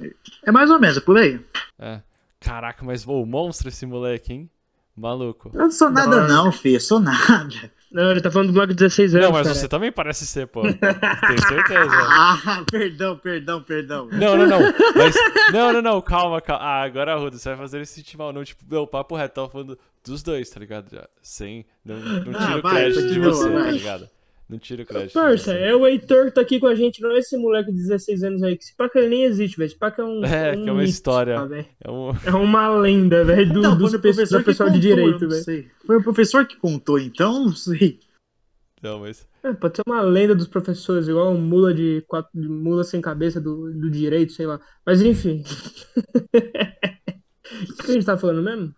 É 0.44 0.50
mais 0.50 0.70
ou 0.70 0.78
menos, 0.80 0.96
é 0.96 1.00
por 1.00 1.16
aí. 1.16 1.40
É. 1.78 2.00
Caraca, 2.40 2.84
mas 2.84 3.06
ô, 3.06 3.24
monstro 3.24 3.68
esse 3.68 3.86
moleque, 3.86 4.32
hein? 4.32 4.50
Maluco. 4.96 5.50
Eu 5.54 5.60
não 5.60 5.70
sou 5.70 5.90
nada 5.90 6.26
Não. 6.26 6.44
não, 6.46 6.52
filho, 6.52 6.76
eu 6.76 6.80
sou 6.80 7.00
nada. 7.00 7.70
Não, 7.94 8.10
ele 8.10 8.20
tá 8.20 8.28
falando 8.28 8.48
do 8.48 8.54
moleque 8.54 8.72
de 8.74 8.78
16 8.80 9.14
anos, 9.14 9.26
Não, 9.26 9.32
mas 9.32 9.46
cara. 9.46 9.54
você 9.54 9.68
também 9.68 9.92
parece 9.92 10.26
ser, 10.26 10.48
pô. 10.48 10.62
Tenho 10.66 11.46
certeza. 11.48 11.96
Ah, 11.96 12.64
perdão, 12.68 13.16
perdão, 13.16 13.62
perdão. 13.62 14.08
Não, 14.10 14.36
não, 14.36 14.46
não. 14.48 14.58
Mas. 14.96 15.14
Não, 15.52 15.72
não, 15.72 15.80
não. 15.80 16.02
Calma, 16.02 16.40
calma. 16.40 16.64
Ah, 16.64 16.82
agora, 16.82 17.14
Ruda, 17.14 17.38
você 17.38 17.48
vai 17.50 17.58
fazer 17.58 17.76
ele 17.76 17.86
se 17.86 17.94
sentir 17.94 18.18
mal. 18.18 18.32
Não, 18.32 18.42
tipo, 18.42 18.64
meu, 18.68 18.84
papo 18.84 19.14
reto, 19.14 19.34
tava 19.34 19.48
falando 19.48 19.78
dos 20.04 20.24
dois, 20.24 20.50
tá 20.50 20.58
ligado? 20.58 20.90
Já, 20.90 21.08
sem. 21.22 21.64
Não, 21.84 21.96
não 21.96 22.32
Ah, 22.36 22.46
tira 22.46 22.58
o 22.58 22.62
vai, 22.62 22.74
crédito 22.74 23.08
de 23.12 23.20
você, 23.20 23.48
tá 23.48 23.70
ligado? 23.70 24.10
Não 24.48 24.58
tira 24.58 24.82
o 24.82 24.86
crédito. 24.86 25.08
de 25.08 25.14
Parça, 25.14 25.52
você. 25.54 25.58
é 25.58 25.74
o 25.74 25.86
Heitor 25.86 26.26
que 26.26 26.32
tá 26.32 26.40
aqui 26.42 26.60
com 26.60 26.66
a 26.66 26.74
gente, 26.74 27.00
não 27.00 27.10
é 27.12 27.18
esse 27.18 27.34
moleque 27.36 27.72
de 27.72 27.78
16 27.78 28.22
anos 28.24 28.42
aí, 28.42 28.56
que 28.56 28.62
esse 28.64 28.76
paca 28.76 28.98
ele 28.98 29.08
nem 29.08 29.24
existe, 29.24 29.56
velho. 29.56 29.66
Esse 29.66 29.78
paca 29.78 30.02
é 30.02 30.04
um. 30.04 30.20
É, 30.24 30.52
um 30.56 30.62
que 30.64 30.68
é 30.68 30.72
uma 30.72 30.80
mito, 30.82 30.90
história. 30.90 31.34
tá, 31.36 31.44
velho? 31.46 31.66
É 31.82 31.90
um. 31.90 32.10
É 32.26 32.30
uma 32.32 32.68
lenda, 32.76 33.24
velho, 33.24 33.50
do, 33.54 33.60
Não, 33.62 33.76
dos 33.78 33.90
foi 33.92 33.98
o 33.98 34.02
pe- 34.02 34.08
professor 34.12 34.38
do 34.38 34.44
que 34.44 34.50
pessoal 34.50 34.68
de 34.70 34.74
contou, 34.76 34.90
eu 34.90 34.96
direito, 34.96 35.20
não 35.22 35.28
velho. 35.30 35.42
sei. 35.44 35.68
Foi 35.86 35.96
o 35.96 36.02
professor 36.02 36.46
que 36.46 36.56
contou, 36.56 36.98
então, 36.98 37.44
não 37.46 37.54
sei. 37.56 38.00
Não, 38.82 39.00
mas. 39.00 39.26
É, 39.42 39.52
pode 39.54 39.76
ser 39.76 39.82
uma 39.86 40.02
lenda 40.02 40.34
dos 40.34 40.46
professores, 40.46 41.08
igual 41.08 41.32
um 41.32 41.40
mula 41.40 41.72
de 41.72 42.02
quatro, 42.06 42.30
de 42.38 42.46
mula 42.48 42.84
sem 42.84 43.00
cabeça 43.00 43.40
do, 43.40 43.72
do 43.72 43.90
direito, 43.90 44.32
sei 44.32 44.46
lá. 44.46 44.60
Mas 44.84 45.00
enfim. 45.00 45.42
O 47.70 47.82
que 47.84 47.90
a 47.90 47.94
gente 47.94 48.06
tá 48.06 48.16
falando 48.16 48.42
mesmo? 48.42 48.74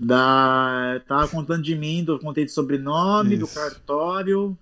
Da... 0.00 1.00
Tava 1.08 1.26
contando 1.28 1.62
de 1.62 1.74
mim, 1.74 2.04
do... 2.04 2.18
contei 2.20 2.44
de 2.44 2.52
sobrenome, 2.52 3.36
do 3.36 3.44
Isso. 3.46 3.54
cartório, 3.54 4.56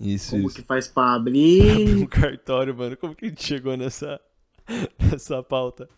Isso, 0.00 0.30
como 0.32 0.46
isso. 0.48 0.56
que 0.56 0.62
faz 0.62 0.88
pra 0.88 1.14
abrir. 1.14 1.94
Um 2.02 2.06
cartório, 2.06 2.74
mano. 2.76 2.96
Como 2.96 3.14
que 3.14 3.26
a 3.26 3.28
gente 3.28 3.44
chegou 3.44 3.76
nessa. 3.76 4.20
nessa 4.98 5.42
pauta? 5.42 5.88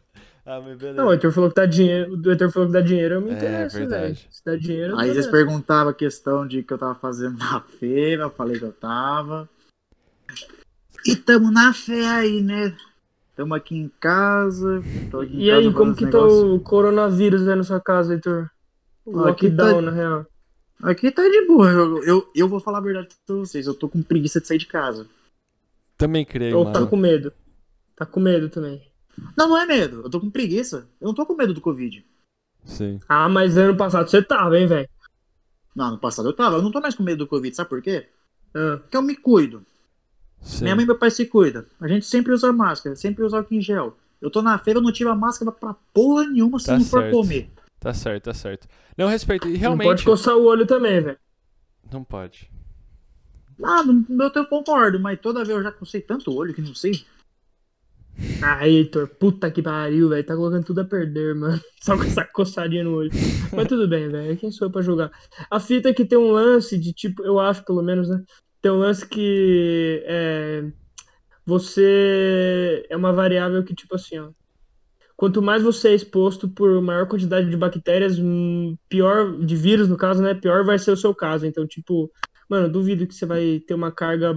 Ah, 0.45 0.61
mas 0.61 0.77
beleza. 0.79 1.01
Não, 1.01 1.09
o 1.09 1.13
Heitor 1.13 1.33
falou 1.33 1.49
que 1.51 1.57
dá 1.57 1.67
dinheiro. 1.67 2.15
O 2.25 2.31
Heitor 2.31 2.53
falou 2.53 2.69
que 2.69 2.75
dá 2.75 2.81
dinheiro, 2.81 3.15
eu 3.17 3.21
me 3.23 3.31
É, 3.31 3.33
interesso, 3.33 3.79
velho. 3.79 3.91
verdade. 3.91 4.29
Se 4.31 4.45
dá 4.45 4.55
dinheiro, 4.57 4.93
Aí 4.99 5.09
vocês 5.09 5.27
interesso. 5.27 5.31
perguntavam 5.33 5.89
a 5.91 5.95
questão 5.95 6.47
de 6.47 6.63
que 6.63 6.73
eu 6.73 6.79
tava 6.79 6.95
fazendo 6.95 7.37
na 7.39 7.61
feira, 7.63 8.25
eu 8.25 8.31
falei 8.31 8.59
que 8.59 8.65
eu 8.65 8.73
tava. 8.73 9.49
E 11.05 11.17
tamo 11.17 11.51
na 11.51 11.73
fé 11.73 12.07
aí, 12.07 12.41
né? 12.43 12.77
Tamo 13.37 13.55
aqui 13.55 13.77
em 13.77 13.89
casa. 14.01 14.83
tô 15.11 15.21
aqui 15.21 15.37
em 15.37 15.41
E 15.43 15.51
aí, 15.51 15.65
casa 15.65 15.77
como 15.77 15.95
fazendo 15.95 16.11
que 16.11 16.13
tá 16.13 16.25
o 16.27 16.59
coronavírus 16.61 17.47
aí 17.47 17.55
na 17.55 17.63
sua 17.63 17.81
casa, 17.81 18.15
Heitor? 18.15 18.51
O 19.05 19.21
Aqui 19.25 19.51
tá- 19.51 19.65
lockdown, 19.65 19.83
na 19.83 19.91
real. 19.93 20.27
Aqui 20.83 21.11
tá 21.11 21.23
de 21.23 21.47
boa. 21.47 21.71
Eu, 21.71 22.03
eu, 22.05 22.31
eu 22.35 22.49
vou 22.49 22.59
falar 22.61 22.79
a 22.79 22.83
verdade 22.83 23.09
pra 23.27 23.37
vocês. 23.37 23.67
Eu 23.67 23.75
tô 23.75 23.89
com 23.89 24.03
preguiça 24.03 24.41
de 24.41 24.47
sair 24.47 24.59
de 24.59 24.67
casa. 24.67 25.07
Também 25.97 26.25
criei, 26.25 26.53
Ou 26.53 26.65
mano. 26.65 26.79
tá 26.79 26.87
com 26.87 26.97
medo? 26.97 27.33
Tá 27.95 28.05
com 28.05 28.21
medo 28.21 28.49
também. 28.49 28.83
Não, 29.37 29.49
não 29.49 29.57
é 29.59 29.65
medo. 29.67 30.03
Eu 30.03 30.11
tô 30.11 30.21
com 30.21 30.31
preguiça. 30.31 30.89
Eu 31.01 31.07
não 31.09 31.15
tô 31.15 31.25
com 31.25 31.35
medo 31.35 31.55
do 31.55 31.61
Covid. 31.61 32.05
Sim. 32.65 33.01
Ah, 33.09 33.29
mas 33.29 33.57
ano 33.57 33.77
passado 33.77 34.09
você 34.11 34.21
tava, 34.23 34.59
hein, 34.59 34.67
velho? 34.67 34.89
Não, 35.75 35.93
no 35.93 35.99
passado 35.99 36.29
eu 36.29 36.33
tava. 36.35 36.57
Eu 36.57 36.63
não 36.63 36.71
tô 36.71 36.81
mais 36.81 36.95
com 36.95 37.03
medo 37.03 37.19
do 37.25 37.27
Covid. 37.29 37.55
Sabe 37.55 37.71
por 37.71 37.81
quê? 37.81 38.09
Ah, 38.55 38.79
Porque 38.83 38.97
eu 38.97 39.03
me 39.03 39.15
cuido. 39.17 39.65
Sim. 40.41 40.65
Minha 40.65 40.77
mãe 40.77 40.85
e 40.85 40.87
meu 40.87 40.99
pai 40.99 41.11
se 41.11 41.27
cuidam. 41.27 41.65
A 41.81 41.89
gente 41.89 42.07
sempre 42.07 42.33
usa 42.33 42.53
máscara, 42.53 42.95
sempre 42.97 43.25
usa 43.25 43.39
álcool 43.39 43.55
em 43.55 43.61
gel. 43.61 43.97
Eu 44.21 44.31
tô 44.31 44.41
na 44.43 44.59
feira, 44.59 44.79
eu 44.79 44.83
não 44.83 44.93
tive 44.93 45.11
a 45.11 45.15
máscara 45.15 45.51
pra 45.53 45.75
porra 45.93 46.27
nenhuma 46.27 46.59
se 46.59 46.67
Tá 46.67 46.79
não 46.79 46.85
for 46.85 47.01
certo. 47.03 47.13
comer. 47.13 47.51
Tá 47.79 47.93
certo, 47.93 48.25
tá 48.25 48.35
certo. 48.35 48.67
Não, 48.97 49.09
respeito. 49.09 49.47
E 49.49 49.53
Não 49.53 49.59
realmente. 49.61 49.87
pode 49.89 50.05
coçar 50.05 50.35
o 50.37 50.45
olho 50.45 50.67
também, 50.67 51.01
velho. 51.01 51.19
Não 51.93 52.03
pode. 52.03 52.51
Ah, 53.63 53.83
no 53.83 54.05
meu 54.09 54.31
tempo 54.31 54.47
eu 54.47 54.59
concordo, 54.59 54.99
mas 55.01 55.21
toda 55.21 55.45
vez 55.45 55.57
eu 55.57 55.63
já 55.63 55.73
cocei 55.73 56.01
tanto 56.01 56.31
o 56.31 56.37
olho 56.37 56.55
que 56.55 56.61
não 56.63 56.75
sei. 56.75 57.05
Ah, 58.43 58.67
Heitor, 58.67 59.09
puta 59.09 59.51
que 59.51 59.63
pariu, 59.63 60.09
velho. 60.09 60.25
Tá 60.25 60.35
colocando 60.35 60.65
tudo 60.65 60.81
a 60.81 60.85
perder, 60.85 61.35
mano. 61.35 61.61
Só 61.83 61.97
com 61.97 62.05
essa 62.05 62.25
coçadinha 62.25 62.83
no 62.83 62.95
olho. 62.95 63.11
Mas 63.55 63.69
tudo 63.69 63.87
bem, 63.87 64.09
velho. 64.09 64.37
Quem 64.39 64.51
sou 64.51 64.69
eu 64.69 64.73
pra 64.73 64.81
julgar? 64.81 65.11
A 65.51 65.61
fita 65.61 65.91
é 65.91 65.95
que 65.95 66.05
tem 66.05 66.17
um 66.19 66.31
lance 66.33 66.79
de 66.79 66.93
tipo, 66.95 67.23
eu 67.25 67.39
acho 67.39 67.63
pelo 67.65 67.83
menos, 67.83 68.09
né? 68.09 68.23
Tem 68.61 68.71
um 68.71 68.79
lance 68.79 69.07
que 69.07 70.03
é, 70.07 70.65
você 71.45 72.87
é 72.89 72.97
uma 72.97 73.13
variável 73.13 73.63
que, 73.65 73.75
tipo 73.75 73.95
assim, 73.95 74.19
ó. 74.19 74.31
Quanto 75.17 75.41
mais 75.41 75.63
você 75.63 75.89
é 75.89 75.95
exposto 75.95 76.47
por 76.49 76.83
maior 76.83 77.09
quantidade 77.09 77.49
de 77.49 77.57
bactérias, 77.57 78.19
hum, 78.19 78.77
pior, 78.89 79.39
de 79.39 79.57
vírus 79.57 79.89
no 79.89 79.97
caso, 79.97 80.23
né? 80.23 80.35
Pior 80.35 80.65
vai 80.65 80.79
ser 80.79 80.91
o 80.91 80.97
seu 80.97 81.15
caso. 81.15 81.47
Então, 81.47 81.67
tipo, 81.67 82.11
mano, 82.51 82.69
duvido 82.69 83.07
que 83.07 83.15
você 83.15 83.25
vai 83.25 83.61
ter 83.67 83.73
uma 83.73 83.91
carga 83.91 84.37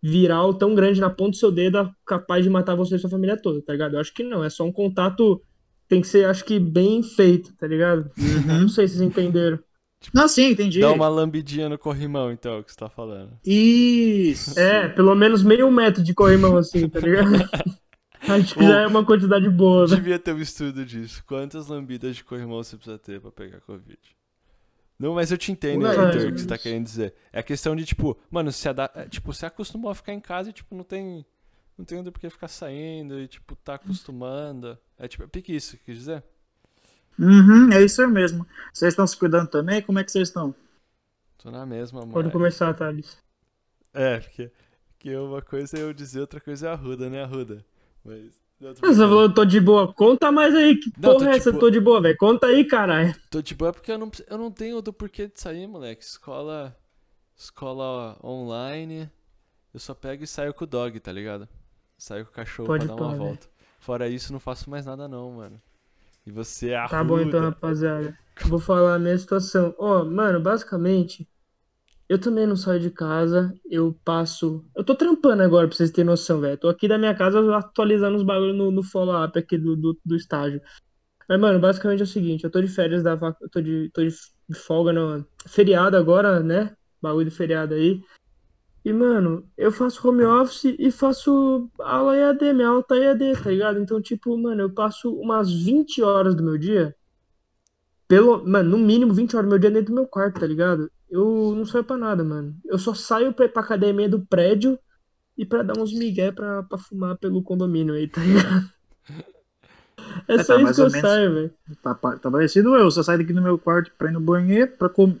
viral 0.00 0.54
tão 0.54 0.74
grande 0.74 1.00
na 1.00 1.10
ponta 1.10 1.30
do 1.30 1.36
seu 1.36 1.50
dedo 1.50 1.90
capaz 2.06 2.44
de 2.44 2.50
matar 2.50 2.76
você 2.76 2.94
e 2.94 2.98
sua 2.98 3.10
família 3.10 3.40
toda, 3.40 3.60
tá 3.62 3.72
ligado? 3.72 3.94
Eu 3.94 4.00
acho 4.00 4.14
que 4.14 4.22
não, 4.22 4.44
é 4.44 4.50
só 4.50 4.64
um 4.64 4.72
contato 4.72 5.42
tem 5.88 6.00
que 6.00 6.06
ser, 6.06 6.24
acho 6.24 6.44
que, 6.46 6.58
bem 6.58 7.02
feito, 7.02 7.54
tá 7.54 7.66
ligado? 7.66 8.10
Não 8.46 8.66
sei 8.66 8.88
se 8.88 8.96
vocês 8.96 9.06
entenderam. 9.06 9.58
Não, 10.12 10.28
sim, 10.28 10.50
entendi. 10.50 10.80
Dá 10.80 10.92
uma 10.92 11.08
lambidinha 11.08 11.68
no 11.68 11.78
corrimão, 11.78 12.32
então, 12.32 12.54
é 12.54 12.58
o 12.58 12.64
que 12.64 12.72
você 12.72 12.78
tá 12.78 12.88
falando. 12.88 13.38
Isso. 13.44 14.52
É, 14.62 14.88
pelo 14.88 15.14
menos 15.14 15.42
meio 15.42 15.70
metro 15.70 16.02
de 16.02 16.14
corrimão 16.14 16.56
assim, 16.56 16.88
tá 16.88 17.00
ligado? 17.00 17.30
Acho 18.28 18.54
que 18.54 18.62
já 18.62 18.82
é 18.82 18.86
uma 18.86 19.04
quantidade 19.04 19.48
boa, 19.50 19.86
né? 19.86 19.96
Devia 19.96 20.18
ter 20.18 20.32
um 20.32 20.40
estudo 20.40 20.84
disso. 20.84 21.24
Quantas 21.26 21.66
lambidas 21.66 22.14
de 22.14 22.22
corrimão 22.22 22.62
você 22.62 22.76
precisa 22.76 22.98
ter 22.98 23.20
pra 23.20 23.32
pegar 23.32 23.60
Covid? 23.60 23.98
Não, 24.98 25.14
mas 25.14 25.32
eu 25.32 25.38
te 25.38 25.50
entendo, 25.50 25.82
Ué, 25.82 25.90
Heitor, 25.90 26.28
o 26.28 26.32
que 26.32 26.40
você 26.40 26.46
tá 26.46 26.56
querendo 26.56 26.84
dizer. 26.84 27.12
É 27.32 27.40
a 27.40 27.42
questão 27.42 27.74
de, 27.74 27.84
tipo, 27.84 28.16
mano, 28.30 28.52
se 28.52 28.68
ada... 28.68 28.88
é, 28.94 29.08
tipo, 29.08 29.32
você 29.32 29.44
acostumou 29.44 29.90
a 29.90 29.94
ficar 29.94 30.12
em 30.12 30.20
casa 30.20 30.50
e, 30.50 30.52
tipo, 30.52 30.74
não 30.76 30.84
tem. 30.84 31.26
Não 31.76 31.84
tem 31.84 32.04
por 32.04 32.20
que 32.20 32.30
ficar 32.30 32.46
saindo 32.46 33.18
e, 33.18 33.26
tipo, 33.26 33.56
tá 33.56 33.74
acostumando. 33.74 34.78
É 34.96 35.08
tipo, 35.08 35.24
é 35.24 35.26
pique 35.26 35.56
isso, 35.56 35.76
quer 35.84 35.92
dizer? 35.92 36.22
Uhum, 37.18 37.72
é 37.72 37.82
isso 37.82 38.00
aí 38.02 38.08
mesmo. 38.08 38.46
Vocês 38.72 38.92
estão 38.92 39.06
se 39.06 39.16
cuidando 39.16 39.48
também? 39.48 39.82
Como 39.82 39.98
é 39.98 40.04
que 40.04 40.10
vocês 40.10 40.28
estão? 40.28 40.54
Tô 41.38 41.50
na 41.50 41.66
mesma, 41.66 42.00
mano. 42.00 42.12
Pode 42.12 42.30
começar, 42.30 42.72
Thales. 42.74 43.16
É, 43.92 44.18
porque, 44.20 44.50
porque 44.88 45.16
uma 45.16 45.42
coisa 45.42 45.76
é 45.76 45.82
eu 45.82 45.92
dizer, 45.92 46.20
outra 46.20 46.40
coisa 46.40 46.68
é 46.68 46.70
a 46.70 46.74
Ruda, 46.74 47.10
né, 47.10 47.22
Arruda? 47.22 47.64
Mas. 48.04 48.40
Você 48.60 48.94
falou, 48.96 49.32
tô 49.32 49.44
de 49.44 49.60
boa. 49.60 49.92
Conta 49.92 50.30
mais 50.30 50.54
aí, 50.54 50.76
que 50.76 50.92
Não, 50.96 51.14
porra 51.14 51.30
é 51.30 51.36
essa? 51.36 51.50
tipo- 51.50 51.58
Tô 51.58 51.68
de 51.68 51.80
boa, 51.80 52.00
velho. 52.00 52.16
Conta 52.16 52.46
aí, 52.46 52.64
caralho. 52.64 53.12
Tô 53.28 53.42
de 53.42 53.56
boa 53.56 53.72
porque 53.72 53.90
eu 53.90 53.98
não, 53.98 54.10
eu 54.28 54.38
não 54.38 54.52
tenho 54.52 54.80
do 54.80 54.92
porquê 54.92 55.26
de 55.26 55.40
sair, 55.40 55.66
moleque. 55.66 56.04
Escola. 56.04 56.76
Escola 57.36 58.16
online. 58.22 59.10
Eu 59.74 59.80
só 59.80 59.94
pego 59.94 60.22
e 60.22 60.28
saio 60.28 60.54
com 60.54 60.62
o 60.62 60.66
dog, 60.66 61.00
tá 61.00 61.10
ligado? 61.10 61.48
Saio 61.98 62.24
com 62.24 62.30
o 62.30 62.34
cachorro 62.34 62.68
Pode 62.68 62.86
pra 62.86 62.94
dar 62.94 63.02
uma 63.02 63.10
pá, 63.10 63.16
volta. 63.16 63.48
Fora 63.80 64.08
isso, 64.08 64.32
não 64.32 64.38
faço 64.38 64.70
mais 64.70 64.86
nada 64.86 65.08
não, 65.08 65.32
mano. 65.32 65.60
E 66.26 66.30
você 66.30 66.70
é 66.70 66.76
a 66.76 66.88
Tá 66.88 67.02
bom 67.02 67.20
então, 67.20 67.40
rapaziada. 67.40 68.16
Vou 68.46 68.58
falar 68.58 68.94
a 68.94 68.98
minha 68.98 69.16
situação. 69.16 69.74
Ó, 69.78 70.04
mano, 70.04 70.40
basicamente, 70.40 71.28
eu 72.08 72.18
também 72.18 72.46
não 72.46 72.56
saio 72.56 72.80
de 72.80 72.90
casa. 72.90 73.52
Eu 73.70 73.98
passo. 74.04 74.64
Eu 74.76 74.84
tô 74.84 74.94
trampando 74.94 75.42
agora, 75.42 75.66
pra 75.66 75.76
vocês 75.76 75.90
terem 75.90 76.06
noção, 76.06 76.40
velho. 76.40 76.58
Tô 76.58 76.68
aqui 76.68 76.88
da 76.88 76.98
minha 76.98 77.14
casa 77.14 77.40
atualizando 77.56 78.16
os 78.16 78.22
bagulhos 78.22 78.56
no, 78.56 78.70
no 78.70 78.82
follow-up 78.82 79.38
aqui 79.38 79.58
do, 79.58 79.76
do, 79.76 79.98
do 80.04 80.16
estágio. 80.16 80.60
Mas, 81.28 81.40
mano, 81.40 81.58
basicamente 81.60 82.00
é 82.00 82.04
o 82.04 82.06
seguinte: 82.06 82.44
eu 82.44 82.50
tô 82.50 82.60
de 82.60 82.68
férias 82.68 83.02
da. 83.02 83.12
Eu 83.40 83.48
tô 83.50 83.60
de, 83.60 83.90
tô 83.92 84.02
de 84.02 84.12
de 84.52 84.58
folga 84.58 84.92
no 84.92 85.26
feriado 85.46 85.96
agora, 85.96 86.40
né? 86.40 86.76
Bagulho 87.00 87.28
de 87.28 87.34
feriado 87.34 87.74
aí. 87.74 88.00
E, 88.84 88.92
mano, 88.92 89.48
eu 89.56 89.70
faço 89.70 90.06
home 90.06 90.24
office 90.24 90.74
e 90.76 90.90
faço 90.90 91.70
aula 91.78 92.16
EAD, 92.16 92.52
minha 92.52 92.68
aula 92.68 92.82
tá 92.82 92.96
EAD, 92.96 93.32
tá 93.42 93.50
ligado? 93.50 93.78
Então, 93.78 94.00
tipo, 94.02 94.36
mano, 94.36 94.62
eu 94.62 94.70
passo 94.70 95.14
umas 95.14 95.52
20 95.52 96.02
horas 96.02 96.34
do 96.34 96.42
meu 96.42 96.58
dia, 96.58 96.94
pelo, 98.08 98.44
mano, 98.46 98.70
no 98.70 98.78
mínimo 98.78 99.14
20 99.14 99.36
horas 99.36 99.46
do 99.46 99.50
meu 99.50 99.58
dia 99.58 99.70
dentro 99.70 99.92
do 99.92 99.94
meu 99.94 100.06
quarto, 100.06 100.40
tá 100.40 100.46
ligado? 100.46 100.90
Eu 101.08 101.54
não 101.56 101.64
saio 101.64 101.84
pra 101.84 101.96
nada, 101.96 102.24
mano. 102.24 102.56
Eu 102.64 102.78
só 102.78 102.92
saio 102.92 103.32
pra 103.32 103.44
ir 103.44 103.50
pra 103.50 103.62
academia 103.62 104.08
do 104.08 104.26
prédio 104.26 104.78
e 105.38 105.46
pra 105.46 105.62
dar 105.62 105.78
uns 105.78 105.92
migué 105.92 106.32
pra, 106.32 106.62
pra 106.64 106.76
fumar 106.76 107.16
pelo 107.18 107.42
condomínio 107.42 107.94
aí, 107.94 108.08
tá 108.08 108.20
ligado? 108.20 108.70
É 110.28 110.34
É, 110.34 110.42
só 110.42 110.56
tá, 110.56 110.62
isso 110.62 110.74
que 110.74 110.80
eu 110.80 111.00
saio, 111.00 111.34
velho. 111.34 111.54
Tá, 111.82 111.94
tá 111.94 112.30
parecido 112.30 112.74
eu. 112.76 112.90
Só 112.90 113.02
saio 113.02 113.18
daqui 113.18 113.32
do 113.32 113.42
meu 113.42 113.58
quarto 113.58 113.92
pra 113.96 114.10
ir 114.10 114.12
no 114.12 114.20
banheiro, 114.20 114.72
pra 114.76 114.88
comer. 114.88 115.18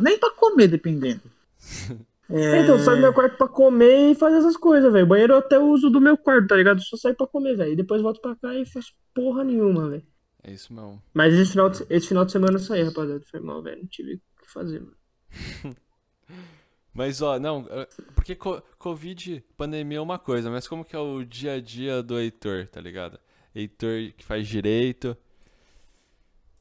nem 0.00 0.18
pra 0.18 0.30
comer, 0.30 0.68
dependendo. 0.68 1.22
É, 2.30 2.60
Então, 2.60 2.78
saio 2.78 2.98
do 2.98 3.02
meu 3.02 3.12
quarto 3.14 3.36
pra 3.36 3.48
comer 3.48 4.10
e 4.10 4.14
fazer 4.14 4.38
essas 4.38 4.56
coisas, 4.56 4.92
velho. 4.92 5.06
Banheiro 5.06 5.32
eu 5.34 5.38
até 5.38 5.58
uso 5.58 5.90
do 5.90 6.00
meu 6.00 6.16
quarto, 6.16 6.48
tá 6.48 6.56
ligado? 6.56 6.82
Só 6.82 6.96
saio 6.96 7.16
pra 7.16 7.26
comer, 7.26 7.56
velho. 7.56 7.72
E 7.72 7.76
depois 7.76 8.02
volto 8.02 8.20
pra 8.20 8.36
cá 8.36 8.54
e 8.54 8.66
faço 8.66 8.92
porra 9.14 9.44
nenhuma, 9.44 9.88
velho. 9.88 10.06
É 10.42 10.52
isso 10.52 10.72
mesmo. 10.72 11.02
Mas 11.14 11.34
esse 11.34 11.52
final, 11.52 11.70
de, 11.70 11.84
esse 11.90 12.08
final 12.08 12.24
de 12.24 12.32
semana 12.32 12.54
eu 12.54 12.58
saí, 12.58 12.82
rapaziada. 12.82 13.24
Foi 13.30 13.40
mal, 13.40 13.62
velho. 13.62 13.78
Não 13.80 13.86
tive 13.88 14.14
o 14.14 14.42
que 14.42 14.50
fazer, 14.52 14.80
mano. 14.80 14.96
Mas 16.92 17.22
ó, 17.22 17.38
não, 17.38 17.64
porque 18.14 18.34
co- 18.34 18.60
Covid, 18.78 19.44
pandemia 19.56 19.98
é 19.98 20.00
uma 20.00 20.18
coisa, 20.18 20.50
mas 20.50 20.66
como 20.66 20.84
que 20.84 20.96
é 20.96 20.98
o 20.98 21.22
dia 21.24 21.52
a 21.54 21.60
dia 21.60 22.02
do 22.02 22.18
Heitor, 22.18 22.66
tá 22.66 22.80
ligado? 22.80 23.20
Heitor 23.54 24.12
que 24.16 24.24
faz 24.24 24.48
direito. 24.48 25.16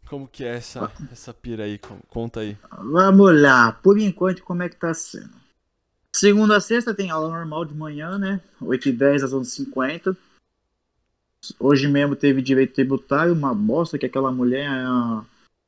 Como 0.09 0.27
que 0.27 0.43
é 0.43 0.55
essa, 0.55 0.91
essa 1.11 1.33
pira 1.33 1.63
aí? 1.65 1.77
Con- 1.77 1.99
Conta 2.09 2.39
aí. 2.39 2.57
Vamos 2.91 3.41
lá. 3.41 3.73
Por 3.73 3.99
enquanto, 3.99 4.43
como 4.43 4.63
é 4.63 4.69
que 4.69 4.75
tá 4.77 4.93
sendo? 4.93 5.36
Segunda 6.17 6.57
a 6.57 6.59
sexta 6.59 6.95
tem 6.95 7.11
aula 7.11 7.29
normal 7.29 7.63
de 7.63 7.75
manhã, 7.75 8.17
né? 8.17 8.41
8h10 8.61 9.23
às 9.23 9.33
11h50. 9.33 10.17
Hoje 11.59 11.87
mesmo 11.87 12.15
teve 12.15 12.41
direito 12.41 12.73
tributário, 12.73 13.33
uma 13.33 13.53
bosta 13.53 13.99
que 13.99 14.05
aquela 14.07 14.31
mulher 14.31 14.65
é 14.65 14.87
uma, 14.89 15.25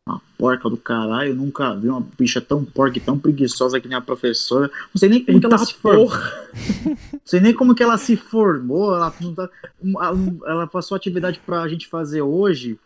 uma 0.07 0.21
porca 0.39 0.67
do 0.67 0.75
caralho. 0.75 1.29
Eu 1.31 1.35
nunca 1.35 1.75
vi 1.75 1.87
uma 1.87 2.03
bicha 2.17 2.41
tão 2.41 2.65
porca 2.65 2.97
e 2.97 3.01
tão 3.01 3.17
preguiçosa 3.19 3.79
que 3.79 3.87
nem 3.87 3.95
a 3.95 4.01
professora. 4.01 4.71
Não 4.91 4.99
sei 4.99 5.07
nem 5.09 5.23
como 5.23 5.39
que 5.39 5.45
ela 5.45 5.57
se 5.59 5.73
formou. 5.75 6.09
Não 7.13 7.21
sei 7.23 7.39
nem 7.39 7.53
como 7.53 7.75
que 7.75 7.83
ela 7.83 7.97
se 7.99 8.17
formou. 8.17 8.95
Ela, 8.95 9.11
tá- 9.35 9.49
ela- 10.47 10.67
passou 10.67 10.95
a 10.95 10.97
atividade 10.97 11.39
pra 11.45 11.67
gente 11.67 11.87
fazer 11.87 12.23
hoje. 12.23 12.79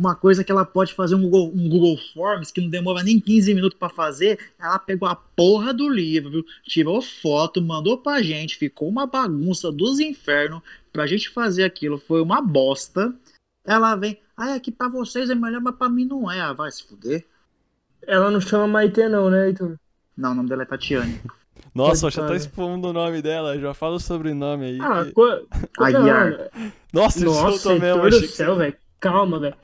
Uma 0.00 0.14
coisa 0.14 0.42
que 0.42 0.50
ela 0.50 0.64
pode 0.64 0.94
fazer 0.94 1.14
um 1.14 1.20
Google, 1.20 1.52
um 1.54 1.68
Google 1.68 1.98
Forms 2.14 2.50
que 2.50 2.58
não 2.58 2.70
demora 2.70 3.02
nem 3.02 3.20
15 3.20 3.52
minutos 3.52 3.78
pra 3.78 3.90
fazer. 3.90 4.38
Ela 4.58 4.78
pegou 4.78 5.06
a 5.06 5.14
porra 5.14 5.74
do 5.74 5.86
livro, 5.90 6.42
tirou 6.64 7.02
foto, 7.02 7.60
mandou 7.60 7.98
pra 7.98 8.22
gente. 8.22 8.56
Ficou 8.56 8.88
uma 8.88 9.06
bagunça 9.06 9.70
dos 9.70 10.00
infernos 10.00 10.62
pra 10.90 11.06
gente 11.06 11.28
fazer 11.28 11.64
aquilo. 11.64 11.98
Foi 11.98 12.22
uma 12.22 12.40
bosta. 12.40 13.14
Ela 13.62 13.94
vem, 13.94 14.18
ah, 14.34 14.54
aqui 14.54 14.72
pra 14.72 14.88
vocês 14.88 15.28
é 15.28 15.34
melhor, 15.34 15.60
mas 15.60 15.76
pra 15.76 15.90
mim 15.90 16.06
não 16.06 16.30
é. 16.32 16.40
Ah, 16.40 16.54
vai 16.54 16.70
se 16.72 16.82
fuder. 16.82 17.26
Ela 18.06 18.30
não 18.30 18.40
chama 18.40 18.66
Maitê, 18.66 19.06
não, 19.06 19.28
né, 19.28 19.48
Heitor? 19.48 19.76
Não, 20.16 20.32
o 20.32 20.34
nome 20.34 20.48
dela 20.48 20.62
é 20.62 20.64
Tatiane. 20.66 21.20
Nossa, 21.74 22.08
já 22.10 22.26
tá 22.26 22.34
expondo 22.34 22.88
o 22.88 22.92
nome 22.94 23.20
dela, 23.20 23.58
já 23.60 23.74
fala 23.74 23.96
o 23.96 24.00
sobrenome 24.00 24.64
aí. 24.64 24.78
Ah, 24.80 25.04
que- 25.04 25.12
co... 25.12 25.26
co- 25.76 25.84
Aguiar. 25.84 26.30
não, 26.94 27.02
Nossa, 27.02 27.22
Nossa, 27.22 27.50
soltou 27.58 27.72
mesmo, 27.78 27.86
Heitor 28.02 28.06
achei 28.08 28.20
do 28.20 28.26
que 28.28 28.32
céu, 28.32 28.56
velho. 28.56 28.74
Calma, 28.98 29.38
velho. 29.38 29.54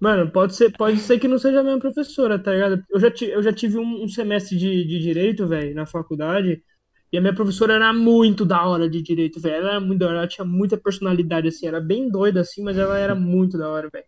Mano, 0.00 0.30
pode 0.30 0.54
ser, 0.54 0.70
pode 0.76 0.98
ser 0.98 1.18
que 1.18 1.28
não 1.28 1.38
seja 1.38 1.60
a 1.60 1.62
mesma 1.62 1.80
professora, 1.80 2.38
tá 2.38 2.52
ligado? 2.52 2.84
Eu 2.90 3.00
já, 3.00 3.08
eu 3.28 3.42
já 3.42 3.52
tive 3.52 3.78
um, 3.78 4.04
um 4.04 4.08
semestre 4.08 4.56
de, 4.58 4.84
de 4.84 4.98
direito, 4.98 5.46
velho, 5.46 5.74
na 5.74 5.86
faculdade. 5.86 6.62
E 7.12 7.18
a 7.18 7.20
minha 7.20 7.34
professora 7.34 7.74
era 7.74 7.92
muito 7.92 8.44
da 8.44 8.66
hora 8.66 8.90
de 8.90 9.00
direito, 9.00 9.40
velho. 9.40 9.56
Ela 9.56 9.70
era 9.70 9.80
muito 9.80 10.00
da 10.00 10.06
hora, 10.08 10.18
ela 10.18 10.28
tinha 10.28 10.44
muita 10.44 10.76
personalidade, 10.76 11.48
assim. 11.48 11.66
Era 11.66 11.80
bem 11.80 12.10
doida, 12.10 12.40
assim, 12.40 12.62
mas 12.62 12.76
ela 12.76 12.98
era 12.98 13.14
muito 13.14 13.56
da 13.56 13.68
hora, 13.68 13.88
velho. 13.92 14.04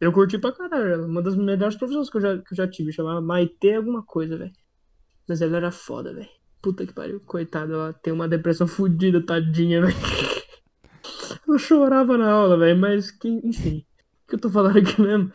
Eu 0.00 0.12
curti 0.12 0.38
pra 0.38 0.52
caralho 0.52 0.88
ela. 0.88 1.06
Uma 1.06 1.22
das 1.22 1.36
melhores 1.36 1.76
professoras 1.76 2.10
que 2.10 2.16
eu 2.16 2.20
já, 2.20 2.38
que 2.38 2.52
eu 2.52 2.56
já 2.56 2.68
tive. 2.68 2.92
Chamava 2.92 3.20
Maitê 3.20 3.74
alguma 3.74 4.02
coisa, 4.04 4.36
velho. 4.36 4.52
Mas 5.28 5.40
ela 5.40 5.56
era 5.56 5.70
foda, 5.70 6.12
velho. 6.12 6.28
Puta 6.60 6.86
que 6.86 6.92
pariu. 6.92 7.20
Coitada, 7.20 7.72
ela 7.72 7.92
tem 7.92 8.12
uma 8.12 8.28
depressão 8.28 8.66
fodida, 8.66 9.24
tadinha, 9.24 9.80
velho. 9.82 9.94
Eu 11.46 11.58
chorava 11.58 12.18
na 12.18 12.30
aula, 12.30 12.58
velho, 12.58 12.78
mas 12.78 13.10
que, 13.10 13.28
enfim. 13.28 13.84
O 14.28 14.30
que 14.30 14.34
eu 14.34 14.40
tô 14.40 14.50
falando 14.50 14.76
aqui 14.76 15.00
mesmo? 15.00 15.32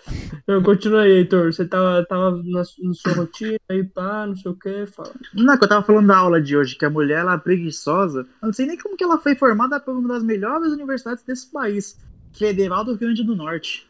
Não, 0.48 0.62
continua 0.62 1.02
aí, 1.02 1.14
Heitor. 1.14 1.52
Você 1.52 1.66
tava, 1.66 2.06
tava 2.06 2.44
na, 2.44 2.60
na 2.60 2.94
sua 2.94 3.14
rotina 3.16 3.58
aí, 3.68 3.84
pá, 3.84 4.28
não 4.28 4.36
sei 4.36 4.52
o 4.52 4.56
que, 4.56 4.86
fala. 4.86 5.12
Não, 5.34 5.58
que 5.58 5.64
eu 5.64 5.68
tava 5.68 5.84
falando 5.84 6.06
da 6.06 6.18
aula 6.18 6.40
de 6.40 6.56
hoje, 6.56 6.76
que 6.76 6.86
a 6.86 6.92
mulher 6.92 7.22
ela 7.22 7.34
é 7.34 7.38
preguiçosa. 7.40 8.20
Eu 8.20 8.46
não 8.46 8.54
sei 8.54 8.68
nem 8.68 8.78
como 8.78 8.96
que 8.96 9.04
ela 9.04 9.18
foi 9.18 9.34
formada 9.34 9.80
por 9.80 9.96
uma 9.96 10.08
das 10.10 10.22
melhores 10.22 10.72
universidades 10.72 11.24
desse 11.24 11.52
país. 11.52 12.00
Federal 12.34 12.86
do 12.86 12.92
Rio 12.92 13.00
Grande 13.00 13.24
do 13.24 13.36
Norte. 13.36 13.90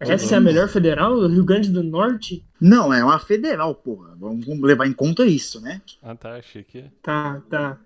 Essa 0.00 0.34
é 0.34 0.38
a 0.38 0.40
melhor 0.40 0.68
federal 0.68 1.20
do 1.20 1.28
Rio 1.28 1.44
Grande 1.44 1.70
do 1.70 1.84
Norte? 1.84 2.44
Não, 2.60 2.92
é 2.92 3.04
uma 3.04 3.20
federal, 3.20 3.72
porra. 3.72 4.16
Vamos 4.18 4.46
levar 4.62 4.88
em 4.88 4.92
conta 4.92 5.24
isso, 5.24 5.60
né? 5.60 5.80
Ah, 6.02 6.16
tá, 6.16 6.34
achei 6.34 6.64
que. 6.64 6.84
Tá, 7.00 7.40
tá. 7.48 7.78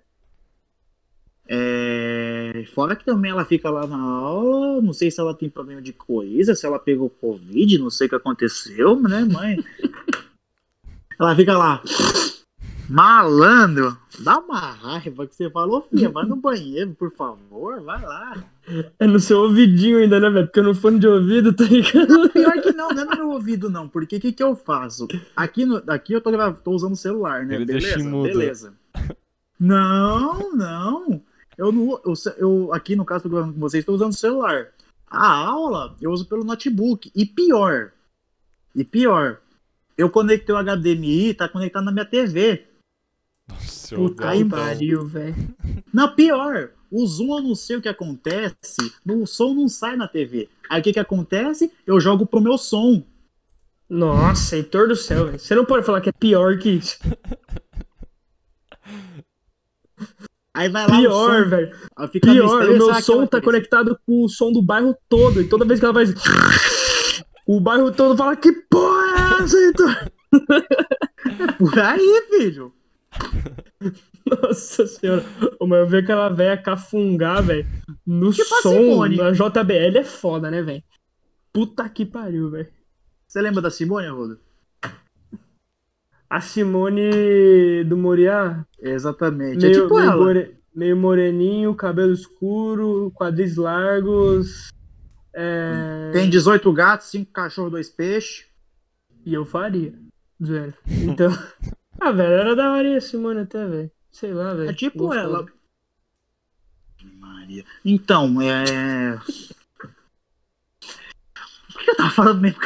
É... 1.47 2.65
Fora 2.73 2.95
que 2.95 3.03
também 3.03 3.31
ela 3.31 3.43
fica 3.45 3.69
lá 3.69 3.85
na 3.85 3.99
aula, 3.99 4.81
não 4.81 4.93
sei 4.93 5.11
se 5.11 5.19
ela 5.19 5.33
tem 5.33 5.49
problema 5.49 5.81
de 5.81 5.91
coisa, 5.91 6.55
se 6.55 6.65
ela 6.65 6.79
pegou 6.79 7.09
Covid, 7.09 7.77
não 7.77 7.89
sei 7.89 8.07
o 8.07 8.09
que 8.09 8.15
aconteceu, 8.15 8.99
né, 8.99 9.25
mãe? 9.25 9.57
ela 11.19 11.35
fica 11.35 11.57
lá, 11.57 11.81
malandro, 12.91 13.97
dá 14.19 14.39
uma 14.39 14.59
raiva 14.59 15.25
que 15.25 15.33
você 15.33 15.49
falou, 15.49 15.87
filha, 15.89 16.09
vai 16.09 16.25
no 16.25 16.35
banheiro, 16.35 16.93
por 16.93 17.11
favor, 17.11 17.81
vai 17.81 18.01
lá. 18.01 18.43
É 18.99 19.07
no 19.07 19.19
seu 19.19 19.39
ouvidinho 19.39 19.97
ainda, 19.97 20.19
né, 20.19 20.29
velho? 20.29 20.47
Porque 20.47 20.61
no 20.61 20.75
fone 20.75 20.99
de 20.99 21.07
ouvido, 21.07 21.53
tá 21.53 21.63
ligado? 21.63 22.29
Pior 22.29 22.61
que 22.61 22.73
não, 22.73 22.89
não 22.89 23.01
é 23.01 23.05
no 23.05 23.15
meu 23.15 23.29
ouvido, 23.29 23.69
não, 23.69 23.87
porque 23.87 24.17
o 24.17 24.19
que, 24.19 24.33
que 24.33 24.43
eu 24.43 24.55
faço? 24.55 25.07
Aqui, 25.35 25.65
no, 25.65 25.81
aqui 25.87 26.13
eu 26.13 26.21
tô, 26.21 26.31
tô 26.53 26.71
usando 26.71 26.93
o 26.93 26.97
celular, 26.97 27.45
né? 27.45 27.55
Ele 27.55 27.65
beleza? 27.65 28.09
Beleza. 28.09 28.73
Não, 29.57 30.53
não. 30.53 31.21
Eu, 31.61 31.71
não 31.71 32.01
eu, 32.03 32.13
eu 32.37 32.73
aqui 32.73 32.95
no 32.95 33.05
caso, 33.05 33.29
com 33.29 33.51
vocês, 33.51 33.83
estou 33.83 33.93
usando 33.93 34.13
o 34.13 34.17
celular. 34.17 34.69
A 35.05 35.31
aula 35.31 35.95
eu 36.01 36.09
uso 36.09 36.25
pelo 36.25 36.43
notebook. 36.43 37.11
E 37.13 37.23
pior, 37.23 37.91
e 38.75 38.83
pior, 38.83 39.39
eu 39.95 40.09
conectei 40.09 40.55
o 40.55 40.57
HDMI, 40.57 41.35
tá 41.35 41.47
conectado 41.47 41.83
na 41.85 41.91
minha 41.91 42.05
TV. 42.05 42.65
Nossa, 43.47 43.95
Puta 43.95 44.31
que 44.31 44.45
pariu, 44.45 45.05
velho. 45.05 45.35
Não, 45.93 46.15
pior, 46.15 46.71
o 46.89 47.05
Zoom 47.05 47.37
eu 47.37 47.43
não 47.43 47.53
sei 47.53 47.75
o 47.75 47.81
que 47.81 47.89
acontece, 47.89 48.91
o 49.07 49.27
som 49.27 49.53
não 49.53 49.69
sai 49.69 49.95
na 49.95 50.07
TV. 50.07 50.49
Aí 50.67 50.81
o 50.81 50.83
que 50.83 50.93
que 50.93 50.99
acontece? 50.99 51.71
Eu 51.85 51.99
jogo 51.99 52.25
pro 52.25 52.41
meu 52.41 52.57
som. 52.57 53.03
Nossa, 53.87 54.55
Heitor 54.55 54.87
do 54.87 54.95
céu, 54.95 55.27
velho. 55.27 55.37
Você 55.37 55.53
não 55.53 55.65
pode 55.65 55.85
falar 55.85 56.01
que 56.01 56.09
é 56.09 56.13
pior 56.13 56.57
que 56.57 56.71
isso. 56.71 56.97
Aí 60.53 60.67
vai 60.69 60.85
lá 60.85 60.97
o 60.97 60.99
Pior, 60.99 61.47
velho. 61.47 61.71
Pior, 62.21 62.69
o 62.69 62.77
meu 62.77 62.93
que 62.93 63.01
som 63.01 63.25
tá 63.25 63.41
conectado 63.41 63.97
com 64.05 64.25
o 64.25 64.29
som 64.29 64.51
do 64.51 64.61
bairro 64.61 64.95
todo. 65.07 65.41
E 65.41 65.47
toda 65.47 65.65
vez 65.65 65.79
que 65.79 65.85
ela 65.85 65.93
faz. 65.93 66.13
O 67.47 67.59
bairro 67.59 67.91
todo 67.91 68.17
fala: 68.17 68.35
Que 68.35 68.51
porra 68.69 69.39
é 69.39 69.43
essa, 69.43 69.57
Heitor? 69.57 70.11
Por 71.57 71.79
aí, 71.79 72.23
filho. 72.29 72.73
Nossa 74.25 74.85
senhora. 74.87 75.25
Ô, 75.59 75.65
mas 75.67 75.79
eu 75.79 75.87
vi 75.87 75.97
aquela 75.97 76.29
velha 76.29 76.57
cafungar, 76.57 77.41
velho. 77.43 77.65
No 78.05 78.31
Tipo 78.31 78.55
a 78.55 78.61
som, 78.61 78.71
Simone. 78.71 79.17
na 79.17 79.31
JBL 79.31 79.97
é 79.97 80.03
foda, 80.03 80.51
né, 80.51 80.61
velho? 80.61 80.83
Puta 81.53 81.87
que 81.89 82.05
pariu, 82.05 82.49
velho. 82.49 82.67
Você 83.27 83.41
lembra 83.41 83.61
da 83.61 83.69
Simone, 83.69 84.07
Rodo? 84.07 84.39
A 86.31 86.39
Simone 86.39 87.83
do 87.83 87.97
Moriá, 87.97 88.65
Exatamente. 88.81 89.65
é 89.65 89.69
meio, 89.69 89.81
tipo 89.81 89.95
meio, 89.95 90.09
ela. 90.11 90.15
more- 90.15 90.57
meio 90.73 90.95
moreninho, 90.95 91.75
cabelo 91.75 92.13
escuro, 92.13 93.11
quadris 93.13 93.57
largos. 93.57 94.69
É... 95.33 96.09
Tem 96.13 96.29
18 96.29 96.71
gatos, 96.71 97.07
5 97.07 97.33
cachorros, 97.33 97.71
2 97.71 97.89
peixes. 97.89 98.45
E 99.25 99.33
eu 99.33 99.43
faria. 99.45 99.93
Zoeira. 100.41 100.73
Então. 100.87 101.31
ah, 101.99 102.11
velho, 102.13 102.31
era 102.33 102.55
da 102.55 102.71
hora 102.71 102.95
a 102.95 103.01
Simone 103.01 103.41
até, 103.41 103.67
velho. 103.67 103.91
Sei 104.09 104.33
lá, 104.33 104.53
velho. 104.53 104.69
É 104.69 104.73
tipo 104.73 105.13
ela. 105.13 105.45
Maria. 107.19 107.65
Então, 107.83 108.41
é. 108.41 109.19
O 111.73 111.83
que 111.83 111.89
eu 111.89 111.95
tava 111.97 112.09
falando 112.11 112.41
mesmo? 112.41 112.59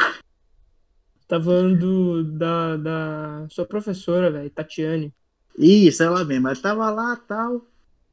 Tá 1.28 1.40
falando 1.42 1.78
do- 1.78 2.24
da, 2.38 2.76
da 2.76 3.48
sua 3.50 3.66
professora, 3.66 4.30
velho, 4.30 4.50
Tatiane. 4.50 5.12
Isso, 5.58 6.02
ela 6.02 6.24
mesmo. 6.24 6.46
Ela 6.48 6.56
tava 6.56 6.90
lá 6.90 7.16
tal. 7.16 7.62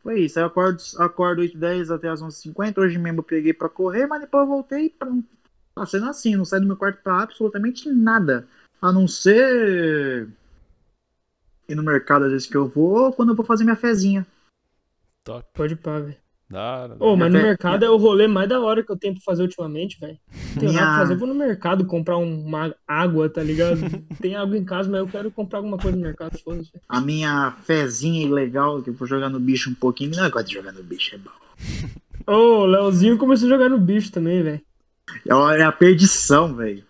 Foi 0.01 0.21
isso. 0.21 0.39
Aí 0.39 0.43
eu 0.43 0.47
acordo, 0.47 0.81
acordo 0.97 1.41
8 1.41 1.57
10 1.57 1.91
até 1.91 2.09
as 2.09 2.21
11h50. 2.21 2.81
Hoje 2.81 2.97
mesmo 2.97 3.19
eu 3.19 3.23
peguei 3.23 3.53
pra 3.53 3.69
correr, 3.69 4.07
mas 4.07 4.21
depois 4.21 4.43
eu 4.43 4.47
voltei 4.47 4.85
e 4.85 4.89
pronto. 4.89 5.27
Tá 5.75 5.85
sendo 5.85 6.07
assim, 6.09 6.35
não 6.35 6.45
sai 6.45 6.59
do 6.59 6.67
meu 6.67 6.77
quarto 6.77 7.01
pra 7.01 7.21
absolutamente 7.21 7.89
nada. 7.89 8.47
A 8.81 8.91
não 8.91 9.07
ser. 9.07 10.27
Ir 11.67 11.75
no 11.75 11.83
mercado 11.83 12.25
às 12.25 12.31
vezes 12.31 12.47
que 12.47 12.57
eu 12.57 12.67
vou, 12.67 13.05
ou 13.05 13.13
quando 13.13 13.29
eu 13.29 13.35
vou 13.35 13.45
fazer 13.45 13.63
minha 13.63 13.75
fezinha. 13.75 14.25
Top. 15.23 15.47
Pode 15.53 15.75
pá, 15.75 15.99
velho. 15.99 16.22
Da 16.53 16.81
hora, 16.81 16.95
da 16.95 17.03
Ô, 17.03 17.07
hora. 17.09 17.17
mas 17.17 17.33
no 17.33 17.39
mercado 17.41 17.83
é 17.83 17.89
o 17.89 17.97
rolê 17.97 18.27
mais 18.27 18.47
da 18.47 18.59
hora 18.61 18.83
que 18.83 18.91
eu 18.91 18.95
tenho 18.95 19.13
pra 19.15 19.23
fazer 19.23 19.41
ultimamente, 19.41 19.99
velho. 19.99 20.19
Tenho 20.59 20.71
nada 20.71 20.77
pra 20.77 20.85
Minha- 20.87 20.97
fazer, 20.99 21.13
eu 21.13 21.17
vou 21.17 21.27
no 21.27 21.33
mercado 21.35 21.85
comprar 21.85 22.17
uma 22.17 22.75
água, 22.87 23.27
tá 23.27 23.41
ligado? 23.41 23.77
Tem 24.21 24.35
água 24.35 24.55
em 24.57 24.63
casa, 24.63 24.87
mas 24.89 24.99
eu 24.99 25.07
quero 25.07 25.31
comprar 25.31 25.57
alguma 25.59 25.77
coisa 25.77 25.97
no 25.97 26.03
mercado, 26.03 26.37
foda-se. 26.37 26.71
A 26.87 27.01
minha 27.01 27.51
fezinha 27.63 28.23
ilegal, 28.25 28.81
que 28.83 28.91
eu 28.91 28.93
vou 28.93 29.07
jogar 29.07 29.29
no 29.29 29.39
bicho 29.39 29.69
um 29.71 29.75
pouquinho. 29.75 30.15
Não, 30.15 30.29
gosto 30.29 30.47
de 30.47 30.53
jogar 30.53 30.71
no 30.71 30.83
bicho, 30.83 31.15
é 31.15 31.17
bom. 31.17 31.31
Ô, 32.27 32.59
o 32.61 32.65
Leozinho 32.65 33.17
começou 33.17 33.47
a 33.47 33.51
jogar 33.51 33.69
no 33.69 33.79
bicho 33.79 34.11
também, 34.11 34.43
velho. 34.43 34.61
É 35.57 35.63
a 35.63 35.71
perdição, 35.71 36.55
velho. 36.55 36.83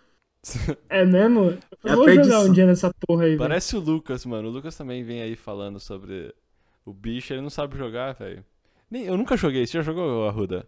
É 0.90 1.06
mesmo? 1.06 1.58
Eu 1.84 1.94
É 1.94 1.96
vou 1.96 2.04
perdição. 2.06 2.40
jogar 2.42 2.50
um 2.50 2.54
dia 2.54 2.66
nessa 2.68 2.94
porra 3.08 3.24
aí, 3.24 3.30
velho. 3.30 3.40
Parece 3.40 3.76
o 3.76 3.80
Lucas, 3.80 4.26
mano. 4.26 4.50
O 4.50 4.52
Lucas 4.52 4.76
também 4.76 5.04
vem 5.06 5.22
aí 5.22 5.36
falando 5.38 5.80
sobre 5.80 6.34
o 6.86 6.92
bicho, 6.94 7.34
ele 7.34 7.42
não 7.42 7.50
sabe 7.50 7.78
jogar, 7.78 8.12
velho. 8.14 8.44
Nem, 8.94 9.06
eu 9.06 9.18
nunca 9.18 9.36
joguei. 9.36 9.66
Você 9.66 9.74
já 9.80 9.82
jogou, 9.82 10.28
Arruda? 10.28 10.68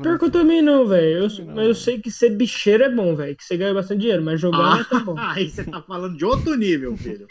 Pior 0.00 0.16
que 0.20 0.24
eu 0.26 0.30
também 0.30 0.62
não, 0.62 0.86
velho. 0.86 1.22
Mas 1.48 1.66
eu 1.66 1.74
sei 1.74 2.00
que 2.00 2.12
ser 2.12 2.30
bicheiro 2.30 2.84
é 2.84 2.88
bom, 2.88 3.16
velho. 3.16 3.34
Que 3.34 3.42
você 3.44 3.56
ganha 3.56 3.74
bastante 3.74 4.02
dinheiro, 4.02 4.22
mas 4.22 4.40
jogar 4.40 4.58
não 4.58 4.78
é 4.78 4.84
tão 4.84 5.04
bom. 5.04 5.18
aí 5.18 5.50
você 5.50 5.64
tá 5.64 5.82
falando 5.82 6.16
de 6.16 6.24
outro 6.24 6.54
nível, 6.54 6.96
filho. 6.96 7.26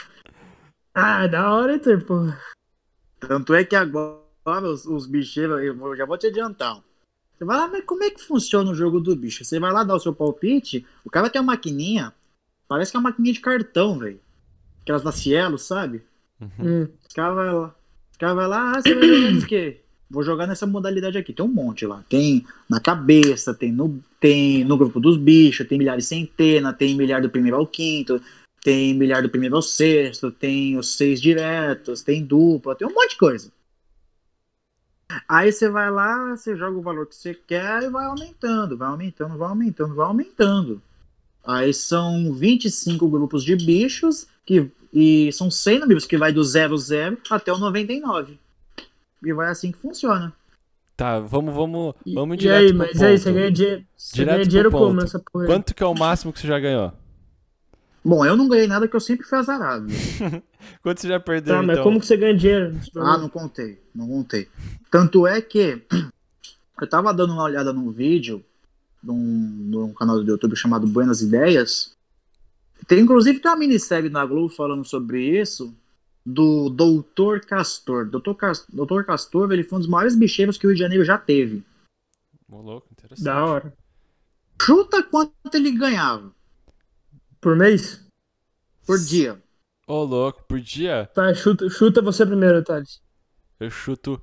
Ah, 0.93 1.25
da 1.25 1.53
hora, 1.53 1.71
Heitor, 1.71 2.03
porra. 2.03 2.37
Tanto 3.21 3.53
é 3.53 3.63
que 3.63 3.73
agora 3.73 4.21
os, 4.45 4.85
os 4.85 5.07
bicheiros, 5.07 5.63
eu 5.63 5.73
vou- 5.73 5.95
já 5.95 6.05
vou 6.05 6.17
te 6.17 6.27
adiantar. 6.27 6.75
Você 7.37 7.45
vai 7.45 7.55
lá, 7.55 7.69
mas 7.69 7.85
como 7.85 8.03
é 8.03 8.09
que 8.09 8.21
funciona 8.21 8.69
o 8.71 8.75
jogo 8.75 8.99
do 8.99 9.15
bicho? 9.15 9.45
Você 9.45 9.57
vai 9.57 9.71
lá 9.71 9.85
dar 9.85 9.95
o 9.95 9.99
seu 10.01 10.13
palpite, 10.13 10.85
o 11.05 11.09
cara 11.09 11.29
tem 11.29 11.39
uma 11.41 11.53
maquininha, 11.53 12.13
parece 12.67 12.91
que 12.91 12.97
é 12.97 12.99
uma 12.99 13.09
maquininha 13.09 13.33
de 13.33 13.39
cartão, 13.39 13.97
velho. 13.97 14.19
Aquelas 14.81 15.01
da 15.01 15.13
Cielo, 15.13 15.57
sabe? 15.57 16.03
Hum. 16.59 16.89
Os 17.07 17.13
caras 17.13 17.35
vai 17.35 17.53
lá. 17.53 17.75
Os 18.21 18.23
caras 18.23 18.35
vai 18.35 18.47
lá, 18.47 18.77
ah, 18.77 18.81
você 18.83 18.93
vai 18.93 19.07
jogar 19.07 19.39
de 19.39 19.45
quê? 19.47 19.81
Vou 20.07 20.21
jogar 20.21 20.45
nessa 20.45 20.67
modalidade 20.67 21.17
aqui. 21.17 21.33
Tem 21.33 21.43
um 21.43 21.49
monte 21.49 21.87
lá. 21.87 22.05
Tem 22.07 22.45
na 22.69 22.79
cabeça, 22.79 23.51
tem 23.51 23.71
no, 23.71 23.99
tem 24.19 24.63
no 24.63 24.77
grupo 24.77 24.99
dos 24.99 25.17
bichos, 25.17 25.67
tem 25.67 25.79
milhares 25.79 26.05
e 26.05 26.09
centena, 26.09 26.71
tem 26.71 26.95
milhar 26.95 27.19
do 27.19 27.31
primeiro 27.31 27.57
ao 27.57 27.65
quinto, 27.65 28.21
tem 28.63 28.93
milhar 28.93 29.23
do 29.23 29.29
primeiro 29.29 29.55
ao 29.55 29.61
sexto, 29.63 30.29
tem 30.29 30.77
os 30.77 30.95
seis 30.95 31.19
diretos, 31.19 32.03
tem 32.03 32.23
dupla, 32.23 32.75
tem 32.75 32.87
um 32.87 32.93
monte 32.93 33.11
de 33.11 33.17
coisa. 33.17 33.51
Aí 35.27 35.51
você 35.51 35.67
vai 35.67 35.89
lá, 35.89 36.37
você 36.37 36.55
joga 36.55 36.77
o 36.77 36.81
valor 36.83 37.07
que 37.07 37.15
você 37.15 37.33
quer 37.33 37.81
e 37.81 37.89
vai 37.89 38.05
aumentando, 38.05 38.77
vai 38.77 38.87
aumentando, 38.87 39.35
vai 39.35 39.49
aumentando, 39.49 39.95
vai 39.95 40.05
aumentando. 40.05 40.81
Aí 41.43 41.73
são 41.73 42.31
25 42.31 43.09
grupos 43.09 43.43
de 43.43 43.55
bichos 43.55 44.27
que, 44.45 44.69
e 44.93 45.31
são 45.31 45.49
100 45.49 45.79
números 45.79 46.05
que 46.05 46.17
vai 46.17 46.31
do 46.33 46.43
00 46.43 47.17
até 47.29 47.51
o 47.53 47.57
99. 47.57 48.37
E 49.23 49.33
vai 49.33 49.49
assim 49.49 49.71
que 49.71 49.77
funciona. 49.79 50.33
Tá, 50.97 51.19
vamos, 51.19 51.53
vamos, 51.53 51.93
E, 52.05 52.13
vamos 52.13 52.35
e 52.35 52.39
direto 52.39 52.61
aí, 52.61 52.67
pro 52.69 52.77
mas 52.77 52.91
ponto. 52.93 53.05
aí, 53.05 53.17
você 53.17 53.31
ganha 53.31 53.51
dinheiro, 53.51 53.83
você 53.97 54.15
Direto 54.15 54.35
ganha 54.35 54.45
dinheiro 54.47 54.71
como 54.71 54.85
ponto. 54.87 55.01
nessa 55.01 55.19
porra? 55.19 55.45
aí? 55.45 55.47
Quanto 55.49 55.73
que 55.75 55.83
é 55.83 55.85
o 55.85 55.95
máximo 55.95 56.31
que 56.33 56.39
você 56.39 56.47
já 56.47 56.59
ganhou? 56.59 56.93
Bom, 58.03 58.25
eu 58.25 58.35
não 58.35 58.47
ganhei 58.47 58.67
nada 58.67 58.87
que 58.87 58.95
eu 58.95 58.99
sempre 58.99 59.25
fui 59.25 59.37
azarado. 59.37 59.85
Quanto 60.81 60.99
você 61.01 61.07
já 61.07 61.19
perdeu, 61.19 61.55
Tá, 61.55 61.61
mas 61.61 61.71
então? 61.73 61.83
como 61.83 61.99
que 61.99 62.05
você 62.05 62.17
ganha 62.17 62.35
dinheiro? 62.35 62.75
Ah, 62.97 63.17
não 63.17 63.29
contei, 63.29 63.79
não 63.93 64.07
contei. 64.07 64.47
Tanto 64.89 65.25
é 65.27 65.39
que 65.41 65.81
eu 66.81 66.87
tava 66.87 67.13
dando 67.13 67.33
uma 67.33 67.43
olhada 67.43 67.71
num 67.71 67.91
vídeo 67.91 68.43
num, 69.03 69.15
num 69.15 69.93
canal 69.93 70.23
do 70.23 70.29
YouTube 70.31 70.55
chamado 70.55 70.87
Buenas 70.87 71.21
Ideias. 71.21 71.95
Tem, 72.87 72.99
inclusive 72.99 73.39
tem 73.39 73.51
uma 73.51 73.57
minissérie 73.57 74.09
na 74.09 74.25
Globo 74.25 74.49
falando 74.49 74.83
sobre 74.85 75.39
isso 75.39 75.75
do 76.25 76.69
Doutor 76.69 77.41
Castor. 77.41 78.09
Doutor, 78.09 78.35
Cas- 78.35 78.65
Doutor 78.71 79.05
Castor 79.05 79.51
ele 79.51 79.63
foi 79.63 79.77
um 79.77 79.81
dos 79.81 79.89
maiores 79.89 80.15
bicheiros 80.15 80.57
que 80.57 80.65
o 80.65 80.69
Rio 80.69 80.75
de 80.75 80.81
Janeiro 80.81 81.03
já 81.05 81.17
teve. 81.17 81.63
Ô, 82.49 82.57
louco, 82.61 82.87
interessante. 82.91 83.23
Da 83.25 83.45
hora. 83.45 83.73
Chuta 84.61 85.01
quanto 85.01 85.33
ele 85.53 85.71
ganhava 85.71 86.31
Por 87.39 87.55
mês? 87.55 88.05
por 88.85 88.99
dia. 88.99 89.41
Ô, 89.87 90.03
louco, 90.03 90.43
por 90.43 90.59
dia 90.59 91.09
Tá, 91.13 91.33
chuta, 91.33 91.69
chuta 91.69 92.01
você 92.01 92.25
primeiro, 92.25 92.63
Thales. 92.63 93.01
eu 93.59 93.69
chuto. 93.71 94.21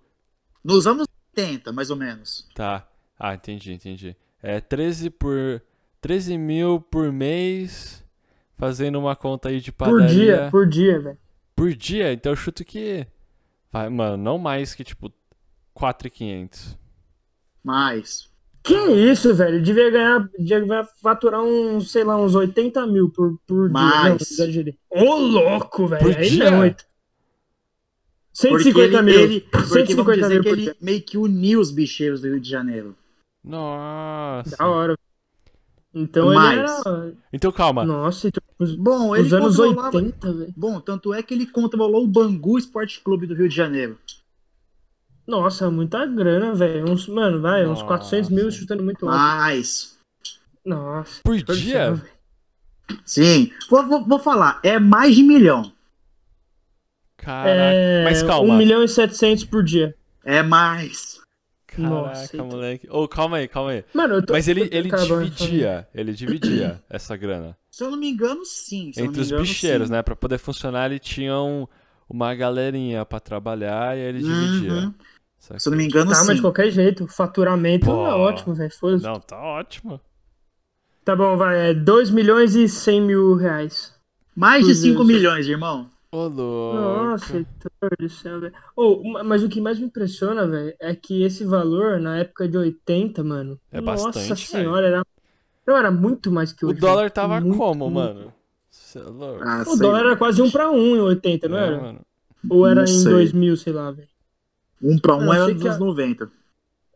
Nos 0.63 0.87
anos 0.87 1.07
80, 1.37 1.73
mais 1.73 1.91
ou 1.91 1.97
menos. 1.97 2.47
Tá. 2.55 2.87
Ah, 3.19 3.35
entendi, 3.35 3.73
entendi. 3.73 4.17
É 4.43 4.61
13 4.61 5.11
por. 5.11 5.63
13 6.01 6.39
mil 6.39 6.81
por 6.81 7.11
mês. 7.13 8.05
Fazendo 8.59 8.99
uma 8.99 9.15
conta 9.15 9.49
aí 9.49 9.61
de 9.61 9.71
Por 9.71 9.87
padaria. 9.87 10.09
dia, 10.09 10.49
por 10.51 10.67
dia, 10.67 10.99
velho. 11.01 11.19
Por 11.55 11.73
dia, 11.75 12.13
então 12.13 12.33
eu 12.33 12.37
chuto 12.37 12.65
que. 12.65 13.07
Vai, 13.73 13.89
mano, 13.89 14.17
não 14.17 14.37
mais 14.39 14.75
que 14.75 14.83
tipo 14.83 15.13
4,500. 15.75 16.77
Mas. 17.63 18.29
Que 18.63 18.75
isso, 18.75 19.35
velho? 19.35 19.63
Devia 19.63 19.91
ganhar, 19.91 20.29
devia 20.39 20.85
faturar 21.01 21.41
uns, 21.43 21.91
sei 21.93 22.03
lá, 22.05 22.21
uns 22.21 22.35
80 22.35 22.87
mil 22.89 23.11
por, 23.11 23.39
por 23.47 23.69
dia. 23.69 23.73
Não, 23.73 23.73
Mais. 23.73 24.39
Ô, 24.91 25.15
louco, 25.17 25.87
velho. 25.87 26.03
Por 26.03 26.17
Aí 26.17 26.29
dia? 26.29 26.51
não, 26.51 26.61
oito. 26.61 26.85
Porque 28.41 28.65
150 28.73 28.81
ele, 28.99 29.03
mil. 29.03 29.21
ele, 29.21 29.41
porque 29.41 29.67
vamos 29.69 29.73
150 29.73 30.21
dizer 30.21 30.29
mil 30.35 30.43
que 30.43 30.49
por 30.49 30.59
ele 30.59 30.75
meio 30.81 31.03
que 31.03 31.19
uniu 31.19 31.61
os 31.61 31.71
bicheiros 31.71 32.21
do 32.21 32.29
Rio 32.29 32.41
de 32.41 32.49
Janeiro. 32.51 32.97
Nossa. 33.43 34.57
Da 34.57 34.67
hora. 34.67 34.97
Então 35.95 36.33
Mais. 36.35 36.59
ele 36.59 36.69
era. 36.69 37.13
Então 37.33 37.51
calma. 37.51 37.85
Nossa, 37.85 38.29
então, 38.29 38.43
Bom, 38.79 39.17
ele 39.17 39.27
os 39.27 39.33
anos 39.33 39.57
controlava- 39.57 39.97
80, 39.97 40.33
velho. 40.33 40.55
Bom, 40.57 40.81
tanto 40.81 41.15
é 41.15 41.23
que 41.23 41.33
ele 41.35 41.47
controlou 41.47 42.05
o 42.05 42.09
Bangu 42.09 42.59
Esporte 42.59 43.01
Clube 43.01 43.27
do 43.27 43.35
Rio 43.35 43.49
de 43.49 43.55
Janeiro. 43.55 43.99
Nossa, 45.27 45.71
muita 45.71 46.05
grana, 46.07 46.55
velho. 46.55 46.91
Uns, 46.91 47.07
mano, 47.09 47.41
vai, 47.41 47.65
uns 47.65 47.71
Nossa. 47.81 47.85
400 47.85 48.31
mil 48.31 48.51
chutando 48.51 48.83
muito 48.83 49.07
alto. 49.09 49.17
Mas, 49.19 49.99
Nossa. 50.65 51.21
Por 51.23 51.37
dia? 51.37 52.03
sim, 53.05 53.51
vou, 53.71 53.87
vou- 53.87 54.05
vou 54.05 54.19
falar, 54.19 54.61
é 54.63 54.79
mais 54.79 55.15
de 55.17 55.23
milhão. 55.23 55.73
Caraca. 57.17 57.49
É, 57.51 58.05
Mas 58.05 58.23
calma. 58.23 58.55
1 58.55 58.57
milhão 58.57 58.83
e 58.83 58.89
700 58.89 59.45
por 59.45 59.63
dia. 59.63 59.95
É 60.25 60.43
mais. 60.43 61.18
Caraca, 61.81 62.09
Nossa, 62.09 62.43
moleque. 62.45 62.89
Ô, 62.91 63.07
calma 63.09 63.37
aí, 63.39 63.49
calma 63.49 63.71
aí. 63.71 63.85
Mano, 63.95 64.15
eu 64.15 64.27
tô. 64.27 64.33
Mas 64.33 64.49
ele, 64.49 64.69
ele 64.73 64.91
bom, 64.91 65.23
dividia. 65.23 65.89
Ele 65.95 66.13
dividia 66.13 66.83
essa 66.91 67.17
grana. 67.17 67.57
Se 67.71 67.85
eu 67.85 67.91
não 67.91 67.99
me 67.99 68.11
engano, 68.11 68.45
sim. 68.45 68.93
Se 68.93 69.01
Entre 69.01 69.17
me 69.17 69.21
os 69.23 69.29
engano, 69.29 69.43
bicheiros, 69.43 69.87
sim. 69.89 69.93
né? 69.95 70.03
Pra 70.03 70.17
poder 70.17 70.39
funcionar, 70.39 70.87
ele 70.87 70.99
tinha 70.99 71.39
um- 71.39 71.67
uma 72.09 72.35
galerinha 72.35 73.05
pra 73.05 73.21
trabalhar 73.21 73.97
e 73.97 74.01
aí 74.01 74.07
ele 74.09 74.19
dividia. 74.19 74.73
Uhum. 74.73 74.95
Se 75.39 75.69
eu 75.69 75.71
não 75.71 75.79
me 75.79 75.85
engano, 75.85 76.11
Tá, 76.11 76.17
mas 76.19 76.27
de 76.29 76.35
sim. 76.37 76.41
qualquer 76.43 76.71
jeito, 76.71 77.05
o 77.05 77.09
faturamento 77.09 77.87
Pô. 77.87 78.07
é 78.07 78.13
ótimo, 78.15 78.55
velho. 78.55 78.73
Não, 79.01 79.21
tá 79.21 79.39
ótimo. 79.41 80.01
Tá 81.05 81.15
bom, 81.15 81.37
vai. 81.37 81.71
É 81.71 81.75
2 81.75 82.11
milhões 82.11 82.55
e 82.57 82.69
100 82.69 83.01
mil 83.01 83.35
reais. 83.35 83.95
Mais 84.35 84.67
de 84.67 84.73
Por 84.73 84.81
5 84.81 84.95
Deus. 84.97 85.07
milhões, 85.07 85.47
irmão. 85.47 85.89
Ô, 86.11 86.27
louco. 86.27 86.35
Nossa, 86.75 87.37
Heitor 87.37 87.97
do 87.99 88.09
céu, 88.09 88.41
velho. 88.41 88.55
Ma- 89.13 89.23
mas 89.25 89.43
o 89.43 89.49
que 89.49 89.61
mais 89.61 89.79
me 89.79 89.87
impressiona, 89.87 90.47
velho, 90.47 90.75
é 90.81 90.95
que 90.95 91.23
esse 91.23 91.45
valor, 91.45 92.01
na 92.01 92.19
época 92.19 92.49
de 92.49 92.57
80, 92.57 93.23
mano. 93.23 93.61
É 93.71 93.81
Nossa 93.81 94.11
bastante, 94.13 94.47
senhora, 94.47 94.87
era. 94.87 95.03
Não, 95.67 95.77
era 95.77 95.91
muito 95.91 96.31
mais 96.33 96.53
que 96.53 96.65
O 96.65 96.69
hoje. 96.69 96.81
dólar 96.81 97.03
velho. 97.03 97.13
tava 97.13 97.41
Muito, 97.41 97.59
como, 97.59 97.91
muito. 97.91 97.95
mano? 97.95 98.35
É 98.95 98.99
louco. 99.01 99.45
Ah, 99.45 99.65
O 99.67 99.77
dólar 99.77 100.01
era 100.01 100.17
quase 100.17 100.41
um 100.43 100.51
pra 100.51 100.71
um 100.71 100.97
em 100.97 101.01
80, 101.01 101.49
não 101.49 101.59
É, 101.59 101.67
era? 101.67 101.81
mano. 101.81 102.01
Ou 102.51 102.67
era 102.67 102.81
Não 102.81 102.87
em 102.87 103.03
sei. 103.03 103.13
2000, 103.13 103.57
sei 103.57 103.73
lá, 103.73 103.91
velho. 103.91 104.09
Um 104.83 104.99
pra 104.99 105.17
um 105.17 105.25
Eu 105.25 105.33
era 105.33 105.45
anos 105.45 105.67
a- 105.67 105.79
90. 105.79 106.31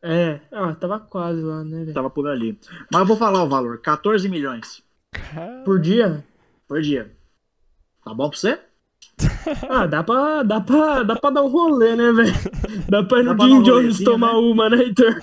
É, 0.03 0.41
ah, 0.51 0.75
tava 0.75 0.99
quase 1.01 1.41
lá, 1.43 1.63
né, 1.63 1.81
velho? 1.85 1.95
Tava 1.95 2.11
por 2.11 2.29
ali. 2.29 2.59
Mas 2.91 3.01
eu 3.01 3.07
vou 3.07 3.17
falar 3.17 3.43
o 3.45 3.49
valor: 3.49 3.79
14 3.81 4.29
milhões 4.29 4.83
Cara, 5.13 5.63
Por 5.65 5.81
dia? 5.81 6.25
por 6.67 6.81
dia. 6.81 7.15
Tá 8.05 8.13
bom 8.15 8.29
pra 8.31 8.39
você? 8.39 8.59
Ah, 9.69 9.87
dá 9.87 10.03
pra, 10.03 10.43
dá 10.43 10.61
pra, 10.61 11.03
dá 11.03 11.17
pra 11.17 11.31
dar 11.31 11.43
um 11.43 11.49
rolê, 11.49 11.97
né, 11.97 12.13
velho? 12.13 12.33
Dá 12.89 13.03
pra 13.03 13.21
ir 13.21 13.25
no 13.25 13.39
Jim 13.39 13.63
Jones 13.63 14.01
tomar 14.03 14.33
né? 14.33 14.39
uma, 14.39 14.69
né, 14.71 14.79
Heitor? 14.79 15.21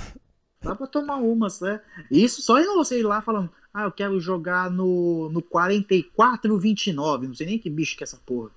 Dá 0.61 0.75
pra 0.75 0.87
tomar 0.87 1.17
umas, 1.17 1.59
né? 1.61 1.81
Isso 2.11 2.41
só 2.41 2.59
não 2.59 2.77
você 2.77 2.99
ir 2.99 3.03
lá 3.03 3.21
falando, 3.21 3.49
ah, 3.73 3.83
eu 3.83 3.91
quero 3.91 4.19
jogar 4.19 4.69
no, 4.69 5.29
no 5.29 5.41
4429. 5.41 7.27
Não 7.27 7.33
sei 7.35 7.47
nem 7.47 7.59
que 7.59 7.69
bicho 7.69 7.97
que 7.97 8.03
é 8.03 8.05
essa 8.05 8.17
porra. 8.25 8.51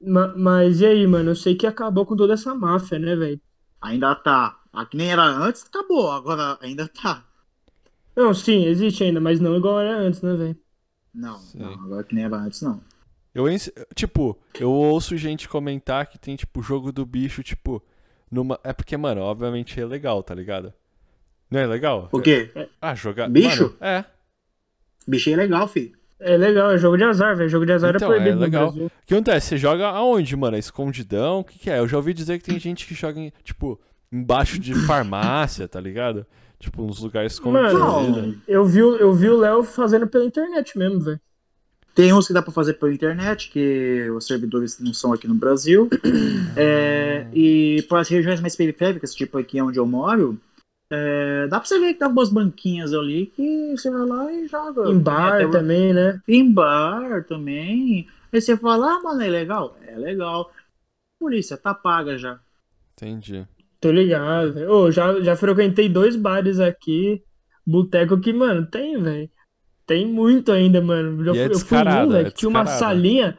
Ma- 0.00 0.34
Mas 0.36 0.80
e 0.80 0.86
aí, 0.86 1.06
mano? 1.06 1.30
Eu 1.30 1.36
sei 1.36 1.54
que 1.56 1.66
acabou 1.66 2.04
com 2.06 2.16
toda 2.16 2.34
essa 2.34 2.54
máfia, 2.54 2.98
né, 2.98 3.14
velho? 3.16 3.40
Ainda 3.82 4.14
tá. 4.14 4.58
A 4.72 4.86
que 4.86 4.96
nem 4.96 5.10
era 5.12 5.22
antes, 5.24 5.64
acabou. 5.66 6.10
Agora 6.10 6.56
ainda 6.62 6.88
tá. 6.88 7.22
Não, 8.16 8.32
sim, 8.34 8.64
existe 8.66 9.04
ainda, 9.04 9.20
mas 9.20 9.40
não 9.40 9.56
igual 9.56 9.80
era 9.80 9.96
antes, 9.98 10.22
né, 10.22 10.34
velho? 10.34 10.58
Não, 11.14 11.40
não, 11.54 11.72
agora 11.84 12.04
que 12.04 12.14
nem 12.14 12.24
era 12.24 12.36
antes, 12.36 12.60
não. 12.62 12.82
Eu, 13.34 13.46
tipo, 13.94 14.38
eu 14.60 14.70
ouço 14.70 15.16
gente 15.16 15.48
comentar 15.48 16.06
que 16.06 16.18
tem, 16.18 16.36
tipo, 16.36 16.62
jogo 16.62 16.92
do 16.92 17.06
bicho, 17.06 17.42
tipo, 17.42 17.82
numa. 18.30 18.58
É 18.62 18.72
porque, 18.72 18.96
mano, 18.96 19.22
obviamente 19.22 19.80
é 19.80 19.84
legal, 19.86 20.22
tá 20.22 20.34
ligado? 20.34 20.72
Não 21.50 21.60
é 21.60 21.66
legal? 21.66 22.08
O 22.12 22.20
quê? 22.20 22.50
Ah, 22.80 22.94
jogar. 22.94 23.28
Bicho? 23.28 23.62
Mano, 23.64 23.76
é. 23.80 24.04
Bichinho 25.06 25.34
é 25.34 25.36
legal, 25.42 25.66
filho. 25.68 25.92
É 26.20 26.36
legal, 26.36 26.70
é 26.70 26.78
jogo 26.78 26.96
de 26.96 27.04
azar, 27.04 27.36
velho. 27.36 27.48
Jogo 27.48 27.66
de 27.66 27.72
azar 27.72 27.94
Então, 27.96 28.12
é 28.12 28.16
proibido 28.16 28.36
é 28.36 28.36
no 28.36 28.40
legal. 28.42 28.68
O 28.68 28.90
que 29.06 29.12
acontece? 29.14 29.48
Você 29.48 29.58
joga 29.58 29.88
aonde, 29.88 30.36
mano? 30.36 30.56
É 30.56 30.58
escondidão? 30.60 31.40
O 31.40 31.44
que, 31.44 31.58
que 31.58 31.70
é? 31.70 31.78
Eu 31.80 31.88
já 31.88 31.96
ouvi 31.96 32.14
dizer 32.14 32.38
que 32.38 32.44
tem 32.44 32.58
gente 32.60 32.86
que 32.86 32.94
joga, 32.94 33.18
em, 33.18 33.32
tipo, 33.42 33.80
embaixo 34.10 34.58
de 34.58 34.72
farmácia, 34.86 35.66
tá 35.66 35.80
ligado? 35.80 36.24
Tipo, 36.60 36.84
uns 36.84 37.00
lugares 37.00 37.32
escondidos. 37.32 37.72
Não. 37.72 38.36
Eu 38.46 38.64
vi, 38.64 38.82
o- 38.82 38.96
eu 38.96 39.12
vi 39.12 39.28
o 39.28 39.36
Léo 39.36 39.64
fazendo 39.64 40.06
pela 40.06 40.24
internet 40.24 40.78
mesmo, 40.78 41.00
velho. 41.00 41.20
Tem 41.94 42.12
uns 42.12 42.26
que 42.26 42.32
dá 42.32 42.40
pra 42.42 42.52
fazer 42.52 42.74
pela 42.74 42.92
internet, 42.92 43.50
que 43.50 44.08
os 44.10 44.26
servidores 44.26 44.78
não 44.80 44.94
são 44.94 45.12
aqui 45.12 45.26
no 45.28 45.34
Brasil. 45.34 45.88
É, 46.54 47.26
e 47.32 47.82
para 47.88 48.00
as 48.00 48.08
regiões 48.08 48.38
mais 48.38 48.54
periféricas, 48.54 49.14
tipo 49.14 49.38
aqui 49.38 49.60
onde 49.62 49.78
eu 49.78 49.86
moro, 49.86 50.38
é, 50.92 51.46
dá 51.48 51.58
pra 51.58 51.66
você 51.66 51.78
ver 51.78 51.94
que 51.94 52.00
dá 52.00 52.08
umas 52.08 52.28
banquinhas 52.28 52.92
ali 52.92 53.32
que 53.34 53.70
você 53.74 53.90
vai 53.90 54.06
lá 54.06 54.30
e 54.30 54.46
joga. 54.46 54.90
Em 54.90 54.98
bar 54.98 55.38
Tem 55.38 55.46
até- 55.46 55.58
também, 55.58 55.94
né? 55.94 56.20
Em 56.28 56.52
bar 56.52 57.24
também. 57.24 58.06
Aí 58.30 58.40
você 58.40 58.54
fala, 58.54 58.96
ah, 58.96 59.00
mano, 59.02 59.22
é 59.22 59.28
legal? 59.28 59.78
É 59.86 59.96
legal. 59.96 60.52
Polícia, 61.18 61.56
tá 61.56 61.72
paga 61.72 62.18
já. 62.18 62.38
Entendi. 62.94 63.46
Tô 63.80 63.90
ligado, 63.90 64.52
velho. 64.52 64.70
Ô, 64.70 64.90
já, 64.90 65.20
já 65.22 65.34
frequentei 65.34 65.88
dois 65.88 66.16
bares 66.16 66.60
aqui, 66.60 67.22
boteco 67.66 68.20
que, 68.20 68.32
mano, 68.32 68.66
tem, 68.66 69.00
velho. 69.02 69.30
Tem 69.86 70.06
muito 70.06 70.52
ainda, 70.52 70.80
mano. 70.80 71.24
Já 71.24 71.32
E 71.32 71.36
é 71.38 71.48
eu 71.48 71.60
fui 71.60 71.82
descarado, 71.82 72.14
velho, 72.14 72.26
é 72.28 72.30
que 72.30 72.34
tinha 72.34 72.48
uma 72.48 72.66
salinha. 72.66 73.38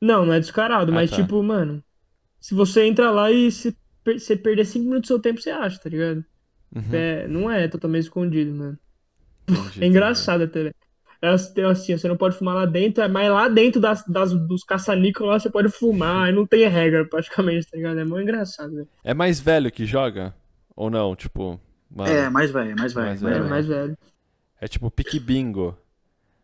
Não, 0.00 0.26
não 0.26 0.34
é 0.34 0.40
descarado, 0.40 0.92
Ah, 0.92 0.92
mas 0.92 1.12
tá. 1.12 1.30
tipo, 1.30 1.42
mano, 1.42 1.82
se 2.40 2.54
você 2.54 2.86
entra 2.86 3.10
lá 3.10 3.30
e 3.32 3.50
se 3.52 3.76
per- 4.04 4.20
você 4.20 4.36
perder 4.36 4.66
cinco 4.66 4.86
minutos 4.86 5.08
do 5.08 5.14
seu 5.14 5.20
tempo, 5.22 5.40
você 5.40 5.50
acha, 5.50 5.78
tá 5.80 5.88
ligado? 5.90 6.24
Uhum, 6.74 7.06
É, 7.06 7.28
não 7.28 7.50
é 7.50 7.68
totalmente 7.68 8.04
escondido, 8.04 8.52
mano. 8.54 8.78
entendi, 9.48 9.58
É 9.80 9.86
engraçado 9.86 10.44
até, 10.44 10.62
velho. 10.64 10.74
é 11.22 11.28
assim, 11.64 11.96
você 11.96 12.08
não 12.08 12.16
pode 12.16 12.36
fumar 12.38 12.54
lá 12.54 12.66
dentro, 12.66 13.08
mas 13.10 13.30
lá 13.30 13.48
dentro 13.48 13.80
das, 13.80 14.04
das, 14.06 14.32
dos 14.32 14.64
caça-níqueis 14.64 15.28
lá 15.28 15.38
você 15.40 15.50
pode 15.50 15.68
fumar, 15.70 16.28
e 16.30 16.32
não 16.32 16.46
tem 16.46 16.66
regra 16.68 17.06
praticamente, 17.08 17.68
tá 17.70 17.76
ligado? 17.76 17.98
É 18.00 18.04
muito 18.04 18.22
engraçado, 18.22 18.74
velho. 18.74 18.88
É 19.04 19.12
mais 19.14 19.40
velho 19.40 19.70
que 19.70 19.84
joga? 19.84 20.34
Ou 20.74 20.88
não? 20.90 21.14
Tipo. 21.14 21.60
Mano, 21.90 22.14
É, 22.14 22.30
mais 22.30 22.50
velho, 22.50 22.76
mais 22.76 22.92
velho. 22.94 23.14
Mais 23.14 23.20
mais 23.20 23.38
É, 23.38 23.40
velho. 23.40 23.44
mais 23.44 23.66
velho. 23.66 23.96
É 24.60 24.68
tipo 24.68 24.90
pique 24.90 25.18
bingo. 25.18 25.76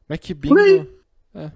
Mas 0.09 0.19
que 0.19 0.35
Por 0.35 0.59
aí. 0.59 0.79
bingo. 0.81 0.91
É. 1.35 1.53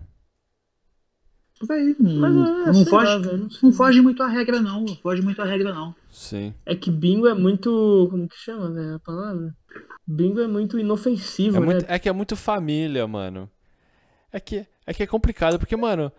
Por 1.59 1.73
aí, 1.73 1.95
não, 1.99 2.21
Mas 2.65 2.77
é, 2.77 2.79
não 2.79 2.87
foge, 2.87 3.07
lá, 3.07 3.39
não 3.63 3.73
foge 3.73 4.01
muito 4.01 4.23
a 4.23 4.29
regra, 4.29 4.61
não. 4.63 4.81
Não 4.83 4.97
foge 4.97 5.21
muito 5.21 5.43
a 5.43 5.45
regra, 5.45 5.75
não. 5.75 5.95
Sim. 6.11 6.55
É 6.65 6.75
que 6.75 6.91
bingo 6.91 7.27
é 7.27 7.35
muito. 7.35 8.09
Como 8.11 8.27
que 8.29 8.37
chama, 8.37 8.71
velho? 8.71 8.95
A 8.95 8.99
palavra? 8.99 9.55
Bingo 10.07 10.41
é 10.41 10.49
muito 10.49 10.79
inofensivo, 10.79 11.59
É, 11.59 11.61
né? 11.61 11.67
muito, 11.67 11.85
é 11.87 11.99
que 11.99 12.09
é 12.09 12.13
muito 12.13 12.35
família, 12.35 13.07
mano. 13.07 13.49
É 14.33 14.41
que 14.41 14.67
é, 14.87 14.95
que 14.95 15.03
é 15.03 15.07
complicado, 15.07 15.59
porque, 15.59 15.77
mano, 15.77 16.11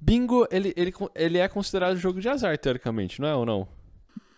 bingo, 0.00 0.46
ele, 0.50 0.74
ele, 0.76 0.92
ele 1.14 1.38
é 1.38 1.48
considerado 1.48 1.96
jogo 1.96 2.20
de 2.20 2.28
azar, 2.28 2.58
teoricamente, 2.58 3.20
não 3.20 3.28
é 3.28 3.34
ou 3.34 3.46
não? 3.46 3.68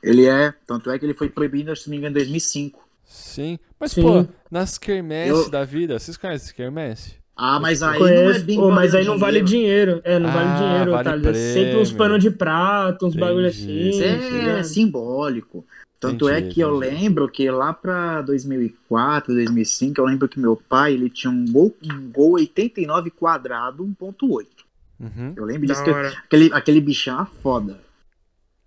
Ele 0.02 0.26
é, 0.26 0.52
tanto 0.66 0.90
é 0.90 0.98
que 0.98 1.06
ele 1.06 1.14
foi 1.14 1.28
proibido, 1.28 1.74
se 1.74 1.88
não 1.88 1.92
me 1.92 1.96
engano, 1.98 2.12
em 2.12 2.20
2005. 2.20 2.88
Sim. 3.11 3.58
Mas, 3.78 3.90
Sim. 3.90 4.02
pô, 4.02 4.24
nas 4.48 4.78
quermesses 4.78 5.46
Eu- 5.46 5.50
da 5.50 5.64
vida, 5.64 5.98
vocês 5.98 6.16
conhecem 6.16 6.54
quermesse? 6.54 7.18
Ah, 7.34 7.58
mas 7.58 7.82
aí 7.82 7.98
não 7.98 8.06
é 8.06 8.22
Conheço. 8.22 8.44
bingo. 8.44 8.62
Ô, 8.66 8.70
mas 8.70 8.94
aí 8.94 9.04
não 9.04 9.18
vale 9.18 9.40
dinheiro. 9.40 10.00
É, 10.04 10.18
não 10.18 10.28
Ah, 10.28 10.32
vale 10.32 10.54
dinheiro, 10.58 10.90
vale. 10.92 11.28
É 11.28 11.34
sempre 11.34 11.76
uns 11.78 11.90
panos 11.92 12.22
de 12.22 12.30
prata, 12.30 13.04
uns 13.04 13.16
bagulho 13.16 13.48
assim. 13.48 14.00
É, 14.02 14.16
tá 14.18 14.36
ligado? 14.36 14.64
simbólico. 14.64 15.66
Tanto 15.98 16.28
Entendi, 16.28 16.46
é 16.48 16.52
que 16.52 16.61
eu 16.61 16.76
entendi. 16.76 16.94
lembro 16.94 17.28
que 17.28 17.50
lá 17.50 17.72
pra 17.72 18.22
2004, 18.22 19.34
2005, 19.34 20.00
eu 20.00 20.04
lembro 20.04 20.28
que 20.28 20.38
meu 20.38 20.56
pai, 20.56 20.92
ele 20.94 21.11
tinha 21.11 21.30
um 21.30 21.44
gol, 21.50 21.74
um 21.82 22.11
gol 22.11 22.32
89 22.32 23.11
quadrado 23.11 23.84
1.8. 23.84 24.64
Uhum. 25.00 25.32
Eu 25.36 25.44
lembro 25.44 25.66
Da 25.66 25.74
disso, 25.74 25.84
que 25.84 25.90
aquele, 25.90 26.50
aquele 26.52 26.80
bichão 26.80 27.16
era 27.16 27.26
foda. 27.26 27.80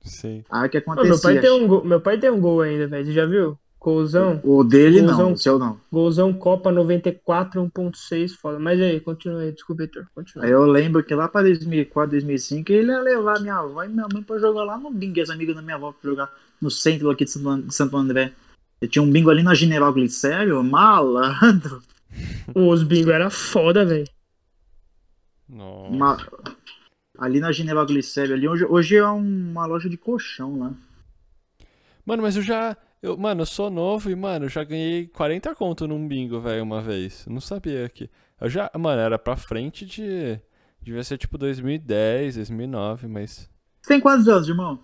Sim. 0.04 0.44
Aí 0.52 0.68
o 0.68 0.70
que 0.70 0.78
Ô, 0.78 0.82
acontecia? 0.82 1.10
meu, 1.10 1.22
pai 1.22 1.40
tem 1.40 1.52
um 1.52 1.68
gol, 1.68 1.86
meu 1.86 2.02
pai 2.02 2.18
tem 2.20 2.30
um 2.30 2.42
gol 2.42 2.62
ainda, 2.62 2.88
velho. 2.88 3.06
Você 3.06 3.14
já 3.14 3.26
viu? 3.26 3.58
Golzão. 3.84 4.40
O 4.44 4.64
dele 4.64 5.02
Golzão. 5.02 5.18
não, 5.18 5.34
o 5.34 5.38
seu 5.38 5.60
não. 5.60 5.78
Golzão 5.92 6.34
Copa 6.34 6.72
94 6.72 7.62
1.6, 7.62 8.30
foda. 8.36 8.58
Mas 8.58 8.80
aí, 8.80 9.00
continua 9.02 9.42
aí. 9.42 9.52
Desculpa, 9.52 9.84
Heitor. 9.84 10.06
Continua. 10.16 10.46
Aí 10.46 10.52
eu 10.52 10.66
lembro 10.66 11.04
que 11.04 11.14
lá 11.14 11.28
pra 11.28 11.42
2004, 11.42 12.12
2005, 12.12 12.72
ele 12.72 12.92
ia 12.92 13.02
levar 13.02 13.40
minha 13.42 13.56
avó 13.58 13.84
e 13.84 13.90
minha 13.90 14.08
mãe 14.12 14.24
pra 14.24 14.40
jogar 14.40 14.64
lá 14.64 14.78
no 14.78 14.90
bingo, 14.90 15.20
as 15.22 15.30
amigas 15.30 15.56
da 15.56 15.62
minha 15.62 15.76
avó 15.76 15.92
pra 15.92 16.10
jogar 16.10 16.32
no 16.62 16.72
centro 16.72 17.10
aqui 17.10 17.26
de 17.26 17.32
Santo 17.74 17.98
André. 17.98 18.32
Eu 18.80 18.88
tinha 18.88 19.04
um 19.04 19.12
bingo 19.12 19.30
ali 19.30 19.44
na 19.44 19.54
General 19.54 19.92
Glicério, 19.94 20.64
malandro. 20.64 21.82
Os 22.56 22.84
bingo 22.84 23.12
era 23.12 23.30
foda, 23.30 23.86
velho. 23.86 24.08
Nossa. 25.50 25.92
Ma- 25.96 26.18
Ali 27.20 27.40
na 27.40 27.52
General 27.52 27.86
Glicério, 27.86 28.34
ali, 28.34 28.48
hoje, 28.48 28.66
hoje 28.66 28.96
é 28.96 29.06
uma 29.06 29.66
loja 29.68 29.88
de 29.88 29.98
colchão 29.98 30.58
lá. 30.58 30.74
Mano, 32.06 32.24
mas 32.24 32.36
eu 32.36 32.42
já. 32.42 32.76
Eu, 33.04 33.18
mano, 33.18 33.42
eu 33.42 33.46
sou 33.46 33.70
novo 33.70 34.10
e, 34.10 34.16
mano, 34.16 34.46
eu 34.46 34.50
já 34.50 34.64
ganhei 34.64 35.08
40 35.08 35.54
conto 35.56 35.86
num 35.86 36.08
bingo, 36.08 36.40
velho, 36.40 36.64
uma 36.64 36.82
vez. 36.82 37.26
Eu 37.28 37.34
não 37.34 37.42
sabia 37.42 37.88
que. 37.90 38.10
Eu 38.40 38.50
já. 38.50 38.72
Mano, 38.80 39.02
era 39.02 39.20
pra 39.20 39.36
frente 39.36 39.86
de. 39.86 40.40
Devia 40.82 41.04
ser 41.04 41.18
tipo 41.18 41.38
2010, 41.38 42.36
2009, 42.36 43.08
mas. 43.08 43.50
Você 43.82 43.90
tem 43.90 44.00
quantos 44.00 44.28
anos, 44.30 44.48
irmão? 44.48 44.80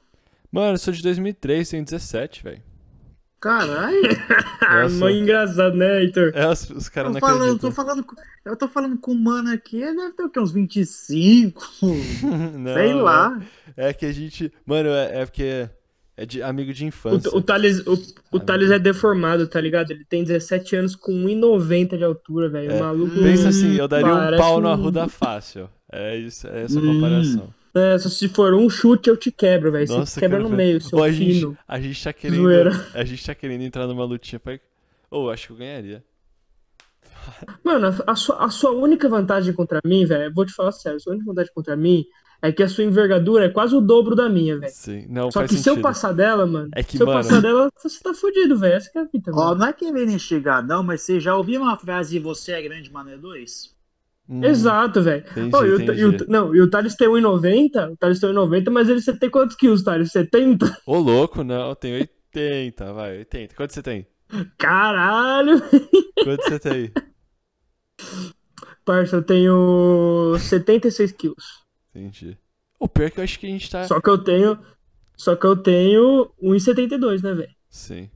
Mano, 0.51 0.73
eu 0.73 0.77
sou 0.77 0.93
de 0.93 1.01
2003, 1.01 1.69
tenho 1.69 1.85
17, 1.85 2.43
velho. 2.43 2.61
Caralho, 3.39 4.01
Nossa. 4.61 4.95
mano, 4.95 5.15
engraçado, 5.15 5.73
né, 5.77 6.01
Heitor? 6.01 6.33
É, 6.35 6.45
os, 6.49 6.69
os 6.71 6.89
caras 6.89 7.13
não 7.13 7.21
falo, 7.21 7.35
eu, 7.45 7.57
tô 7.57 7.67
acreditam. 7.67 7.71
falando, 7.71 8.03
com- 8.03 8.15
eu 8.43 8.55
tô 8.57 8.67
falando 8.67 8.97
com 8.97 9.11
o 9.13 9.15
mano 9.15 9.49
aqui, 9.53 9.81
ele 9.81 9.95
deve 9.95 10.11
ter 10.11 10.23
o 10.23 10.29
quê? 10.29 10.39
Uns 10.41 10.51
25, 10.51 11.61
Não, 12.59 12.73
sei 12.73 12.93
lá. 12.93 13.41
É 13.77 13.93
que 13.93 14.05
a 14.05 14.11
gente. 14.11 14.51
Mano, 14.65 14.89
é, 14.89 15.21
é 15.21 15.25
porque. 15.25 15.69
É 16.21 16.25
de 16.25 16.43
amigo 16.43 16.73
de 16.73 16.85
infância. 16.85 17.31
O, 17.31 17.37
o 17.37 17.41
Thales, 17.41 17.79
o, 17.87 17.93
o 18.33 18.39
Thales 18.41 18.69
é 18.71 18.77
deformado, 18.77 19.47
tá 19.47 19.61
ligado? 19.61 19.91
Ele 19.91 20.03
tem 20.03 20.21
17 20.21 20.75
anos 20.75 20.93
com 20.93 21.13
1,90 21.13 21.97
de 21.97 22.03
altura, 22.03 22.49
velho. 22.49 22.71
É, 22.71 22.75
O 22.75 22.79
maluco. 22.81 23.15
Pensa 23.21 23.47
assim, 23.47 23.75
eu 23.77 23.87
daria 23.87 24.13
um 24.13 24.37
pau 24.37 24.59
no 24.59 24.67
um- 24.67 24.71
Arruda 24.71 25.07
fácil. 25.07 25.69
É 25.89 26.17
isso, 26.17 26.45
é 26.47 26.63
essa 26.63 26.77
a 26.77 26.81
Hum. 26.81 26.93
comparação. 26.95 27.53
É, 27.73 27.97
se 27.97 28.27
for 28.27 28.53
um 28.53 28.69
chute, 28.69 29.09
eu 29.09 29.15
te 29.15 29.31
quebro, 29.31 29.71
velho. 29.71 29.87
Você 29.87 30.19
quebra 30.19 30.39
cara, 30.39 30.49
no 30.49 30.55
velho. 30.55 30.67
meio, 30.67 30.81
seu 30.81 30.97
Pô, 30.97 31.03
a 31.03 31.11
gente, 31.11 31.55
a 31.65 31.79
gente 31.79 32.03
tá 32.03 32.11
querendo. 32.11 32.41
Zoeira. 32.43 32.87
A 32.93 33.05
gente 33.05 33.25
tá 33.25 33.33
querendo 33.33 33.61
entrar 33.61 33.87
numa 33.87 34.03
lutinha 34.03 34.39
pra. 34.41 34.59
Ou 35.09 35.31
acho 35.31 35.47
que 35.47 35.53
eu 35.53 35.57
ganharia. 35.57 36.03
Mano, 37.63 37.95
a, 38.07 38.15
sua, 38.15 38.43
a 38.43 38.49
sua 38.49 38.71
única 38.71 39.07
vantagem 39.07 39.53
contra 39.53 39.79
mim, 39.85 40.05
velho, 40.05 40.33
vou 40.33 40.45
te 40.45 40.51
falar 40.53 40.71
sério, 40.71 40.97
a 40.97 40.99
sua 40.99 41.13
única 41.13 41.27
vantagem 41.27 41.51
contra 41.53 41.75
mim 41.75 42.05
é 42.41 42.51
que 42.51 42.63
a 42.63 42.67
sua 42.69 42.83
envergadura 42.83 43.45
é 43.45 43.49
quase 43.49 43.75
o 43.75 43.81
dobro 43.81 44.15
da 44.15 44.29
minha, 44.29 44.57
velho. 44.57 44.71
Sim. 44.73 45.05
Não, 45.09 45.31
Só 45.31 45.39
faz 45.39 45.51
que 45.51 45.57
se 45.57 45.69
eu 45.69 45.73
sentido. 45.73 45.83
passar 45.83 46.13
dela, 46.13 46.45
mano, 46.45 46.69
É 46.75 46.81
que, 46.83 46.97
se 46.97 47.03
eu 47.03 47.07
mano- 47.07 47.19
passar 47.19 47.41
dela, 47.41 47.69
você 47.77 47.99
tá 48.01 48.13
fudido, 48.13 48.57
velho. 48.57 48.75
Essa 48.75 48.89
que 48.91 48.97
é 48.97 49.01
a 49.01 49.07
fita, 49.07 49.31
Ó, 49.33 49.55
não 49.55 49.67
é 49.67 49.73
querendo 49.73 50.11
enxergar, 50.11 50.61
não, 50.65 50.81
mas 50.83 51.01
você 51.01 51.19
já 51.19 51.35
ouviu 51.35 51.61
uma 51.61 51.77
frase 51.77 52.17
você 52.19 52.53
é 52.53 52.61
grande, 52.61 52.91
mano, 52.91 53.09
é 53.09 53.17
dois? 53.17 53.75
Hum, 54.29 54.43
Exato, 54.43 55.01
velho. 55.01 55.25
Entendi, 55.31 55.55
Ô, 55.55 55.63
e 55.65 55.71
o- 55.71 55.75
entendi. 55.81 56.01
e 56.01 56.05
o- 56.05 56.25
Não, 56.29 56.55
e 56.55 56.61
o 56.61 56.69
Thales 56.69 56.95
tem 56.95 57.07
1,90, 57.07 57.89
o 57.91 57.97
Thales 57.97 58.19
tem 58.19 58.29
1,90, 58.29 58.69
mas 58.71 58.87
ele 58.87 59.01
você 59.01 59.11
tem 59.17 59.29
quantos 59.29 59.55
quilos, 59.55 59.81
Thales? 59.83 60.11
70? 60.11 60.77
Ô, 60.85 60.97
louco, 60.99 61.43
não, 61.43 61.69
eu 61.69 61.75
tenho 61.75 61.95
80, 61.95 62.93
vai, 62.93 63.17
80. 63.17 63.55
Quanto 63.55 63.73
você 63.73 63.81
tem? 63.81 64.05
Caralho! 64.59 65.59
Quanto 66.23 66.43
você 66.43 66.59
tem? 66.59 66.91
Parça, 68.85 69.15
eu 69.17 69.23
tenho 69.23 70.35
76 70.39 71.11
quilos. 71.11 71.43
Entendi. 71.99 72.37
O 72.79 72.87
pior 72.87 73.07
é 73.07 73.09
que 73.09 73.19
eu 73.19 73.23
acho 73.23 73.37
que 73.37 73.45
a 73.45 73.49
gente 73.49 73.69
tá. 73.69 73.83
Só 73.85 73.99
que 73.99 74.09
eu 74.09 74.17
tenho. 74.17 74.57
Só 75.17 75.35
que 75.35 75.45
eu 75.45 75.55
tenho 75.57 76.31
1,72, 76.41 77.21
né, 77.21 77.33
velho? 77.33 77.55
Sim. 77.69 78.09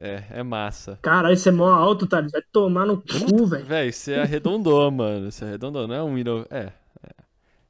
É, 0.00 0.24
é 0.30 0.42
massa. 0.42 0.98
Caralho, 1.02 1.36
você 1.36 1.50
é 1.50 1.52
mó 1.52 1.68
alto, 1.68 2.06
Thales. 2.06 2.32
Vai 2.32 2.42
tomar 2.50 2.86
no 2.86 3.02
cu, 3.02 3.46
velho. 3.46 3.64
Véi, 3.66 3.92
você 3.92 4.14
arredondou, 4.14 4.90
mano. 4.90 5.30
Você 5.30 5.44
arredondou, 5.44 5.86
não 5.86 5.94
é 5.94 6.02
um 6.02 6.16
1,89. 6.16 6.46
É, 6.50 6.58
é. 6.58 6.72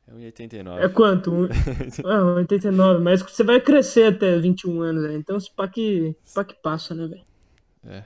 É 0.08 0.30
1,89. 0.30 0.78
É 0.78 0.88
quanto? 0.88 1.32
Um... 1.32 1.48
Ah, 2.06 2.34
89. 2.36 3.02
Mas 3.02 3.20
você 3.22 3.42
vai 3.42 3.60
crescer 3.60 4.14
até 4.14 4.38
21 4.38 4.80
anos, 4.80 5.02
né? 5.02 5.14
Então, 5.16 5.38
se 5.40 5.50
pá 5.50 5.66
que, 5.66 6.14
pá 6.32 6.44
que 6.44 6.54
passa, 6.54 6.94
né, 6.94 7.08
velho? 7.08 8.04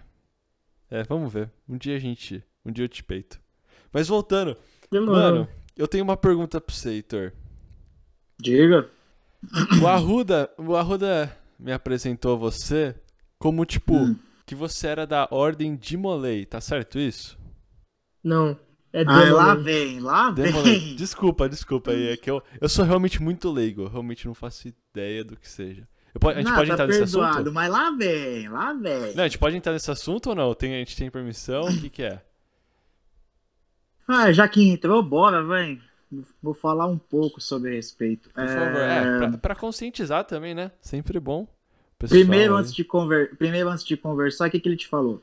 É, 0.91 1.03
vamos 1.05 1.33
ver. 1.33 1.51
Um 1.69 1.77
dia 1.77 1.97
a 1.97 1.99
gente. 1.99 2.43
Um 2.65 2.73
dia 2.73 2.85
eu 2.85 2.89
te 2.89 3.05
peito. 3.05 3.39
Mas 3.93 4.09
voltando, 4.09 4.57
Demorou. 4.91 5.15
mano, 5.15 5.49
eu 5.77 5.87
tenho 5.89 6.05
uma 6.05 6.17
pergunta 6.17 6.61
pra 6.61 6.75
você, 6.75 6.91
Heitor. 6.91 7.33
Diga. 8.41 8.89
O 9.83 9.87
Arruda, 9.87 10.51
o 10.59 10.75
Arruda 10.77 11.37
me 11.59 11.73
apresentou 11.73 12.37
você 12.39 12.95
como, 13.39 13.65
tipo, 13.65 13.95
Hum. 13.95 14.17
que 14.45 14.55
você 14.55 14.87
era 14.89 15.07
da 15.07 15.29
Ordem 15.31 15.77
de 15.77 15.97
Molay, 15.97 16.45
tá 16.45 16.61
certo 16.61 16.99
isso? 16.99 17.39
Não. 18.23 18.59
É 18.93 19.01
Ah, 19.03 19.05
Demolay. 19.05 19.31
lá 19.33 19.55
vem, 19.55 20.01
lá 20.01 20.31
Demolay. 20.31 20.79
vem. 20.79 20.97
Desculpa, 20.97 21.49
desculpa 21.49 21.91
aí, 21.91 22.09
é 22.09 22.17
que 22.17 22.31
eu, 22.31 22.43
eu 22.61 22.69
sou 22.69 22.85
realmente 22.85 23.23
muito 23.23 23.51
leigo, 23.51 23.83
eu 23.83 23.89
realmente 23.89 24.27
não 24.27 24.35
faço 24.35 24.69
ideia 24.69 25.23
do 25.23 25.37
que 25.37 25.49
seja. 25.49 25.87
Eu 26.19 26.31
a 26.31 26.35
gente 26.35 26.45
Não, 26.47 26.55
pode 26.55 26.69
tá 26.69 26.75
entrar 26.75 26.87
nesse 26.87 26.99
perdoado, 27.01 27.35
assunto? 27.35 27.53
mas 27.53 27.71
lá 27.71 27.91
vem, 27.91 28.49
lá 28.49 28.73
vem. 28.73 29.15
Não, 29.15 29.25
a 29.25 29.29
gente 29.29 29.39
pode 29.39 29.55
entrar 29.57 29.73
nesse 29.75 29.91
assunto 29.91 30.31
ou 30.31 30.35
não? 30.35 30.55
Tem, 30.55 30.75
a 30.75 30.79
gente 30.79 30.97
tem 30.97 31.11
permissão? 31.11 31.65
O 31.65 31.79
que 31.79 31.91
que 31.91 32.03
é? 32.03 32.23
Ah, 34.07 34.33
já 34.33 34.49
que 34.49 34.63
entrou, 34.69 35.03
bora, 35.03 35.43
vem. 35.45 35.81
Vou 36.43 36.55
falar 36.55 36.87
um 36.87 36.97
pouco 36.99 37.41
sobre 37.41 37.75
respeito. 37.75 38.31
Por 38.31 38.47
favor, 38.47 38.81
é, 38.81 39.19
pra, 39.19 39.39
pra 39.39 39.55
conscientizar 39.57 40.25
também, 40.25 40.55
né? 40.55 40.71
Sempre 40.81 41.19
bom. 41.19 41.49
Pessoal 41.99 42.21
Primeiro, 42.21 42.55
antes 42.55 42.73
de 42.75 42.85
conver... 42.85 43.37
Primeiro, 43.37 43.69
antes 43.69 43.85
de 43.85 43.97
conversar, 43.97 44.49
o 44.49 44.51
que, 44.51 44.61
que 44.61 44.69
ele 44.69 44.77
te 44.77 44.87
falou? 44.87 45.21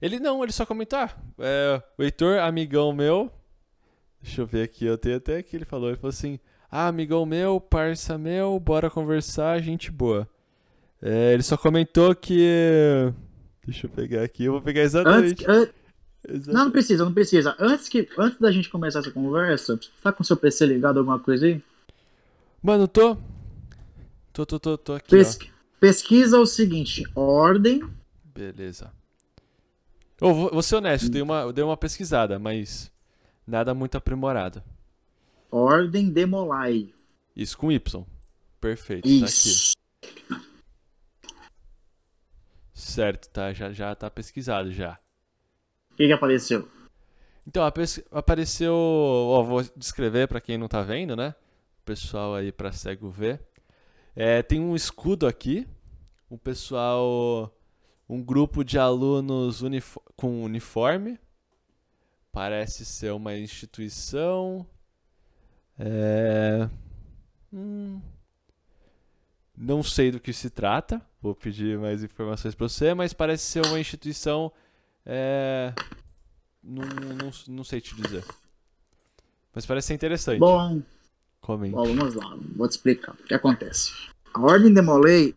Ele 0.00 0.18
não, 0.18 0.42
ele 0.42 0.52
só 0.52 0.64
comentou, 0.64 0.98
ah, 0.98 1.10
é, 1.38 1.82
o 1.98 2.02
Heitor, 2.02 2.38
amigão 2.38 2.90
meu, 2.90 3.30
deixa 4.22 4.40
eu 4.40 4.46
ver 4.46 4.62
aqui, 4.62 4.86
eu 4.86 4.96
tenho 4.96 5.16
até 5.18 5.42
que 5.42 5.54
ele 5.54 5.66
falou, 5.66 5.88
ele 5.90 5.98
falou 5.98 6.08
assim, 6.08 6.40
ah, 6.70 6.86
amigão 6.86 7.26
meu, 7.26 7.60
parça 7.60 8.16
meu, 8.16 8.58
bora 8.58 8.88
conversar, 8.88 9.60
gente 9.60 9.90
boa. 9.90 10.26
É, 11.02 11.34
ele 11.34 11.42
só 11.42 11.54
comentou 11.54 12.14
que, 12.14 13.12
deixa 13.62 13.86
eu 13.86 13.90
pegar 13.90 14.22
aqui, 14.22 14.44
eu 14.44 14.52
vou 14.52 14.62
pegar 14.62 14.80
Antes, 14.82 14.94
exatamente. 14.94 15.50
an- 15.50 15.68
exatamente. 16.28 16.54
Não, 16.54 16.64
não 16.64 16.70
precisa, 16.70 17.04
não 17.04 17.14
precisa. 17.14 17.56
Antes, 17.58 17.88
que... 17.88 18.08
antes 18.18 18.38
da 18.38 18.50
gente 18.50 18.68
começar 18.68 19.00
essa 19.00 19.10
conversa, 19.10 19.78
tá 20.02 20.12
com 20.12 20.22
seu 20.24 20.36
PC 20.36 20.66
ligado, 20.66 20.98
alguma 20.98 21.18
coisa 21.18 21.46
aí? 21.46 21.62
Mano, 22.62 22.86
tô, 22.86 23.16
tô, 24.32 24.44
tô, 24.44 24.60
tô, 24.60 24.78
tô 24.78 24.92
aqui, 24.94 25.10
Pes- 25.10 25.38
Pesquisa 25.78 26.38
o 26.38 26.46
seguinte: 26.46 27.04
ordem. 27.14 27.82
Beleza. 28.24 28.92
Eu 30.20 30.34
vou, 30.34 30.50
vou 30.50 30.62
ser 30.62 30.76
honesto, 30.76 31.06
eu 31.06 31.10
dei, 31.10 31.22
uma, 31.22 31.50
dei 31.52 31.64
uma 31.64 31.76
pesquisada, 31.76 32.38
mas 32.38 32.92
nada 33.46 33.72
muito 33.72 33.96
aprimorado. 33.96 34.62
Ordem 35.50 36.10
de 36.10 36.26
Molay. 36.26 36.94
Isso 37.34 37.56
com 37.56 37.72
Y. 37.72 38.04
Perfeito, 38.60 39.08
tá 39.08 39.24
aqui. 39.24 39.48
Isso. 39.48 39.72
Certo, 42.74 43.28
tá, 43.30 43.52
já, 43.52 43.72
já 43.72 43.94
tá 43.94 44.10
pesquisado 44.10 44.70
já. 44.70 44.98
Que, 46.00 46.06
que 46.06 46.12
apareceu? 46.14 46.66
Então, 47.46 47.62
apare- 47.62 48.04
apareceu. 48.10 48.72
Ó, 48.74 49.42
vou 49.42 49.62
descrever 49.76 50.26
pra 50.26 50.40
quem 50.40 50.56
não 50.56 50.66
tá 50.66 50.80
vendo, 50.80 51.14
né? 51.14 51.34
O 51.82 51.84
pessoal 51.84 52.34
aí 52.34 52.50
pra 52.50 52.72
cego 52.72 53.10
ver. 53.10 53.38
É, 54.16 54.42
tem 54.42 54.58
um 54.60 54.74
escudo 54.74 55.26
aqui. 55.26 55.68
O 56.30 56.38
pessoal. 56.38 57.54
Um 58.08 58.22
grupo 58.24 58.64
de 58.64 58.78
alunos 58.78 59.60
com 60.16 60.42
uniforme. 60.42 61.18
Parece 62.32 62.86
ser 62.86 63.12
uma 63.12 63.36
instituição. 63.36 64.66
É. 65.78 66.66
hum, 67.52 68.00
não 69.54 69.82
sei 69.82 70.10
do 70.10 70.18
que 70.18 70.32
se 70.32 70.48
trata. 70.48 71.02
Vou 71.20 71.34
pedir 71.34 71.78
mais 71.78 72.02
informações 72.02 72.54
pra 72.54 72.66
você, 72.66 72.94
mas 72.94 73.12
parece 73.12 73.44
ser 73.44 73.66
uma 73.66 73.78
instituição. 73.78 74.50
É. 75.06 75.72
Não, 76.62 76.82
não, 76.84 77.30
não 77.48 77.64
sei 77.64 77.80
te 77.80 77.94
dizer. 77.94 78.24
Mas 79.54 79.66
parece 79.66 79.88
ser 79.88 79.94
interessante. 79.94 80.38
Bom, 80.38 80.82
Comente. 81.40 81.74
Bom, 81.74 81.84
vamos 81.94 82.14
lá, 82.14 82.36
vou 82.54 82.68
te 82.68 82.72
explicar 82.72 83.12
o 83.12 83.24
que 83.24 83.34
acontece. 83.34 83.92
A 84.34 84.40
Ordem 84.40 84.72
de 84.72 84.82
Molay 84.82 85.34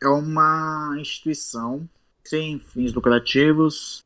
é 0.00 0.08
uma 0.08 0.94
instituição 1.00 1.88
sem 2.22 2.58
fins 2.60 2.92
lucrativos, 2.92 4.00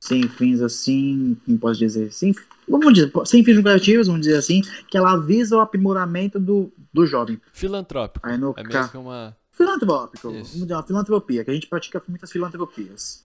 sem 0.00 0.28
fins 0.28 0.60
assim, 0.60 1.36
como 1.46 1.58
posso 1.58 1.78
dizer, 1.78 2.12
sem, 2.12 2.34
vamos 2.68 2.92
dizer, 2.94 3.12
sem 3.24 3.44
fins 3.44 3.56
lucrativos, 3.56 4.08
vamos 4.08 4.22
dizer 4.22 4.36
assim, 4.36 4.60
que 4.88 4.98
ela 4.98 5.16
visa 5.16 5.56
o 5.56 5.60
aprimoramento 5.60 6.38
do, 6.40 6.72
do 6.92 7.06
jovem. 7.06 7.40
Filantrópico. 7.52 8.26
Aí 8.26 8.36
no 8.36 8.50
É 8.56 8.62
ca- 8.64 8.88
que 8.88 8.96
uma. 8.96 9.36
Filantrópico, 9.52 10.28
Isso. 10.32 10.52
vamos 10.52 10.66
dizer, 10.66 10.74
uma 10.74 10.82
filantropia, 10.86 11.44
que 11.44 11.50
a 11.50 11.54
gente 11.54 11.68
pratica 11.68 12.02
muitas 12.08 12.30
filantropias. 12.30 13.24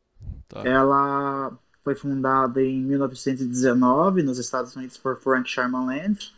Tá. 0.53 0.61
Ela 0.67 1.51
foi 1.83 1.95
fundada 1.95 2.61
em 2.61 2.79
1919 2.83 4.21
nos 4.21 4.37
Estados 4.37 4.75
Unidos 4.75 4.97
por 4.97 5.17
Frank 5.19 5.49
Sherman 5.49 5.87
Land, 5.87 6.31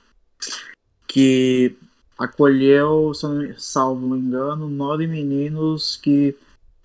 que 1.05 1.75
acolheu, 2.17 3.11
salvo 3.57 4.07
não 4.07 4.17
engano, 4.17 4.69
nove 4.69 5.05
meninos 5.05 5.97
que 5.97 6.33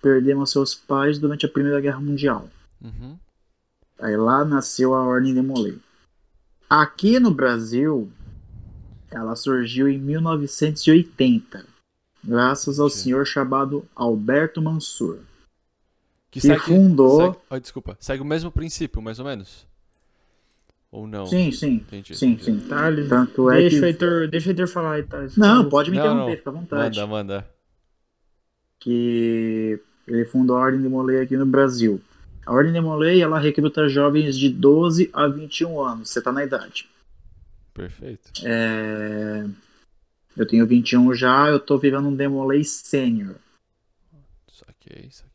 perderam 0.01 0.45
seus 0.45 0.75
pais 0.75 1.17
durante 1.17 1.45
a 1.45 1.49
Primeira 1.49 1.79
Guerra 1.79 2.01
Mundial. 2.01 2.49
Uhum. 2.81 3.17
Aí 3.99 4.17
lá 4.17 4.43
nasceu 4.43 4.93
a 4.93 5.01
Ordem 5.01 5.33
de 5.33 5.41
Molay. 5.41 5.79
Aqui 6.69 7.17
no 7.17 7.31
Brasil, 7.31 8.11
ela 9.09 9.37
surgiu 9.37 9.87
em 9.87 9.97
1980, 9.97 11.65
graças 12.21 12.77
ao 12.77 12.89
Sim. 12.89 13.03
senhor 13.03 13.25
chamado 13.25 13.85
Alberto 13.95 14.61
Mansur. 14.61 15.19
Que 16.31 16.39
Que 16.39 16.47
segue. 16.47 16.61
fundou- 16.61 17.21
segue- 17.33 17.37
oh, 17.49 17.59
desculpa. 17.59 17.97
Segue 17.99 18.21
o 18.23 18.25
mesmo 18.25 18.49
princípio, 18.51 19.01
mais 19.01 19.19
ou 19.19 19.25
menos? 19.25 19.67
Ou 20.89 21.05
não? 21.07 21.25
Sim, 21.25 21.51
sim, 21.51 21.73
Entendi. 21.75 22.15
sim, 22.15 22.31
entendi. 22.31 22.61
sim. 22.61 22.67
Thales, 22.67 23.07
Tanto 23.09 23.49
é 23.51 23.57
deixa, 23.59 23.77
o 23.77 23.79
que... 23.79 23.85
Heitor, 23.85 24.27
deixa 24.29 24.47
o 24.47 24.51
Heitor 24.51 24.67
falar 24.67 24.93
aí, 24.93 25.03
Thales. 25.03 25.37
Não, 25.37 25.69
pode 25.69 25.91
me 25.91 25.97
Não, 25.97 26.03
interromper, 26.05 26.29
não. 26.31 26.37
fica 26.37 26.49
à 26.49 26.53
vontade. 26.53 26.99
Manda, 26.99 27.07
manda. 27.07 27.49
Que 28.79 29.79
ele 30.07 30.25
fundou 30.25 30.57
a 30.57 30.61
Ordem 30.61 30.81
de 30.81 30.89
Molay 30.89 31.21
aqui 31.21 31.37
no 31.37 31.45
Brasil. 31.45 32.01
A 32.45 32.51
Ordem 32.53 32.73
de 32.73 32.81
Molay, 32.81 33.21
ela 33.21 33.39
recruta 33.39 33.87
jovens 33.87 34.35
de 34.37 34.49
12 34.49 35.09
a 35.13 35.27
21 35.27 35.79
anos. 35.81 36.09
Você 36.09 36.21
tá 36.21 36.31
na 36.31 36.43
idade. 36.43 36.89
Perfeito. 37.73 38.31
É, 38.43 39.45
Eu 40.35 40.45
tenho 40.47 40.65
21 40.65 41.13
já, 41.13 41.47
eu 41.47 41.59
tô 41.59 41.77
virando 41.77 42.07
um 42.09 42.15
Demolay 42.15 42.63
Sênior. 42.63 43.35
Saquei, 44.51 45.09
saquei. 45.11 45.30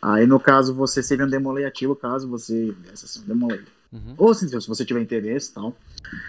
Aí, 0.00 0.26
no 0.26 0.40
caso, 0.40 0.74
você 0.74 1.02
seria 1.02 1.26
um 1.26 1.28
Demolay 1.28 1.64
ativo, 1.64 1.94
caso 1.94 2.28
você 2.28 2.72
viesse 2.72 3.04
a 3.04 3.08
ser 3.08 3.20
um 3.20 3.24
Demolay. 3.24 3.64
Uhum, 3.92 4.14
Ou 4.16 4.34
se, 4.34 4.48
você 4.48 4.84
tiver 4.84 5.00
interesse 5.00 5.50
e 5.50 5.54
tal. 5.54 5.76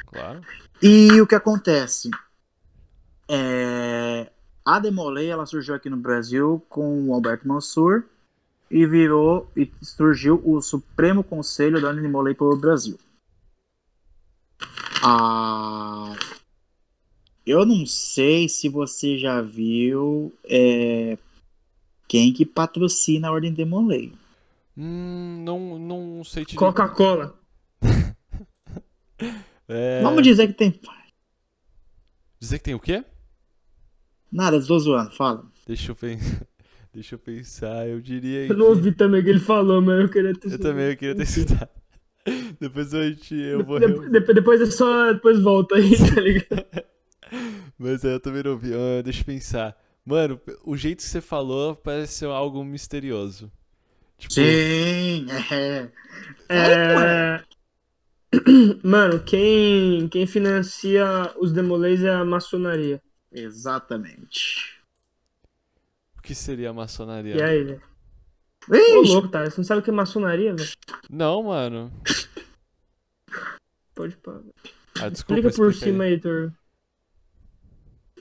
claro. 0.07 0.41
E 0.81 1.21
o 1.21 1.27
que 1.27 1.35
acontece? 1.35 2.09
É, 3.29 4.29
A 4.65 4.79
Demolay, 4.79 5.27
ela 5.27 5.45
surgiu 5.45 5.75
aqui 5.75 5.89
no 5.89 5.97
Brasil 5.97 6.61
com 6.67 7.07
o 7.07 7.13
Alberto 7.13 7.47
Mansur 7.47 8.03
e 8.69 8.85
virou 8.85 9.49
e 9.55 9.71
surgiu 9.81 10.41
o 10.43 10.61
Supremo 10.61 11.23
Conselho 11.23 11.81
da 11.81 11.93
Demolay 11.93 12.33
pelo 12.33 12.57
Brasil. 12.57 12.97
Ah, 15.03 16.13
eu 17.45 17.65
não 17.65 17.85
sei 17.85 18.47
se 18.47 18.69
você 18.69 19.17
já 19.17 19.41
viu 19.41 20.33
é, 20.45 21.17
quem 22.11 22.33
que 22.33 22.45
patrocina 22.45 23.29
a 23.29 23.31
Ordem 23.31 23.53
Demolay. 23.53 24.11
Hum, 24.77 25.43
não, 25.45 25.79
não 25.79 26.23
sei 26.25 26.43
te 26.43 26.57
Coca-Cola. 26.57 27.39
É... 29.73 30.01
Vamos 30.01 30.21
dizer 30.23 30.47
que 30.47 30.53
tem. 30.53 30.77
dizer 32.37 32.57
que 32.57 32.65
tem 32.65 32.73
o 32.73 32.79
quê? 32.79 33.05
Nada, 34.29 34.57
estou 34.57 34.77
zoando, 34.77 35.11
fala. 35.11 35.49
Deixa 35.65 35.91
eu 35.91 35.95
pensar. 35.95 36.45
Deixa 36.93 37.15
eu 37.15 37.19
pensar. 37.19 37.87
Eu 37.87 38.01
diria 38.01 38.47
Eu 38.47 38.57
não 38.57 38.65
ouvi 38.65 38.91
também 38.91 39.21
o 39.21 39.23
que 39.23 39.29
ele 39.29 39.39
falou, 39.39 39.81
mas 39.81 40.01
eu 40.01 40.09
queria 40.09 40.33
ter 40.33 40.51
Eu 40.51 40.59
também 40.59 40.89
eu 40.89 40.97
queria 40.97 41.15
ter 41.15 41.25
citado. 41.25 41.69
Depois 42.59 42.93
a 42.93 43.09
gente, 43.09 43.33
eu 43.33 43.63
vou. 43.63 43.79
De- 43.79 44.09
de- 44.09 44.33
depois 44.33 44.59
é 44.59 44.65
só. 44.65 45.13
Depois 45.13 45.41
volta 45.41 45.75
aí, 45.75 45.91
tá 45.97 46.19
ligado? 46.19 46.65
Mas 47.79 48.03
é, 48.03 48.15
eu 48.15 48.19
também 48.19 48.43
não 48.43 48.57
vi. 48.57 48.73
Ah, 48.73 49.01
deixa 49.01 49.21
eu 49.21 49.25
pensar. 49.25 49.80
Mano, 50.05 50.41
o 50.63 50.75
jeito 50.75 50.97
que 50.97 51.09
você 51.09 51.21
falou 51.21 51.75
parece 51.75 52.13
ser 52.13 52.25
algo 52.25 52.63
misterioso. 52.63 53.51
Tipo, 54.17 54.33
Sim, 54.33 55.27
é. 55.51 55.91
É... 56.49 57.43
Mano, 58.83 59.23
quem, 59.23 60.07
quem 60.09 60.25
financia 60.25 61.05
os 61.37 61.51
demolês 61.51 62.03
é 62.03 62.09
a 62.09 62.23
maçonaria. 62.23 63.01
Exatamente. 63.31 64.79
o 66.17 66.21
que 66.21 66.35
seria 66.35 66.69
a 66.69 66.73
maçonaria? 66.73 67.35
E 67.35 67.41
aí, 67.41 67.63
velho? 67.63 67.81
Ô, 68.69 69.01
louco, 69.01 69.27
tá? 69.27 69.43
Você 69.43 69.57
não 69.57 69.65
sabe 69.65 69.81
o 69.81 69.83
que 69.83 69.89
é 69.89 69.93
maçonaria, 69.93 70.55
velho? 70.55 70.69
Não, 71.09 71.43
mano. 71.43 71.91
Pode 73.95 74.15
pá. 74.17 74.39
Ah, 74.99 75.09
desculpa, 75.09 75.39
Explica 75.39 75.51
por 75.51 75.73
cima 75.73 76.03
aí, 76.03 76.13
Heitor. 76.13 76.53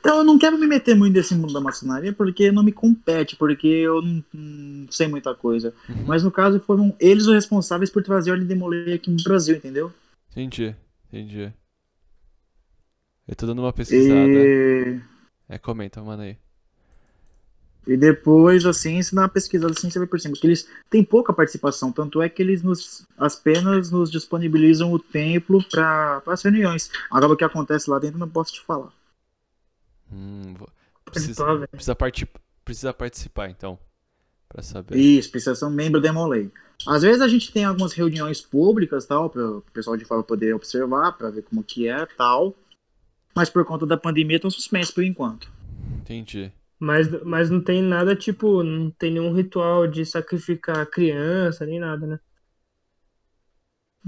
Então 0.00 0.18
eu 0.18 0.24
não 0.24 0.38
quero 0.38 0.58
me 0.58 0.66
meter 0.66 0.96
muito 0.96 1.14
nesse 1.14 1.34
mundo 1.34 1.52
da 1.52 1.60
maçonaria 1.60 2.12
porque 2.12 2.50
não 2.50 2.62
me 2.62 2.72
compete, 2.72 3.36
porque 3.36 3.66
eu 3.68 4.00
não, 4.02 4.24
não 4.32 4.90
sei 4.90 5.06
muita 5.08 5.34
coisa. 5.34 5.74
Uhum. 5.88 6.04
Mas 6.06 6.22
no 6.24 6.30
caso 6.30 6.58
foram 6.60 6.94
eles 6.98 7.26
os 7.26 7.34
responsáveis 7.34 7.90
por 7.90 8.02
trazer 8.02 8.30
a 8.30 8.32
Ordem 8.34 8.48
de 8.48 8.54
Molay 8.54 8.94
aqui 8.94 9.10
no 9.10 9.22
Brasil, 9.22 9.56
entendeu? 9.56 9.92
Entendi, 10.30 10.74
entendi. 11.08 11.52
Eu 13.26 13.36
tô 13.36 13.46
dando 13.46 13.62
uma 13.62 13.72
pesquisada. 13.72 14.50
E, 14.50 15.00
É, 15.48 15.58
comenta, 15.58 16.02
mano 16.02 16.22
aí. 16.22 16.38
e 17.86 17.96
depois, 17.96 18.64
assim, 18.66 19.02
se 19.02 19.14
dá 19.14 19.22
uma 19.22 19.28
pesquisada 19.28 19.72
assim, 19.72 19.90
você 19.90 19.98
vai 19.98 20.06
por 20.08 20.20
cima. 20.20 20.32
Porque 20.34 20.46
eles 20.46 20.68
têm 20.88 21.02
pouca 21.04 21.32
participação, 21.32 21.90
tanto 21.92 22.22
é 22.22 22.28
que 22.28 22.42
eles 22.42 22.62
nos 22.62 23.06
apenas 23.18 23.90
nos 23.90 24.10
disponibilizam 24.10 24.92
o 24.92 24.98
templo 24.98 25.62
para 25.70 26.22
as 26.26 26.42
reuniões. 26.42 26.90
Agora 27.10 27.32
o 27.32 27.36
que 27.36 27.44
acontece 27.44 27.90
lá 27.90 27.98
dentro 27.98 28.16
eu 28.16 28.20
não 28.20 28.28
posso 28.30 28.52
te 28.52 28.60
falar. 28.62 28.92
Hum, 30.12 30.54
vou- 30.54 30.68
precisa, 31.04 31.66
precisa, 31.70 31.94
parti- 31.94 32.28
precisa 32.64 32.92
participar, 32.92 33.48
então. 33.50 33.78
Pra 34.48 34.62
saber. 34.62 34.96
Isso, 34.98 35.30
precisa 35.30 35.54
ser 35.54 35.64
um 35.64 35.70
membro 35.70 36.00
da 36.00 36.12
Molay. 36.12 36.50
Às 36.86 37.02
vezes 37.02 37.20
a 37.20 37.28
gente 37.28 37.52
tem 37.52 37.64
algumas 37.64 37.92
reuniões 37.92 38.40
públicas, 38.40 39.06
tal, 39.06 39.30
para 39.30 39.46
o 39.46 39.62
pessoal 39.72 39.96
de 39.96 40.04
fora 40.04 40.22
poder 40.22 40.54
observar, 40.54 41.12
para 41.12 41.30
ver 41.30 41.42
como 41.42 41.62
que 41.62 41.86
é, 41.86 42.04
tal. 42.16 42.56
Mas 43.34 43.48
por 43.48 43.64
conta 43.64 43.86
da 43.86 43.96
pandemia 43.96 44.36
estão 44.36 44.50
suspensos 44.50 44.92
por 44.92 45.04
enquanto. 45.04 45.48
Entendi. 46.00 46.50
Mas, 46.80 47.08
mas 47.22 47.50
não 47.50 47.60
tem 47.60 47.80
nada, 47.82 48.16
tipo, 48.16 48.62
não 48.64 48.90
tem 48.90 49.12
nenhum 49.12 49.32
ritual 49.34 49.86
de 49.86 50.04
sacrificar 50.04 50.86
criança, 50.86 51.64
nem 51.66 51.78
nada, 51.78 52.06
né? 52.06 52.20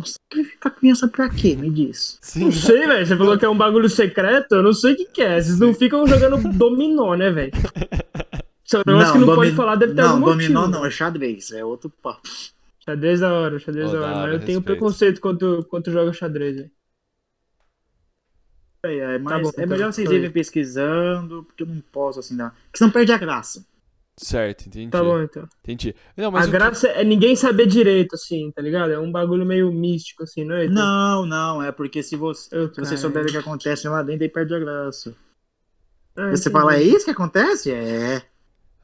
Sacrificar 0.05 0.75
criança 0.75 1.07
pra 1.07 1.29
quê? 1.29 1.55
Me 1.55 1.71
diz. 1.71 2.19
Sim, 2.23 2.45
Não 2.47 2.53
sei, 2.53 2.87
velho. 2.87 3.07
Você 3.07 3.17
falou 3.17 3.39
que 3.39 3.45
é 3.45 3.49
um 3.49 3.57
bagulho 3.57 3.89
secreto, 3.91 4.53
eu 4.57 4.63
não 4.63 4.73
sei 4.73 4.95
o 4.95 4.97
que, 4.97 5.05
que 5.07 5.23
é. 5.23 5.41
Vocês 5.41 5.59
não 5.59 5.75
ficam 5.75 6.07
jogando 6.07 6.39
dominó, 6.55 7.15
né, 7.15 7.31
velho? 7.31 7.53
Se 8.65 8.77
um 8.79 8.83
negócio 8.87 9.13
que 9.13 9.19
não 9.19 9.27
pode 9.27 9.51
domi- 9.51 9.57
falar, 9.57 9.77
deve 9.77 9.93
ter 9.95 10.01
Não, 10.03 10.13
algum 10.15 10.25
dominó 10.25 10.61
motivo. 10.63 10.79
não, 10.79 10.87
é 10.87 10.91
xadrez, 10.91 11.51
é 11.53 11.63
outro 11.63 11.91
papo. 12.03 12.23
Xadrez 12.83 13.21
da 13.21 13.31
hora, 13.33 13.59
xadrez 13.59 13.91
Oh, 13.91 13.93
da 13.93 14.01
da 14.01 14.07
hora. 14.07 14.15
Mas 14.15 14.23
hora, 14.23 14.35
eu 14.35 14.41
tenho 14.47 14.63
preconceito 14.63 15.21
quando, 15.21 15.65
quando 15.69 15.91
joga 15.93 16.13
xadrez, 16.13 16.57
velho. 16.57 16.71
É, 18.85 18.97
é, 18.97 19.19
mas 19.19 19.43
bom, 19.43 19.49
é 19.49 19.51
então, 19.53 19.67
melhor 19.69 19.93
vocês 19.93 20.09
foi. 20.09 20.17
irem 20.17 20.31
pesquisando, 20.31 21.45
porque 21.45 21.63
eu 21.63 21.67
não 21.67 21.81
posso 21.93 22.19
assim 22.19 22.37
dar. 22.37 22.51
Porque 22.51 22.79
senão 22.79 22.91
perde 22.91 23.13
a 23.13 23.19
graça. 23.19 23.65
Certo, 24.17 24.67
entendi. 24.67 24.91
Tá 24.91 25.03
bom, 25.03 25.21
então. 25.23 25.49
Entendi. 25.63 25.95
Não, 26.17 26.31
mas 26.31 26.45
A 26.45 26.49
o 26.49 26.51
que- 26.51 26.59
graça 26.59 26.89
é 26.89 27.03
ninguém 27.05 27.35
saber 27.37 27.67
direito, 27.67 28.15
assim, 28.15 28.51
tá 28.53 28.61
ligado? 28.63 28.93
É 28.93 28.99
um 28.99 29.11
bagulho 29.11 29.45
meio 29.45 29.73
místico, 29.73 30.23
assim, 30.25 30.45
não 30.45 30.55
é? 30.55 30.63
Heitor? 30.63 30.75
Não, 30.75 31.27
não, 31.27 31.63
é 31.63 31.73
porque 31.73 32.03
se 32.03 32.17
você, 32.17 32.55
Eu, 32.57 32.73
se 32.73 32.81
você 32.81 32.97
souber 32.97 33.25
o 33.25 33.27
que 33.27 33.37
acontece 33.37 33.89
lá 33.89 34.03
dentro, 34.03 34.23
aí 34.23 34.29
perde 34.29 34.55
a 34.55 34.59
graça. 34.59 35.15
Ah, 36.17 36.31
você 36.31 36.49
entendi. 36.49 36.51
fala, 36.51 36.77
é 36.77 36.83
isso 36.83 37.05
que 37.07 37.11
acontece? 37.11 37.71
É. 37.73 38.23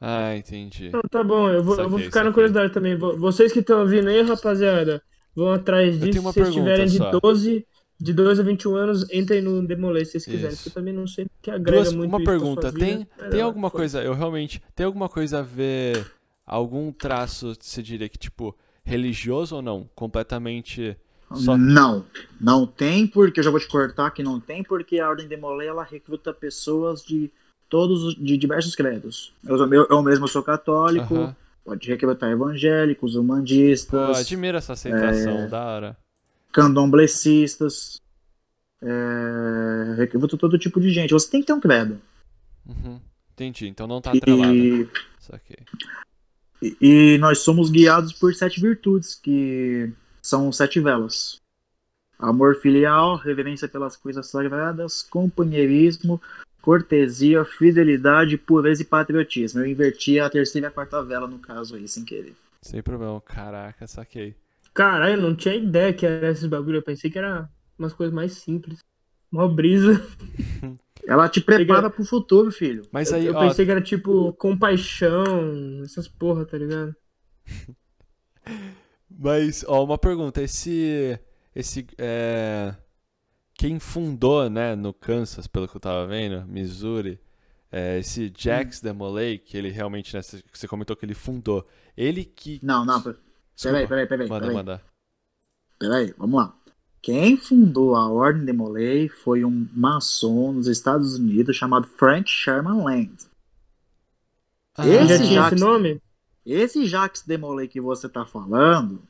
Ah, 0.01 0.35
entendi. 0.35 0.89
Não, 0.91 1.01
tá 1.01 1.23
bom, 1.23 1.49
eu 1.49 1.63
vou, 1.63 1.75
eu 1.75 1.83
vou 1.89 1.99
Saquei, 1.99 2.05
ficar 2.05 2.23
na 2.23 2.31
curiosidade 2.31 2.73
também. 2.73 2.97
Vo- 2.97 3.17
Vocês 3.17 3.51
que 3.51 3.59
estão 3.59 3.81
ouvindo 3.81 4.07
aí, 4.07 4.21
rapaziada, 4.21 5.01
vão 5.35 5.51
atrás 5.51 5.99
disso. 5.99 6.13
Se 6.13 6.19
vocês 6.19 6.53
tiverem 6.53 6.85
de 6.87 6.97
só. 6.97 7.11
12, 7.19 7.67
de 7.99 8.13
12 8.13 8.39
a 8.39 8.43
21 8.43 8.75
anos, 8.75 9.11
entrem 9.11 9.41
no 9.41 9.65
Demolay 9.65 10.05
se 10.05 10.11
vocês 10.13 10.25
quiserem. 10.25 10.49
Isso. 10.53 10.63
Porque 10.63 10.69
eu 10.69 10.81
também 10.81 10.93
não 10.93 11.05
sei 11.07 11.27
que 11.41 11.51
agrega 11.51 11.83
Duas, 11.83 11.93
muito 11.93 12.09
uma 12.15 12.23
pergunta, 12.23 12.71
tem, 12.71 12.99
vida. 12.99 13.07
É, 13.19 13.29
tem 13.29 13.39
não, 13.39 13.47
alguma 13.47 13.69
pô. 13.69 13.77
coisa, 13.77 14.01
eu 14.01 14.13
realmente, 14.13 14.61
tem 14.75 14.85
alguma 14.85 15.09
coisa 15.09 15.39
a 15.39 15.41
ver, 15.41 16.05
algum 16.45 16.91
traço, 16.91 17.53
você 17.59 17.83
diria 17.83 18.07
que, 18.07 18.17
tipo, 18.17 18.55
religioso 18.83 19.57
ou 19.57 19.61
não? 19.61 19.89
Completamente 19.95 20.95
só... 21.33 21.57
Não, 21.57 22.05
não 22.39 22.65
tem, 22.65 23.05
porque 23.05 23.39
eu 23.39 23.43
já 23.43 23.51
vou 23.51 23.59
te 23.59 23.67
cortar 23.67 24.09
que 24.11 24.23
não 24.23 24.39
tem, 24.39 24.63
porque 24.63 24.99
a 24.99 25.09
Ordem 25.09 25.27
Demolay 25.27 25.67
ela 25.67 25.83
recruta 25.83 26.33
pessoas 26.33 27.03
de 27.03 27.29
todos 27.69 28.03
os- 28.03 28.15
de 28.15 28.35
diversos 28.37 28.73
credos. 28.75 29.31
Eu, 29.45 29.57
eu, 29.71 29.87
eu 29.89 30.01
mesmo 30.01 30.27
sou 30.27 30.41
católico, 30.41 31.13
Aham. 31.15 31.35
pode 31.63 31.87
recrutar 31.87 32.31
evangélicos, 32.31 33.13
Pô, 33.13 33.19
humandistas, 33.19 34.17
admiro 34.17 34.57
essa 34.57 34.73
aceitação, 34.73 35.39
É. 35.41 35.47
da 35.47 35.63
hora. 35.65 35.97
Candomblecistas, 36.51 38.01
é, 38.81 39.95
recruta 39.97 40.37
todo 40.37 40.57
tipo 40.59 40.79
de 40.79 40.89
gente. 40.91 41.11
Você 41.11 41.29
tem 41.29 41.41
que 41.41 41.47
ter 41.47 41.53
um 41.53 41.59
credo. 41.59 42.01
Uhum. 42.65 42.99
Entendi, 43.33 43.67
então 43.67 43.87
não 43.87 44.01
tá 44.01 44.11
atrelado. 44.11 44.53
E, 44.53 44.89
e- 46.61 46.77
e 46.81 47.17
nós 47.19 47.39
somos 47.39 47.69
guiados 47.69 48.11
por 48.13 48.33
sete 48.35 48.59
virtudes, 48.59 49.15
que 49.15 49.91
são 50.21 50.51
sete 50.51 50.79
velas. 50.79 51.37
Amor 52.17 52.55
filial, 52.57 53.15
reverência 53.15 53.67
pelas 53.67 53.95
coisas 53.95 54.27
sagradas, 54.27 55.01
companheirismo, 55.01 56.21
cortesia, 56.61 57.45
fidelidade, 57.45 58.37
pureza 58.37 58.81
e 58.81 58.85
patriotismo. 58.85 59.61
Eu 59.61 59.67
inverti 59.67 60.19
a 60.19 60.29
terceira 60.29 60.67
e 60.67 60.69
a 60.69 60.71
quarta 60.71 61.01
vela 61.01 61.27
no 61.27 61.39
caso 61.39 61.75
aí, 61.77 61.87
sem 61.87 62.03
querer. 62.03 62.35
Sem 62.61 62.83
problema. 62.83 63.21
Caraca, 63.21 63.87
saquei. 63.87 64.35
Caralho, 64.79 65.15
eu 65.15 65.21
não 65.21 65.35
tinha 65.35 65.55
ideia 65.55 65.91
que 65.91 66.05
era 66.05 66.31
esses 66.31 66.45
bagulho. 66.45 66.77
Eu 66.77 66.81
pensei 66.81 67.11
que 67.11 67.17
era 67.17 67.49
umas 67.77 67.91
coisas 67.91 68.15
mais 68.15 68.31
simples. 68.31 68.79
Mó 69.29 69.45
brisa. 69.45 70.01
Ela 71.05 71.27
te 71.27 71.41
prepara 71.41 71.89
pro 71.89 72.05
futuro, 72.05 72.49
filho. 72.49 72.83
Mas 72.89 73.11
Eu, 73.11 73.17
aí, 73.17 73.25
eu 73.25 73.35
ó, 73.35 73.41
pensei 73.41 73.65
que 73.65 73.71
era 73.71 73.81
tipo 73.81 74.31
compaixão, 74.31 75.83
essas 75.83 76.07
porra, 76.07 76.45
tá 76.45 76.57
ligado? 76.57 76.95
mas, 79.11 79.65
ó, 79.67 79.83
uma 79.83 79.97
pergunta. 79.97 80.41
Esse, 80.41 81.19
esse, 81.53 81.85
é... 81.97 82.73
Quem 83.55 83.79
fundou, 83.79 84.49
né, 84.49 84.77
no 84.77 84.93
Kansas, 84.93 85.45
pelo 85.45 85.67
que 85.67 85.75
eu 85.75 85.81
tava 85.81 86.07
vendo, 86.07 86.47
Missouri, 86.47 87.19
é, 87.69 87.99
esse 87.99 88.31
Jax 88.33 88.79
Demolay, 88.79 89.39
que 89.39 89.57
ele 89.57 89.71
realmente, 89.71 90.15
né, 90.15 90.21
você 90.21 90.67
comentou 90.69 90.95
que 90.95 91.05
ele 91.05 91.13
fundou. 91.13 91.67
Ele 91.97 92.23
que... 92.23 92.61
Não, 92.63 92.85
não, 92.85 93.03
peraí, 93.61 93.87
peraí, 93.87 94.07
peraí, 94.07 94.29
Manda, 94.29 94.39
peraí. 94.41 94.55
manda. 94.55 94.81
Peraí, 95.79 96.13
vamos 96.17 96.35
lá. 96.41 96.55
Quem 97.01 97.37
fundou 97.37 97.95
a 97.95 98.09
Ordem 98.09 98.43
Demolay 98.45 99.07
foi 99.07 99.45
um 99.45 99.67
maçom 99.73 100.51
nos 100.51 100.67
Estados 100.67 101.15
Unidos 101.15 101.55
chamado 101.55 101.87
Frank 101.87 102.29
Sherman 102.29 102.83
Land. 102.83 103.15
Ah, 104.77 104.85
Esse 104.87 105.07
Já 105.07 105.17
tinha 105.17 105.33
Jax- 105.41 105.53
esse 105.53 105.63
nome? 105.63 106.01
Esse 106.45 106.85
Jacques 106.85 107.21
Demolay 107.25 107.67
que 107.67 107.79
você 107.79 108.09
tá 108.09 108.25
falando 108.25 109.01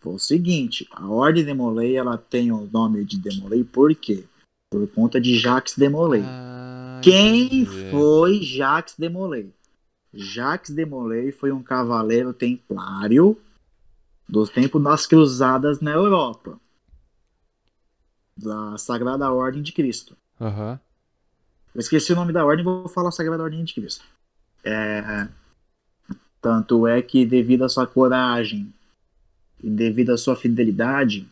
foi 0.00 0.14
o 0.14 0.18
seguinte, 0.18 0.86
a 0.90 1.08
Ordem 1.08 1.44
Demolay 1.44 1.96
ela 1.96 2.18
tem 2.18 2.52
o 2.52 2.68
nome 2.70 3.04
de 3.04 3.18
Demolay 3.18 3.64
por 3.64 3.94
quê? 3.94 4.24
Por 4.70 4.86
conta 4.88 5.18
de 5.20 5.38
Jacques 5.38 5.76
Demolay. 5.78 6.22
Ah, 6.24 7.00
Quem 7.02 7.46
entendi. 7.62 7.90
foi 7.90 8.42
Jacques 8.42 8.96
Demolay? 8.98 9.50
Jacques 10.12 10.74
Demolay 10.74 11.32
foi 11.32 11.52
um 11.52 11.62
cavaleiro 11.62 12.32
templário 12.34 13.38
dos 14.28 14.50
tempos 14.50 14.82
das 14.82 15.06
cruzadas 15.06 15.80
na 15.80 15.92
Europa. 15.92 16.58
Da 18.36 18.76
Sagrada 18.78 19.30
Ordem 19.30 19.62
de 19.62 19.72
Cristo. 19.72 20.16
Aham. 20.40 20.80
Eu 21.74 21.80
esqueci 21.80 22.12
o 22.12 22.16
nome 22.16 22.32
da 22.32 22.44
ordem, 22.44 22.64
vou 22.64 22.88
falar 22.88 23.10
Sagrada 23.10 23.42
Ordem 23.42 23.64
de 23.64 23.74
Cristo. 23.74 24.04
É, 24.62 25.28
tanto 26.40 26.86
é 26.86 27.02
que, 27.02 27.26
devido 27.26 27.64
à 27.64 27.68
sua 27.68 27.86
coragem 27.86 28.72
e 29.62 29.68
devido 29.68 30.10
à 30.10 30.16
sua 30.16 30.36
fidelidade, 30.36 31.26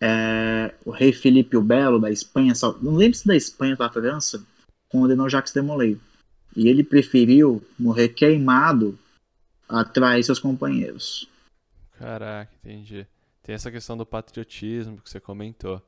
é, 0.00 0.74
o 0.84 0.90
rei 0.90 1.12
Felipe 1.12 1.56
o 1.56 1.62
Belo, 1.62 1.98
da 1.98 2.10
Espanha, 2.10 2.52
não 2.82 2.96
lembro 2.96 3.16
se 3.16 3.26
da 3.26 3.36
Espanha 3.36 3.72
ou 3.72 3.78
da 3.78 3.88
França, 3.88 4.44
condenou 4.88 5.30
Jacques 5.30 5.52
de 5.52 5.62
Molay. 5.62 5.98
E 6.54 6.68
ele 6.68 6.84
preferiu 6.84 7.64
morrer 7.78 8.10
queimado 8.10 8.98
a 9.66 9.82
trair 9.82 10.22
seus 10.22 10.38
companheiros. 10.38 11.26
Caraca, 12.02 12.52
entendi. 12.56 13.06
Tem 13.44 13.54
essa 13.54 13.70
questão 13.70 13.96
do 13.96 14.04
patriotismo 14.04 15.00
que 15.00 15.08
você 15.08 15.20
comentou. 15.20 15.80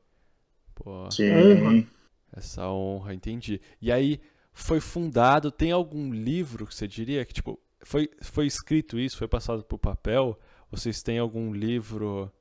Pô, 0.72 1.10
Sim. 1.10 1.88
Essa 2.32 2.68
honra, 2.68 3.12
entendi. 3.12 3.60
E 3.82 3.90
aí, 3.90 4.20
foi 4.52 4.78
fundado, 4.78 5.50
tem 5.50 5.72
algum 5.72 6.12
livro 6.12 6.68
que 6.68 6.74
você 6.74 6.86
diria 6.86 7.24
que, 7.24 7.34
tipo, 7.34 7.60
foi, 7.80 8.08
foi 8.22 8.46
escrito 8.46 8.96
isso, 8.96 9.16
foi 9.16 9.26
passado 9.26 9.64
por 9.64 9.76
papel? 9.76 10.38
Vocês 10.70 11.02
têm 11.02 11.18
algum 11.18 11.52
livro, 11.52 12.32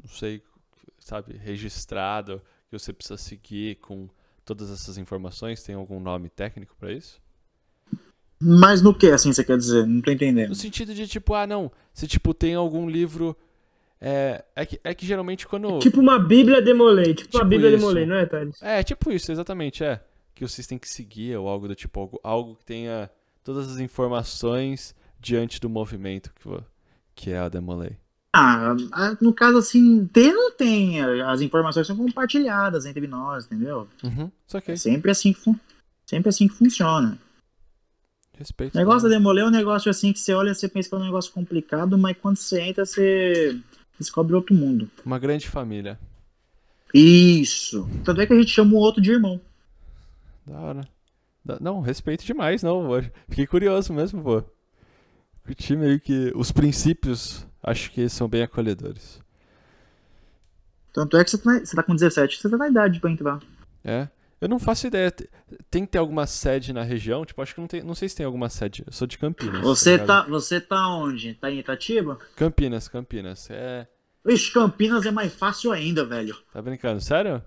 não 0.00 0.08
sei, 0.08 0.40
sabe, 1.00 1.36
registrado, 1.36 2.40
que 2.70 2.78
você 2.78 2.92
precisa 2.92 3.16
seguir 3.16 3.76
com 3.80 4.08
todas 4.44 4.70
essas 4.70 4.98
informações? 4.98 5.64
Tem 5.64 5.74
algum 5.74 5.98
nome 5.98 6.28
técnico 6.28 6.76
pra 6.76 6.92
isso? 6.92 7.20
Mas 8.40 8.82
no 8.82 8.94
que, 8.94 9.06
assim, 9.08 9.32
você 9.32 9.42
quer 9.44 9.56
dizer? 9.56 9.86
Não 9.86 10.00
tô 10.00 10.10
entendendo. 10.10 10.50
No 10.50 10.54
sentido 10.54 10.92
de, 10.94 11.06
tipo, 11.06 11.34
ah, 11.34 11.46
não, 11.46 11.70
se, 11.92 12.06
tipo, 12.06 12.34
tem 12.34 12.54
algum 12.54 12.88
livro... 12.88 13.36
É, 14.00 14.44
é, 14.54 14.66
que, 14.66 14.80
é 14.84 14.92
que 14.92 15.06
geralmente 15.06 15.46
quando... 15.46 15.78
Tipo 15.78 15.98
uma 15.98 16.18
Bíblia 16.18 16.60
Demolay. 16.60 17.14
Tipo, 17.14 17.38
uma 17.38 17.40
Tipo 17.40 17.48
Bíblia 17.48 17.70
isso. 17.70 17.78
Demolay, 17.78 18.04
não 18.04 18.16
é, 18.16 18.26
Thales? 18.26 18.60
É, 18.60 18.82
tipo 18.82 19.10
isso, 19.10 19.32
exatamente, 19.32 19.82
é. 19.82 19.98
Que 20.34 20.46
vocês 20.46 20.66
têm 20.66 20.76
que 20.76 20.88
seguir, 20.88 21.34
ou 21.38 21.48
algo 21.48 21.66
do 21.68 21.74
tipo, 21.74 22.00
algo, 22.00 22.20
algo 22.22 22.56
que 22.56 22.66
tenha 22.66 23.08
todas 23.42 23.70
as 23.70 23.78
informações 23.78 24.94
diante 25.18 25.58
do 25.58 25.70
movimento 25.70 26.30
que, 26.34 26.50
que 27.14 27.30
é 27.30 27.38
a 27.38 27.48
Demolay. 27.48 27.96
Ah, 28.34 28.74
no 29.22 29.32
caso, 29.32 29.58
assim, 29.58 30.04
tem 30.06 30.28
ou 30.28 30.34
não 30.34 30.50
tem? 30.50 31.00
As 31.22 31.40
informações 31.40 31.86
são 31.86 31.96
compartilhadas 31.96 32.84
entre 32.84 33.06
nós, 33.06 33.46
entendeu? 33.46 33.88
Uhum. 34.02 34.30
É 34.66 34.76
sempre 34.76 35.12
assim 35.12 35.32
que, 35.32 35.54
sempre 36.04 36.28
assim 36.28 36.48
que 36.48 36.54
funciona. 36.54 37.16
Respeito. 38.38 38.74
O 38.74 38.78
negócio 38.78 39.08
da? 39.08 39.14
Demolay 39.14 39.44
é 39.44 39.46
um 39.46 39.50
negócio 39.50 39.90
assim 39.90 40.12
que 40.12 40.18
você 40.18 40.34
olha, 40.34 40.54
você 40.54 40.68
pensa 40.68 40.88
que 40.88 40.94
é 40.94 40.98
um 40.98 41.04
negócio 41.04 41.32
complicado, 41.32 41.96
mas 41.96 42.16
quando 42.20 42.36
você 42.36 42.60
entra, 42.60 42.84
você 42.84 43.58
descobre 43.98 44.34
outro 44.34 44.54
mundo. 44.54 44.90
Uma 45.04 45.18
grande 45.18 45.48
família. 45.48 45.98
Isso. 46.92 47.88
Tanto 48.04 48.20
é 48.20 48.26
que 48.26 48.32
a 48.32 48.36
gente 48.36 48.50
chama 48.50 48.74
o 48.74 48.78
outro 48.78 49.00
de 49.00 49.12
irmão. 49.12 49.40
Da 50.46 50.58
hora. 50.58 50.88
Não, 51.60 51.80
respeito 51.80 52.24
demais, 52.24 52.62
não. 52.62 52.88
Fiquei 53.28 53.46
curioso 53.46 53.92
mesmo, 53.92 54.22
pô. 54.22 54.42
Curti 55.44 55.76
meio 55.76 56.00
que. 56.00 56.32
Os 56.34 56.50
princípios, 56.50 57.46
acho 57.62 57.90
que 57.90 58.08
são 58.08 58.26
bem 58.26 58.42
acolhedores. 58.42 59.20
Tanto 60.92 61.16
é 61.16 61.24
que 61.24 61.30
você 61.30 61.38
tá, 61.38 61.58
você 61.58 61.76
tá 61.76 61.82
com 61.82 61.94
17, 61.94 62.40
você 62.40 62.48
tá 62.48 62.56
na 62.56 62.68
idade 62.68 63.00
pra 63.00 63.10
entrar. 63.10 63.40
É. 63.84 64.08
Eu 64.40 64.48
não 64.48 64.58
faço 64.58 64.86
ideia. 64.86 65.10
Te- 65.10 65.28
Tem 65.70 65.84
que 65.86 65.92
ter 65.92 65.98
alguma 65.98 66.26
sede 66.26 66.72
na 66.72 66.82
região? 66.82 67.24
Tipo, 67.24 67.40
acho 67.42 67.54
que 67.54 67.60
não 67.60 67.68
tem. 67.68 67.82
Não 67.82 67.94
sei 67.94 68.08
se 68.08 68.16
tem 68.16 68.26
alguma 68.26 68.48
sede. 68.48 68.82
Eu 68.86 68.92
sou 68.92 69.06
de 69.06 69.16
Campinas. 69.18 69.60
Você 69.62 69.92
ligado? 69.92 70.06
tá, 70.06 70.22
você 70.28 70.60
tá 70.60 70.88
onde? 70.88 71.34
Tá 71.34 71.50
em 71.50 71.58
Itatiba? 71.58 72.18
Campinas, 72.36 72.88
Campinas. 72.88 73.48
É. 73.50 73.86
Ixi, 74.26 74.52
Campinas 74.52 75.04
é 75.06 75.10
mais 75.10 75.34
fácil 75.34 75.70
ainda, 75.72 76.04
velho. 76.04 76.36
Tá 76.52 76.60
brincando? 76.62 77.00
Sério? 77.00 77.42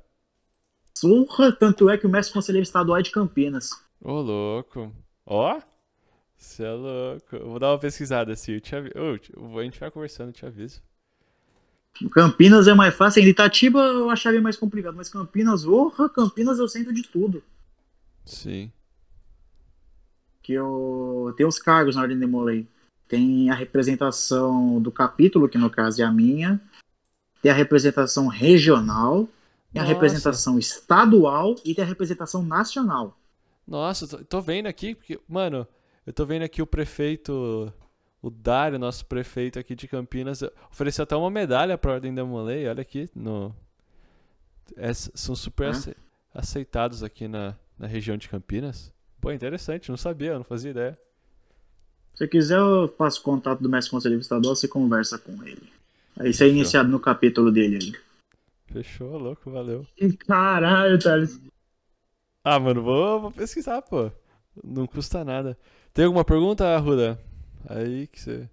Surra, 0.97 1.51
tanto 1.51 1.89
é 1.89 1.97
que 1.97 2.07
o 2.07 2.09
mestre 2.09 2.33
conselheiro 2.33 2.63
estadual 2.63 2.97
é 2.97 3.01
de 3.03 3.11
Campinas. 3.11 3.69
Ô, 4.01 4.13
louco. 4.21 4.91
Ó. 5.25 5.59
Você 6.35 6.63
é 6.63 6.71
louco. 6.71 7.35
Eu 7.35 7.49
vou 7.49 7.59
dar 7.59 7.71
uma 7.71 7.79
pesquisada 7.79 8.33
assim. 8.33 8.53
Eu 8.53 8.61
te 8.61 8.75
aviso. 8.75 8.93
a 9.59 9.63
gente 9.63 9.79
vai 9.79 9.91
conversando, 9.91 10.29
eu 10.29 10.33
te 10.33 10.45
aviso. 10.45 10.81
Campinas 12.11 12.67
é 12.67 12.73
mais 12.73 12.93
fácil 12.93 13.19
ainda. 13.19 13.31
Itatiba 13.31 13.79
eu 13.79 14.09
acharia 14.09 14.41
mais 14.41 14.57
complicado, 14.57 14.95
mas 14.95 15.09
Campinas, 15.09 15.65
orra, 15.65 16.09
Campinas 16.09 16.59
é 16.59 16.63
o 16.63 16.67
centro 16.67 16.93
de 16.93 17.03
tudo. 17.03 17.43
Sim. 18.25 18.71
Que 20.41 20.53
eu 20.53 21.33
tem 21.35 21.45
os 21.45 21.59
cargos 21.59 21.95
na 21.95 22.01
Ordem 22.01 22.19
de 22.19 22.25
Molay. 22.25 22.67
Tem 23.07 23.49
a 23.49 23.55
representação 23.55 24.81
do 24.81 24.91
capítulo, 24.91 25.47
que 25.47 25.57
no 25.57 25.69
caso 25.69 26.01
é 26.01 26.05
a 26.05 26.11
minha. 26.11 26.61
Tem 27.41 27.51
a 27.51 27.55
representação 27.55 28.27
regional. 28.27 29.29
Tem 29.71 29.81
a 29.81 29.83
Nossa. 29.83 29.93
representação 29.93 30.57
estadual 30.59 31.55
e 31.63 31.73
tem 31.73 31.83
a 31.83 31.87
representação 31.87 32.43
nacional. 32.43 33.17
Nossa, 33.67 34.07
tô, 34.07 34.17
tô 34.23 34.41
vendo 34.41 34.67
aqui, 34.67 34.95
porque, 34.95 35.19
mano, 35.27 35.67
eu 36.05 36.13
tô 36.13 36.25
vendo 36.25 36.43
aqui 36.43 36.61
o 36.61 36.67
prefeito, 36.67 37.71
o 38.22 38.30
Dário, 38.30 38.80
nosso 38.80 39.05
prefeito 39.05 39.59
aqui 39.59 39.76
de 39.76 39.88
Campinas, 39.88 40.41
ofereceu 40.72 41.03
até 41.03 41.15
uma 41.15 41.30
medalha 41.30 41.78
pra 41.78 41.93
Ordem 41.93 42.13
da 42.13 42.26
Molay, 42.26 42.68
olha 42.68 42.82
aqui, 42.82 43.09
no... 43.15 43.55
é, 44.76 44.93
são 44.93 45.36
super 45.36 45.72
aceitados 46.34 47.03
aqui 47.03 47.28
na, 47.28 47.55
na 47.78 47.88
região 47.88 48.18
de 48.18 48.28
Campinas. 48.28 48.91
Pô, 49.22 49.32
interessante, 49.32 49.89
não 49.89 49.97
sabia, 49.97 50.36
não 50.36 50.43
fazia 50.43 50.72
ideia. 50.72 50.97
Se 52.13 52.20
você 52.20 52.28
quiser, 52.28 52.57
eu 52.57 52.88
passo 52.88 53.20
o 53.20 53.24
contato 53.24 53.61
do 53.61 53.70
mestre 53.70 53.91
conselheiro 53.91 54.22
estadual, 54.22 54.55
você 54.55 54.68
conversa 54.68 55.18
com 55.20 55.32
ele. 55.43 55.70
Aí 56.20 56.32
isso 56.32 56.43
é 56.43 56.47
iniciado 56.47 56.89
no 56.89 56.99
capítulo 56.99 57.51
dele 57.51 57.76
ali. 57.76 57.95
Fechou, 58.65 59.18
louco, 59.18 59.51
valeu. 59.51 59.86
Caralho, 60.28 60.99
Thales. 60.99 61.39
Ah, 62.43 62.59
mano, 62.59 62.82
vou, 62.82 63.22
vou 63.22 63.32
pesquisar, 63.32 63.82
pô. 63.82 64.11
Não 64.63 64.88
custa 64.88 65.24
nada. 65.24 65.57
Tem 65.93 66.05
alguma 66.05 66.26
pergunta, 66.26 66.78
Ruda? 66.78 67.20
Aí 67.66 68.08
que 68.08 68.20
você. 68.20 68.49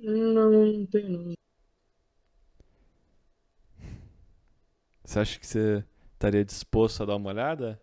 Não, 0.00 0.50
não 0.50 0.86
tem 0.86 1.08
não. 1.08 1.32
Você 5.04 5.18
acha 5.18 5.38
que 5.38 5.46
você 5.46 5.84
estaria 6.12 6.44
disposto 6.44 7.02
a 7.02 7.06
dar 7.06 7.16
uma 7.16 7.30
olhada? 7.30 7.80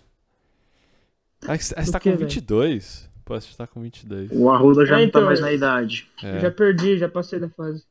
Ah, 1.48 1.58
você 1.58 1.74
Do 1.76 1.92
tá 1.92 2.00
quê, 2.00 2.12
com 2.12 2.18
velho? 2.18 2.30
22? 2.30 3.10
Pô, 3.24 3.40
você 3.40 3.56
tá 3.58 3.66
com 3.66 3.82
22. 3.82 4.32
O 4.32 4.50
Arruda 4.50 4.86
já 4.86 5.00
É, 5.00 5.04
não 5.06 5.12
tá 5.12 5.20
então, 5.20 5.26
mais 5.26 5.40
eu- 5.40 5.46
na 5.46 5.52
idade. 5.52 6.10
É, 6.24 6.40
Já 6.40 6.52
perdi, 6.52 6.98
já 6.98 7.10
passei 7.10 7.40
da 7.40 7.50
fase. 7.50 7.84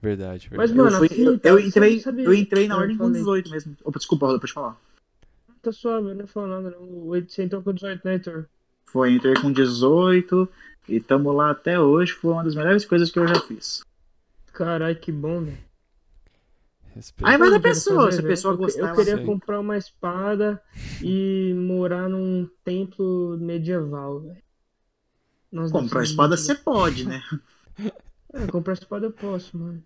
verdade, 0.00 0.48
Mas, 0.54 0.70
verdade. 0.70 0.74
mano, 0.78 0.94
eu, 0.94 0.98
fui- 0.98 1.06
a 1.06 1.32
fita, 1.32 1.48
eu 1.48 1.60
você 1.60 1.66
entrei, 1.66 2.00
sabia- 2.00 2.24
eu 2.24 2.34
entrei 2.34 2.68
na 2.68 2.76
eu 2.76 2.80
ordem 2.80 2.96
com 2.96 3.04
falei. 3.04 3.20
18 3.20 3.50
mesmo. 3.50 3.76
Opa, 3.84 3.98
desculpa, 3.98 4.26
Arruda, 4.26 4.40
pode 4.40 4.52
falar. 4.52 4.80
Tá 5.60 5.72
suave, 5.72 6.10
eu 6.10 6.14
não 6.14 6.26
falo 6.28 6.46
nada 6.46 6.70
não. 6.70 7.06
Você 7.06 7.42
entrou 7.42 7.60
com 7.62 7.72
18, 7.72 8.04
né, 8.04 8.12
Heitor? 8.14 8.48
Foi, 8.96 9.12
entrei 9.12 9.34
com 9.34 9.52
18 9.52 10.48
e 10.88 10.98
tamo 10.98 11.30
lá 11.30 11.50
até 11.50 11.78
hoje. 11.78 12.12
Foi 12.12 12.32
uma 12.32 12.42
das 12.42 12.54
melhores 12.54 12.82
coisas 12.86 13.10
que 13.10 13.18
eu 13.18 13.28
já 13.28 13.38
fiz. 13.42 13.84
Caralho, 14.54 14.96
que 14.98 15.12
bom, 15.12 15.42
velho. 15.42 15.58
Respeito. 16.94 17.28
Aí 17.28 17.36
vai 17.36 17.50
da 17.50 17.60
pessoa, 17.60 18.10
se 18.10 18.20
a 18.20 18.22
pessoa 18.22 18.54
Eu- 18.54 18.58
gostar, 18.58 18.88
Eu 18.88 18.96
queria 18.96 19.22
comprar 19.22 19.60
uma 19.60 19.76
espada 19.76 20.62
e 21.02 21.52
morar 21.54 22.08
num 22.08 22.48
templo 22.64 23.36
medieval, 23.38 24.20
velho. 24.20 25.70
Comprar 25.70 26.02
espada 26.02 26.34
você 26.38 26.54
pode, 26.54 27.06
né? 27.06 27.22
É, 28.32 28.46
comprar 28.48 28.72
espada 28.74 29.06
eu 29.06 29.12
posso, 29.12 29.56
mano. 29.56 29.82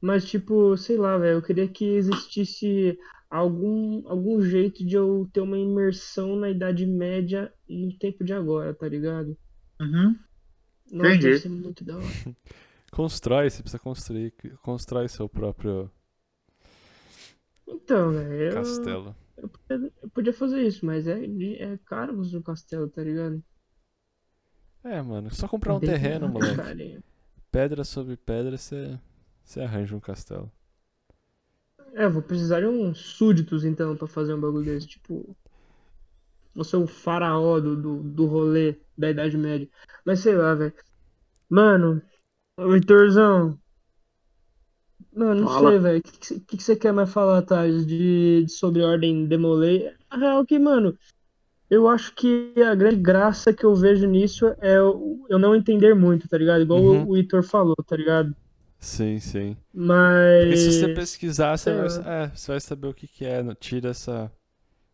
Mas, 0.00 0.24
tipo, 0.24 0.74
sei 0.76 0.96
lá, 0.96 1.18
velho, 1.18 1.38
eu 1.38 1.42
queria 1.42 1.66
que 1.68 1.84
existisse 1.84 2.98
algum, 3.30 4.08
algum 4.08 4.42
jeito 4.42 4.84
de 4.86 4.96
eu 4.96 5.28
ter 5.32 5.40
uma 5.40 5.58
imersão 5.58 6.36
na 6.36 6.50
Idade 6.50 6.86
Média 6.86 7.52
no 7.68 7.96
tempo 7.98 8.24
de 8.24 8.32
agora, 8.34 8.74
tá 8.74 8.88
ligado? 8.88 9.36
Uhum. 9.80 10.18
Nossa, 10.92 11.18
Entendi. 11.18 11.22
deve 11.22 11.34
ser 11.36 11.48
muito 11.48 11.84
da 11.84 11.98
hora. 11.98 12.20
Constrói, 12.92 13.50
você 13.50 13.62
precisa 13.62 13.78
construir. 13.78 14.32
Constrói 14.62 15.08
seu 15.08 15.28
próprio 15.28 15.90
Então, 17.66 18.12
velho, 18.12 18.32
eu, 18.34 18.50
castelo. 18.54 19.16
eu, 19.36 19.48
podia, 19.48 19.92
eu 20.02 20.10
podia 20.10 20.32
fazer 20.34 20.62
isso, 20.66 20.84
mas 20.84 21.06
é, 21.06 21.24
é 21.24 21.78
caro 21.86 22.16
construir 22.16 22.40
um 22.40 22.42
castelo, 22.42 22.88
tá 22.90 23.02
ligado? 23.02 23.42
É, 24.82 25.00
mano, 25.02 25.30
só 25.34 25.46
comprar 25.48 25.74
um 25.74 25.80
Bem 25.80 25.90
terreno, 25.90 26.28
caro, 26.28 26.32
moleque. 26.32 27.02
Pedra 27.52 27.84
sobre 27.84 28.16
pedra, 28.16 28.56
você 28.58 28.98
você 29.44 29.60
arranja 29.62 29.96
um 29.96 30.00
castelo. 30.00 30.50
É, 31.94 32.08
vou 32.08 32.22
precisar 32.22 32.60
de 32.60 32.66
uns 32.66 32.98
súditos, 32.98 33.64
então, 33.64 33.96
pra 33.96 34.06
fazer 34.06 34.34
um 34.34 34.40
bagulho 34.40 34.64
desse. 34.64 34.86
Tipo, 34.86 35.36
vou 36.54 36.64
ser 36.64 36.76
o 36.76 36.86
faraó 36.86 37.60
do, 37.60 37.76
do, 37.76 38.02
do 38.02 38.26
rolê 38.26 38.76
da 38.96 39.10
Idade 39.10 39.36
Média. 39.36 39.68
Mas 40.04 40.20
sei 40.20 40.36
lá, 40.36 40.54
velho. 40.54 40.74
Mano, 41.48 42.02
Heitorzão. 42.58 43.58
Mano, 45.12 45.40
não 45.42 45.48
Fala. 45.48 45.70
sei, 45.70 45.78
velho. 45.78 45.98
O 45.98 46.02
que, 46.02 46.12
que, 46.18 46.26
você- 46.26 46.40
que 46.40 46.62
você 46.62 46.76
quer 46.76 46.92
mais 46.92 47.12
falar, 47.12 47.42
Thales, 47.42 47.86
de, 47.86 48.44
de 48.44 48.52
sobre 48.52 48.82
ordem 48.82 49.26
Demolei? 49.26 49.92
A 50.08 50.16
real 50.16 50.42
é 50.42 50.46
que, 50.46 50.58
mano, 50.58 50.96
eu 51.68 51.88
acho 51.88 52.14
que 52.14 52.52
a 52.62 52.74
grande 52.74 52.96
graça 53.02 53.52
que 53.52 53.64
eu 53.64 53.74
vejo 53.74 54.06
nisso 54.06 54.46
é 54.60 54.76
eu 54.78 55.38
não 55.38 55.54
entender 55.54 55.94
muito, 55.94 56.28
tá 56.28 56.36
ligado? 56.38 56.62
Igual 56.62 56.80
Uhum. 56.80 57.04
o, 57.04 57.10
o 57.10 57.16
Heitor 57.16 57.42
falou, 57.42 57.76
tá 57.86 57.96
ligado? 57.96 58.34
Sim, 58.80 59.18
sim. 59.20 59.56
Mas. 59.72 60.42
Porque 60.42 60.56
se 60.56 60.72
você 60.72 60.88
pesquisar, 60.94 61.56
você 61.56 61.72
vai, 61.72 61.86
é, 62.24 62.28
você 62.34 62.52
vai 62.52 62.60
saber 62.60 62.88
o 62.88 62.94
que, 62.94 63.06
que 63.06 63.24
é. 63.24 63.42
não- 63.42 63.54
Tira 63.54 63.90
essa, 63.90 64.32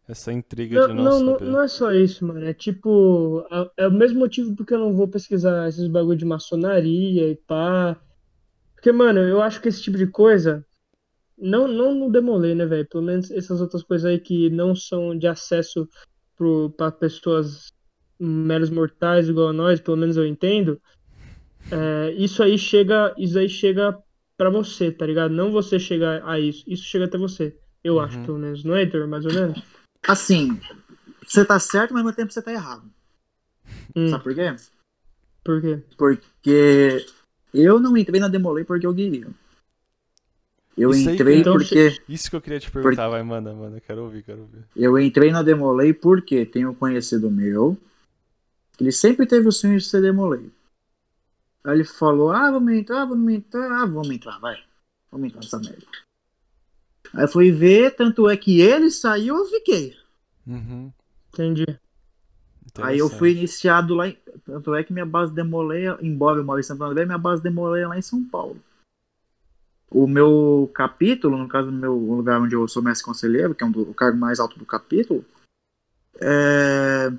essa 0.09 0.33
intriga 0.33 0.81
Não, 0.81 0.89
de 0.89 0.95
não, 0.95 1.05
não, 1.05 1.21
não, 1.21 1.33
saber. 1.39 1.51
não 1.53 1.63
é 1.63 1.69
só 1.69 1.93
isso, 1.93 2.27
mano. 2.27 2.45
É 2.47 2.55
tipo, 2.55 3.47
é, 3.79 3.85
é 3.85 3.89
o 3.89 3.93
mesmo 3.93 4.21
motivo 4.21 4.55
porque 4.57 4.75
eu 4.75 4.79
não 4.81 4.95
vou 4.95 5.09
pesquisar 5.09 5.69
esses 5.69 5.89
bagulho 5.89 6.19
de 6.19 6.25
maçonaria 6.25 7.31
e 7.31 7.37
pá. 7.37 8.01
Porque, 8.75 8.93
mano, 8.93 9.21
eu 9.21 9.43
acho 9.43 9.61
que 9.63 9.69
esse 9.69 9.83
tipo 9.83 9.99
de 9.99 10.07
coisa. 10.07 10.65
Não, 11.39 11.69
não 11.69 11.95
no 11.95 12.11
Demolei, 12.11 12.55
né, 12.55 12.67
velho? 12.67 12.87
Pelo 12.89 13.05
menos 13.05 13.31
essas 13.31 13.61
outras 13.61 13.83
coisas 13.83 14.07
aí 14.11 14.19
que 14.21 14.51
não 14.51 14.75
são 14.75 15.17
de 15.19 15.27
acesso 15.29 15.89
pro, 16.37 16.71
pra 16.71 16.91
pessoas 16.93 17.73
meros 18.19 18.71
mortais 18.71 19.29
igual 19.29 19.49
a 19.49 19.53
nós, 19.53 19.81
pelo 19.81 19.97
menos 19.99 20.17
eu 20.17 20.27
entendo. 20.27 20.81
É, 21.71 22.13
isso 22.13 22.43
aí 22.43 22.57
chega, 22.59 23.15
isso 23.19 23.39
aí 23.39 23.49
chega 23.49 23.99
pra 24.37 24.51
você, 24.51 24.91
tá 24.93 25.07
ligado? 25.07 25.33
Não 25.33 25.51
você 25.51 25.79
chega 25.79 26.23
a 26.29 26.39
isso. 26.39 26.63
Isso 26.67 26.85
chega 26.85 27.07
até 27.07 27.19
você. 27.19 27.57
Eu 27.83 27.95
Uhum. 27.95 28.01
acho, 28.01 28.19
pelo 28.25 28.39
menos. 28.39 28.65
Não 28.65 28.75
é, 28.77 28.83
Heitor? 28.83 29.07
Mais 29.09 29.25
ou 29.27 29.33
menos? 29.33 29.63
Assim, 30.07 30.61
você 31.27 31.45
tá 31.45 31.59
certo, 31.59 31.93
mas 31.93 32.01
ao 32.01 32.07
mesmo 32.07 32.17
tempo 32.17 32.33
você 32.33 32.43
tá 32.43 32.53
errado. 32.53 32.89
Hum, 33.95 34.09
Sabe 34.09 34.23
por 34.25 34.35
quê? 34.35 34.55
por 35.45 35.61
quê? 35.61 35.83
Porque 35.97 37.07
eu 37.55 37.81
não 37.81 37.97
entrei 37.97 38.21
na 38.21 38.29
Demolei 38.29 38.65
porque 38.65 38.87
eu 38.87 38.95
queria. 38.95 39.27
Eu 40.77 40.91
Isso 40.91 41.09
aí 41.09 41.15
entrei 41.15 41.35
que- 41.37 41.41
Então, 41.41 41.53
porque. 41.55 42.03
Isso 42.09 42.29
que 42.29 42.37
eu 42.37 42.41
queria 42.41 42.61
te 42.61 42.71
perguntar, 42.71 43.09
vai, 43.09 43.23
manda, 43.23 43.53
manda. 43.55 43.81
Quero 43.81 44.03
ouvir, 44.05 44.23
quero 44.23 44.43
ouvir. 44.43 44.63
Eu 44.77 44.99
entrei 44.99 45.33
na 45.33 45.43
Demolei 45.43 45.95
porque 45.95 46.45
tem 46.45 46.67
um 46.67 46.75
conhecido 46.75 47.31
meu. 47.31 47.77
Ele 48.79 48.93
sempre 48.93 49.27
teve 49.27 49.49
o 49.49 49.53
sonho 49.53 49.79
de 49.79 49.85
ser 49.85 50.03
Demolei. 50.03 50.51
Aí 51.67 51.75
ele 51.75 51.85
falou: 51.85 52.31
Ah, 52.31 52.51
vamos 52.51 52.73
entrar, 52.73 53.05
vamos 53.05 53.33
entrar, 53.33 53.83
ah, 53.83 53.87
vamos 53.87 54.11
entrar, 54.11 54.39
vai. 54.39 54.57
Vamos 55.11 55.27
entrar 55.27 55.41
nessa 55.41 55.59
merda. 55.59 55.87
Aí 57.13 57.25
eu 57.25 57.29
fui 57.29 57.51
ver, 57.51 57.97
tanto 57.97 58.31
é 58.31 58.37
que 58.37 58.61
ele 58.61 58.89
saiu, 58.91 59.37
eu 59.37 59.45
fiquei. 59.47 59.97
Uhum. 60.47 60.93
Entendi. 61.33 61.67
Aí 62.79 62.99
eu 62.99 63.09
fui 63.09 63.33
iniciado 63.33 63.95
lá. 63.95 64.09
Em... 64.09 64.17
Tanto 64.45 64.75
é 64.77 64.85
que 64.85 64.93
minha 64.93 65.07
base 65.07 65.33
demoleia, 65.33 65.99
embora 66.01 66.39
eu 66.39 66.45
moro 66.45 66.61
em 66.61 66.63
Santo 66.63 66.85
André, 66.85 67.05
minha 67.05 67.19
base 67.19 67.43
demoleia 67.43 67.89
lá 67.89 67.99
em 67.99 68.03
São 68.03 68.23
Paulo. 68.23 68.63
O 69.91 70.07
meu 70.07 70.71
capítulo, 70.73 71.37
no 71.37 71.49
caso 71.49 71.71
do 71.71 71.77
meu 71.77 71.95
lugar 71.95 72.41
onde 72.41 72.55
eu 72.55 72.67
sou 72.69 72.83
mestre 72.83 73.05
conselheiro, 73.05 73.55
que 73.55 73.65
é 73.65 73.67
um 73.67 73.71
do, 73.73 73.91
o 73.91 73.95
cargo 73.95 74.19
mais 74.19 74.39
alto 74.39 74.59
do 74.59 74.67
capítulo, 74.67 75.25
é, 76.21 77.13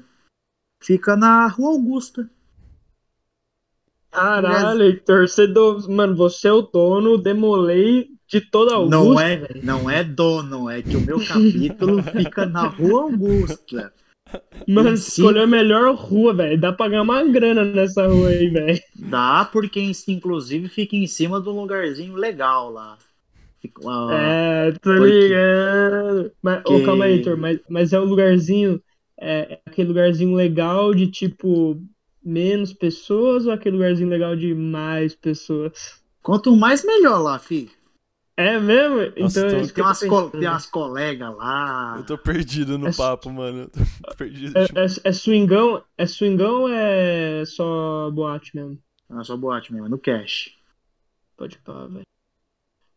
fica 0.81 1.17
na 1.17 1.47
Rua 1.47 1.71
Augusta. 1.71 2.29
Caralho, 4.21 4.83
Heitor, 4.83 5.27
você 5.27 5.45
do... 5.47 5.79
mano, 5.89 6.15
você 6.15 6.47
é 6.47 6.51
o 6.51 6.61
dono, 6.61 7.17
demolei 7.17 8.07
de 8.27 8.41
toda 8.41 8.75
a 8.75 8.85
Não 8.85 8.99
Augusta, 9.09 9.23
é, 9.27 9.47
não 9.63 9.89
é 9.89 10.03
dono, 10.03 10.69
é 10.69 10.81
que 10.81 10.97
o 10.97 11.01
meu 11.01 11.19
capítulo 11.25 12.01
fica 12.11 12.45
na 12.45 12.67
Rua 12.67 13.03
Augusta. 13.03 13.93
Mano, 14.67 14.93
escolheu 14.93 15.43
a 15.43 15.47
melhor 15.47 15.95
rua, 15.95 16.33
velho. 16.33 16.59
Dá 16.59 16.73
pra 16.73 16.89
ganhar 16.89 17.03
uma 17.03 17.23
grana 17.23 17.63
nessa 17.63 18.07
rua 18.07 18.27
aí, 18.27 18.49
velho. 18.49 18.79
Dá 18.95 19.47
porque 19.51 19.79
inclusive 20.09 20.67
fica 20.67 20.95
em 20.97 21.07
cima 21.07 21.39
de 21.39 21.47
um 21.47 21.61
lugarzinho 21.61 22.15
legal 22.15 22.69
lá. 22.71 22.97
Fica, 23.61 23.81
É, 24.11 24.71
tô 24.73 24.79
porque- 24.95 25.05
ligado. 25.09 26.31
Mas, 26.41 26.63
que- 26.63 26.83
calma 26.83 27.05
aí, 27.05 27.13
Heitor, 27.13 27.37
mas, 27.37 27.59
mas 27.69 27.93
é 27.93 27.99
o 27.99 28.03
lugarzinho, 28.03 28.81
é, 29.19 29.53
é 29.53 29.59
aquele 29.65 29.87
lugarzinho 29.87 30.35
legal 30.35 30.93
de, 30.93 31.07
tipo, 31.07 31.81
menos 32.27 32.73
pessoas 32.73 33.45
ou 33.45 33.53
aquele 33.53 33.77
lugarzinho 33.77 34.09
legal 34.09 34.35
de 34.35 34.53
mais 34.53 35.15
pessoas? 35.15 36.01
Quanto 36.21 36.55
mais 36.55 36.83
melhor 36.83 37.19
lá, 37.21 37.39
fi. 37.39 37.71
É 38.35 38.59
mesmo? 38.59 39.01
Então, 39.15 39.49
tô- 39.49 39.55
é 39.57 39.67
Tem 39.67 39.83
umas, 39.83 39.99
co- 40.03 40.29
tem 40.29 40.47
umas 40.47 40.65
colegas 40.67 41.35
lá. 41.35 41.95
Eu 41.97 42.05
tô 42.05 42.17
perdido 42.17 42.77
no 42.77 42.89
É- 42.89 42.93
papo, 42.93 43.31
mano. 43.31 43.71
Perdido. 44.17 44.55
É, 44.57 44.63
é, 44.65 44.85
é 45.05 45.11
swingão? 45.11 45.83
É 45.97 46.05
swingão 46.05 46.61
ou 46.63 46.69
é 46.69 47.43
só 47.45 48.11
boate 48.11 48.55
mesmo? 48.55 48.77
Na 49.09 49.23
sua 49.23 49.37
boate 49.37 49.73
mesmo, 49.73 49.89
no 49.89 49.97
cash. 49.97 50.51
Pode 51.35 51.57
pá, 51.59 51.87
velho. 51.87 52.01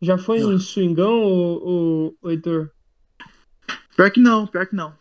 Já 0.02 0.18
foi 0.18 0.40
Não. 0.40 0.52
em 0.52 0.58
swingão, 0.58 1.22
ô, 1.22 2.08
ô, 2.12 2.16
ô, 2.20 2.30
Heitor? 2.30 2.70
Pior 3.96 4.10
que 4.10 4.20
não, 4.20 4.46
pior 4.46 4.66
que 4.66 4.74
não. 4.74 4.92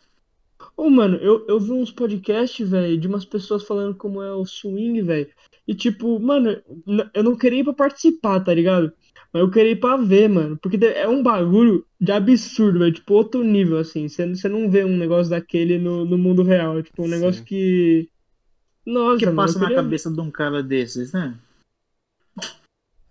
Ô, 0.80 0.90
mano, 0.90 1.18
eu, 1.18 1.46
eu 1.46 1.60
vi 1.60 1.74
uns 1.74 1.92
podcasts, 1.92 2.70
velho, 2.70 2.98
de 2.98 3.06
umas 3.06 3.26
pessoas 3.26 3.66
falando 3.66 3.94
como 3.98 4.24
é 4.24 4.34
o 4.34 4.46
swing, 4.46 5.02
velho. 5.02 5.30
E 5.68 5.76
tipo, 5.76 6.18
mano, 6.22 6.64
eu 7.14 7.22
não 7.22 7.36
queria 7.36 7.60
ir 7.60 7.64
pra 7.66 7.74
participar, 7.74 8.40
tá 8.40 8.54
ligado? 8.54 8.94
Mas 9.34 9.42
eu 9.42 9.52
queria 9.52 9.74
ir 9.74 9.80
pra 9.82 9.98
ver, 9.98 10.30
mano. 10.30 10.58
Porque 10.58 10.78
é 10.86 11.06
um 11.06 11.22
bagulho 11.22 11.86
de 12.00 12.14
absurdo, 12.14 12.80
velho. 12.80 12.94
Tipo, 12.94 13.14
outro 13.14 13.44
nível, 13.44 13.78
assim. 13.78 14.08
Você 14.08 14.48
não 14.48 14.72
vê 14.72 14.86
um 14.86 14.96
negócio 14.96 15.30
daquele 15.30 15.78
no, 15.78 16.06
no 16.06 16.18
mundo 16.18 16.44
real. 16.44 16.82
Tipo, 16.82 17.04
um 17.04 17.08
Sim. 17.08 17.12
negócio 17.12 17.44
que. 17.44 18.10
Nossa, 18.86 19.16
O 19.16 19.20
que 19.20 19.26
mano, 19.26 19.36
passa 19.36 19.60
na 19.60 19.66
queria... 19.66 19.84
cabeça 19.84 20.10
de 20.10 20.22
um 20.22 20.32
cara 20.32 20.64
desses, 20.64 21.12
né? 21.12 21.38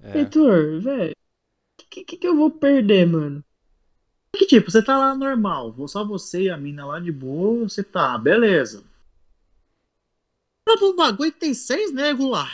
É. 0.00 0.20
Heitor, 0.20 0.80
velho. 0.80 1.12
O 1.12 1.84
que, 1.90 2.02
que, 2.02 2.16
que 2.16 2.26
eu 2.26 2.34
vou 2.34 2.50
perder, 2.50 3.06
mano? 3.06 3.44
Que 4.38 4.46
tipo, 4.46 4.70
você 4.70 4.80
tá 4.80 4.96
lá 4.96 5.16
normal, 5.16 5.74
só 5.88 6.04
você 6.04 6.44
e 6.44 6.50
a 6.50 6.56
mina 6.56 6.86
lá 6.86 7.00
de 7.00 7.10
boa, 7.10 7.68
você 7.68 7.82
tá, 7.82 8.16
beleza. 8.16 8.84
Vai 10.64 10.76
pro 10.76 10.94
bagulho 10.94 11.32
tem 11.32 11.52
seis 11.52 11.92
negros 11.92 12.30
lá. 12.30 12.48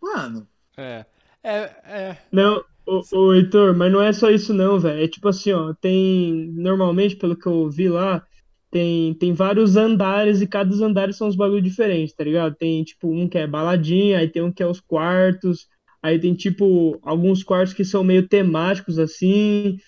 Mano, 0.00 0.46
É. 0.76 1.06
É, 1.44 1.56
é. 1.84 2.18
Não, 2.30 2.64
ô, 2.86 3.02
ô 3.12 3.34
Heitor, 3.34 3.76
mas 3.76 3.90
não 3.90 4.00
é 4.00 4.12
só 4.12 4.30
isso 4.30 4.54
não, 4.54 4.78
velho. 4.78 5.02
É 5.02 5.08
tipo 5.08 5.28
assim, 5.28 5.52
ó, 5.52 5.74
tem. 5.74 6.52
Normalmente, 6.52 7.16
pelo 7.16 7.36
que 7.36 7.46
eu 7.46 7.68
vi 7.68 7.88
lá, 7.88 8.24
tem, 8.70 9.12
tem 9.14 9.32
vários 9.32 9.76
andares 9.76 10.40
e 10.40 10.46
cada 10.46 10.70
dos 10.70 10.80
andares 10.80 11.16
são 11.16 11.26
uns 11.28 11.36
bagulho 11.36 11.60
diferentes, 11.62 12.14
tá 12.14 12.22
ligado? 12.24 12.54
Tem 12.54 12.84
tipo 12.84 13.10
um 13.12 13.28
que 13.28 13.38
é 13.38 13.46
baladinha, 13.46 14.18
aí 14.18 14.28
tem 14.28 14.42
um 14.42 14.52
que 14.52 14.62
é 14.62 14.66
os 14.66 14.80
quartos, 14.80 15.66
aí 16.02 16.18
tem 16.18 16.34
tipo 16.34 16.98
alguns 17.02 17.42
quartos 17.42 17.74
que 17.74 17.84
são 17.84 18.04
meio 18.04 18.28
temáticos 18.28 18.98
assim. 18.98 19.78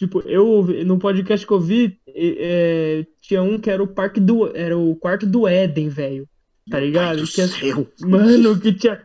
Tipo, 0.00 0.20
eu 0.20 0.66
no 0.86 0.98
podcast 0.98 1.46
que 1.46 1.52
eu 1.52 1.60
vi, 1.60 2.00
é, 2.08 3.04
tinha 3.20 3.42
um 3.42 3.58
que 3.58 3.68
era 3.68 3.82
o 3.82 3.86
parque 3.86 4.18
do. 4.18 4.50
Era 4.56 4.74
o 4.78 4.96
quarto 4.96 5.26
do 5.26 5.46
Éden, 5.46 5.90
velho. 5.90 6.26
Tá 6.70 6.80
ligado? 6.80 7.20
do 7.20 7.26
Que 7.26 7.42
é-. 7.42 8.06
Mano, 8.06 8.58
que 8.58 8.72
tinha. 8.72 9.02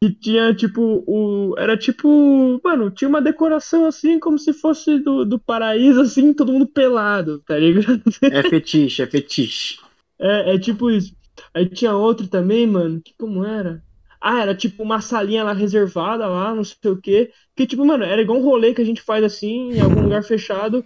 Que 0.00 0.08
tinha, 0.08 0.54
tipo, 0.54 1.02
o. 1.04 1.56
Era 1.58 1.76
tipo. 1.76 2.60
Mano, 2.62 2.92
tinha 2.92 3.08
uma 3.08 3.20
decoração 3.20 3.86
assim, 3.86 4.20
como 4.20 4.38
se 4.38 4.52
fosse 4.52 5.00
do, 5.00 5.24
do 5.24 5.36
paraíso, 5.36 6.00
assim, 6.00 6.32
todo 6.32 6.52
mundo 6.52 6.68
pelado, 6.68 7.40
tá 7.40 7.58
ligado? 7.58 8.00
É 8.22 8.48
fetiche, 8.48 9.02
é 9.02 9.06
fetiche. 9.08 9.80
É, 10.16 10.54
é 10.54 10.58
tipo 10.60 10.88
isso. 10.88 11.12
Aí 11.52 11.68
tinha 11.68 11.92
outro 11.92 12.28
também, 12.28 12.68
mano, 12.68 13.00
que 13.04 13.12
como 13.18 13.44
era? 13.44 13.82
Ah, 14.20 14.40
era 14.42 14.54
tipo 14.54 14.82
uma 14.82 15.00
salinha 15.00 15.44
lá 15.44 15.52
reservada 15.52 16.26
lá, 16.26 16.54
não 16.54 16.64
sei 16.64 16.90
o 16.90 16.96
quê. 17.00 17.30
Que, 17.54 17.66
tipo, 17.66 17.84
mano, 17.84 18.04
era 18.04 18.20
igual 18.22 18.38
um 18.38 18.42
rolê 18.42 18.74
que 18.74 18.82
a 18.82 18.84
gente 18.84 19.02
faz 19.02 19.22
assim, 19.24 19.72
em 19.72 19.80
algum 19.80 20.02
lugar 20.02 20.22
fechado. 20.24 20.84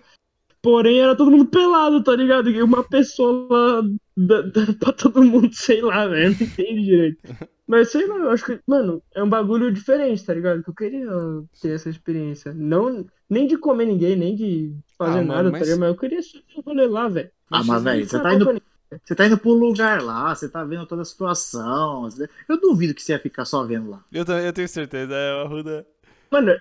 Porém, 0.62 1.01
era 1.01 1.16
todo 1.16 1.31
mundo 1.31 1.47
pelado, 1.47 2.02
tá 2.05 2.15
ligado? 2.15 2.51
E 2.51 2.62
uma 2.62 2.85
pessoa 2.85 3.47
lá 3.51 3.82
da- 4.16 4.43
dando 4.43 4.74
pra 4.74 4.93
todo 4.93 5.23
mundo, 5.24 5.51
sei 5.55 5.81
lá, 5.81 6.07
velho. 6.07 6.36
Não 6.39 6.47
entendi 6.47 6.85
direito. 6.85 7.19
Mas 7.66 7.90
sei 7.90 8.07
lá, 8.07 8.16
eu 8.16 8.31
acho 8.31 8.44
que, 8.44 8.61
mano, 8.66 9.01
é 9.15 9.23
um 9.23 9.28
bagulho 9.28 9.73
diferente, 9.73 10.24
tá 10.24 10.35
ligado? 10.35 10.62
Que 10.62 10.70
eu 10.70 10.74
queria 10.74 11.09
ter 11.62 11.70
essa 11.74 11.89
experiência. 11.89 12.52
Não, 12.52 13.07
nem 13.28 13.47
de 13.47 13.57
comer 13.57 13.86
ninguém, 13.86 14.16
nem 14.16 14.35
de 14.35 14.74
fazer 14.98 15.20
Ah, 15.20 15.23
mano, 15.23 15.28
nada, 15.28 15.51
mas- 15.51 15.61
tá 15.61 15.65
ligado? 15.66 15.81
Mas 15.81 15.89
eu 15.90 15.97
queria 15.97 16.23
só 16.23 16.39
um 16.59 16.61
rolê 16.62 16.86
lá, 16.86 17.09
velho. 17.09 17.31
Ah, 17.51 17.62
mas, 17.65 17.82
velho, 17.82 18.07
você 18.07 18.20
tá 18.20 18.35
indo 18.35 18.44
pra 18.44 18.61
Você 19.04 19.14
tá 19.14 19.26
indo 19.26 19.38
pro 19.38 19.52
lugar 19.52 20.02
lá, 20.02 20.34
você 20.34 20.48
tá 20.48 20.64
vendo 20.64 20.84
toda 20.86 21.02
a 21.02 21.04
situação. 21.04 22.08
Eu 22.48 22.60
duvido 22.60 22.94
que 22.94 23.02
você 23.02 23.12
ia 23.12 23.18
ficar 23.20 23.44
só 23.44 23.62
vendo 23.64 23.90
lá. 23.90 24.00
Eu, 24.12 24.24
eu 24.24 24.52
tenho 24.52 24.68
certeza. 24.68 25.14
É, 25.14 25.34
o 25.36 25.46
Arruda. 25.46 25.86
Mano, 26.30 26.52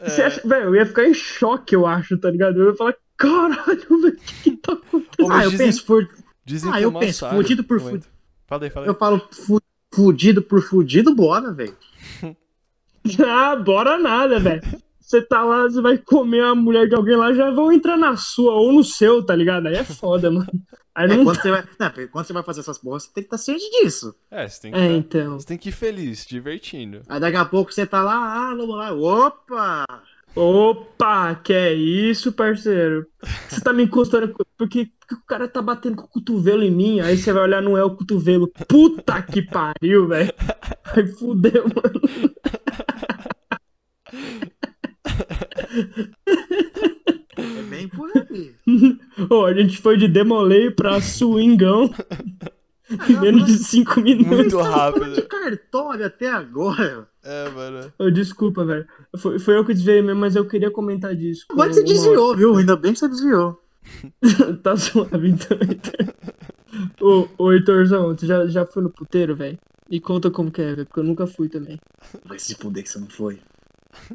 É, 0.00 0.22
acha, 0.22 0.40
velho, 0.46 0.64
eu 0.66 0.74
ia 0.76 0.86
ficar 0.86 1.04
em 1.06 1.14
choque, 1.14 1.74
eu 1.74 1.86
acho, 1.86 2.16
tá 2.18 2.30
ligado? 2.30 2.58
Eu 2.60 2.70
ia 2.70 2.76
falar, 2.76 2.94
caralho, 3.16 4.00
velho, 4.02 4.14
o 4.14 4.16
que 4.16 4.50
que 4.50 4.56
tá 4.56 4.72
acontecendo? 4.72 5.32
Ah, 5.32 5.44
eu 5.44 5.50
dizem- 5.50 5.66
penso 5.66 5.84
por. 5.84 6.08
ah, 6.72 6.80
eu 6.80 6.88
uma 6.90 7.00
penso, 7.00 7.28
fudido 7.28 7.64
por 7.64 7.80
Momento. 7.80 8.08
Fala 8.46 8.64
aí, 8.64 8.70
fala 8.70 8.86
aí. 8.86 8.90
Eu 8.90 8.94
falo 8.94 9.28
fu- 9.30 9.60
fudido 9.92 10.40
por 10.40 10.62
fudido, 10.62 11.14
bora, 11.14 11.52
velho. 11.52 11.76
Ah, 13.26 13.56
bora 13.56 13.98
nada, 13.98 14.38
velho. 14.38 14.62
Você 15.00 15.22
tá 15.22 15.42
lá, 15.42 15.62
você 15.62 15.80
vai 15.80 15.96
comer 15.96 16.42
a 16.44 16.54
mulher 16.54 16.86
de 16.86 16.94
alguém 16.94 17.16
lá, 17.16 17.32
já 17.32 17.50
vão 17.50 17.72
entrar 17.72 17.96
na 17.96 18.16
sua 18.16 18.52
ou 18.54 18.72
no 18.72 18.84
seu, 18.84 19.22
tá 19.24 19.34
ligado? 19.34 19.66
Aí 19.66 19.74
é 19.76 19.84
foda, 19.84 20.30
mano. 20.30 20.46
Aí 20.98 21.04
É, 21.04 21.16
não 21.16 21.22
quando, 21.24 21.40
você 21.40 21.50
vai, 21.52 21.62
não, 21.78 21.90
quando 22.10 22.26
você 22.26 22.32
vai 22.32 22.42
fazer 22.42 22.58
essas 22.60 22.76
porras, 22.78 23.04
você 23.04 23.10
tem 23.14 23.22
que 23.22 23.28
estar 23.28 23.38
ciente 23.38 23.70
disso. 23.70 24.12
É, 24.32 24.48
você 24.48 24.60
tem 24.62 24.72
que, 24.72 24.78
É, 24.78 24.88
tá- 24.88 24.92
então. 24.94 25.38
você 25.38 25.46
tem 25.46 25.56
que 25.56 25.68
ir 25.68 25.72
feliz, 25.72 26.26
divertindo. 26.26 27.02
Aí 27.08 27.20
daqui 27.20 27.36
a 27.36 27.44
pouco 27.44 27.72
você 27.72 27.86
tá 27.86 28.02
lá, 28.02 28.16
ah, 28.50 28.54
vamos 28.56 28.76
lá, 28.76 28.92
opa! 28.92 29.84
Opa, 30.34 31.36
que 31.36 31.52
é 31.52 31.72
isso, 31.72 32.32
parceiro? 32.32 33.06
Você 33.48 33.60
tá 33.60 33.72
me 33.72 33.84
encostando 33.84 34.34
porque, 34.56 34.90
porque 34.98 35.14
o 35.14 35.24
cara 35.26 35.46
tá 35.46 35.62
batendo 35.62 35.96
com 35.96 36.02
o 36.04 36.08
cotovelo 36.08 36.64
em 36.64 36.70
mim, 36.70 36.98
aí 37.00 37.16
você 37.16 37.32
vai 37.32 37.44
olhar, 37.44 37.62
não 37.62 37.78
é 37.78 37.84
o 37.84 37.94
cotovelo. 37.94 38.48
Puta 38.68 39.22
que 39.22 39.40
pariu, 39.42 40.08
velho. 40.08 40.32
Aí 40.96 41.06
fudeu, 41.06 41.64
mano. 41.64 42.00
Bem 47.78 47.88
por 47.88 48.10
aí. 48.14 48.54
Ô, 49.30 49.44
a 49.44 49.54
gente 49.54 49.78
foi 49.78 49.96
de 49.96 50.08
demolei 50.08 50.70
pra 50.70 51.00
swingão 51.00 51.90
em 53.08 53.20
menos 53.20 53.46
de 53.46 53.58
5 53.58 54.00
minutos. 54.00 54.26
Muito 54.26 54.56
de 54.56 54.62
rápido. 54.62 55.22
cartório 55.28 56.06
até 56.06 56.28
agora. 56.28 57.08
É, 57.22 57.48
mano. 57.50 57.92
Ô, 57.98 58.10
desculpa, 58.10 58.64
velho. 58.64 58.86
Foi, 59.16 59.38
foi 59.38 59.56
eu 59.56 59.64
que 59.64 59.74
desviei 59.74 60.00
mesmo, 60.00 60.20
mas 60.20 60.34
eu 60.34 60.46
queria 60.46 60.70
comentar 60.70 61.14
disso. 61.14 61.46
que 61.48 61.54
você 61.54 61.82
desviou, 61.82 62.34
viu? 62.34 62.56
Ainda 62.56 62.76
bem 62.76 62.92
que 62.92 62.98
você 62.98 63.08
desviou. 63.08 63.60
tá 64.62 64.76
suave, 64.76 65.28
então, 65.28 65.56
Heitor. 65.60 66.14
Ô, 67.00 67.28
ô, 67.38 67.52
Heitorzão, 67.52 68.14
tu 68.14 68.26
já, 68.26 68.46
já 68.46 68.66
foi 68.66 68.82
no 68.82 68.90
puteiro, 68.90 69.34
velho? 69.34 69.58
E 69.90 70.00
conta 70.00 70.30
como 70.30 70.50
que 70.50 70.60
é, 70.60 70.74
velho, 70.74 70.86
porque 70.86 71.00
eu 71.00 71.04
nunca 71.04 71.26
fui 71.26 71.48
também. 71.48 71.78
Vai 72.24 72.38
se 72.38 72.54
fuder 72.54 72.82
que 72.82 72.90
você 72.90 72.98
não 72.98 73.08
foi. 73.08 73.38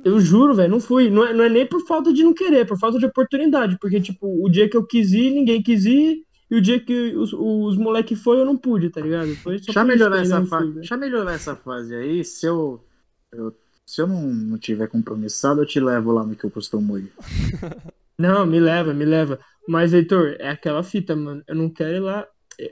Eu 0.04 0.20
juro, 0.20 0.54
velho, 0.56 0.70
não 0.72 0.80
fui. 0.80 1.10
Não 1.10 1.26
é, 1.26 1.34
não 1.34 1.44
é 1.44 1.50
nem 1.50 1.66
por 1.68 1.86
falta 1.86 2.14
de 2.14 2.24
não 2.24 2.34
querer, 2.34 2.60
é 2.62 2.66
por 2.66 2.78
falta 2.78 3.00
de 3.00 3.06
oportunidade. 3.06 3.78
Porque, 3.80 4.00
tipo, 4.02 4.28
o 4.44 4.50
dia 4.50 4.70
que 4.70 4.78
eu 4.78 4.86
quis 4.86 5.12
ir, 5.12 5.32
ninguém 5.32 5.62
quis 5.62 5.86
ir. 5.86 6.24
E 6.52 6.56
o 6.56 6.62
dia 6.62 6.80
que 6.80 7.16
os, 7.16 7.34
os 7.34 7.78
moleque 7.78 8.16
foi, 8.16 8.40
eu 8.40 8.46
não 8.46 8.58
pude, 8.58 8.90
tá 8.90 9.02
ligado? 9.02 9.36
Foi 9.38 9.58
só 9.60 9.74
que 9.74 9.84
melhorar 9.86 10.20
essa 10.22 10.40
fui, 10.40 10.50
fase. 10.50 10.74
Deixa 10.74 10.94
eu 10.96 11.00
melhorar 11.00 11.34
essa 11.34 11.56
fase 11.56 11.96
aí. 11.96 12.24
Se 12.24 12.46
eu. 12.46 12.84
eu- 13.32 13.56
se 13.86 14.02
eu 14.02 14.08
não, 14.08 14.22
não 14.34 14.58
tiver 14.58 14.88
compromissado, 14.88 15.62
eu 15.62 15.66
te 15.66 15.78
levo 15.78 16.14
lá 16.14 16.24
no 16.24 16.36
que 16.38 16.46
eu 16.46 16.52
costumo 16.52 16.98
ir. 16.98 17.12
Não, 18.18 18.46
me 18.46 18.60
leva, 18.60 18.94
me 18.94 19.06
leva. 19.06 19.40
Mas, 19.68 19.94
Heitor, 19.94 20.36
é 20.40 20.50
aquela 20.50 20.84
fita, 20.84 21.16
mano. 21.16 21.44
Eu 21.48 21.56
não 21.56 21.70
quero 21.70 21.96
ir 21.96 22.00
lá. 22.00 22.28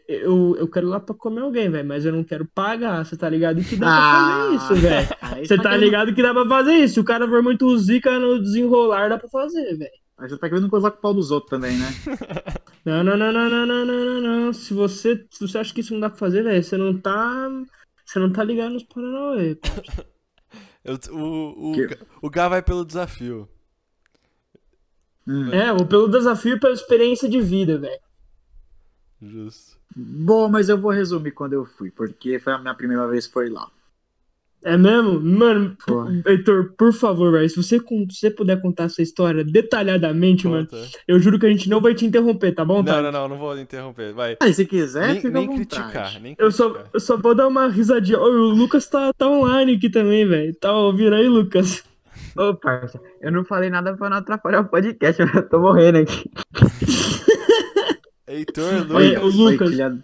Eu, 0.08 0.56
eu 0.58 0.68
quero 0.70 0.88
ir 0.88 0.90
lá 0.90 1.00
pra 1.00 1.16
comer 1.16 1.42
alguém, 1.42 1.70
velho. 1.70 1.88
Mas 1.88 2.06
eu 2.06 2.12
não 2.14 2.24
quero 2.24 2.46
pagar. 2.46 3.04
Você 3.06 3.18
tá 3.18 3.28
ligado 3.30 3.62
que 3.64 3.76
dá 3.76 3.88
pra 3.88 3.98
fazer 4.02 4.56
isso, 4.56 4.76
velho. 4.76 5.08
Você 5.48 5.58
tá 5.58 5.64
tá 5.64 5.70
querendo- 5.70 5.84
ligado 5.86 6.14
que 6.16 6.22
dá 6.22 6.34
pra 6.34 6.48
fazer 6.48 6.74
isso. 6.74 6.94
Se 6.96 7.00
o 7.00 7.04
cara 7.04 7.28
for 7.28 7.42
muito 7.42 7.78
zica 7.80 8.20
no 8.20 8.42
desenrolar, 8.42 9.10
dá 9.10 9.18
pra 9.18 9.28
fazer, 9.30 9.76
velho. 9.78 9.92
Aí 10.18 10.30
você 10.30 10.38
tá 10.38 10.48
querendo 10.48 10.70
coisar 10.70 10.92
com 10.92 10.98
o 11.00 11.02
pau 11.02 11.14
dos 11.16 11.32
outros 11.32 11.50
também, 11.50 11.76
né? 11.78 11.88
Não, 12.86 13.04
não, 13.04 13.16
não, 13.16 13.32
não, 13.32 13.48
não, 13.50 13.66
não, 13.66 13.86
não, 13.86 14.06
não, 14.06 14.22
não. 14.46 14.54
Se 14.54 14.74
você, 14.74 15.26
se 15.32 15.48
você 15.48 15.58
acha 15.60 15.72
que 15.74 15.82
isso 15.82 15.94
não 15.94 16.00
dá 16.00 16.10
pra 16.10 16.18
fazer, 16.18 16.42
velho, 16.44 16.64
você 16.64 16.76
não 16.78 16.96
tá. 16.98 17.48
Você 18.06 18.18
não 18.20 18.32
tá 18.32 18.44
ligado 18.44 18.74
nos 18.74 18.84
Paranauê. 18.84 19.58
Eu- 20.84 20.98
o, 21.16 21.70
o, 21.70 21.74
Que- 21.74 21.98
o 22.24 22.30
Gá 22.30 22.50
vai 22.50 22.62
pelo 22.64 22.84
desafio. 22.86 23.48
Hum. 25.28 25.52
É, 25.52 25.72
pelo 25.86 26.08
desafio 26.08 26.56
e 26.56 26.60
pela 26.60 26.74
experiência 26.74 27.30
de 27.30 27.40
vida, 27.40 27.78
velho. 27.78 28.02
Justo. 29.22 29.71
Bom, 29.96 30.48
mas 30.50 30.70
eu 30.70 30.78
vou 30.80 30.92
resumir 30.92 31.32
quando 31.32 31.54
eu 31.54 31.66
fui, 31.66 31.92
porque 31.92 32.40
foi 32.40 32.54
a 32.54 32.58
minha 32.58 32.74
primeira 32.74 33.08
vez 33.08 33.26
foi 33.28 33.50
lá. 33.50 33.68
É 34.64 34.78
mesmo? 34.78 35.20
Mano. 35.20 35.76
Heitor, 36.24 36.74
por 36.78 36.94
favor, 36.94 37.32
velho, 37.32 37.50
se 37.50 37.56
você, 37.56 37.80
se 37.80 37.84
você 38.12 38.30
puder 38.30 38.62
contar 38.62 38.84
essa 38.84 39.02
história 39.02 39.44
detalhadamente, 39.44 40.48
mano, 40.48 40.68
Conta. 40.68 40.88
eu 41.08 41.20
juro 41.20 41.40
que 41.40 41.48
a 41.48 41.50
gente 41.50 41.68
não 41.68 41.82
vai 41.82 41.96
te 41.96 42.06
interromper, 42.06 42.54
tá 42.54 42.64
bom, 42.64 42.78
Não, 42.78 42.84
tá? 42.86 43.02
não, 43.02 43.12
não, 43.12 43.28
não 43.30 43.38
vou 43.40 43.58
interromper. 43.58 44.14
Vai. 44.14 44.38
Ah, 44.40 44.48
e 44.48 44.54
se 44.54 44.64
quiser, 44.66 45.08
nem 45.08 45.16
fica 45.16 45.30
nem 45.34 45.46
à 45.46 45.48
vontade. 45.48 45.68
criticar, 45.68 46.22
nem 46.22 46.36
Eu 46.38 46.52
só, 46.52 46.70
criticar. 46.70 46.92
eu 46.94 47.00
só 47.00 47.18
vou 47.18 47.34
dar 47.34 47.48
uma 47.48 47.68
risadinha. 47.70 48.20
Ô, 48.20 48.26
o 48.26 48.50
Lucas 48.54 48.86
tá, 48.88 49.12
tá 49.14 49.28
online 49.28 49.78
aqui 49.78 49.90
também, 49.90 50.28
velho. 50.28 50.54
Tá 50.54 50.72
ouvindo 50.72 51.16
aí, 51.16 51.28
Lucas? 51.28 51.84
Ô, 52.38 52.54
parça, 52.54 53.02
eu 53.20 53.32
não 53.32 53.44
falei 53.44 53.72
nada 53.72 53.98
pra 53.98 54.12
não 54.12 54.18
atrapalhar 54.18 54.62
o 54.62 54.66
podcast, 54.70 55.20
eu 55.36 55.50
tô 55.50 55.60
morrendo 55.60 55.98
aqui. 55.98 56.30
Heitor, 58.32 58.88
Oi, 58.96 59.16
Lucas. 59.16 59.24
o 59.24 59.38
Lucas. 59.38 60.04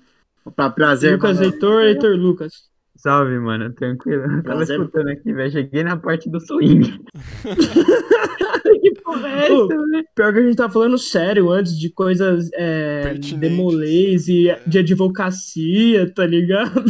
Pra 0.55 0.69
prazer, 0.69 1.13
Lucas 1.13 1.37
mano. 1.37 1.45
Heitor, 1.51 1.83
Heitor 1.83 2.15
Lucas. 2.15 2.69
Salve, 2.97 3.37
mano, 3.39 3.71
tranquilo. 3.73 4.23
Eu 4.23 4.43
tava 4.43 4.57
Prazer. 4.57 4.79
escutando 4.79 5.07
aqui, 5.09 5.33
velho. 5.33 5.51
Cheguei 5.51 5.83
na 5.83 5.97
parte 5.97 6.29
do 6.29 6.39
swing. 6.39 6.99
que 8.81 8.91
porra 9.01 9.27
é 9.29 9.43
essa, 9.45 9.67
velho? 9.67 10.05
Pior 10.15 10.33
que 10.33 10.39
a 10.39 10.41
gente 10.43 10.55
tá 10.55 10.69
falando 10.69 10.97
sério 10.97 11.49
antes 11.51 11.77
de 11.77 11.89
coisas 11.91 12.49
é, 12.53 13.13
demolês 13.37 14.27
e 14.27 14.55
de 14.65 14.79
advocacia, 14.79 16.11
tá 16.13 16.25
ligado? 16.25 16.83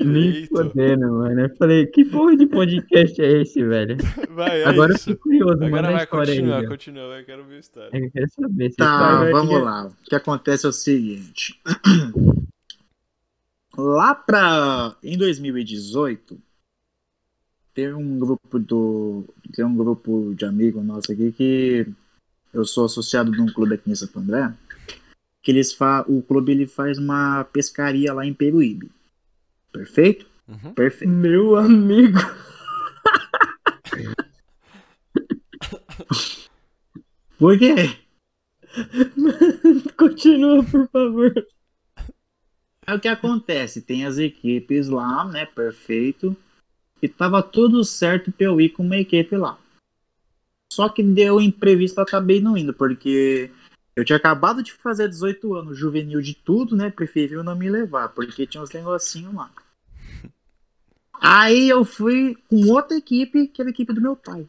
Nem 0.00 0.30
Direito. 0.30 0.48
fodendo, 0.56 1.08
mano. 1.12 1.40
Eu 1.40 1.56
falei, 1.56 1.86
que 1.86 2.04
porra 2.04 2.36
de 2.36 2.46
podcast 2.46 3.20
é 3.20 3.42
esse, 3.42 3.64
velho? 3.64 3.96
Vai, 4.30 4.62
é 4.62 4.64
Agora 4.64 4.92
eu 4.92 4.96
isso. 4.96 5.10
fiquei 5.10 5.16
curioso, 5.16 5.54
manda 5.58 5.66
Agora 5.66 5.90
vai, 5.92 6.00
aí. 6.02 6.06
continua, 6.06 6.56
velho. 6.58 6.68
continua, 6.68 7.08
vai, 7.08 7.24
quero 7.24 7.44
ver 7.44 7.56
a 7.56 7.58
história. 7.58 7.88
É 7.92 7.98
que 8.00 8.06
Eu 8.06 8.10
quero 8.12 8.26
saber. 8.30 8.70
Tá, 8.76 9.24
vamos 9.32 9.48
que- 9.56 9.60
lá. 9.64 9.86
O 9.86 9.92
que 10.08 10.14
acontece 10.14 10.66
é 10.66 10.68
o 10.68 10.72
seguinte. 10.72 11.60
Lá 13.76 14.14
pra. 14.14 14.96
Em 15.02 15.16
2018, 15.16 16.38
teve 17.74 17.94
um 17.94 18.18
grupo 18.18 18.58
do. 18.58 19.24
Tem 19.54 19.64
um 19.64 19.76
grupo 19.76 20.34
de 20.34 20.44
amigos 20.44 20.84
nosso 20.84 21.12
aqui 21.12 21.32
que 21.32 21.86
eu 22.52 22.64
sou 22.64 22.84
associado 22.84 23.30
de 23.30 23.40
um 23.40 23.46
clube 23.46 23.74
aqui 23.74 23.90
em 23.90 23.94
Santo 23.94 24.18
André. 24.18 24.52
Que 25.42 25.50
eles 25.50 25.72
fa... 25.72 26.04
O 26.06 26.22
clube 26.22 26.52
ele 26.52 26.66
faz 26.66 26.98
uma 26.98 27.44
pescaria 27.44 28.12
lá 28.12 28.24
em 28.24 28.34
Peruíbe. 28.34 28.90
Perfeito? 29.72 30.26
Uhum. 30.46 30.74
Perfeito. 30.74 31.10
Meu 31.10 31.56
amigo. 31.56 32.18
Por 37.38 37.58
quê? 37.58 37.74
Continua, 39.96 40.62
por 40.62 40.88
favor. 40.90 41.46
É 42.86 42.94
o 42.94 43.00
que 43.00 43.08
acontece, 43.08 43.80
tem 43.80 44.04
as 44.04 44.18
equipes 44.18 44.88
lá, 44.88 45.24
né? 45.24 45.46
Perfeito. 45.46 46.36
e 47.00 47.08
tava 47.08 47.42
tudo 47.42 47.82
certo 47.84 48.30
pra 48.30 48.46
eu 48.46 48.60
ir 48.60 48.70
com 48.70 48.84
uma 48.84 48.96
equipe 48.96 49.36
lá. 49.36 49.58
Só 50.72 50.88
que 50.88 51.02
deu 51.02 51.40
imprevisto, 51.40 52.00
acabei 52.00 52.40
não 52.40 52.56
indo, 52.56 52.72
porque 52.72 53.50
eu 53.94 54.04
tinha 54.04 54.16
acabado 54.16 54.62
de 54.62 54.72
fazer 54.72 55.08
18 55.08 55.54
anos, 55.54 55.76
juvenil 55.76 56.22
de 56.22 56.34
tudo, 56.34 56.76
né? 56.76 56.90
Preferiu 56.90 57.42
não 57.42 57.56
me 57.56 57.68
levar, 57.68 58.08
porque 58.10 58.46
tinha 58.46 58.62
uns 58.62 58.70
negocinhos 58.70 59.34
lá. 59.34 59.50
Aí 61.20 61.68
eu 61.68 61.84
fui 61.84 62.36
com 62.48 62.68
outra 62.70 62.96
equipe, 62.96 63.48
que 63.48 63.60
era 63.60 63.68
a 63.68 63.72
equipe 63.72 63.92
do 63.92 64.00
meu 64.00 64.16
pai. 64.16 64.48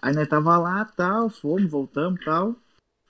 Aí 0.00 0.14
nós 0.14 0.26
tava 0.26 0.56
lá, 0.58 0.84
tal, 0.84 1.28
fomos, 1.28 1.70
voltamos, 1.70 2.24
tal. 2.24 2.56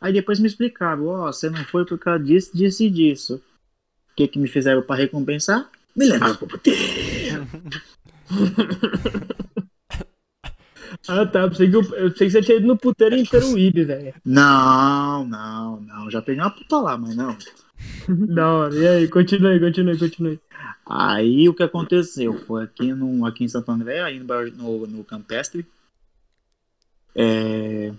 Aí 0.02 0.12
depois 0.12 0.40
me 0.40 0.48
explicaram, 0.48 1.06
ó, 1.06 1.32
você 1.32 1.48
não 1.48 1.64
foi 1.64 1.86
por 1.86 1.96
causa 1.96 2.22
disso, 2.22 2.50
disso 2.56 2.82
e 2.82 2.90
disso. 2.90 3.36
O 4.10 4.16
que 4.16 4.26
que 4.26 4.38
me 4.38 4.48
fizeram 4.48 4.82
pra 4.82 4.96
recompensar? 4.96 5.70
Me 5.94 6.06
levaram 6.06 6.34
pro 6.34 6.48
puteiro. 6.48 7.46
Ah, 11.08 11.26
tá. 11.26 11.40
Eu 11.40 11.48
pensei 11.50 11.68
que, 11.68 11.76
eu, 11.76 11.82
eu 11.82 12.10
pensei 12.10 12.26
que 12.26 12.30
você 12.30 12.42
tinha 12.42 12.58
ido 12.58 12.66
no 12.66 12.76
puteiro 12.76 13.16
em 13.16 13.24
Peruíbe, 13.24 13.82
velho. 13.82 14.14
Não, 14.24 15.24
não, 15.24 15.80
não. 15.80 16.10
Já 16.10 16.22
peguei 16.22 16.40
uma 16.40 16.50
puta 16.50 16.76
lá, 16.76 16.96
mas 16.96 17.16
não. 17.16 17.36
Da 18.34 18.52
hora. 18.52 18.74
E 18.74 18.86
aí, 18.86 19.08
continue, 19.08 19.58
continue, 19.58 19.98
continue. 19.98 20.40
Aí 20.86 21.48
o 21.48 21.54
que 21.54 21.62
aconteceu? 21.62 22.38
Foi 22.46 22.62
aqui, 22.64 22.92
no, 22.92 23.26
aqui 23.26 23.42
em 23.42 23.48
Santo 23.48 23.72
André, 23.72 24.00
aí 24.00 24.20
no, 24.20 24.26
no, 24.50 24.86
no 24.86 25.04
Campestre. 25.04 25.66
É. 27.16 27.92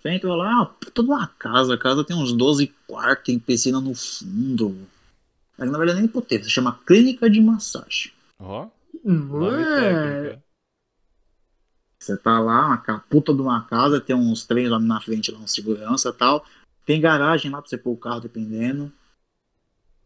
Você 0.00 0.10
entra 0.10 0.34
lá, 0.34 0.54
uma 0.54 0.66
puta 0.66 1.02
de 1.02 1.08
uma 1.08 1.26
casa. 1.26 1.74
A 1.74 1.78
casa 1.78 2.04
tem 2.04 2.16
uns 2.16 2.32
12 2.32 2.68
quartos, 2.86 3.24
tem 3.24 3.38
piscina 3.38 3.80
no 3.80 3.94
fundo. 3.94 4.86
Mas 5.56 5.70
na 5.70 5.78
verdade 5.78 6.00
nem 6.00 6.08
puteiro, 6.08 6.44
se 6.44 6.50
chama 6.50 6.78
Clínica 6.86 7.28
de 7.28 7.40
Massagem. 7.40 8.12
Ó, 8.38 8.68
é... 9.60 9.74
técnico. 9.74 10.48
Você 12.00 12.16
tá 12.16 12.38
lá, 12.38 12.66
uma 12.66 13.00
puta 13.00 13.34
de 13.34 13.40
uma 13.40 13.60
casa, 13.64 14.00
tem 14.00 14.14
uns 14.14 14.46
três 14.46 14.70
lá 14.70 14.78
na 14.78 15.00
frente, 15.00 15.32
lá, 15.32 15.38
um 15.40 15.48
segurança 15.48 16.10
e 16.10 16.12
tal. 16.12 16.46
Tem 16.86 17.00
garagem 17.00 17.50
lá 17.50 17.60
pra 17.60 17.68
você 17.68 17.76
pôr 17.76 17.92
o 17.92 17.96
carro, 17.96 18.20
dependendo. 18.20 18.92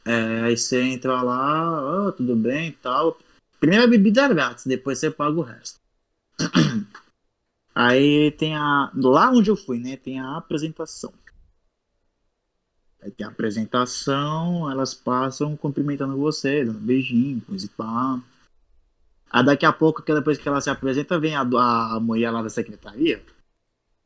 É, 0.05 0.41
aí 0.41 0.57
você 0.57 0.83
entra 0.83 1.21
lá, 1.23 2.09
ah, 2.09 2.13
tudo 2.13 2.35
bem 2.35 2.71
e 2.71 2.73
tal. 2.73 3.19
Primeiro 3.61 3.85
a 3.85 3.87
bebida 3.87 4.23
é 4.23 4.29
grátis, 4.29 4.67
depois 4.67 4.99
você 4.99 5.11
paga 5.11 5.39
o 5.39 5.43
resto. 5.43 5.79
Aí 7.75 8.31
tem 8.33 8.55
a. 8.55 8.91
Lá 8.95 9.31
onde 9.31 9.51
eu 9.51 9.57
fui, 9.57 9.79
né? 9.79 9.97
Tem 9.97 10.21
a 10.21 10.37
apresentação. 10.37 11.13
Aí 13.03 13.11
tem 13.11 13.27
a 13.27 13.31
apresentação, 13.31 14.71
elas 14.71 14.95
passam 14.95 15.57
cumprimentando 15.57 16.17
você, 16.17 16.65
dando 16.65 16.79
beijinho, 16.79 17.41
coisa 17.41 17.67
e 17.67 17.69
pá. 17.69 18.21
Aí 19.31 19.45
daqui 19.45 19.67
a 19.67 19.73
pouco, 19.73 20.03
que 20.03 20.15
depois 20.15 20.39
que 20.39 20.47
ela 20.47 20.61
se 20.61 20.71
apresenta, 20.71 21.19
vem 21.19 21.35
a, 21.35 21.41
a 21.41 21.99
mulher 21.99 22.31
lá 22.31 22.43
da 22.43 22.51
secretaria. 22.51 23.21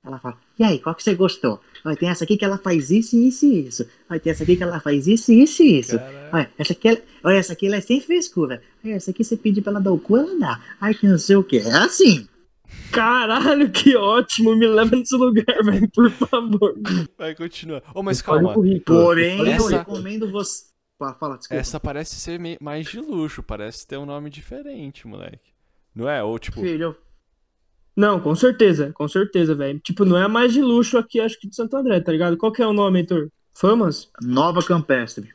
Ela 0.03 0.21
fala, 0.21 0.39
e 0.57 0.63
aí, 0.63 0.79
qual 0.79 0.95
que 0.95 1.03
você 1.03 1.15
gostou? 1.17 1.61
Aí 1.85 1.97
tem 1.97 2.09
essa 2.09 2.23
aqui 2.23 2.37
que 2.37 2.45
ela 2.45 2.59
faz 2.59 2.91
isso, 2.91 3.17
isso 3.17 3.45
e 3.45 3.67
isso. 3.67 3.87
Aí 4.09 4.21
tem 4.21 4.31
essa 4.31 4.45
aqui 4.45 4.57
que 4.57 4.63
ela 4.63 4.79
faz 4.79 5.09
isso, 5.09 5.33
isso 5.33 5.63
e 5.65 5.81
isso. 5.81 5.97
Olha, 6.33 6.51
essa 6.57 6.73
aqui, 6.73 6.89
ela- 6.89 7.03
olha, 7.25 7.37
essa 7.37 7.53
aqui 7.53 7.67
ela 7.67 7.77
é 7.77 7.81
sem 7.81 8.01
frescura. 8.01 8.63
Aí 8.85 8.93
essa 8.93 9.11
aqui 9.11 9.25
você 9.25 9.37
pedir 9.37 9.63
pra 9.63 9.73
ela 9.73 9.81
dar 9.81 9.91
o 9.93 9.99
cu, 9.99 10.17
ela 10.17 10.39
dá. 10.39 10.61
Aí 10.81 10.95
que 10.95 11.09
não 11.09 11.19
sei 11.19 11.35
o 11.37 11.43
que. 11.43 11.59
É 11.59 11.73
assim. 11.73 12.29
Caralho, 12.93 13.71
que 13.71 13.97
ótimo. 13.97 14.55
Me 14.57 14.67
leva 14.67 14.95
nesse 14.97 15.15
lugar, 15.17 15.45
velho, 15.65 15.89
por 15.91 16.11
favor. 16.11 16.75
Vai, 17.19 17.35
continua. 17.35 17.83
Ô, 17.95 18.03
mas 18.03 18.21
calma. 18.23 18.55
Porém, 18.85 19.39
eu 19.41 19.47
Essa- 19.47 19.79
recomendo 19.79 20.31
você. 20.31 20.67
Fala, 20.99 21.15
fala, 21.15 21.37
desculpa. 21.37 21.61
Essa 21.61 21.79
parece 21.79 22.15
ser 22.17 22.41
mais 22.61 22.87
de 22.87 22.99
luxo, 23.01 23.43
parece 23.43 23.87
ter 23.87 23.99
um 23.99 24.07
nome 24.07 24.31
diferente, 24.31 25.07
moleque. 25.07 25.53
Não 25.95 26.09
é? 26.09 26.23
Ou 26.23 26.39
tipo, 26.39 26.61
Filho, 26.61 26.97
Não, 27.95 28.19
com 28.19 28.35
certeza, 28.35 28.93
com 28.95 29.07
certeza, 29.07 29.55
velho. 29.55 29.79
Tipo, 29.81 30.05
não 30.07 30.17
é 30.17 30.23
a 30.25 30.29
mais 30.29 30.53
de 30.55 30.63
luxo 30.63 30.97
aqui, 30.97 31.21
acho 31.21 31.39
que 31.39 31.49
de 31.49 31.55
Santo 31.55 31.77
André, 31.77 32.01
tá 32.01 32.13
ligado? 32.13 32.37
Qual 32.39 32.51
que 32.53 32.63
é 32.63 32.67
o 32.67 32.73
nome, 32.73 33.01
Heitor? 33.01 33.29
Famas? 33.53 34.11
Nova 34.23 34.63
Campestre. 34.63 35.35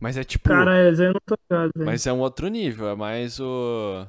mas 0.00 0.16
é 0.16 0.22
tipo, 0.22 0.48
Cara, 0.48 0.90
eu 0.92 1.12
não 1.12 1.20
tô 1.26 1.34
ligado, 1.50 1.72
velho. 1.74 1.86
mas 1.86 2.06
é 2.06 2.12
um 2.12 2.20
outro 2.20 2.46
nível, 2.48 2.88
é 2.88 2.94
mais 2.94 3.40
o 3.40 4.06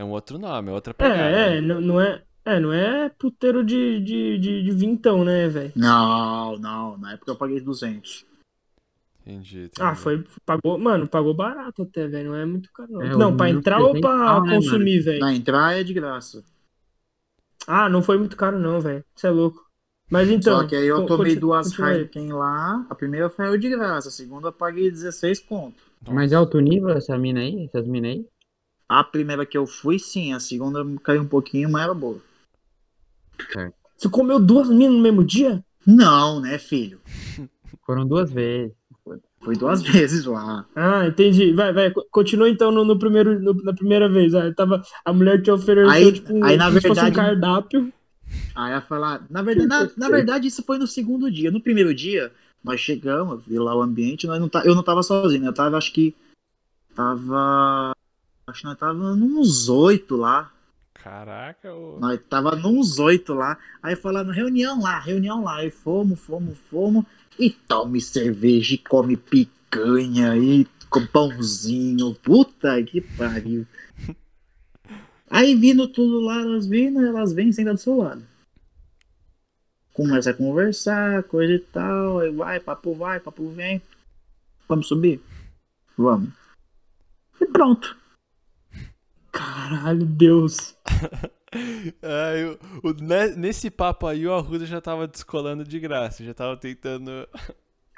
é 0.00 0.04
um 0.04 0.10
outro 0.10 0.38
nome, 0.38 0.70
é 0.70 0.72
outra 0.72 0.94
pegada. 0.94 1.20
É, 1.20 1.58
é, 1.58 1.60
não, 1.60 1.80
não 1.80 2.00
é. 2.00 2.22
É, 2.42 2.58
não 2.58 2.72
é 2.72 3.10
puteiro 3.10 3.62
de, 3.62 4.00
de, 4.00 4.38
de, 4.38 4.62
de 4.62 4.70
vintão, 4.70 5.22
né, 5.22 5.46
velho? 5.46 5.72
Não, 5.76 6.56
não. 6.56 6.96
Na 6.96 7.12
época 7.12 7.32
eu 7.32 7.36
paguei 7.36 7.60
200. 7.60 8.24
Entendi, 9.20 9.64
entendi. 9.64 9.72
Ah, 9.78 9.94
foi. 9.94 10.24
Pagou, 10.46 10.78
mano, 10.78 11.06
pagou 11.06 11.34
barato 11.34 11.82
até, 11.82 12.08
velho. 12.08 12.30
Não 12.30 12.36
é 12.36 12.46
muito 12.46 12.72
caro, 12.72 12.90
não. 12.90 13.02
É, 13.02 13.14
não, 13.14 13.36
pra 13.36 13.50
entrar 13.50 13.78
ou 13.78 14.00
pra 14.00 14.40
né, 14.40 14.54
consumir, 14.54 15.00
velho? 15.00 15.20
Na 15.20 15.34
entrar 15.34 15.78
é 15.78 15.84
de 15.84 15.92
graça. 15.92 16.42
Ah, 17.66 17.90
não 17.90 18.02
foi 18.02 18.16
muito 18.16 18.36
caro, 18.38 18.58
não, 18.58 18.80
velho. 18.80 19.04
Você 19.14 19.26
é 19.26 19.30
louco. 19.30 19.66
Mas 20.10 20.30
então. 20.30 20.62
Só 20.62 20.66
que 20.66 20.74
aí 20.74 20.86
eu 20.86 21.04
tomei 21.04 21.36
duas. 21.36 21.78
Heineken 21.78 22.32
lá. 22.32 22.86
A 22.88 22.94
primeira 22.94 23.28
foi 23.28 23.58
de 23.58 23.68
graça. 23.68 24.08
A 24.08 24.12
segunda 24.12 24.48
eu 24.48 24.52
paguei 24.52 24.90
16 24.90 25.40
conto. 25.40 25.76
Mas 26.08 26.32
é 26.32 26.36
alto 26.36 26.58
nível 26.58 26.88
essa 26.88 27.18
mina 27.18 27.40
aí? 27.40 27.66
Essas 27.66 27.86
minas 27.86 28.12
aí? 28.12 28.26
A 28.90 29.04
primeira 29.04 29.46
que 29.46 29.56
eu 29.56 29.68
fui, 29.68 30.00
sim. 30.00 30.32
A 30.32 30.40
segunda 30.40 30.84
caiu 31.04 31.22
um 31.22 31.26
pouquinho, 31.28 31.70
mas 31.70 31.84
era 31.84 31.94
boa. 31.94 32.18
Você 33.96 34.08
comeu 34.08 34.40
duas 34.40 34.68
minas 34.68 34.96
no 34.96 35.00
mesmo 35.00 35.22
dia? 35.24 35.64
Não, 35.86 36.40
né, 36.40 36.58
filho? 36.58 37.00
Foram 37.86 38.04
duas 38.04 38.32
vezes. 38.32 38.74
Foi 39.42 39.56
duas 39.56 39.80
vezes 39.80 40.24
lá. 40.26 40.66
Ah, 40.74 41.06
entendi. 41.06 41.52
Vai, 41.52 41.72
vai. 41.72 41.90
co- 41.90 42.04
Continua 42.10 42.48
então 42.50 42.70
no, 42.72 42.84
no 42.84 42.98
primeiro, 42.98 43.40
no- 43.40 43.54
na 43.62 43.72
primeira 43.72 44.08
vez. 44.08 44.34
Ah, 44.34 44.52
tava, 44.52 44.82
a 45.04 45.12
mulher 45.12 45.40
te 45.40 45.50
ofereceu, 45.50 45.88
Aí- 45.88 46.12
tipo, 46.12 46.34
um- 46.34 46.44
aí, 46.44 46.56
na 46.56 46.66
fosse 46.66 46.78
um 46.78 46.92
verdade- 46.94 47.16
cardápio. 47.16 47.92
Aí 48.54 48.72
ela 48.72 48.80
falar, 48.82 49.24
na 49.30 49.40
verdade, 49.42 49.68
na, 49.68 50.08
na 50.08 50.08
verdade, 50.14 50.46
isso 50.48 50.62
foi 50.62 50.78
no 50.78 50.86
segundo 50.86 51.30
dia. 51.30 51.50
No 51.50 51.60
primeiro 51.60 51.94
dia, 51.94 52.30
nós 52.62 52.80
chegamos, 52.80 53.42
vi 53.46 53.58
lá 53.58 53.74
o 53.74 53.80
ambiente, 53.82 54.26
nós 54.26 54.38
não 54.40 54.48
tá, 54.48 54.62
eu 54.64 54.74
não 54.74 54.82
tava 54.82 55.02
sozinho, 55.02 55.46
eu 55.46 55.54
tava, 55.54 55.76
acho 55.78 55.92
que. 55.92 56.14
Tava. 56.94 57.92
Acho 58.50 58.62
que 58.62 58.66
nós 58.66 58.78
tava 58.78 59.14
nos 59.14 59.68
oito 59.68 60.16
lá. 60.16 60.52
Caraca, 60.94 61.72
ô. 61.72 61.98
Nós 62.00 62.20
tava 62.28 62.56
nos 62.56 62.98
oito 62.98 63.32
lá. 63.32 63.56
Aí 63.82 63.96
falando, 63.96 64.32
reunião 64.32 64.82
lá, 64.82 64.98
reunião 64.98 65.42
lá. 65.42 65.58
Aí 65.58 65.70
fomos, 65.70 66.20
fomos, 66.20 66.58
fomos. 66.70 67.04
E 67.38 67.48
tome 67.48 68.00
cerveja 68.00 68.74
e 68.74 68.78
come 68.78 69.16
picanha 69.16 70.36
e 70.36 70.66
com 70.90 71.06
pãozinho. 71.06 72.14
Puta 72.16 72.82
que 72.82 73.00
pariu. 73.00 73.66
Aí 75.30 75.54
vindo 75.54 75.86
tudo 75.86 76.20
lá, 76.20 76.40
elas 76.40 76.66
vindo, 76.66 77.06
elas 77.06 77.32
vêm 77.32 77.50
e 77.50 77.52
sentam 77.52 77.74
do 77.74 77.80
seu 77.80 77.96
lado. 77.96 78.26
Começa 79.94 80.30
a 80.30 80.34
conversar, 80.34 81.22
coisa 81.22 81.52
e 81.52 81.58
tal. 81.60 82.18
Aí 82.18 82.30
vai, 82.30 82.58
papo 82.58 82.94
vai, 82.94 83.20
papo 83.20 83.48
vem. 83.48 83.80
Vamos 84.68 84.88
subir? 84.88 85.20
Vamos. 85.96 86.30
E 87.40 87.46
pronto. 87.46 87.99
Caralho, 89.32 90.04
Deus. 90.06 90.76
Ai, 92.02 92.44
o- 92.44 92.58
o- 92.88 92.92
ne- 92.92 93.34
nesse 93.36 93.70
papo 93.70 94.06
aí, 94.06 94.26
o 94.26 94.32
Arruda 94.32 94.64
já 94.66 94.80
tava 94.80 95.06
descolando 95.08 95.64
de 95.64 95.80
graça, 95.80 96.24
já 96.24 96.32
tava 96.34 96.56
tentando. 96.56 97.10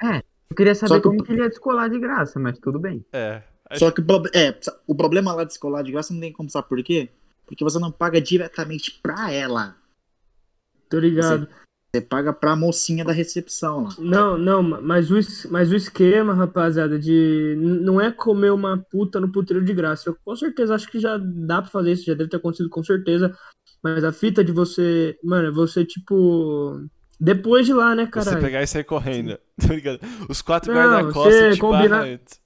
Eu 0.01 0.55
queria 0.55 0.75
saber 0.75 0.95
que 0.95 1.01
como 1.01 1.23
que 1.23 1.31
ele 1.31 1.41
ia 1.41 1.49
descolar 1.49 1.89
de 1.89 1.99
graça, 1.99 2.39
mas 2.39 2.57
tudo 2.59 2.79
bem. 2.79 3.05
É. 3.13 3.43
Só 3.75 3.89
que 3.91 4.01
o, 4.01 4.05
é, 4.35 4.59
o 4.87 4.93
problema 4.95 5.33
lá 5.33 5.43
de 5.43 5.51
escolar 5.53 5.83
de 5.83 5.91
graça 5.91 6.13
não 6.13 6.19
tem 6.21 6.31
como 6.31 6.49
saber 6.49 6.67
por 6.67 6.83
quê? 6.83 7.09
Porque 7.45 7.63
você 7.63 7.79
não 7.79 7.91
paga 7.91 8.21
diretamente 8.21 8.99
pra 9.01 9.31
ela. 9.31 9.75
Tô 10.89 10.99
ligado. 10.99 11.47
Você 11.47 11.53
paga 12.01 12.33
pra 12.33 12.55
mocinha 12.55 13.05
da 13.05 13.11
recepção 13.11 13.83
lá. 13.83 13.89
Não, 13.99 14.37
não, 14.37 14.63
mas 14.81 15.11
o, 15.11 15.17
mas 15.51 15.71
o 15.71 15.75
esquema, 15.75 16.33
rapaziada, 16.33 16.97
de. 16.97 17.55
Não 17.59 18.01
é 18.01 18.11
comer 18.11 18.51
uma 18.51 18.77
puta 18.77 19.19
no 19.19 19.31
puteiro 19.31 19.63
de 19.63 19.73
graça. 19.73 20.09
Eu 20.09 20.17
com 20.25 20.35
certeza 20.35 20.73
acho 20.73 20.89
que 20.89 20.99
já 20.99 21.17
dá 21.17 21.61
pra 21.61 21.69
fazer 21.69 21.91
isso, 21.91 22.05
já 22.05 22.15
deve 22.15 22.29
ter 22.29 22.37
acontecido 22.37 22.69
com 22.69 22.83
certeza. 22.83 23.35
Mas 23.83 24.03
a 24.03 24.11
fita 24.11 24.43
de 24.43 24.51
você. 24.51 25.17
Mano, 25.23 25.49
é 25.49 25.51
você, 25.51 25.85
tipo. 25.85 26.81
Depois 27.19 27.65
de 27.65 27.73
lá, 27.73 27.93
né, 27.95 28.05
Você 28.05 28.11
caralho? 28.11 28.41
pegar 28.41 28.63
e 28.63 28.67
sair 28.67 28.83
correndo. 28.83 29.37
Tô 29.65 29.71
ligado. 29.73 29.99
Os 30.27 30.41
quatro 30.41 30.73
guarda-costas 30.73 31.33
você 31.35 31.51
te 31.51 31.59
combina- 31.59 32.01
antes. 32.01 32.39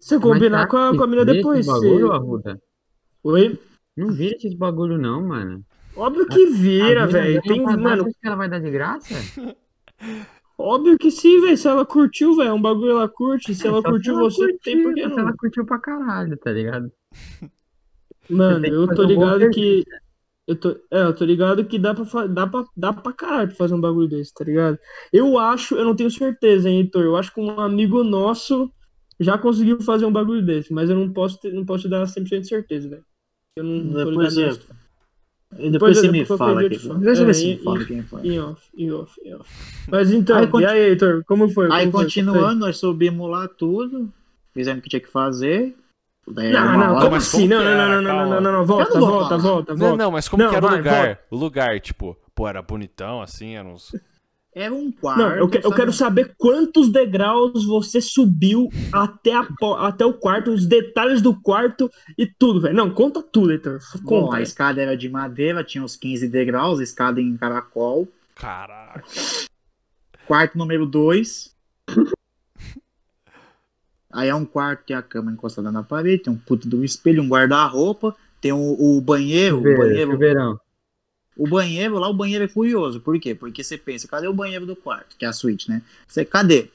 Você 0.00 0.18
combinar 0.18 0.62
Mas 0.62 0.70
com 0.70 0.76
a, 0.76 0.90
tá, 0.90 0.96
com 0.98 1.04
a 1.04 1.06
mina 1.06 1.24
depois. 1.24 1.60
Esses 1.60 1.72
bagulho, 1.72 2.08
você- 2.08 2.12
Arruda? 2.14 2.62
Oi? 3.22 3.58
Não 3.96 4.12
vira 4.12 4.34
esses 4.36 4.52
bagulho 4.54 4.98
não, 4.98 5.28
mano. 5.28 5.64
Óbvio 5.96 6.26
que 6.26 6.46
vira, 6.46 7.06
velho. 7.06 7.40
Tem, 7.42 7.60
mano, 7.62 8.04
que 8.04 8.12
ela 8.26 8.36
vai 8.36 8.48
dar 8.48 8.58
de 8.60 8.70
graça? 8.70 9.14
óbvio 10.58 10.98
que 10.98 11.10
sim, 11.10 11.40
velho. 11.40 11.56
Se 11.56 11.68
ela 11.68 11.84
curtiu, 11.86 12.34
velho, 12.36 12.48
é 12.48 12.52
um 12.52 12.60
bagulho 12.60 12.92
ela 12.92 13.08
curte. 13.08 13.54
Se 13.54 13.66
ela 13.68 13.82
curtiu 13.82 14.14
se 14.14 14.20
ela 14.20 14.30
você, 14.30 14.58
tem 14.58 14.82
por 14.82 14.94
que 14.94 15.00
curtiu, 15.02 15.08
se 15.10 15.16
não? 15.16 15.18
ela 15.20 15.36
curtiu 15.36 15.64
pra 15.66 15.78
caralho, 15.78 16.36
tá 16.36 16.52
ligado? 16.52 16.90
Mano, 18.28 18.66
eu 18.66 18.86
tô 18.88 18.96
fazer 18.96 19.04
um 19.04 19.06
ligado 19.08 19.50
que. 19.50 19.60
serviço. 19.60 20.04
Eu 20.46 20.56
tô, 20.56 20.70
é, 20.90 21.02
eu 21.04 21.14
tô 21.14 21.24
ligado 21.24 21.64
que 21.64 21.78
dá 21.78 21.94
pra, 21.94 22.26
dá, 22.26 22.46
pra, 22.46 22.64
dá 22.76 22.92
pra 22.92 23.12
caralho 23.14 23.48
pra 23.48 23.56
fazer 23.56 23.72
um 23.74 23.80
bagulho 23.80 24.06
desse, 24.08 24.32
tá 24.34 24.44
ligado? 24.44 24.78
Eu 25.10 25.38
acho, 25.38 25.74
eu 25.74 25.86
não 25.86 25.96
tenho 25.96 26.10
certeza, 26.10 26.68
hein, 26.68 26.80
Heitor? 26.80 27.02
Eu 27.02 27.16
acho 27.16 27.32
que 27.32 27.40
um 27.40 27.58
amigo 27.58 28.04
nosso 28.04 28.70
já 29.18 29.38
conseguiu 29.38 29.80
fazer 29.80 30.04
um 30.04 30.12
bagulho 30.12 30.44
desse, 30.44 30.70
mas 30.70 30.90
eu 30.90 30.96
não 30.96 31.10
posso, 31.10 31.40
ter, 31.40 31.50
não 31.54 31.64
posso 31.64 31.84
te 31.84 31.88
dar 31.88 32.06
100% 32.06 32.40
de 32.42 32.48
certeza, 32.48 32.90
velho. 32.90 33.04
Eu 33.56 33.64
não 33.64 33.92
tô 34.04 34.04
Depois, 34.10 34.36
ligado 34.36 34.54
eu- 34.68 34.76
depois, 35.54 35.72
Depois 35.72 35.98
você 35.98 36.10
me 36.10 36.24
fala 36.24 36.38
falo. 36.38 36.58
Deixa 36.68 36.88
eu 36.88 37.22
É, 37.22 37.26
ver 37.26 37.34
se 37.34 37.46
e- 37.46 37.56
me 37.56 37.62
fala 37.62 37.82
e- 37.82 37.86
quem 37.86 38.02
foi. 38.02 38.20
Em 38.26 38.40
off, 38.40 38.62
em 38.76 38.90
off, 38.92 39.20
em 39.24 39.34
off. 39.34 39.50
Mas 39.88 40.10
então, 40.12 40.36
Aí, 40.38 40.44
e 40.44 40.48
conti- 40.48 40.64
aí, 40.66 40.80
Heitor, 40.90 41.24
como 41.24 41.48
foi? 41.48 41.70
Aí 41.70 41.86
Como 41.86 41.92
foi? 41.92 42.04
continuando, 42.04 42.60
nós 42.60 42.76
subimos 42.78 43.30
lá 43.30 43.46
tudo, 43.48 44.08
fizemos 44.52 44.80
o 44.80 44.82
que 44.82 44.88
tinha 44.90 45.00
que 45.00 45.10
fazer. 45.10 45.74
Daí, 46.26 46.52
Não, 46.52 46.72
não, 46.72 46.90
hora- 46.92 47.00
como 47.00 47.10
mas 47.10 47.28
assim? 47.28 47.46
Não, 47.46 47.58
que 47.58 47.64
não, 47.64 47.76
não, 47.76 47.88
não, 47.88 48.02
não, 48.02 48.02
não, 48.30 48.40
não, 48.40 48.52
não, 48.52 48.66
volta, 48.66 48.94
não 48.94 49.00
volta, 49.06 49.28
falar. 49.28 49.42
volta, 49.42 49.72
Não, 49.74 49.78
volta. 49.88 49.96
não, 50.04 50.10
mas 50.10 50.28
como 50.28 50.42
Não, 50.42 50.50
que 50.50 50.56
era 50.56 50.66
vai, 50.66 50.74
o 50.74 50.78
lugar? 50.78 51.20
O 51.30 51.36
lugar, 51.36 51.80
tipo, 51.80 52.16
pô, 52.34 52.48
era 52.48 52.62
bonitão, 52.62 53.20
assim, 53.20 53.56
era 53.56 53.68
uns... 53.68 53.94
Era 54.54 54.72
um 54.72 54.92
quarto. 54.92 55.18
Não, 55.18 55.34
eu, 55.34 55.48
que- 55.48 55.58
eu 55.64 55.72
quero 55.72 55.92
saber 55.92 56.34
quantos 56.38 56.88
degraus 56.88 57.64
você 57.64 58.00
subiu 58.00 58.68
até, 58.92 59.32
a, 59.34 59.44
até 59.80 60.06
o 60.06 60.12
quarto, 60.14 60.52
os 60.52 60.64
detalhes 60.64 61.20
do 61.20 61.34
quarto 61.34 61.90
e 62.16 62.24
tudo, 62.24 62.60
velho. 62.60 62.74
Não, 62.76 62.88
conta 62.88 63.20
tudo, 63.20 63.50
Heitor. 63.50 63.80
Bom, 64.02 64.20
Conta. 64.22 64.28
a 64.28 64.36
velho. 64.36 64.42
escada 64.44 64.80
era 64.80 64.96
de 64.96 65.08
madeira, 65.08 65.64
tinha 65.64 65.82
uns 65.82 65.96
15 65.96 66.28
degraus, 66.28 66.78
escada 66.78 67.20
em 67.20 67.36
caracol. 67.36 68.06
Caraca. 68.36 69.02
Quarto 70.26 70.56
número 70.56 70.86
2. 70.86 71.52
Aí 74.12 74.28
é 74.28 74.34
um 74.34 74.44
quarto 74.44 74.80
que 74.80 74.86
tem 74.88 74.96
a 74.96 75.02
cama 75.02 75.32
encostada 75.32 75.72
na 75.72 75.82
parede, 75.82 76.22
tem 76.24 76.32
um 76.32 76.36
puto 76.38 76.68
do 76.68 76.84
espelho, 76.84 77.22
um 77.22 77.28
guarda-roupa, 77.28 78.14
tem 78.40 78.52
o, 78.52 78.76
o 78.78 79.00
banheiro, 79.00 79.56
o 79.56 79.58
Chuveiro, 79.58 79.78
banheiro, 79.80 80.10
chuveirão. 80.12 80.60
O 81.36 81.48
banheiro 81.48 81.98
lá, 81.98 82.08
o 82.08 82.14
banheiro 82.14 82.44
é 82.44 82.48
curioso. 82.48 83.00
Por 83.00 83.18
quê? 83.18 83.34
Porque 83.34 83.64
você 83.64 83.76
pensa, 83.76 84.08
cadê 84.08 84.26
o 84.28 84.34
banheiro 84.34 84.66
do 84.66 84.76
quarto? 84.76 85.16
Que 85.16 85.24
é 85.24 85.28
a 85.28 85.32
suíte, 85.32 85.68
né? 85.68 85.82
Você, 86.06 86.24
cadê? 86.24 86.70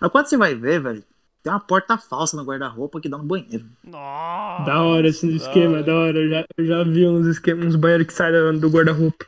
Aí 0.00 0.10
quando 0.10 0.26
você 0.26 0.36
vai 0.36 0.54
ver, 0.54 0.80
velho, 0.80 1.04
tem 1.42 1.52
uma 1.52 1.60
porta 1.60 1.96
falsa 1.96 2.36
no 2.36 2.42
guarda-roupa 2.44 3.00
que 3.00 3.08
dá 3.08 3.16
no 3.16 3.24
banheiro. 3.24 3.64
Nossa. 3.84 4.64
Da 4.64 4.82
hora 4.82 5.06
esse 5.06 5.28
esquema, 5.36 5.80
da 5.82 5.94
hora. 5.94 6.18
Eu 6.18 6.28
já, 6.28 6.44
eu 6.56 6.66
já 6.66 6.82
vi 6.82 7.06
uns 7.06 7.26
esquemas, 7.26 7.66
uns 7.66 7.76
banheiros 7.76 8.08
que 8.08 8.12
saem 8.12 8.58
do 8.58 8.68
guarda-roupa. 8.68 9.24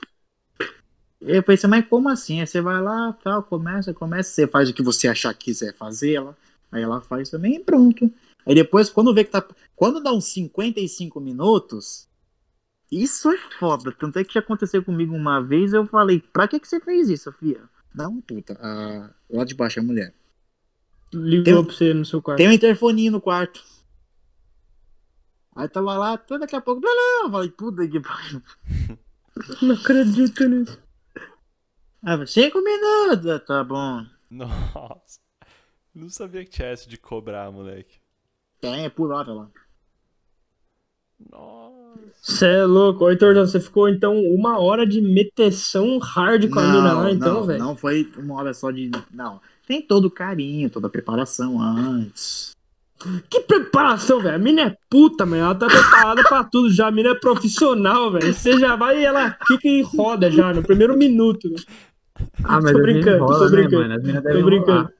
Eu 1.20 1.42
pensei, 1.42 1.70
mas 1.70 1.86
como 1.86 2.08
assim? 2.08 2.40
Aí 2.40 2.46
você 2.46 2.60
vai 2.60 2.80
lá, 2.82 3.12
tal, 3.22 3.42
começa, 3.44 3.94
começa, 3.94 4.30
você 4.30 4.46
faz 4.48 4.68
o 4.68 4.74
que 4.74 4.82
você 4.82 5.06
achar 5.06 5.32
que 5.32 5.46
quiser 5.46 5.74
fazer, 5.74 6.14
ela, 6.14 6.36
aí 6.72 6.82
ela 6.82 7.00
faz 7.00 7.30
também 7.30 7.56
e 7.56 7.60
pronto. 7.60 8.10
Aí 8.44 8.54
depois, 8.54 8.90
quando 8.90 9.14
vê 9.14 9.22
que 9.22 9.30
tá. 9.30 9.44
Quando 9.76 10.02
dá 10.02 10.12
uns 10.12 10.24
55 10.24 11.20
minutos, 11.20 12.07
isso 12.90 13.30
é 13.30 13.36
foda. 13.58 13.92
Tanto 13.92 14.18
é 14.18 14.24
que 14.24 14.34
já 14.34 14.40
aconteceu 14.40 14.82
comigo 14.82 15.14
uma 15.14 15.42
vez, 15.42 15.72
eu 15.72 15.86
falei, 15.86 16.20
pra 16.20 16.48
que, 16.48 16.58
que 16.58 16.68
você 16.68 16.80
fez 16.80 17.08
isso, 17.08 17.24
Sofia? 17.24 17.62
Não, 17.94 18.20
puta, 18.20 18.58
a... 18.60 19.10
lá 19.30 19.44
de 19.44 19.54
baixo 19.54 19.78
é 19.78 19.82
a 19.82 19.84
mulher. 19.84 20.14
Ligou 21.12 21.44
Tem- 21.44 21.64
pra 21.64 21.74
você 21.74 21.94
no 21.94 22.04
seu 22.04 22.22
quarto. 22.22 22.38
Tem 22.38 22.48
um 22.48 22.52
interfoninho 22.52 23.12
no 23.12 23.20
quarto. 23.20 23.64
Aí 25.56 25.68
tava 25.68 25.96
lá, 25.98 26.12
até 26.12 26.38
daqui 26.38 26.54
a 26.54 26.60
pouco, 26.60 26.80
blá, 26.80 26.90
blá, 26.90 27.26
eu 27.26 27.30
falei, 27.32 27.50
puta 27.50 27.88
que 27.88 28.00
pariu. 28.00 28.42
Não 29.62 29.74
acredito 29.74 30.46
nisso. 30.46 30.78
Falei, 32.00 32.26
cinco 32.26 32.62
minutos, 32.62 33.44
tá 33.46 33.64
bom. 33.64 34.06
Nossa. 34.30 35.20
Não 35.94 36.08
sabia 36.08 36.44
que 36.44 36.50
tinha 36.50 36.68
essa 36.68 36.88
de 36.88 36.96
cobrar, 36.96 37.50
moleque. 37.50 37.98
Tem, 38.60 38.84
é 38.84 38.90
por 38.90 39.10
hora 39.10 39.32
lá. 39.32 39.50
Nossa. 41.30 41.68
Você 42.20 42.46
é 42.46 42.64
louco. 42.64 43.04
Ô, 43.04 43.10
Heitor, 43.10 43.34
você 43.34 43.58
ficou 43.58 43.88
então 43.88 44.18
uma 44.18 44.58
hora 44.58 44.86
de 44.86 45.00
meteção 45.00 45.98
hard 45.98 46.48
com 46.50 46.58
a 46.58 46.62
mina 46.62 46.92
lá, 46.92 47.10
então, 47.10 47.34
não, 47.34 47.44
velho. 47.44 47.58
não 47.58 47.76
foi 47.76 48.10
uma 48.18 48.34
hora 48.34 48.52
só 48.52 48.70
de. 48.70 48.90
Não. 49.12 49.40
Tem 49.66 49.80
todo 49.80 50.06
o 50.06 50.10
carinho, 50.10 50.70
toda 50.70 50.86
a 50.86 50.90
preparação 50.90 51.60
antes. 51.60 52.56
Que 53.30 53.40
preparação, 53.40 54.20
velho. 54.20 54.34
A 54.34 54.38
mina 54.38 54.62
é 54.62 54.76
puta, 54.90 55.24
mano. 55.24 55.42
Ela 55.42 55.54
tá 55.54 55.66
preparada 55.66 56.22
pra 56.24 56.42
tudo 56.44 56.70
já. 56.70 56.88
A 56.88 56.90
mina 56.90 57.10
é 57.10 57.14
profissional, 57.14 58.10
velho. 58.10 58.34
Você 58.34 58.58
já 58.58 58.74
vai 58.74 59.00
e 59.00 59.04
ela 59.04 59.36
fica 59.46 59.68
em 59.68 59.82
roda 59.82 60.30
já 60.30 60.52
no 60.52 60.62
primeiro 60.62 60.96
minuto. 60.96 61.48
Ah, 62.42 62.60
mas 62.60 62.72
Tô 62.72 62.82
brincando, 62.82 63.26
tô 63.26 63.44
né, 63.44 63.50
brincando. 63.50 64.22
Tô 64.22 64.42
brincando. 64.42 64.90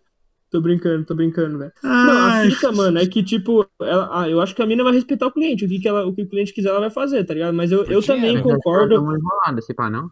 Tô 0.51 0.61
brincando, 0.61 1.05
tô 1.05 1.15
brincando, 1.15 1.59
velho. 1.59 1.73
Não, 1.83 2.13
a 2.27 2.33
fita, 2.33 2.73
mano, 2.73 2.99
é 2.99 3.07
que, 3.07 3.23
tipo, 3.23 3.69
ela, 3.81 4.23
ah, 4.23 4.29
eu 4.29 4.41
acho 4.41 4.55
que 4.55 4.63
a 4.63 4.67
mina 4.67 4.83
vai 4.83 4.93
respeitar 4.95 5.27
o 5.27 5.33
cliente. 5.33 5.65
O 5.65 5.69
que, 5.69 5.79
que 5.79 5.89
ela, 5.89 6.07
o 6.07 6.15
que 6.15 6.23
o 6.23 6.29
cliente 6.29 6.53
quiser, 6.53 6.71
ela 6.71 6.81
vai 6.81 6.91
fazer, 6.91 7.25
tá 7.25 7.35
ligado? 7.35 7.55
Mas 7.55 7.71
eu, 7.71 7.85
eu 7.85 8.01
Por 8.01 8.07
também 8.07 8.33
devem 8.33 8.43
dar 8.47 8.55
concordo. 8.55 9.03
uma 9.03 9.17
enrolada, 9.17 9.61
se 9.61 9.75
pá, 9.75 9.91
não? 9.91 10.11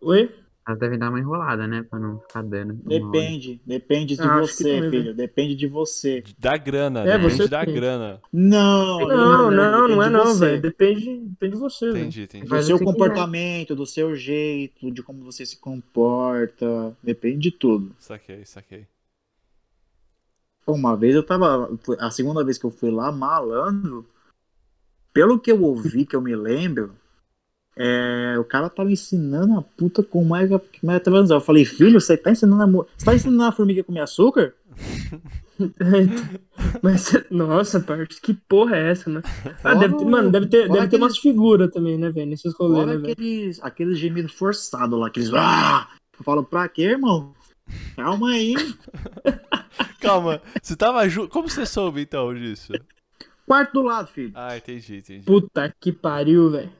Oi? 0.00 0.28
Elas 0.66 0.80
devem 0.80 0.98
dar 0.98 1.10
uma 1.10 1.20
enrolada, 1.20 1.66
né? 1.66 1.82
Pra 1.84 1.98
não 1.98 2.18
ficar 2.20 2.42
dando. 2.42 2.74
Depende, 2.74 3.60
depende 3.64 4.16
de 4.16 4.22
Ah, 4.22 4.40
você, 4.40 4.82
também, 4.82 4.90
filho. 4.90 5.14
Depende 5.14 5.54
de 5.54 5.66
você. 5.68 6.24
Da 6.38 6.56
grana, 6.56 7.04
É, 7.06 7.16
depende 7.18 7.34
você 7.40 7.48
da 7.48 7.64
tem. 7.64 7.74
grana. 7.74 8.20
Não, 8.32 9.06
Não, 9.06 9.50
não, 9.50 9.50
não, 9.50 9.88
depende 9.88 10.06
é 10.06 10.10
não, 10.10 10.34
velho. 10.34 10.60
Depende, 10.60 11.18
depende 11.20 11.54
de 11.54 11.60
você, 11.60 11.86
velho. 11.86 12.00
Entendi, 12.00 12.22
entendi. 12.22 12.48
Do 12.48 12.62
seu 12.62 12.78
que 12.78 12.84
comportamento, 12.84 13.74
do 13.76 13.86
seu 13.86 14.14
jeito, 14.16 14.90
de 14.90 15.02
como 15.02 15.24
você 15.24 15.46
se 15.46 15.56
comporta. 15.58 16.96
Depende 17.02 17.38
de 17.38 17.50
tudo. 17.52 17.94
Saquei, 17.98 18.44
saquei. 18.46 18.88
Pô, 20.66 20.72
Uma 20.74 20.96
vez 20.96 21.14
eu 21.14 21.22
tava. 21.22 21.70
A 22.00 22.10
segunda 22.10 22.44
vez 22.44 22.58
que 22.58 22.66
eu 22.66 22.70
fui 22.70 22.90
lá, 22.90 23.10
malandro. 23.12 24.04
Pelo 25.14 25.38
que 25.38 25.50
eu 25.50 25.62
ouvi, 25.62 26.04
que 26.04 26.14
eu 26.14 26.20
me 26.20 26.36
lembro, 26.36 26.92
é, 27.74 28.36
o 28.38 28.44
cara 28.44 28.68
tava 28.68 28.90
ensinando 28.90 29.58
a 29.58 29.62
puta 29.62 30.02
como 30.02 30.36
é 30.36 30.46
que 30.46 30.54
é 30.90 30.98
transar. 30.98 31.38
Eu 31.38 31.40
falei, 31.40 31.64
filho, 31.64 31.98
você 31.98 32.18
tá 32.18 32.32
ensinando 32.32 32.62
a, 32.62 32.66
você 32.66 33.04
tá 33.04 33.14
ensinando 33.14 33.44
a 33.44 33.52
formiga 33.52 33.80
a 33.80 33.84
comer 33.84 34.00
açúcar? 34.00 34.54
Mas, 36.82 37.12
nossa, 37.30 37.80
parte, 37.80 38.20
que 38.20 38.34
porra 38.34 38.76
é 38.76 38.90
essa, 38.90 39.08
mano? 39.08 39.24
Ah, 39.64 39.74
deve, 39.74 39.96
ter- 39.96 40.04
mano, 40.04 40.30
deve 40.30 40.46
ter, 40.46 40.68
deve 40.70 40.88
ter 40.88 40.96
umas 40.98 41.12
aqueles- 41.12 41.18
figuras 41.18 41.70
também, 41.72 41.96
né, 41.96 42.10
velho? 42.10 42.28
Nesses 42.28 42.52
rolês, 42.54 42.86
né, 42.86 42.96
velho? 42.98 43.12
aqueles, 43.12 43.62
aqueles 43.62 43.98
gemidos 43.98 44.32
forçados 44.34 44.98
lá, 44.98 45.06
aqueles. 45.06 45.32
Ah! 45.32 45.88
Eu 46.18 46.24
falo, 46.24 46.44
pra 46.44 46.68
quê, 46.68 46.82
irmão? 46.82 47.32
Calma 47.96 48.30
aí. 48.30 48.54
Calma, 50.00 50.42
você 50.62 50.76
tava 50.76 51.08
junto. 51.08 51.28
Como 51.30 51.48
você 51.48 51.64
soube 51.66 52.00
então 52.02 52.34
disso? 52.34 52.72
Quarto 53.46 53.72
do 53.74 53.82
lado, 53.82 54.08
filho. 54.08 54.32
Ah, 54.34 54.56
entendi, 54.56 54.96
entendi. 54.98 55.24
Puta 55.24 55.74
que 55.80 55.92
pariu, 55.92 56.50
velho. 56.50 56.72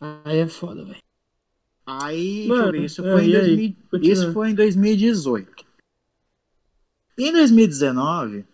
Aí 0.00 0.38
é 0.38 0.48
foda, 0.48 0.84
velho. 0.84 1.02
Aí, 1.84 2.46
Mano, 2.46 2.70
ver, 2.72 2.84
isso 2.84 3.04
é, 3.04 3.12
foi, 3.12 3.24
em 3.24 3.36
aí? 3.36 3.40
2000 3.42 3.76
Continua. 3.90 4.12
isso 4.12 4.32
foi 4.32 4.50
em 4.50 4.54
2018. 4.54 5.64
Em 7.18 7.32
2019, 7.32 8.44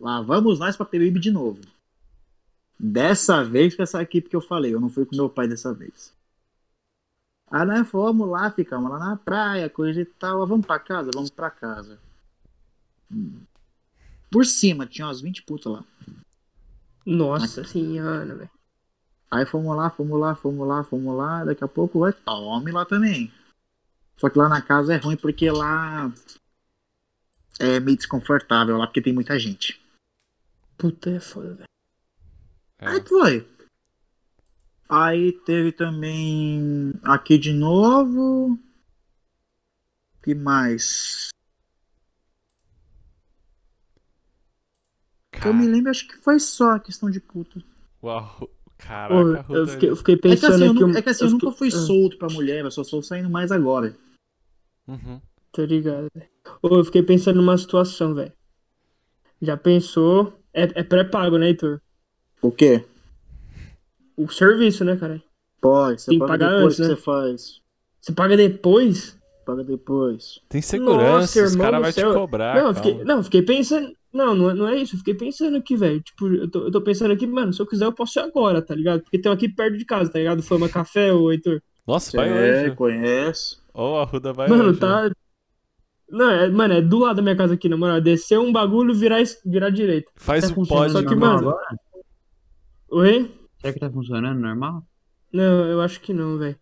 lá 0.00 0.20
vamos 0.22 0.58
nós 0.58 0.76
pra 0.76 0.86
Peruíbe 0.86 1.20
de 1.20 1.30
novo. 1.30 1.60
Dessa 2.78 3.44
vez 3.44 3.74
com 3.76 3.82
essa 3.82 4.02
equipe 4.02 4.28
que 4.28 4.36
eu 4.36 4.40
falei, 4.40 4.74
eu 4.74 4.80
não 4.80 4.88
fui 4.88 5.04
com 5.06 5.14
meu 5.14 5.28
pai 5.28 5.46
dessa 5.46 5.72
vez. 5.72 6.12
Aí 7.50 7.64
nós 7.64 7.88
fomos 7.88 8.28
lá, 8.28 8.50
ficamos 8.50 8.90
lá 8.90 8.98
na 8.98 9.16
praia, 9.16 9.70
coisa 9.70 10.00
e 10.00 10.04
tal. 10.04 10.46
Vamos 10.46 10.66
pra 10.66 10.78
casa? 10.78 11.10
Vamos 11.14 11.30
pra 11.30 11.50
casa. 11.50 11.98
Por 14.30 14.44
cima, 14.44 14.86
tinha 14.86 15.06
umas 15.06 15.20
20 15.20 15.42
putas 15.42 15.72
lá. 15.72 15.84
Nossa 17.04 17.64
senhora, 17.64 18.34
velho. 18.34 18.50
Aí 19.30 19.44
fomos 19.46 19.76
lá, 19.76 19.90
fomos 19.90 20.20
lá, 20.20 20.34
fomos 20.34 20.66
lá, 20.68 20.84
fomos 20.84 21.16
lá. 21.16 21.44
Daqui 21.44 21.62
a 21.64 21.68
pouco 21.68 22.00
vai 22.00 22.12
tome 22.12 22.72
lá 22.72 22.84
também. 22.84 23.32
Só 24.16 24.30
que 24.30 24.38
lá 24.38 24.48
na 24.48 24.62
casa 24.62 24.94
é 24.94 24.96
ruim 24.96 25.16
porque 25.16 25.50
lá 25.50 26.12
é 27.58 27.78
meio 27.80 27.96
desconfortável 27.96 28.76
lá 28.76 28.86
porque 28.86 29.02
tem 29.02 29.12
muita 29.12 29.38
gente. 29.38 29.80
Puta 30.78 31.10
é 31.10 31.20
foda, 31.20 31.54
velho. 31.54 31.68
Aí 32.78 32.98
É. 32.98 33.04
foi. 33.04 33.48
Aí 34.88 35.32
teve 35.32 35.72
também 35.72 36.92
aqui 37.02 37.38
de 37.38 37.52
novo. 37.52 38.58
que 40.22 40.34
mais? 40.34 41.28
Que 45.40 45.48
eu 45.48 45.54
me 45.54 45.66
lembro, 45.66 45.90
acho 45.90 46.06
que 46.08 46.16
foi 46.18 46.38
só 46.40 46.72
a 46.72 46.80
questão 46.80 47.10
de 47.10 47.20
puta. 47.20 47.62
Uau, 48.02 48.36
Pô, 48.38 48.50
caraca, 48.78 49.14
eu, 49.52 49.60
Ruda. 49.60 49.66
fiquei, 49.72 49.90
eu 49.90 49.96
fiquei 49.96 50.14
É 50.14 50.18
que 50.18 50.22
pensando 50.22 50.54
assim, 50.54 50.64
eu, 50.66 50.74
nu- 50.74 50.86
um- 50.86 50.96
é 50.96 51.02
que 51.02 51.08
assim, 51.08 51.24
eu 51.24 51.28
eu 51.28 51.32
nunca 51.32 51.50
fui 51.52 51.70
fiquei- 51.70 51.82
ah. 51.84 51.86
solto 51.86 52.16
pra 52.18 52.28
mulher, 52.28 52.64
eu 52.64 52.70
só 52.70 52.82
estou 52.82 53.02
saindo 53.02 53.28
mais 53.30 53.50
agora. 53.52 53.96
Uhum. 54.86 55.20
Tô 55.52 55.64
ligado, 55.64 56.08
velho. 56.14 56.28
Ô, 56.62 56.76
Eu 56.78 56.84
fiquei 56.84 57.02
pensando 57.02 57.36
numa 57.36 57.56
situação, 57.58 58.14
velho. 58.14 58.32
Já 59.40 59.56
pensou? 59.56 60.38
É, 60.52 60.62
é 60.80 60.82
pré-pago, 60.82 61.36
né, 61.38 61.48
Heitor? 61.48 61.80
O 62.40 62.50
quê? 62.50 62.84
O 64.16 64.28
serviço, 64.28 64.84
né, 64.84 64.96
cara? 64.96 65.22
Pode, 65.60 66.00
você 66.00 66.10
Tem 66.10 66.18
que 66.18 66.26
paga 66.26 66.38
pagar 66.46 66.50
depois 66.56 66.64
antes, 66.66 66.76
que 66.76 66.82
né? 66.82 66.88
você 66.88 66.96
faz. 67.02 67.60
Você 68.00 68.12
paga 68.12 68.36
depois? 68.36 69.15
Paga 69.46 69.62
depois. 69.62 70.40
Tem 70.48 70.60
segurança, 70.60 71.42
os 71.44 71.52
irmão 71.52 71.70
caras 71.70 71.94
vão 71.94 72.10
te 72.10 72.14
cobrar. 72.18 72.56
não, 72.56 72.68
eu 72.68 72.74
fiquei, 72.74 73.04
não, 73.04 73.22
fiquei 73.22 73.42
pensando. 73.42 73.92
Não, 74.12 74.34
não 74.34 74.50
é, 74.50 74.54
não 74.54 74.68
é 74.68 74.76
isso. 74.76 74.94
Eu 74.96 74.98
fiquei 74.98 75.14
pensando 75.14 75.56
aqui, 75.56 75.76
velho. 75.76 76.00
Tipo, 76.02 76.26
eu 76.26 76.50
tô, 76.50 76.64
eu 76.64 76.70
tô 76.72 76.80
pensando 76.80 77.12
aqui, 77.12 77.26
mano, 77.28 77.52
se 77.52 77.62
eu 77.62 77.66
quiser 77.66 77.84
eu 77.84 77.92
posso 77.92 78.18
ir 78.18 78.22
agora, 78.22 78.60
tá 78.60 78.74
ligado? 78.74 79.02
Porque 79.02 79.18
tem 79.20 79.30
um 79.30 79.34
aqui 79.34 79.48
perto 79.48 79.76
de 79.78 79.84
casa, 79.84 80.10
tá 80.10 80.18
ligado? 80.18 80.42
Fama 80.42 80.68
Café, 80.68 81.12
ô 81.12 81.30
Heitor. 81.30 81.62
Nossa, 81.86 82.16
vai 82.16 82.28
é, 82.28 82.64
hoje. 82.64 82.74
conhece. 82.74 83.58
Ó, 83.72 84.00
a 84.00 84.04
Ruda 84.04 84.32
vai 84.32 84.48
Mano, 84.48 84.70
hoje. 84.70 84.80
tá. 84.80 85.10
Não, 86.10 86.28
é, 86.30 86.48
mano, 86.48 86.74
é 86.74 86.82
do 86.82 86.98
lado 86.98 87.16
da 87.16 87.22
minha 87.22 87.36
casa 87.36 87.54
aqui, 87.54 87.68
na 87.68 87.76
moral. 87.76 88.00
Descer 88.00 88.38
um 88.40 88.52
bagulho, 88.52 88.92
virar, 88.94 89.22
virar 89.44 89.70
direita. 89.70 90.10
Faz 90.16 90.44
Tá 90.44 90.50
o 90.50 90.54
funcionando 90.54 90.92
pod. 90.92 90.92
Só 90.92 91.08
que, 91.08 91.14
normal 91.14 91.34
mano- 91.36 91.48
agora? 91.50 91.76
Oi? 92.90 93.34
Será 93.60 93.72
que 93.72 93.78
tá 93.80 93.90
funcionando 93.90 94.40
normal? 94.40 94.82
Não, 95.32 95.66
eu 95.66 95.80
acho 95.80 96.00
que 96.00 96.12
não, 96.12 96.36
velho. 96.38 96.56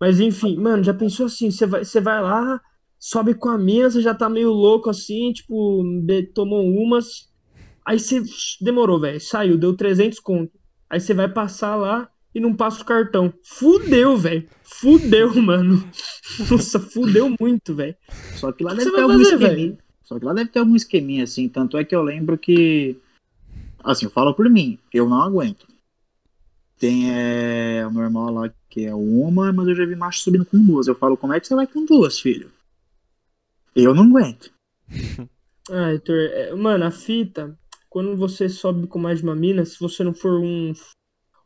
Mas 0.00 0.20
enfim, 0.20 0.56
mano, 0.56 0.82
já 0.82 0.92
pensou 0.92 1.26
assim? 1.26 1.50
Você 1.50 1.66
vai, 1.66 1.84
você 1.84 2.00
vai 2.00 2.20
lá, 2.20 2.60
sobe 2.98 3.34
com 3.34 3.48
a 3.48 3.58
você 3.58 4.00
já 4.00 4.14
tá 4.14 4.28
meio 4.28 4.50
louco 4.50 4.90
assim, 4.90 5.32
tipo, 5.32 5.84
tomou 6.34 6.66
umas. 6.66 7.30
Aí 7.86 7.98
você 7.98 8.22
demorou, 8.60 8.98
velho. 8.98 9.20
Saiu, 9.20 9.58
deu 9.58 9.76
300 9.76 10.18
conto. 10.20 10.52
Aí 10.88 10.98
você 10.98 11.12
vai 11.12 11.28
passar 11.28 11.76
lá 11.76 12.08
e 12.34 12.40
não 12.40 12.54
passa 12.54 12.82
o 12.82 12.84
cartão. 12.84 13.32
Fudeu, 13.44 14.16
velho. 14.16 14.48
Fudeu, 14.62 15.34
mano. 15.40 15.86
Nossa, 16.50 16.80
fudeu 16.80 17.34
muito, 17.38 17.74
velho. 17.74 17.94
Só 18.36 18.50
que 18.52 18.64
lá 18.64 18.74
deve 18.74 18.90
ter 18.90 19.00
algum 19.00 19.18
fazer, 19.18 19.34
esqueminha. 19.34 19.78
Só 20.02 20.18
que 20.18 20.24
lá 20.24 20.32
deve 20.32 20.50
ter 20.50 20.58
algum 20.58 20.76
esqueminha, 20.76 21.24
assim. 21.24 21.48
Tanto 21.48 21.76
é 21.76 21.84
que 21.84 21.94
eu 21.94 22.02
lembro 22.02 22.38
que. 22.38 22.96
Assim, 23.82 24.06
eu 24.06 24.10
falo 24.10 24.34
por 24.34 24.48
mim, 24.48 24.78
eu 24.92 25.08
não 25.08 25.20
aguento. 25.20 25.66
Tem 26.78 27.10
é, 27.10 27.86
o 27.86 27.90
normal 27.90 28.32
lá 28.32 28.54
que 28.68 28.84
é 28.84 28.94
uma, 28.94 29.52
mas 29.52 29.68
eu 29.68 29.74
já 29.74 29.86
vi 29.86 29.94
macho 29.94 30.20
subindo 30.20 30.44
com 30.44 30.58
duas. 30.62 30.86
Eu 30.86 30.94
falo, 30.94 31.16
como 31.16 31.32
é 31.32 31.40
que 31.40 31.46
você 31.46 31.54
vai 31.54 31.66
com 31.66 31.84
duas, 31.84 32.18
filho? 32.18 32.50
Eu 33.74 33.94
não 33.94 34.04
aguento. 34.04 34.52
Ah, 35.70 35.92
Heitor, 35.92 36.14
é, 36.14 36.54
mano, 36.54 36.84
a 36.84 36.90
fita, 36.90 37.58
quando 37.88 38.14
você 38.18 38.50
sobe 38.50 38.86
com 38.86 38.98
mais 38.98 39.20
de 39.20 39.24
uma 39.24 39.34
mina, 39.34 39.64
se 39.64 39.80
você 39.80 40.04
não 40.04 40.12
for 40.12 40.38
um, 40.38 40.74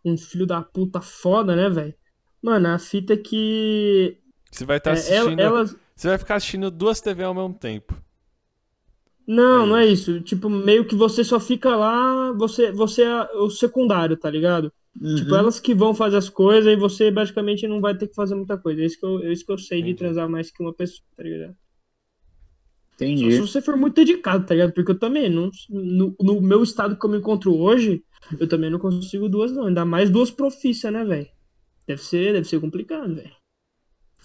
um 0.05 0.16
filho 0.18 0.44
da 0.44 0.60
puta 0.60 1.00
foda, 1.00 1.55
né, 1.55 1.70
velho? 1.70 1.94
Mano, 2.42 2.66
a 2.68 2.80
fita 2.80 3.12
é 3.12 3.16
que. 3.16 4.18
Você 4.50 4.64
vai 4.64 4.78
estar 4.78 4.90
é, 4.90 4.94
assistindo. 4.94 5.40
ela- 5.40 5.59
elas. 5.59 5.76
Você 5.94 6.09
vai 6.09 6.18
ficar 6.18 6.34
assistindo 6.34 6.68
duas 6.68 7.00
TV 7.00 7.22
ao 7.22 7.32
mesmo 7.32 7.55
tempo. 7.55 7.94
Não, 9.30 9.64
É 9.64 9.66
não 9.66 9.76
é 9.76 9.86
isso. 9.86 10.20
Tipo, 10.22 10.48
meio 10.48 10.86
que 10.86 10.94
você 10.94 11.22
só 11.22 11.38
fica 11.38 11.76
lá, 11.76 12.32
você, 12.32 12.72
você 12.72 13.02
é 13.02 13.22
o 13.36 13.50
secundário, 13.50 14.16
tá 14.16 14.30
ligado? 14.30 14.72
Tipo, 15.16 15.32
Uhum. 15.32 15.36
elas 15.36 15.60
que 15.60 15.74
vão 15.74 15.94
fazer 15.94 16.16
as 16.16 16.28
coisas 16.30 16.72
e 16.72 16.76
você 16.76 17.10
basicamente 17.10 17.68
não 17.68 17.78
vai 17.80 17.94
ter 17.96 18.09
que 18.09 18.14
fazer 18.14 18.34
muita 18.34 18.56
coisa. 18.56 18.80
É 18.82 18.86
isso 18.86 18.98
que 18.98 19.05
eu, 19.06 19.22
é 19.22 19.30
isso 19.32 19.44
que 19.44 19.52
eu 19.52 19.59
sei 19.59 19.78
de 19.82 19.90
Entendi. 19.90 19.98
transar 19.98 20.28
mais 20.28 20.50
que 20.50 20.62
uma 20.62 20.72
pessoa, 20.72 21.05
tá 21.16 21.22
ligado? 21.22 21.55
Só 22.98 23.05
Entendi. 23.05 23.30
se 23.32 23.40
você 23.40 23.60
for 23.62 23.76
muito 23.76 23.94
dedicado, 23.94 24.44
tá 24.44 24.55
ligado? 24.55 24.72
Porque 24.72 24.90
eu 24.90 24.98
também, 24.98 25.30
não, 25.30 25.50
no, 25.70 26.16
no 26.20 26.40
meu 26.40 26.62
estado 26.64 26.96
que 26.98 27.06
eu 27.06 27.10
me 27.10 27.18
encontro 27.18 27.55
hoje, 27.56 28.02
eu 28.40 28.48
também 28.48 28.70
não 28.70 28.78
consigo 28.78 29.28
duas, 29.28 29.52
não. 29.52 29.66
Ainda 29.66 29.84
mais 29.84 30.10
duas 30.10 30.30
profissas, 30.32 30.92
né, 30.92 31.05
velho? 31.05 31.28
Deve 31.86 32.02
ser, 32.02 32.32
deve 32.32 32.48
ser 32.48 32.60
complicado, 32.60 33.14
velho. 33.14 33.30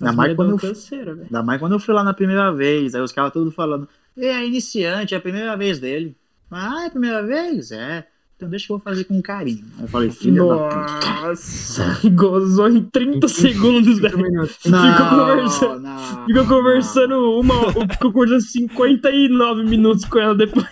Ainda 0.01 0.09
As 0.09 0.15
mais 0.15 0.17
mulher 0.17 0.35
quando 0.35 0.47
dão 0.47 0.55
eu- 0.55 0.61
canseira, 0.73 1.13
velho. 1.13 1.25
Ainda 1.27 1.43
mais 1.43 1.59
quando 1.59 1.73
eu 1.73 1.80
fui 1.80 1.93
lá 1.93 2.03
na 2.03 2.15
primeira 2.15 2.51
vez. 2.51 2.95
Aí 2.95 3.01
os 3.01 3.11
caras 3.11 3.31
todos 3.31 3.53
falando, 3.53 3.88
é 4.18 4.45
iniciante, 4.45 5.14
é 5.14 5.18
a 5.18 5.22
primeira 5.22 5.56
vez 5.57 5.80
dele. 5.80 6.15
Ah, 6.52 6.84
é 6.84 6.88
a 6.88 6.91
primeira 6.91 7.26
vez? 7.26 7.72
É. 7.72 8.06
Então 8.35 8.49
deixa 8.49 8.65
que 8.68 8.72
eu 8.73 8.77
vou 8.77 8.84
fazer 8.84 9.06
com 9.06 9.22
carinho. 9.22 9.64
Aí 9.77 9.84
eu 9.84 9.88
falei, 9.88 10.10
filha 10.11 10.44
da 10.44 10.57
puta. 10.57 11.22
Nossa, 11.27 12.10
gozou 12.10 12.68
em 12.69 12.84
30 12.84 13.27
segundos, 13.27 13.99
velho. 13.99 14.48
Fica 14.48 15.10
conversando. 15.10 15.80
não, 15.80 16.26
Fica 16.26 16.45
conversando 16.45 17.40
uma. 17.40 17.53
Ficou 17.94 18.11
conversando 18.11 18.41
59 18.41 19.64
minutos 19.64 20.06
com 20.06 20.19
ela 20.19 20.35
depois. 20.35 20.68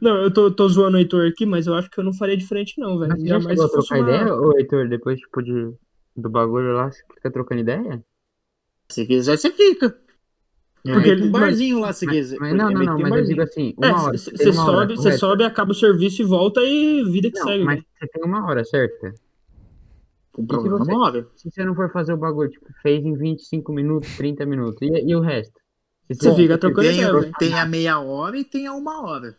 Não, 0.00 0.16
eu 0.18 0.30
tô, 0.32 0.50
tô 0.50 0.68
zoando 0.68 0.96
o 0.96 1.00
Heitor 1.00 1.26
aqui, 1.26 1.46
mas 1.46 1.66
eu 1.66 1.74
acho 1.74 1.88
que 1.90 1.98
eu 1.98 2.04
não 2.04 2.12
faria 2.12 2.36
diferente, 2.36 2.74
não, 2.78 2.98
velho. 2.98 3.16
Você 3.16 3.26
já 3.26 3.40
chegou 3.40 3.64
a 3.64 3.68
trocar 3.68 3.98
uma- 3.98 4.08
ideia, 4.10 4.34
ô 4.34 4.56
Heitor, 4.58 4.88
depois, 4.88 5.18
tipo, 5.18 5.42
de, 5.42 5.72
do 6.16 6.28
bagulho 6.28 6.72
lá, 6.74 6.90
você 6.90 7.02
fica 7.14 7.30
trocando 7.30 7.62
ideia? 7.62 8.04
Se 8.90 9.06
quiser, 9.06 9.38
você 9.38 9.50
fica. 9.50 9.96
Porque 10.92 11.08
ele- 11.08 11.20
tem 11.22 11.28
um 11.28 11.32
barzinho 11.32 11.80
lá, 11.80 11.92
se 11.94 12.04
Mas, 12.04 12.14
quiser. 12.14 12.38
mas 12.38 12.50
não, 12.54 12.70
não, 12.70 12.72
não, 12.84 12.96
tem 12.96 13.06
um 13.06 13.08
mas 13.08 13.18
eu 13.20 13.24
digo 13.26 13.36
barzinho. 13.38 13.42
assim, 13.42 13.74
uma 13.78 13.86
É, 13.86 13.92
hora. 13.92 14.18
você 14.18 14.50
uma 14.50 14.64
hora, 14.64 14.80
sobe, 14.80 14.96
você 14.96 15.12
sobe, 15.18 15.44
acaba 15.44 15.70
o 15.70 15.74
serviço 15.74 16.20
e 16.20 16.24
volta 16.26 16.60
e 16.62 17.02
vida 17.10 17.30
que 17.30 17.38
Não, 17.38 17.46
segue. 17.46 17.64
mas 17.64 17.82
você 17.98 18.06
tem 18.08 18.22
uma 18.24 18.46
hora, 18.46 18.64
certo? 18.64 19.14
Problema 20.46 20.78
você- 20.78 20.92
móvel. 20.92 21.30
Se 21.36 21.50
você 21.50 21.64
não 21.64 21.74
for 21.74 21.90
fazer 21.92 22.12
o 22.12 22.16
bagulho, 22.16 22.50
tipo, 22.50 22.66
fez 22.82 23.04
em 23.04 23.16
25 23.16 23.72
minutos, 23.72 24.14
30 24.16 24.44
minutos, 24.44 24.82
e, 24.82 24.86
e 25.08 25.14
o 25.16 25.20
resto? 25.20 25.54
Se 26.10 26.16
Você 26.18 26.28
for- 26.28 26.36
fica 26.36 26.58
trocando 26.58 26.88
Tem, 26.88 26.98
ideia, 26.98 27.12
velho. 27.12 27.32
tem 27.38 27.54
a 27.58 27.64
meia 27.64 27.98
hora 28.00 28.36
e 28.36 28.44
tem 28.44 28.66
a 28.66 28.74
uma 28.74 29.00
hora. 29.06 29.36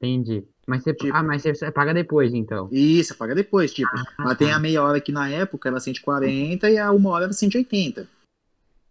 Entendi. 0.00 0.44
Mas 0.66 0.84
você, 0.84 0.94
Tipo- 0.94 1.14
ah, 1.14 1.22
mas 1.22 1.42
você, 1.42 1.70
paga 1.70 1.92
depois, 1.92 2.32
então. 2.32 2.68
Isso, 2.72 3.14
paga 3.16 3.34
depois, 3.34 3.74
tipo. 3.74 3.90
Ah, 3.94 4.04
Mas 4.24 4.38
tem 4.38 4.52
a 4.52 4.58
meia 4.58 4.82
hora 4.82 5.00
que 5.00 5.12
na 5.12 5.28
época 5.28 5.68
era 5.68 5.80
140 5.80 6.70
e 6.70 6.78
a 6.78 6.90
uma 6.92 7.10
hora 7.10 7.24
era 7.24 7.32
180. 7.32 8.08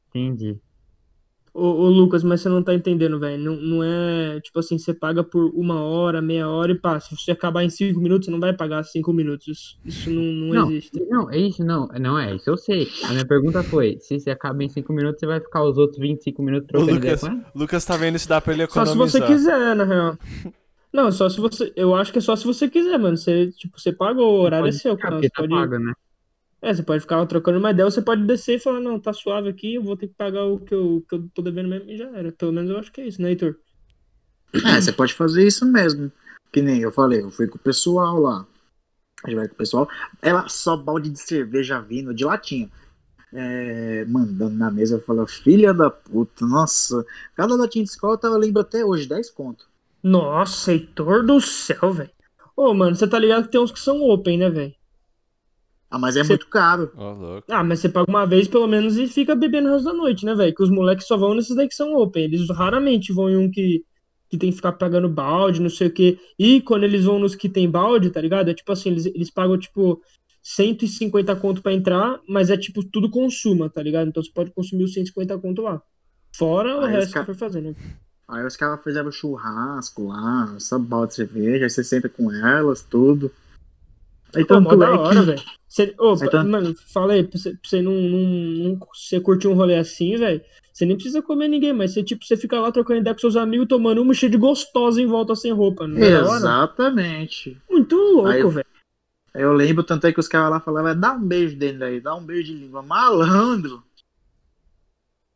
Entendi. 0.09 0.59
Ô, 1.53 1.65
ô, 1.65 1.89
Lucas, 1.89 2.23
mas 2.23 2.41
você 2.41 2.49
não 2.49 2.61
tá 2.63 2.73
entendendo, 2.73 3.19
velho. 3.19 3.43
Não, 3.43 3.55
não 3.55 3.83
é 3.83 4.39
tipo 4.41 4.59
assim, 4.59 4.77
você 4.77 4.93
paga 4.93 5.23
por 5.23 5.51
uma 5.55 5.81
hora, 5.81 6.21
meia 6.21 6.47
hora 6.47 6.71
e 6.71 6.75
passa. 6.75 7.09
Se 7.15 7.23
você 7.23 7.31
acabar 7.31 7.63
em 7.63 7.69
cinco 7.69 7.99
minutos, 7.99 8.25
você 8.25 8.31
não 8.31 8.39
vai 8.39 8.53
pagar 8.53 8.83
cinco 8.83 9.11
minutos. 9.11 9.47
Isso, 9.47 9.77
isso 9.85 10.09
não, 10.09 10.21
não, 10.23 10.53
Não, 10.53 10.71
existe. 10.71 11.05
não, 11.09 11.31
é 11.31 11.37
isso, 11.37 11.63
não. 11.63 11.87
Não 11.99 12.19
é, 12.19 12.35
isso 12.35 12.49
eu 12.49 12.57
sei. 12.57 12.87
A 13.05 13.11
minha 13.11 13.25
pergunta 13.25 13.63
foi, 13.63 13.97
se 13.99 14.19
você 14.19 14.29
acaba 14.29 14.63
em 14.63 14.69
5 14.69 14.91
minutos, 14.93 15.19
você 15.19 15.25
vai 15.25 15.39
ficar 15.39 15.63
os 15.63 15.77
outros 15.77 15.99
25 15.99 16.41
minutos 16.41 16.67
trocando 16.67 16.95
ideia 16.97 17.13
Lucas, 17.15 17.29
com? 17.29 17.59
Lucas 17.59 17.85
tá 17.85 17.97
vendo 17.97 18.19
se 18.19 18.27
dá 18.27 18.39
pra 18.39 18.53
ele 18.53 18.65
Só 18.67 18.85
se 18.85 18.91
economizar. 18.91 19.21
você 19.21 19.27
quiser, 19.33 19.75
na 19.75 19.83
real. 19.83 20.17
Não, 20.91 21.11
só 21.11 21.29
se 21.29 21.39
você. 21.39 21.71
Eu 21.75 21.93
acho 21.93 22.11
que 22.11 22.17
é 22.17 22.21
só 22.21 22.35
se 22.35 22.45
você 22.45 22.67
quiser, 22.67 22.97
mano. 22.97 23.15
Você, 23.15 23.51
tipo, 23.51 23.79
você 23.79 23.91
paga 23.93 24.21
o 24.21 24.39
horário 24.41 24.69
é 24.69 24.71
seu, 24.71 24.97
cara. 24.97 25.17
Você 25.19 25.29
tá 25.29 25.41
pode. 25.43 25.53
pago, 25.53 25.77
né? 25.77 25.93
É, 26.61 26.73
você 26.73 26.83
pode 26.83 27.01
ficar 27.01 27.25
trocando 27.25 27.57
uma 27.57 27.71
ideia, 27.71 27.85
ou 27.85 27.91
você 27.91 28.01
pode 28.01 28.25
descer 28.25 28.55
e 28.55 28.59
falar, 28.59 28.81
não, 28.81 28.99
tá 28.99 29.13
suave 29.13 29.47
aqui, 29.47 29.75
eu 29.75 29.83
vou 29.83 29.95
ter 29.95 30.07
que 30.07 30.13
pagar 30.13 30.43
o 30.43 30.59
que 30.59 30.73
eu, 30.73 31.05
que 31.07 31.15
eu 31.15 31.29
tô 31.33 31.41
devendo 31.41 31.69
mesmo 31.69 31.89
e 31.89 31.97
já 31.97 32.09
era. 32.09 32.31
Pelo 32.31 32.51
menos 32.51 32.69
eu 32.69 32.77
acho 32.77 32.91
que 32.91 32.99
é 32.99 33.07
isso, 33.07 33.21
né, 33.21 33.29
Heitor? 33.29 33.55
É, 34.53 34.81
você 34.81 34.91
pode 34.91 35.13
fazer 35.13 35.45
isso 35.45 35.65
mesmo. 35.65 36.11
Que 36.51 36.61
nem 36.61 36.81
eu 36.81 36.91
falei, 36.91 37.21
eu 37.21 37.29
fui 37.29 37.47
com 37.47 37.57
o 37.57 37.61
pessoal 37.61 38.19
lá. 38.19 38.45
A 39.23 39.29
gente 39.29 39.37
vai 39.37 39.47
com 39.47 39.53
o 39.53 39.57
pessoal. 39.57 39.87
Ela 40.21 40.49
só 40.49 40.75
balde 40.75 41.09
de 41.09 41.19
cerveja 41.19 41.79
vindo, 41.79 42.13
de 42.13 42.25
latinha. 42.25 42.69
É, 43.31 44.05
mandando 44.05 44.55
na 44.55 44.71
mesa, 44.71 44.95
eu 44.95 45.01
falo, 45.01 45.25
filha 45.27 45.73
da 45.73 45.89
puta, 45.89 46.45
nossa. 46.45 47.05
Cada 47.35 47.55
latinha 47.55 47.85
de 47.85 47.91
escola 47.91 48.19
eu 48.21 48.37
lembro 48.37 48.61
até 48.61 48.83
hoje, 48.83 49.07
10 49.07 49.29
conto. 49.29 49.67
Nossa, 50.01 50.71
Heitor 50.71 51.25
do 51.25 51.39
céu, 51.39 51.93
velho. 51.93 52.09
Ô, 52.55 52.73
mano, 52.73 52.95
você 52.95 53.07
tá 53.07 53.19
ligado 53.19 53.45
que 53.45 53.51
tem 53.51 53.61
uns 53.61 53.71
que 53.71 53.79
são 53.79 54.01
open, 54.01 54.39
né, 54.39 54.49
velho? 54.49 54.73
Ah, 55.91 55.97
mas 55.97 56.15
é 56.15 56.23
Você- 56.23 56.29
muito 56.29 56.47
caro. 56.47 56.91
Louco. 56.95 57.43
Ah, 57.49 57.63
mas 57.63 57.79
você 57.79 57.89
paga 57.89 58.09
uma 58.09 58.25
vez 58.25 58.47
pelo 58.47 58.67
menos 58.67 58.95
e 58.97 59.07
fica 59.07 59.35
bebendo 59.35 59.69
o 59.69 59.71
resto 59.73 59.85
da 59.85 59.93
noite, 59.93 60.23
né, 60.25 60.35
velho? 60.35 60.53
Que 60.53 60.63
os 60.63 60.69
moleques 60.69 61.07
só 61.07 61.17
vão 61.17 61.33
nesses 61.33 61.55
daí 61.55 61.67
que 61.67 61.73
são 61.75 61.95
open. 61.95 62.23
Eles 62.25 62.47
raramente 62.51 63.11
vão 63.11 63.29
em 63.29 63.37
um 63.37 63.49
que, 63.49 63.83
que 64.29 64.37
tem 64.37 64.51
que 64.51 64.55
ficar 64.57 64.73
pagando 64.73 65.09
balde, 65.09 65.59
não 65.61 65.69
sei 65.69 65.87
o 65.87 65.91
quê. 65.91 66.19
E 66.37 66.61
quando 66.61 66.83
eles 66.83 67.05
vão 67.05 67.17
nos 67.17 67.33
que 67.33 67.49
tem 67.49 67.69
balde, 67.69 68.11
tá 68.11 68.21
ligado? 68.21 68.49
É 68.49 68.53
tipo 68.53 68.71
assim, 68.71 68.89
eles, 68.89 69.07
eles 69.07 69.31
pagam, 69.31 69.57
tipo, 69.57 69.99
150 70.43 71.35
conto 71.35 71.61
pra 71.61 71.73
entrar, 71.73 72.19
mas 72.27 72.49
é 72.49 72.57
tipo 72.57 72.83
tudo 72.83 73.09
consuma, 73.09 73.69
tá 73.69 73.81
ligado? 73.81 74.09
Então 74.09 74.21
você 74.21 74.31
pode 74.31 74.51
consumir 74.51 74.83
os 74.83 74.93
150 74.93 75.37
conto 75.39 75.61
lá. 75.63 75.81
Fora 76.35 76.77
o 76.77 76.81
Aí 76.81 76.87
os 76.93 76.99
resto 76.99 77.13
ca- 77.13 77.19
que 77.21 77.25
for 77.25 77.35
fazer, 77.35 77.61
né? 77.61 77.75
Aí 78.27 78.45
os 78.45 78.55
caras 78.55 78.83
fizeram 78.83 79.11
churrasco 79.11 80.07
lá, 80.07 80.55
só 80.59 80.77
balde 80.77 81.09
de 81.09 81.15
cerveja, 81.15 81.63
aí 81.65 81.69
você 81.69 81.83
senta 81.83 82.07
com 82.07 82.31
elas, 82.31 82.83
tudo. 82.83 83.31
Aí 84.35 84.45
Pô, 84.45 84.55
tanto 84.55 84.77
da 84.77 84.85
é 84.87 84.89
hora, 84.91 85.19
que. 85.19 85.25
velho. 85.25 85.41
Aí 86.21 86.29
tá- 86.29 86.43
Mano, 86.43 86.75
fala 86.93 87.13
aí, 87.13 87.23
pra 87.23 87.39
você, 87.39 87.81
não, 87.81 87.91
não, 87.93 88.77
não- 88.79 89.21
curtir 89.21 89.47
um 89.47 89.53
rolê 89.53 89.75
assim, 89.77 90.15
velho. 90.17 90.41
Você 90.71 90.85
nem 90.85 90.95
precisa 90.95 91.21
comer 91.21 91.47
ninguém, 91.47 91.73
mas 91.73 91.93
você, 91.93 92.03
tipo, 92.03 92.23
você 92.23 92.37
fica 92.37 92.59
lá 92.59 92.71
trocando 92.71 93.01
ideia 93.01 93.13
com 93.13 93.19
seus 93.19 93.35
amigos, 93.35 93.67
tomando 93.67 94.01
uma 94.01 94.13
cheia 94.13 94.29
de 94.29 94.37
gostosa 94.37 95.01
em 95.01 95.05
volta 95.05 95.35
sem 95.35 95.51
roupa. 95.51 95.87
Não 95.87 95.97
é 95.97 96.11
da 96.11 96.19
hora? 96.27 96.37
Exatamente. 96.37 97.57
Muito 97.69 97.95
louco, 97.95 98.49
velho. 98.49 98.65
Eu 99.33 99.53
lembro, 99.53 99.83
tanto 99.83 100.07
é 100.07 100.13
que 100.13 100.19
os 100.19 100.27
caras 100.27 100.49
lá 100.51 100.59
falavam, 100.59 100.99
dá 100.99 101.13
um 101.13 101.21
beijo 101.21 101.55
dele 101.55 101.83
aí, 101.83 101.99
dá 102.01 102.15
um 102.15 102.23
beijo 102.23 102.53
de 102.53 102.59
língua. 102.59 102.81
Malandro! 102.81 103.83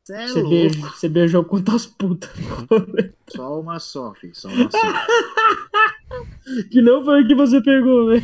Cê 0.06 0.14
é 0.14 0.28
Você, 0.28 0.42
louco. 0.42 0.50
beijou, 0.50 0.90
você 0.90 1.10
beijou 1.10 1.44
quantas 1.46 1.86
putas. 1.86 2.30
Só 3.30 3.60
uma 3.60 3.80
só, 3.80 4.14
filho, 4.16 4.36
só 4.36 4.50
uma 4.50 4.70
só. 4.70 4.78
que 6.72 6.82
não 6.82 7.04
foi 7.04 7.24
o 7.24 7.28
que 7.28 7.36
você 7.36 7.62
pegou, 7.62 8.08
velho. 8.08 8.24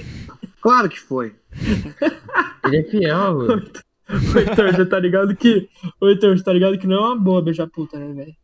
Claro 0.62 0.90
que 0.90 1.00
foi. 1.00 1.36
Ele 2.66 2.78
é 2.78 2.84
fiel, 2.84 3.40
velho. 3.40 3.72
Ô, 4.10 4.38
Heitor, 4.40 4.76
você 4.76 4.86
tá 4.86 5.00
ligado 5.00 5.36
que. 5.36 5.70
Ô, 6.00 6.08
Heitor, 6.08 6.38
você 6.38 6.44
tá 6.44 6.54
ligado 6.54 6.78
que 6.78 6.88
não 6.88 6.98
é 6.98 7.00
uma 7.00 7.16
boa 7.16 7.42
beijar 7.42 7.68
puta, 7.68 7.98
né, 7.98 8.14
velho? 8.14 8.36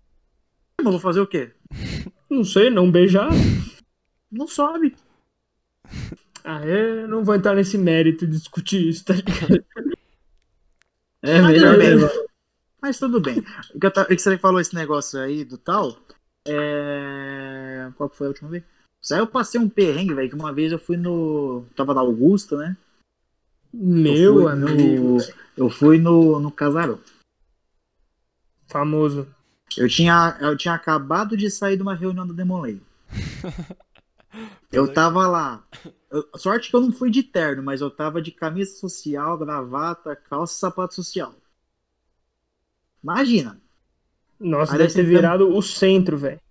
Mas 0.81 0.91
vou 0.91 0.99
fazer 0.99 1.21
o 1.21 1.27
quê? 1.27 1.51
Não 2.29 2.43
sei, 2.43 2.69
não 2.69 2.91
beijar. 2.91 3.29
Não 4.31 4.47
sobe. 4.47 4.95
Ah, 6.43 6.63
eu 6.65 7.07
não 7.07 7.23
vou 7.23 7.33
entrar 7.33 7.55
nesse 7.55 7.77
mérito 7.77 8.27
de 8.27 8.37
discutir 8.37 8.89
isso, 8.89 9.05
tá 9.05 9.13
ligado? 9.13 9.65
É 11.23 11.41
Mas 11.41 11.53
melhor 11.53 11.73
tudo 11.73 11.79
bem. 11.79 11.95
mesmo. 11.95 12.09
Mas 12.81 12.99
tudo 12.99 13.19
bem. 13.19 13.39
O 13.73 13.79
que, 13.79 13.87
eu 13.87 14.03
o 14.03 14.05
que 14.05 14.19
você 14.19 14.37
falou 14.37 14.59
esse 14.59 14.75
negócio 14.75 15.19
aí 15.19 15.43
do 15.43 15.57
tal. 15.57 15.97
É... 16.47 17.89
Qual 17.95 18.09
foi 18.09 18.27
a 18.27 18.29
última 18.29 18.49
vez? 18.51 18.63
Aí 19.11 19.19
eu 19.19 19.27
passei 19.27 19.59
um 19.59 19.69
perrengue, 19.69 20.13
velho, 20.13 20.29
que 20.29 20.35
uma 20.35 20.53
vez 20.53 20.71
eu 20.71 20.79
fui 20.79 20.97
no. 20.97 21.65
Tava 21.75 21.93
na 21.93 22.01
Augusta, 22.01 22.57
né? 22.57 22.77
Meu 23.73 24.41
eu 24.41 24.47
amigo. 24.47 25.17
No... 25.17 25.17
Eu 25.55 25.69
fui 25.69 25.97
no, 25.97 26.39
no 26.39 26.51
casarão. 26.51 26.99
Famoso. 28.67 29.27
Eu 29.77 29.87
tinha, 29.87 30.37
eu 30.41 30.57
tinha 30.57 30.73
acabado 30.73 31.35
de 31.35 31.49
sair 31.51 31.75
de 31.75 31.83
uma 31.83 31.93
reunião 31.93 32.25
do 32.25 32.33
Demolay. 32.33 32.81
Eu 34.71 34.91
tava 34.91 35.25
lá. 35.27 35.65
Eu- 36.11 36.27
sorte 36.35 36.69
que 36.69 36.75
eu 36.75 36.81
não 36.81 36.91
fui 36.91 37.09
de 37.09 37.23
terno, 37.23 37.63
mas 37.63 37.79
eu 37.79 37.89
tava 37.89 38.21
de 38.21 38.31
camisa 38.31 38.75
social, 38.75 39.37
gravata, 39.37 40.15
calça 40.15 40.53
e 40.53 40.59
sapato 40.59 40.93
social. 40.93 41.33
Imagina. 43.01 43.61
Nossa, 44.37 44.73
Aí 44.73 44.79
deve 44.79 44.93
ter 44.93 45.05
virado 45.05 45.55
o 45.55 45.61
centro, 45.61 46.17
velho. 46.17 46.41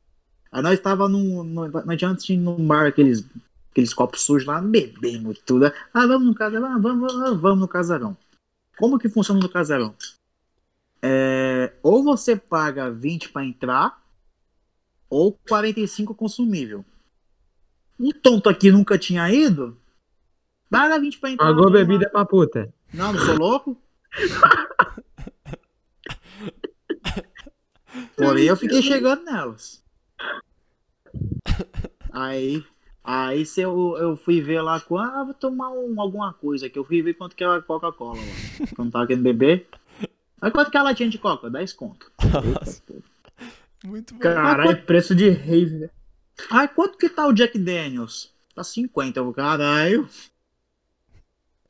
Aí 0.54 0.62
nós 0.62 0.78
tava 0.78 1.08
num. 1.08 1.42
não 1.42 1.64
adianta 1.90 2.32
ir 2.32 2.36
num 2.36 2.64
bar, 2.64 2.86
aqueles, 2.86 3.28
aqueles 3.72 3.92
copos 3.92 4.20
sujos 4.20 4.46
lá, 4.46 4.60
bebendo 4.60 5.34
tudo. 5.34 5.72
Ah, 5.92 6.06
vamos 6.06 6.28
no 6.28 6.34
casarão, 6.34 6.72
ah, 6.72 6.78
vamos, 6.78 7.12
vamos, 7.12 7.40
vamos 7.40 7.58
no 7.58 7.66
casarão. 7.66 8.16
Como 8.78 8.96
que 8.96 9.08
funciona 9.08 9.40
no 9.40 9.48
casarão? 9.48 9.96
É, 11.02 11.72
ou 11.82 12.04
você 12.04 12.36
paga 12.36 12.88
20 12.88 13.30
pra 13.30 13.44
entrar, 13.44 14.00
ou 15.10 15.36
45 15.48 16.14
consumível. 16.14 16.84
Um 17.98 18.12
tonto 18.12 18.48
aqui 18.48 18.70
nunca 18.70 18.96
tinha 18.96 19.28
ido, 19.32 19.76
paga 20.70 21.00
20 21.00 21.18
pra 21.18 21.30
entrar. 21.30 21.46
Pagou 21.46 21.68
bebida 21.68 22.08
pra 22.08 22.24
puta. 22.24 22.72
Não, 22.92 23.12
não 23.12 23.18
sou 23.18 23.36
louco. 23.36 23.76
Porém, 28.16 28.44
eu 28.44 28.56
fiquei 28.56 28.80
chegando 28.80 29.24
nelas. 29.24 29.83
Aí, 32.12 32.64
aí 33.02 33.44
se 33.44 33.60
eu, 33.60 33.96
eu 33.98 34.16
fui 34.16 34.40
ver 34.40 34.62
lá 34.62 34.80
com, 34.80 34.96
ah, 34.96 35.24
vou 35.24 35.34
tomar 35.34 35.70
um, 35.70 36.00
alguma 36.00 36.32
coisa 36.32 36.66
aqui. 36.66 36.78
Eu 36.78 36.84
fui 36.84 37.02
ver 37.02 37.14
quanto 37.14 37.34
que 37.34 37.42
era 37.42 37.56
a 37.56 37.62
Coca-Cola 37.62 38.18
lá. 38.18 38.66
Quando 38.76 38.92
tava 38.92 39.06
querendo 39.06 39.24
beber. 39.24 39.66
Aí 40.40 40.50
quanto 40.50 40.70
que 40.70 40.76
é 40.76 40.80
a 40.80 40.84
latinha 40.84 41.08
de 41.08 41.18
Coca? 41.18 41.50
10 41.50 41.72
conto. 41.72 42.12
Muito 43.84 44.14
bom. 44.14 44.20
Caralho, 44.20 44.82
preço 44.84 45.14
de 45.14 45.28
rave. 45.28 45.90
Aí 46.50 46.68
quanto 46.68 46.98
que 46.98 47.08
tá 47.08 47.26
o 47.26 47.32
Jack 47.32 47.58
Daniels? 47.58 48.32
Tá 48.54 48.62
50, 48.62 49.18
eu, 49.18 49.32
caralho. 49.32 50.08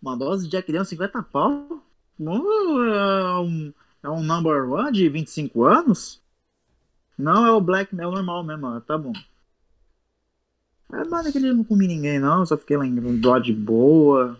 Uma 0.02 0.16
dose 0.16 0.44
de 0.44 0.51
Jack 0.51 0.66
Daniels, 0.66 0.89
50 0.89 1.22
pau? 1.22 1.82
Não, 2.18 2.85
é 2.85 3.39
um, 3.40 3.72
é 4.02 4.10
um 4.10 4.22
number 4.22 4.70
one 4.70 4.93
de 4.93 5.09
25 5.09 5.64
anos? 5.64 6.20
Não, 7.16 7.47
é 7.47 7.53
o 7.53 7.61
Black, 7.61 7.95
é 7.99 8.07
o 8.07 8.11
normal 8.11 8.43
mesmo, 8.45 8.66
ó, 8.66 8.81
tá 8.81 8.99
bom. 8.99 9.12
É 10.93 11.05
nada 11.05 11.31
que 11.32 11.39
ele 11.39 11.53
não 11.53 11.65
comi 11.65 11.86
ninguém, 11.86 12.19
não, 12.19 12.45
só 12.45 12.57
fiquei 12.57 12.77
lá 12.77 12.86
em 12.86 13.20
dó 13.20 13.39
de 13.39 13.53
boa. 13.53 14.39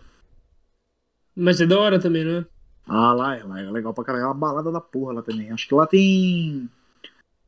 Mas 1.35 1.59
é 1.59 1.65
da 1.65 1.77
hora 1.79 1.99
também, 1.99 2.23
né? 2.23 2.45
Ah, 2.87 3.11
lá 3.13 3.35
é, 3.35 3.43
lá 3.43 3.59
é 3.59 3.69
legal 3.69 3.93
pra 3.93 4.03
caralho. 4.03 4.23
É 4.23 4.27
uma 4.27 4.33
balada 4.33 4.71
da 4.71 4.79
porra 4.79 5.13
lá 5.15 5.21
também. 5.21 5.51
Acho 5.51 5.67
que 5.67 5.73
lá 5.75 5.85
tem. 5.87 6.69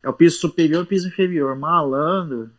É 0.04 0.10
o 0.10 0.14
piso 0.14 0.40
superior 0.40 0.82
e 0.82 0.84
o 0.84 0.88
piso 0.88 1.08
inferior. 1.08 1.56
Malandro. 1.56 2.50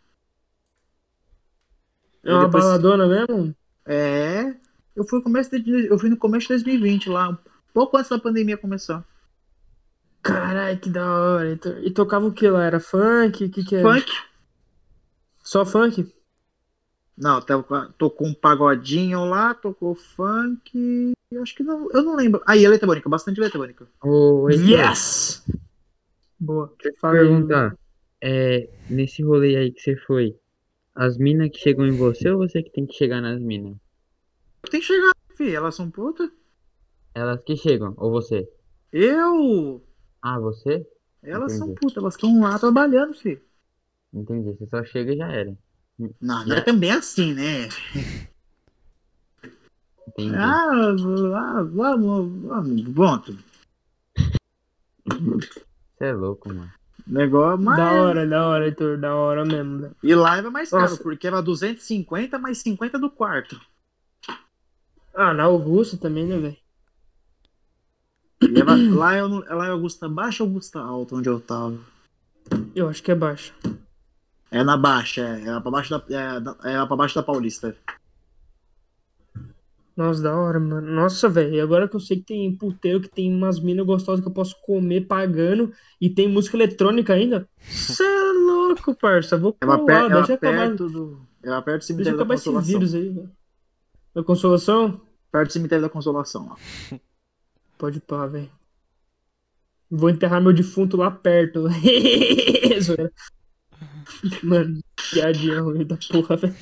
É 2.23 2.33
uma 2.33 2.45
depois- 2.45 2.63
baladona 2.63 3.05
mesmo? 3.07 3.55
É. 3.85 4.55
Eu 4.95 5.03
fui, 5.03 5.19
no 5.19 5.23
começo 5.23 5.59
de, 5.59 5.85
eu 5.87 5.99
fui 5.99 6.09
no 6.09 6.17
começo 6.17 6.47
de 6.47 6.53
2020 6.53 7.09
lá. 7.09 7.29
um 7.29 7.37
Pouco 7.73 7.97
antes 7.97 8.09
da 8.09 8.17
pandemia 8.19 8.57
começar. 8.57 9.03
Caralho, 10.21 10.79
que 10.79 10.89
da 10.89 11.05
hora. 11.05 11.51
E 11.51 11.57
to- 11.57 11.79
E 11.79 11.91
tocava 11.91 12.25
o 12.27 12.33
que 12.33 12.47
lá? 12.49 12.63
Era 12.65 12.79
funk? 12.79 13.45
O 13.45 13.49
que 13.49 13.63
que 13.63 13.75
era? 13.75 13.93
Funk? 13.93 14.11
Só 15.43 15.65
funk? 15.65 16.13
Não, 17.17 17.41
tava- 17.41 17.93
tocou 17.97 18.27
um 18.27 18.33
pagodinho 18.33 19.25
lá, 19.25 19.53
tocou 19.53 19.95
funk. 19.95 21.13
eu 21.31 21.41
Acho 21.41 21.55
que 21.55 21.63
não. 21.63 21.89
Eu 21.91 22.03
não 22.03 22.15
lembro. 22.15 22.41
Aí, 22.45 22.63
eletrônica, 22.63 23.09
bastante 23.09 23.39
eletrônica. 23.39 23.87
Ô, 24.03 24.49
Heitor, 24.49 24.65
Yes! 24.69 25.43
Boa. 26.39 26.73
Deixa 26.81 26.89
eu 26.89 26.93
te 26.93 27.01
perguntar. 27.01 27.75
É, 28.21 28.69
nesse 28.89 29.21
rolê 29.23 29.55
aí 29.55 29.71
que 29.71 29.81
você 29.81 29.95
foi, 29.95 30.37
as 30.95 31.17
minas 31.17 31.49
que 31.51 31.57
chegam 31.57 31.85
em 31.85 31.95
você 31.95 32.29
ou 32.29 32.37
você 32.39 32.61
que 32.63 32.71
tem 32.71 32.85
que 32.85 32.93
chegar 32.93 33.21
nas 33.21 33.39
minas? 33.41 33.75
Tem 34.69 34.79
que 34.79 34.85
chegar, 34.85 35.11
filho. 35.35 35.55
Elas 35.55 35.75
são 35.75 35.89
puta. 35.89 36.29
Elas 37.15 37.43
que 37.43 37.55
chegam, 37.57 37.93
ou 37.97 38.11
você? 38.11 38.47
Eu. 38.91 39.83
Ah, 40.21 40.39
você? 40.39 40.85
Elas 41.23 41.53
são 41.53 41.67
Entendi. 41.67 41.79
putas. 41.79 41.97
Elas 41.97 42.13
estão 42.15 42.41
lá 42.41 42.57
trabalhando, 42.57 43.13
filho. 43.13 43.41
Entendi, 44.13 44.51
você 44.57 44.67
só 44.67 44.83
chega 44.83 45.13
e 45.13 45.17
já 45.17 45.31
era. 45.31 45.57
Não, 46.19 46.45
não 46.45 46.55
é 46.55 46.61
também 46.61 46.91
assim, 46.91 47.33
né? 47.33 47.69
Entendi. 50.07 50.35
Ah, 50.35 50.95
ah, 51.35 51.63
vamos, 51.63 52.41
vamos, 52.43 52.93
pronto. 52.93 53.37
Você 55.05 56.05
é 56.05 56.13
louco, 56.13 56.49
mano. 56.49 56.71
Negócio, 57.05 57.63
mas... 57.65 57.77
Da 57.77 57.91
hora, 57.91 58.27
da 58.27 58.47
hora, 58.47 58.65
Heitor. 58.65 58.97
Da 58.97 59.15
hora 59.15 59.43
mesmo. 59.43 59.79
né? 59.79 59.91
E 60.03 60.13
live 60.13 60.47
é 60.47 60.51
mais 60.51 60.69
caro, 60.69 60.83
Nossa. 60.83 61.01
porque 61.03 61.27
era 61.27 61.41
250 61.41 62.37
mais 62.37 62.59
50 62.59 62.99
do 62.99 63.09
quarto. 63.09 63.59
Ah, 65.13 65.33
na 65.33 65.43
Augusta 65.43 65.97
também, 65.97 66.25
né, 66.25 66.37
velho? 66.37 66.57
E 68.41 68.59
era- 68.59 68.73
lá, 68.95 69.17
eu 69.17 69.27
não- 69.27 69.39
lá 69.39 69.67
é 69.67 69.69
Augusta 69.71 70.07
Baixa 70.07 70.43
ou 70.43 70.49
Augusta 70.49 70.79
Alta, 70.79 71.15
onde 71.15 71.27
eu 71.29 71.39
tava? 71.39 71.77
Eu 72.75 72.87
acho 72.89 73.03
que 73.03 73.11
é 73.11 73.15
baixo. 73.15 73.53
É 74.51 74.63
na 74.63 74.77
Baixa, 74.77 75.21
é. 75.21 75.45
É 75.45 75.51
lá 75.51 75.61
pra 75.61 75.71
baixo 75.71 75.89
da, 75.91 76.03
é, 76.15 76.39
da- 76.39 76.57
é 76.63 76.77
lá 76.79 76.87
pra 76.87 76.95
baixo 76.95 77.15
da 77.15 77.23
Paulista. 77.23 77.75
Nossa, 79.95 80.21
da 80.23 80.35
hora, 80.35 80.59
mano. 80.59 80.89
Nossa, 80.89 81.27
velho. 81.27 81.55
E 81.55 81.59
agora 81.61 81.87
que 81.87 81.95
eu 81.95 81.99
sei 81.99 82.17
que 82.17 82.23
tem 82.23 82.55
puteiro, 82.55 83.01
que 83.01 83.09
tem 83.09 83.33
umas 83.33 83.59
minas 83.59 83.85
gostosas 83.85 84.21
que 84.23 84.27
eu 84.29 84.33
posso 84.33 84.55
comer 84.61 85.01
pagando 85.05 85.73
e 85.99 86.09
tem 86.09 86.27
música 86.27 86.55
eletrônica 86.55 87.13
ainda. 87.13 87.47
Cê 87.59 88.01
é 88.03 88.31
louco, 88.31 88.95
parça. 88.95 89.37
Vou 89.37 89.55
Ela, 89.59 89.77
per, 89.85 89.95
ela 89.97 90.09
deixa 90.09 90.33
acabar, 90.35 90.67
perto 90.69 90.87
do. 90.89 91.21
Ela 91.43 91.61
perto 91.61 91.65
do 91.65 91.79
deixa 91.79 91.87
cemitério 91.87 92.17
da 92.17 92.23
acabar 92.23 92.35
esse 92.35 92.45
Consolação. 92.45 92.71
vírus 92.73 92.95
aí, 92.95 93.09
velho. 93.09 93.31
Da 94.15 94.23
consolação? 94.23 95.01
Perto 95.31 95.47
do 95.49 95.53
cemitério 95.53 95.83
da 95.83 95.89
Consolação, 95.89 96.47
ó. 96.51 96.55
Pode 97.79 97.99
pá, 98.01 98.27
velho. 98.27 98.49
Vou 99.89 100.09
enterrar 100.09 100.39
meu 100.41 100.53
defunto 100.53 100.97
lá 100.97 101.09
perto. 101.09 101.63
Mano, 104.43 104.79
piadinha 105.11 105.61
ruim 105.61 105.85
da 105.85 105.97
porra, 106.11 106.35
velho. 106.35 106.53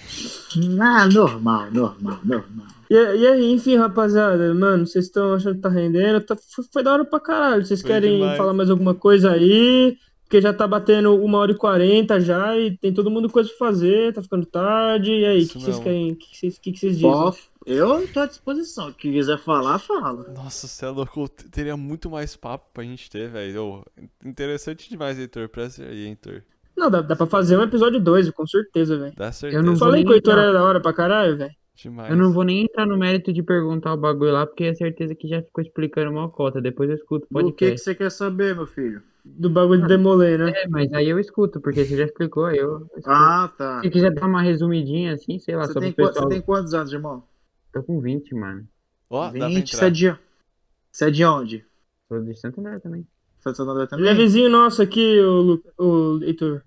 Ah, 0.80 1.08
normal, 1.08 1.72
normal, 1.72 2.20
normal. 2.24 2.68
E, 2.90 2.94
e 2.94 3.28
aí, 3.28 3.52
enfim, 3.52 3.76
rapaziada, 3.78 4.54
mano, 4.54 4.86
vocês 4.86 5.06
estão 5.06 5.34
achando 5.34 5.56
que 5.56 5.62
tá 5.62 5.70
rendendo? 5.70 6.22
Tá- 6.22 6.36
foi, 6.38 6.64
foi 6.72 6.84
da 6.84 6.94
hora 6.94 7.04
pra 7.04 7.20
caralho. 7.20 7.66
Vocês 7.66 7.82
Foi 7.82 7.90
querem 7.90 8.14
demais. 8.20 8.38
falar 8.38 8.54
mais 8.54 8.70
alguma 8.70 8.94
coisa 8.94 9.32
aí? 9.32 9.98
Porque 10.24 10.40
já 10.40 10.54
tá 10.54 10.68
batendo 10.68 11.16
uma 11.16 11.40
hora 11.40 11.52
e 11.52 11.58
quarenta 11.58 12.20
já 12.22 12.56
e 12.56 12.78
tem 12.78 12.94
todo 12.94 13.10
mundo 13.10 13.30
coisa 13.30 13.50
pra 13.50 13.58
fazer, 13.58 14.14
tá 14.14 14.22
ficando 14.22 14.46
tarde. 14.46 15.12
E 15.12 15.26
aí, 15.26 15.44
o 15.44 15.48
que, 15.48 15.54
que 15.54 15.62
vocês 15.64 15.80
querem? 15.80 16.12
O 16.12 16.16
que, 16.16 16.30
que 16.30 16.38
vocês, 16.38 16.60
que, 16.60 16.72
que 16.74 16.80
vocês 16.80 16.94
dizem? 16.96 17.10
Ó, 17.10 17.34
eu 17.68 18.08
tô 18.14 18.20
à 18.22 18.26
disposição. 18.26 18.92
Quem 18.94 19.12
quiser 19.12 19.38
falar, 19.38 19.78
fala. 19.80 20.32
Nossa, 20.34 20.68
você 20.68 20.86
é 20.86 20.90
louco. 20.90 21.28
Teria 21.52 21.76
muito 21.78 22.10
mais 22.10 22.36
papo 22.36 22.66
pra 22.74 22.84
gente 22.84 23.10
ter, 23.10 23.30
velho. 23.30 23.84
Interessante 24.24 24.90
demais, 24.90 25.20
Heitor. 25.20 25.50
Presta 25.50 25.84
aí, 25.84 26.08
Heitor. 26.08 26.42
Não, 26.76 26.90
dá, 26.90 27.02
dá 27.02 27.16
pra 27.16 27.26
fazer 27.26 27.58
um 27.58 27.64
episódio 27.64 28.00
2, 28.00 28.30
com 28.32 28.46
certeza, 28.46 28.98
velho. 28.98 29.14
Dá 29.18 29.32
certeza. 29.32 29.62
não 29.64 29.76
vou 29.76 29.88
Falei 29.88 30.04
que 30.04 30.12
o 30.12 30.14
Heitor 30.14 30.34
era 30.38 30.54
da 30.54 30.64
hora 30.64 30.80
pra 30.80 30.94
caralho, 30.94 31.38
velho. 31.38 31.52
Demais. 31.76 32.10
Eu 32.10 32.16
não 32.18 32.32
vou 32.32 32.44
nem 32.44 32.64
entrar 32.64 32.88
no 32.88 32.98
mérito 32.98 33.32
de 33.32 33.44
perguntar 33.44 33.94
o 33.94 33.98
bagulho 33.98 34.32
lá, 34.32 34.48
porque 34.48 34.64
é 34.64 34.74
certeza 34.74 35.14
que 35.14 35.28
já 35.28 35.42
ficou 35.44 35.64
explicando 35.64 36.12
mal 36.12 36.30
cota. 36.32 36.60
Depois 36.60 36.90
eu 36.90 36.96
escuto 36.96 37.28
o 37.32 37.40
O 37.40 37.52
que, 37.54 37.72
que 37.72 37.78
você 37.78 37.94
quer 37.94 38.10
saber, 38.12 38.56
meu 38.56 38.66
filho? 38.66 39.02
Do 39.24 39.50
bagulho 39.50 39.82
de 39.82 39.88
Demolay, 39.88 40.38
né? 40.38 40.52
É, 40.56 40.68
mas 40.70 40.92
aí 40.94 41.08
eu 41.10 41.20
escuto, 41.20 41.60
porque 41.62 41.84
você 41.86 41.98
já 41.98 42.06
explicou, 42.06 42.46
aí 42.46 42.58
eu 42.58 42.78
escuto. 42.96 43.10
Ah, 43.10 43.52
tá. 43.58 43.82
Se 43.82 43.90
quiser 43.92 44.12
dar 44.14 44.26
uma 44.26 44.42
resumidinha 44.42 45.14
assim, 45.14 45.38
sei 45.38 45.56
lá, 45.56 45.66
Você 45.68 45.74
só 45.74 45.80
tem, 45.80 45.92
pro 45.92 46.06
qua- 46.06 46.08
você 46.08 46.14
pessoal. 46.14 46.30
tem 46.30 46.42
quantos 46.42 46.74
anos, 46.74 46.94
irmão? 46.94 47.24
Tô 47.72 47.84
com 47.84 48.00
20, 48.00 48.34
mano. 48.36 48.68
Ó, 49.10 49.30
pra 49.32 49.48
20, 49.48 49.76
você 49.76 49.86
é 49.86 49.90
de... 49.90 50.16
Você 50.92 51.06
é 51.06 51.12
de 51.12 51.24
onde? 51.26 51.66
Sou 52.08 52.22
de 52.24 52.36
Santo 52.36 52.60
André 52.60 52.80
também. 52.80 53.02
É 53.46 53.50
de 53.52 53.58
Santo 53.58 53.70
André 53.70 53.88
Ele 53.92 54.08
é 54.08 54.12
também? 54.12 54.16
vizinho 54.26 54.50
nosso 54.50 54.82
aqui, 54.82 55.20
o, 55.20 55.42
Lu- 55.42 55.64
o 55.78 56.24
Heitor. 56.24 56.62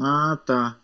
Ah, 0.00 0.38
tá. 0.44 0.76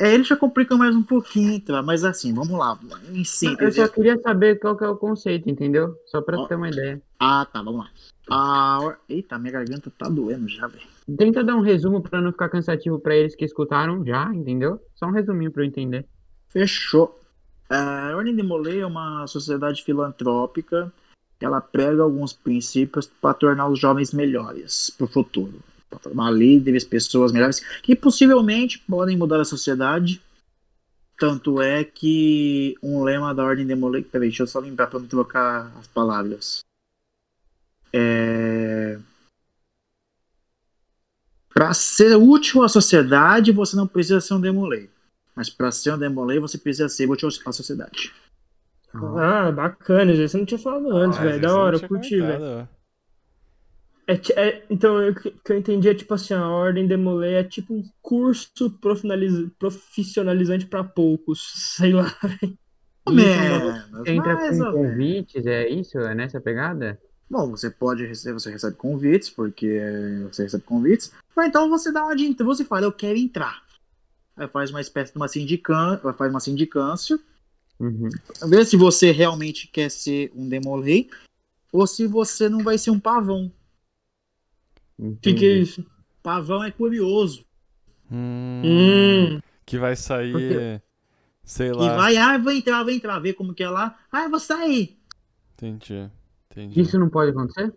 É, 0.00 0.14
ele 0.14 0.22
já 0.24 0.36
complica 0.36 0.76
mais 0.76 0.94
um 0.94 1.02
pouquinho, 1.02 1.60
tá? 1.60 1.82
Mas 1.82 2.04
assim, 2.04 2.32
vamos 2.32 2.56
lá. 2.56 2.78
Em 3.10 3.18
Eu 3.18 3.24
síntese. 3.24 3.76
só 3.80 3.88
queria 3.88 4.16
saber 4.20 4.58
qual 4.60 4.76
que 4.76 4.84
é 4.84 4.88
o 4.88 4.96
conceito, 4.96 5.48
entendeu? 5.50 5.96
Só 6.06 6.20
pra 6.22 6.38
Ó. 6.38 6.46
ter 6.46 6.54
uma 6.54 6.68
ideia. 6.68 7.02
Ah, 7.18 7.44
tá, 7.52 7.60
vamos 7.62 7.80
lá. 7.80 7.90
Ah, 8.30 8.78
or- 8.80 8.98
Eita, 9.08 9.38
minha 9.38 9.52
garganta 9.52 9.90
tá 9.98 10.08
doendo 10.08 10.46
já, 10.48 10.66
velho. 10.68 10.86
Tenta 11.16 11.42
dar 11.42 11.56
um 11.56 11.62
resumo 11.62 12.00
pra 12.02 12.20
não 12.20 12.30
ficar 12.30 12.48
cansativo 12.48 13.00
pra 13.00 13.16
eles 13.16 13.34
que 13.34 13.44
escutaram 13.44 14.04
já, 14.04 14.32
entendeu? 14.34 14.80
Só 14.94 15.06
um 15.06 15.10
resuminho 15.12 15.50
pra 15.50 15.62
eu 15.62 15.66
entender. 15.66 16.06
Fechou. 16.48 17.17
A 17.68 18.16
Ordem 18.16 18.34
de 18.34 18.42
Molay 18.42 18.80
é 18.80 18.86
uma 18.86 19.26
sociedade 19.26 19.82
filantrópica. 19.82 20.92
Ela 21.40 21.60
prega 21.60 22.02
alguns 22.02 22.32
princípios 22.32 23.06
para 23.06 23.34
tornar 23.34 23.68
os 23.68 23.78
jovens 23.78 24.12
melhores 24.12 24.90
para 24.90 25.04
o 25.04 25.08
futuro. 25.08 25.62
Para 25.90 25.98
formar 25.98 26.30
líderes, 26.30 26.84
pessoas 26.84 27.30
melhores, 27.30 27.60
que 27.82 27.94
possivelmente 27.94 28.78
podem 28.80 29.16
mudar 29.16 29.40
a 29.40 29.44
sociedade. 29.44 30.22
Tanto 31.18 31.60
é 31.60 31.84
que 31.84 32.76
um 32.82 33.02
lema 33.02 33.34
da 33.34 33.44
Ordem 33.44 33.66
de 33.66 33.74
Molay. 33.74 34.02
Peraí, 34.02 34.28
deixa 34.28 34.44
eu 34.44 34.46
só 34.46 34.60
lembrar 34.60 34.86
para 34.86 35.00
não 35.00 35.06
trocar 35.06 35.72
as 35.78 35.86
palavras. 35.86 36.64
É... 37.92 38.98
Pra 41.50 41.74
ser 41.74 42.16
útil 42.16 42.62
à 42.62 42.68
sociedade, 42.68 43.52
você 43.52 43.76
não 43.76 43.86
precisa 43.86 44.20
ser 44.20 44.34
um 44.34 44.40
demolei. 44.40 44.88
Mas 45.38 45.48
pra 45.48 45.70
ser 45.70 45.92
um 45.92 45.98
demolei, 45.98 46.40
você 46.40 46.58
precisa 46.58 46.88
ser 46.88 47.08
útil 47.08 47.28
à 47.46 47.52
sociedade. 47.52 48.12
Ah, 48.92 49.52
bacana, 49.52 50.12
gente. 50.12 50.28
Você 50.28 50.36
não 50.36 50.44
tinha 50.44 50.58
falado 50.58 50.90
antes, 50.90 51.16
Ah, 51.16 51.22
velho. 51.22 51.40
Da 51.40 51.48
eu 51.48 51.54
hora, 51.54 51.76
tinha 51.78 51.88
curti, 51.88 52.18
velho. 52.18 52.68
É, 54.04 54.14
é- 54.34 54.66
então, 54.68 54.96
o 55.10 55.14
que 55.14 55.32
eu 55.52 55.56
entendi 55.56 55.88
é 55.88 55.94
tipo 55.94 56.12
assim, 56.12 56.34
a 56.34 56.44
Ordem 56.48 56.88
Demolei 56.88 57.34
é 57.34 57.44
tipo 57.44 57.72
um 57.72 57.84
curso 58.02 58.68
profissionaliz- 58.80 59.48
profissionalizante 59.60 60.66
pra 60.66 60.82
poucos, 60.82 61.52
sei 61.78 61.92
lá. 61.92 62.12
Menos, 63.08 63.90
Você 63.92 64.10
entra 64.10 64.34
mais 64.34 64.58
com 64.58 64.72
convites, 64.72 65.46
é 65.46 65.68
isso? 65.68 65.98
É 66.00 66.16
nessa 66.16 66.40
pegada? 66.40 67.00
Bom, 67.30 67.48
você 67.48 67.70
pode 67.70 68.04
receber, 68.04 68.32
você 68.32 68.50
recebe 68.50 68.74
convites, 68.74 69.30
porque 69.30 69.78
você 70.32 70.42
recebe 70.42 70.64
convites. 70.64 71.12
Ou 71.36 71.44
então 71.44 71.68
você 71.70 71.92
dá 71.92 72.02
uma 72.02 72.16
de 72.16 72.34
você 72.42 72.64
fala, 72.64 72.86
eu 72.86 72.92
quero 72.92 73.16
entrar. 73.16 73.67
Faz 74.46 74.70
uma 74.70 74.80
espécie 74.80 75.12
de 75.12 75.18
uma 75.18 75.26
sindicância, 75.28 76.12
faz 76.12 76.30
uma 76.30 76.40
sindicância, 76.40 77.18
Uhum. 77.80 78.08
vê 78.48 78.64
se 78.64 78.76
você 78.76 79.10
realmente 79.10 79.66
quer 79.68 79.90
ser 79.90 80.30
um 80.34 80.48
demolei 80.48 81.08
ou 81.72 81.86
se 81.86 82.06
você 82.06 82.48
não 82.48 82.62
vai 82.62 82.76
ser 82.78 82.90
um 82.90 83.00
pavão. 83.00 83.50
O 84.98 85.16
que 85.16 85.32
que 85.34 85.44
é 85.46 85.50
Entendi. 85.52 85.60
isso? 85.62 85.86
Pavão 86.22 86.62
é 86.64 86.70
curioso. 86.70 87.44
Hum, 88.10 88.62
Hum, 88.64 89.40
Que 89.64 89.78
vai 89.78 89.94
sair, 89.94 90.32
Porque- 90.32 90.80
sei 91.44 91.68
E 91.68 91.72
lá. 91.72 91.94
vai, 91.96 92.16
ah, 92.16 92.38
vou 92.38 92.52
entrar, 92.52 92.82
vou 92.82 92.92
entrar, 92.92 93.18
ver 93.20 93.34
como 93.34 93.52
que 93.54 93.62
é 93.62 93.68
lá. 93.68 93.98
Ah, 94.10 94.24
eu 94.24 94.30
vou 94.30 94.40
sair. 94.40 94.98
Entendi. 95.54 96.10
Entendi. 96.50 96.80
Isso 96.80 96.98
não 96.98 97.08
pode 97.10 97.30
acontecer? 97.32 97.72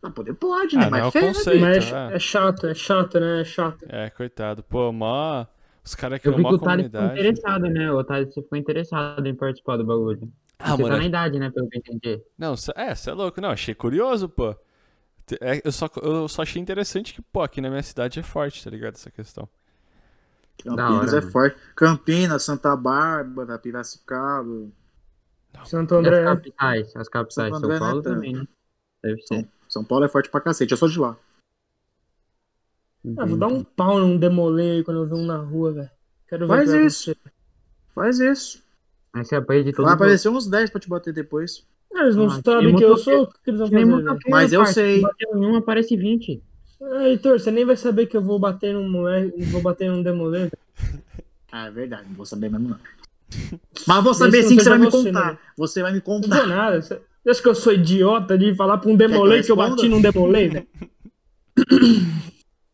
Ah, 0.00 0.10
poder 0.10 0.32
pode, 0.34 0.76
Ah, 0.76 0.78
né? 0.78 0.84
não 0.84 0.90
Mas 0.92 1.02
é 1.02 1.06
o 1.06 1.10
feio, 1.10 1.26
conceito. 1.26 1.60
mas 1.60 1.92
é, 1.92 2.12
é. 2.12 2.14
é 2.14 2.18
chato, 2.20 2.66
é 2.68 2.74
chato, 2.74 3.18
né? 3.20 3.40
É 3.40 3.44
chato. 3.44 3.84
É, 3.88 4.08
coitado. 4.10 4.62
Pô, 4.62 4.92
mó. 4.92 5.44
Os 5.88 5.94
caras 5.94 6.20
Eu 6.22 6.34
criam 6.34 6.36
vi 6.36 6.44
que 6.46 6.54
o 6.54 6.58
Thales 6.58 6.86
ficou 6.86 7.02
interessado, 7.06 7.62
né? 7.70 7.90
O 7.92 8.04
Thales 8.04 8.34
ficou 8.34 8.58
interessado 8.58 9.26
em 9.26 9.34
participar 9.34 9.76
do 9.78 9.84
bagulho. 9.84 10.30
Ah, 10.58 10.76
você 10.76 10.82
mano. 10.82 10.94
tá 10.94 11.00
na 11.00 11.06
idade, 11.06 11.38
né? 11.38 11.50
Pelo 11.50 11.68
que 11.68 11.76
eu 11.76 11.80
entendi. 11.80 12.22
Não, 12.36 12.56
cê- 12.56 12.72
é, 12.76 12.94
você 12.94 13.10
é 13.10 13.12
louco. 13.14 13.40
Não, 13.40 13.50
achei 13.50 13.74
curioso, 13.74 14.28
pô. 14.28 14.50
É, 15.40 15.60
eu, 15.64 15.72
só, 15.72 15.88
eu 16.02 16.28
só 16.28 16.42
achei 16.42 16.60
interessante 16.60 17.14
que, 17.14 17.22
pô, 17.22 17.42
aqui 17.42 17.60
na 17.60 17.68
minha 17.70 17.82
cidade 17.82 18.18
é 18.18 18.22
forte, 18.22 18.64
tá 18.64 18.70
ligado? 18.70 18.94
Essa 18.94 19.10
questão. 19.10 19.48
Campinas 20.62 20.76
Da 20.76 20.90
hora, 20.90 21.18
é 21.18 21.20
mano. 21.20 21.32
forte. 21.32 21.56
Campinas, 21.74 22.42
Santa 22.44 22.76
Bárbara, 22.76 23.58
Piracicaba. 23.58 24.68
Santo 25.64 25.94
E 25.94 25.98
André. 25.98 26.18
as 26.18 26.24
capitais? 26.24 26.96
As 26.96 27.08
capitais, 27.08 27.50
Santo 27.54 27.60
São 27.60 27.78
Paulo 27.78 28.02
né, 28.02 28.02
também, 28.02 28.32
né? 28.34 28.48
Deve 29.02 29.22
ser. 29.22 29.48
São 29.68 29.84
Paulo 29.84 30.04
é 30.04 30.08
forte 30.08 30.30
pra 30.30 30.40
cacete, 30.40 30.72
eu 30.72 30.78
sou 30.78 30.88
de 30.88 30.98
lá. 30.98 31.16
Ah, 33.16 33.26
vou 33.26 33.36
dar 33.36 33.48
um 33.48 33.62
pau 33.62 33.98
num 34.00 34.18
Demolei 34.18 34.72
aí 34.78 34.84
quando 34.84 35.00
eu 35.02 35.06
ver 35.06 35.14
um 35.14 35.24
na 35.26 35.36
rua, 35.38 35.72
velho. 35.72 35.90
Quero 36.28 36.46
ver 36.46 36.54
Faz 36.54 36.70
que 36.70 36.76
isso. 36.78 37.16
Faz 37.94 38.20
isso. 38.20 38.62
Aí 39.12 39.24
você 39.24 39.36
apanha 39.36 39.64
de 39.64 39.72
todo 39.72 39.84
Vai 39.84 39.92
mundo. 39.94 40.02
aparecer 40.02 40.28
uns 40.28 40.46
10 40.46 40.70
pra 40.70 40.80
te 40.80 40.88
bater 40.88 41.12
depois. 41.12 41.66
Ah, 41.94 42.02
eles 42.02 42.16
não 42.16 42.26
Ah, 42.26 42.40
sabem 42.44 42.72
que 42.72 42.78
que 42.78 42.84
eu 42.84 42.96
sou, 42.96 43.22
o 43.22 43.26
que 43.26 43.50
eles 43.50 43.60
vão 43.60 43.68
Que 43.68 43.74
fazer, 43.76 44.18
Mas 44.28 44.52
eu 44.52 44.66
sei. 44.66 45.00
Se 45.00 45.26
um, 45.34 45.56
aparece 45.56 45.96
20. 45.96 46.42
Ah, 46.80 47.08
Heitor, 47.08 47.40
você 47.40 47.50
nem 47.50 47.64
vai 47.64 47.76
saber 47.76 48.06
que 48.06 48.16
eu 48.16 48.22
vou 48.22 48.38
bater 48.38 48.74
num 48.74 48.88
moleque, 48.88 49.42
vou 49.46 49.60
bater 49.62 49.90
num 49.90 50.02
velho. 50.02 50.50
Ah, 51.50 51.66
é 51.66 51.70
verdade, 51.70 52.06
não 52.08 52.14
vou 52.14 52.26
saber 52.26 52.50
mesmo 52.50 52.68
não. 52.68 52.78
Mas 53.86 54.04
vou 54.04 54.14
saber 54.14 54.42
sim 54.42 54.56
que 54.56 54.62
você 54.62 54.68
vai 54.68 54.78
me 54.78 54.90
contar. 54.90 55.32
né? 55.32 55.38
Você 55.56 55.82
vai 55.82 55.92
me 55.92 55.98
Não 55.98 56.04
vou 56.06 56.20
contar. 56.20 56.46
nada. 56.46 56.82
Você 56.82 57.00
acha 57.26 57.42
que 57.42 57.48
eu 57.48 57.54
sou 57.54 57.72
idiota 57.72 58.36
de 58.38 58.54
falar 58.54 58.78
pra 58.78 58.90
um 58.90 58.96
Demolei 58.96 59.42
que 59.42 59.50
eu 59.50 59.56
responda? 59.56 59.76
bati 59.76 59.88
num 59.88 60.00
Demolei, 60.00 60.48
velho? 60.48 60.66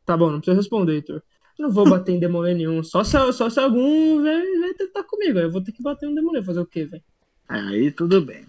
Tá 0.05 0.17
bom, 0.17 0.31
não 0.31 0.39
precisa 0.39 0.57
responder, 0.57 0.93
Heitor. 0.95 1.23
Não 1.59 1.71
vou 1.71 1.89
bater 1.89 2.13
em 2.13 2.19
Demolei 2.19 2.53
nenhum. 2.55 2.83
Só 2.83 3.05
se, 3.05 3.17
só 3.33 3.49
se 3.49 3.61
algum 3.61 4.23
vai, 4.23 4.59
vai 4.59 4.75
tentar 4.75 5.05
comigo. 5.05 5.39
aí 5.39 5.45
Eu 5.45 5.51
vou 5.51 5.63
ter 5.63 5.73
que 5.73 5.83
bater 5.83 6.09
um 6.09 6.15
Demolei. 6.15 6.43
Fazer 6.43 6.61
o 6.61 6.67
quê, 6.67 6.85
velho? 6.85 7.03
Aí 7.49 7.91
tudo 7.93 8.21
bem. 8.21 8.45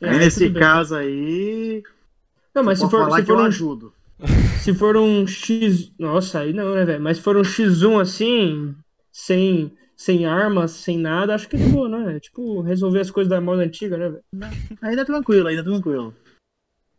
É, 0.00 0.10
Aí 0.10 0.18
nesse 0.18 0.44
tudo 0.44 0.52
bem. 0.54 0.62
caso 0.62 0.94
aí. 0.96 1.82
Não, 2.54 2.62
mas 2.62 2.78
se 2.78 2.84
for, 2.90 3.02
falar 3.04 3.16
se 3.16 3.22
que 3.22 3.28
for 3.28 3.38
eu 3.38 3.42
um 3.42 3.46
ajudo. 3.46 3.92
Se 4.60 4.74
for 4.74 4.94
um 4.98 5.26
X. 5.26 5.90
Nossa, 5.98 6.40
aí 6.40 6.52
não, 6.52 6.74
né, 6.74 6.84
velho? 6.84 7.02
Mas 7.02 7.16
se 7.16 7.22
for 7.22 7.34
um 7.38 7.40
X1 7.40 7.98
assim, 8.02 8.74
sem, 9.10 9.72
sem 9.96 10.26
armas, 10.26 10.72
sem 10.72 10.98
nada, 10.98 11.34
acho 11.34 11.48
que 11.48 11.56
é 11.56 11.58
de 11.58 11.70
boa, 11.70 11.88
né? 11.88 12.16
É 12.16 12.20
Tipo, 12.20 12.60
resolver 12.60 13.00
as 13.00 13.10
coisas 13.10 13.30
da 13.30 13.40
moda 13.40 13.62
antiga, 13.62 13.96
né, 13.96 14.10
velho? 14.10 14.52
Ainda 14.82 15.06
tranquilo, 15.06 15.48
ainda 15.48 15.64
tranquilo. 15.64 16.14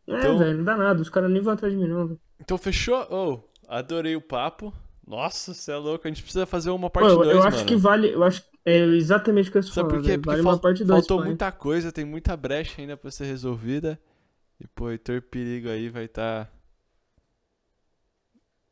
É, 0.07 0.17
Então- 0.17 0.39
velho, 0.39 0.57
não 0.57 0.63
dá 0.63 0.75
nada. 0.75 0.99
Os 0.99 1.09
caras 1.09 1.29
nem 1.29 1.39
vão 1.43 1.53
atrás 1.53 1.71
de 1.71 1.79
mim, 1.79 1.87
não, 1.87 2.07
velho. 2.07 2.19
Então 2.39 2.57
fechou? 2.57 3.05
Oh, 3.11 3.39
adorei 3.77 4.15
o 4.15 4.21
papo. 4.21 4.73
Nossa, 5.07 5.53
você 5.53 5.71
é 5.71 5.75
louco. 5.75 6.07
A 6.07 6.11
gente 6.11 6.21
precisa 6.23 6.45
fazer 6.45 6.69
uma 6.69 6.89
parte 6.89 7.09
eu, 7.09 7.15
2, 7.17 7.29
eu 7.29 7.35
mano. 7.39 7.47
acho 7.47 7.65
que 7.65 7.75
vale. 7.75 8.09
Eu 8.13 8.23
acho 8.23 8.43
é 8.63 8.77
exatamente 8.77 9.49
o 9.49 9.51
que 9.51 9.57
eu 9.57 9.61
estou 9.61 9.73
falando. 9.73 9.89
por 9.91 10.01
quê? 10.01 10.09
velho. 10.09 10.21
Porque 10.21 10.35
Vale 10.35 10.43
fal- 10.43 10.59
parte 10.59 10.83
2, 10.83 10.89
faltou 11.07 11.25
muita 11.25 11.51
coisa, 11.51 11.91
tem 11.91 12.05
muita 12.05 12.37
brecha 12.37 12.79
ainda 12.81 12.95
pra 12.95 13.09
ser 13.09 13.25
resolvida. 13.25 13.99
E, 14.59 14.67
pô, 14.67 14.91
Heitor 14.91 15.21
Perigo 15.23 15.67
aí 15.69 15.89
vai 15.89 16.05
estar. 16.05 16.45
Tá... 16.45 16.51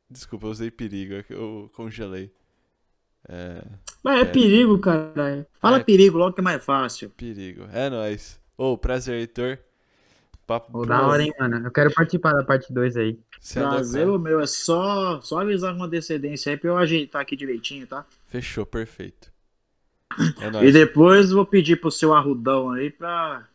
Desculpa, 0.10 0.46
eu 0.48 0.52
usei 0.52 0.72
perigo, 0.72 1.14
é 1.16 1.24
que 1.24 1.34
eu 1.34 1.70
congelei. 1.76 2.32
É. 3.28 3.64
Mas 4.04 4.20
é, 4.20 4.22
É. 4.22 4.26
perigo, 4.26 4.80
caralho. 4.80 5.46
Fala 5.60 5.78
É. 5.78 5.84
perigo 5.84 6.18
logo 6.18 6.34
que 6.34 6.42
é 6.42 6.44
mais 6.44 6.64
fácil. 6.64 7.10
Perigo. 7.12 7.66
É 7.72 7.90
nóis. 7.90 8.40
Ô, 8.58 8.78
prazer, 8.78 9.16
Heitor. 9.20 9.60
Papo 10.50 10.84
da 10.84 11.06
hora, 11.06 11.22
hein, 11.22 11.32
mano. 11.40 11.68
Eu 11.68 11.72
quero 11.72 11.94
participar 11.94 12.34
da 12.34 12.44
parte 12.44 12.74
2 12.74 12.98
aí. 12.98 13.20
Você 13.40 13.60
é 13.60 13.62
Prazer 13.62 14.08
o 14.08 14.18
meu, 14.18 14.40
é 14.40 14.48
só, 14.48 15.22
só 15.22 15.38
avisar 15.42 15.74
com 15.74 15.78
uma 15.82 15.88
decedência 15.88 16.52
aí 16.52 16.58
pra 16.58 16.72
eu 16.72 16.78
ajeitar 16.78 17.22
aqui 17.22 17.36
direitinho, 17.36 17.86
tá? 17.86 18.04
Fechou, 18.26 18.66
perfeito. 18.66 19.32
É 20.42 20.48
E 20.48 20.52
nóis. 20.52 20.74
depois 20.74 21.30
vou 21.30 21.46
pedir 21.46 21.80
pro 21.80 21.92
seu 21.92 22.16
arrudão 22.16 22.72
aí 22.72 22.90
pra 22.90 23.48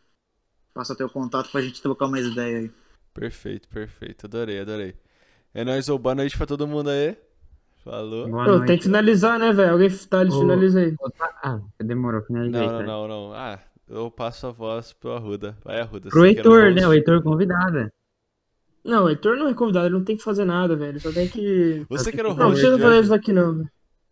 passar 0.72 0.94
teu 0.94 1.10
contato 1.10 1.50
pra 1.50 1.60
gente 1.62 1.82
trocar 1.82 2.06
umas 2.06 2.24
ideias 2.26 2.62
aí. 2.62 2.70
Perfeito, 3.12 3.68
perfeito. 3.68 4.26
Adorei, 4.26 4.60
adorei. 4.60 4.94
É 5.52 5.64
nóis, 5.64 5.88
ô, 5.88 5.98
boa 5.98 6.14
noite 6.14 6.36
pra 6.36 6.46
todo 6.46 6.64
mundo 6.68 6.90
aí. 6.90 7.16
Falou. 7.82 8.30
Pô, 8.30 8.64
tem 8.64 8.78
que 8.78 8.84
finalizar, 8.84 9.36
né, 9.38 9.52
velho? 9.52 9.72
Alguém 9.72 9.90
tá, 9.90 10.24
finaliza 10.24 10.78
aí. 10.80 10.96
Tá- 11.18 11.34
Ah, 11.42 11.60
demorou, 11.82 12.22
finalizei. 12.22 12.60
Não, 12.60 12.66
não, 12.66 12.72
cara. 12.78 12.86
não, 12.86 13.08
não. 13.08 13.32
Ah, 13.34 13.58
eu 13.88 14.10
passo 14.10 14.46
a 14.46 14.50
voz 14.50 14.92
pro 14.92 15.12
Arruda. 15.12 15.56
Vai, 15.64 15.80
Arruda. 15.80 16.08
Pro 16.08 16.24
Heitor, 16.26 16.64
host. 16.64 16.80
né? 16.80 16.86
O 16.88 16.92
Heitor 16.92 17.22
convidado. 17.22 17.88
Não, 18.84 19.04
o 19.04 19.08
Heitor 19.08 19.36
não 19.36 19.48
é 19.48 19.54
convidado, 19.54 19.86
ele 19.86 19.94
não 19.94 20.04
tem 20.04 20.16
que 20.16 20.22
fazer 20.22 20.44
nada, 20.44 20.76
velho. 20.76 21.00
Só 21.00 21.10
tem 21.12 21.26
que. 21.28 21.84
Você 21.88 22.12
que 22.12 22.20
era 22.20 22.28
o 22.30 22.34
Não, 22.34 22.48
host. 22.48 22.60
precisa 22.60 22.76
né? 22.76 22.82
fazer 22.84 23.00
isso 23.02 23.14
aqui, 23.14 23.32
não, 23.32 23.54
velho. 23.54 23.68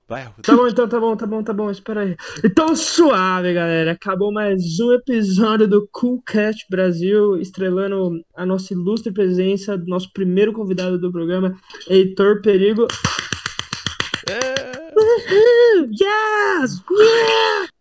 Vai, 0.09 0.23
Arruda. 0.23 0.43
Tá 0.43 0.57
bom, 0.57 0.69
então, 0.69 0.89
tá 0.89 1.01
bom, 1.01 1.17
tá 1.17 1.27
bom, 1.27 1.43
tá 1.43 1.53
bom, 1.53 1.71
espera 1.71 2.01
aí. 2.03 2.17
Então, 2.45 2.75
suave, 2.77 3.55
galera. 3.55 3.93
Acabou 3.93 4.33
mais 4.33 4.61
um 4.81 4.93
episódio 4.93 5.67
do 5.69 5.89
Coolcast 5.93 6.67
Brasil, 6.71 7.37
estrelando 7.39 8.21
a 8.35 8.45
nossa 8.45 8.73
ilustre 8.75 9.13
presença 9.13 9.77
do 9.79 9.87
nosso 9.87 10.11
primeiro 10.13 10.53
convidado 10.53 10.99
do 10.99 11.11
programa, 11.13 11.55
Heitor 11.89 12.41
Perigo. 12.43 12.87
É. 14.29 14.73
Yes! 15.91 16.83
Yeah! 16.91 17.72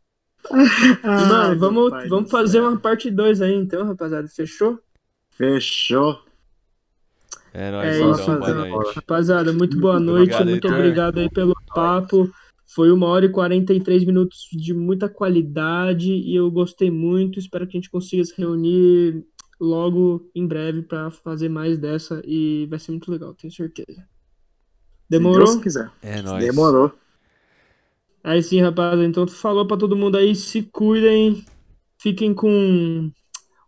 Ah, 1.03 1.25
mano, 1.25 1.59
vamos, 1.59 2.09
vamos 2.09 2.29
fazer 2.31 2.59
céu. 2.59 2.67
uma 2.69 2.77
parte 2.77 3.09
2 3.09 3.41
aí, 3.41 3.53
então, 3.55 3.85
rapaziada. 3.85 4.27
Fechou? 4.27 4.79
Fechou. 5.31 6.19
É 7.53 7.71
nóis, 7.71 7.87
É 7.87 7.99
então. 7.99 8.11
então. 8.37 8.55
noite. 8.79 8.95
Rapaziada, 8.95 9.53
muito 9.53 9.79
boa 9.79 9.93
Muito 9.99 10.05
noite, 10.11 10.33
obrigado, 10.33 10.49
muito 10.49 10.65
Heitor. 10.65 10.79
obrigado 10.79 11.17
aí 11.19 11.29
pelo 11.29 11.53
papo. 11.73 12.31
Foi 12.73 12.89
uma 12.91 13.07
hora 13.07 13.25
e 13.25 13.29
43 13.29 14.05
minutos 14.05 14.47
de 14.53 14.73
muita 14.73 15.09
qualidade 15.09 16.09
e 16.11 16.33
eu 16.35 16.49
gostei 16.49 16.89
muito. 16.89 17.37
Espero 17.39 17.67
que 17.67 17.75
a 17.77 17.79
gente 17.79 17.89
consiga 17.91 18.23
se 18.23 18.33
reunir 18.37 19.25
logo 19.59 20.29
em 20.33 20.47
breve 20.47 20.81
para 20.81 21.11
fazer 21.11 21.49
mais 21.49 21.77
dessa 21.77 22.21
e 22.25 22.65
vai 22.69 22.79
ser 22.79 22.91
muito 22.91 23.11
legal, 23.11 23.33
tenho 23.33 23.51
certeza. 23.53 23.99
Se 24.01 24.07
Demorou? 25.09 25.45
Deus 25.45 25.57
quiser. 25.57 25.91
É 26.01 26.21
nóis. 26.21 26.43
Demorou. 26.45 26.93
Aí 28.23 28.41
sim, 28.43 28.61
rapaziada. 28.61 29.03
Então 29.05 29.25
tu 29.25 29.33
falou 29.33 29.65
pra 29.65 29.77
todo 29.77 29.95
mundo 29.95 30.17
aí, 30.17 30.35
se 30.35 30.63
cuidem, 30.63 31.43
fiquem 31.99 32.33
com 32.33 33.11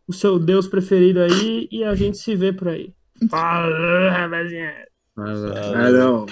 o 0.07 0.13
seu 0.13 0.37
Deus 0.37 0.67
preferido 0.67 1.19
aí 1.21 1.67
e 1.71 1.83
a 1.83 1.95
gente 1.95 2.17
se 2.17 2.35
vê 2.35 2.53
por 2.53 2.67
aí. 2.67 2.93
Falou, 3.29 4.09
rapaziada. 4.09 4.87
Valeu. 5.15 5.53
Valeu. 5.53 5.73
Valeu. 5.73 6.25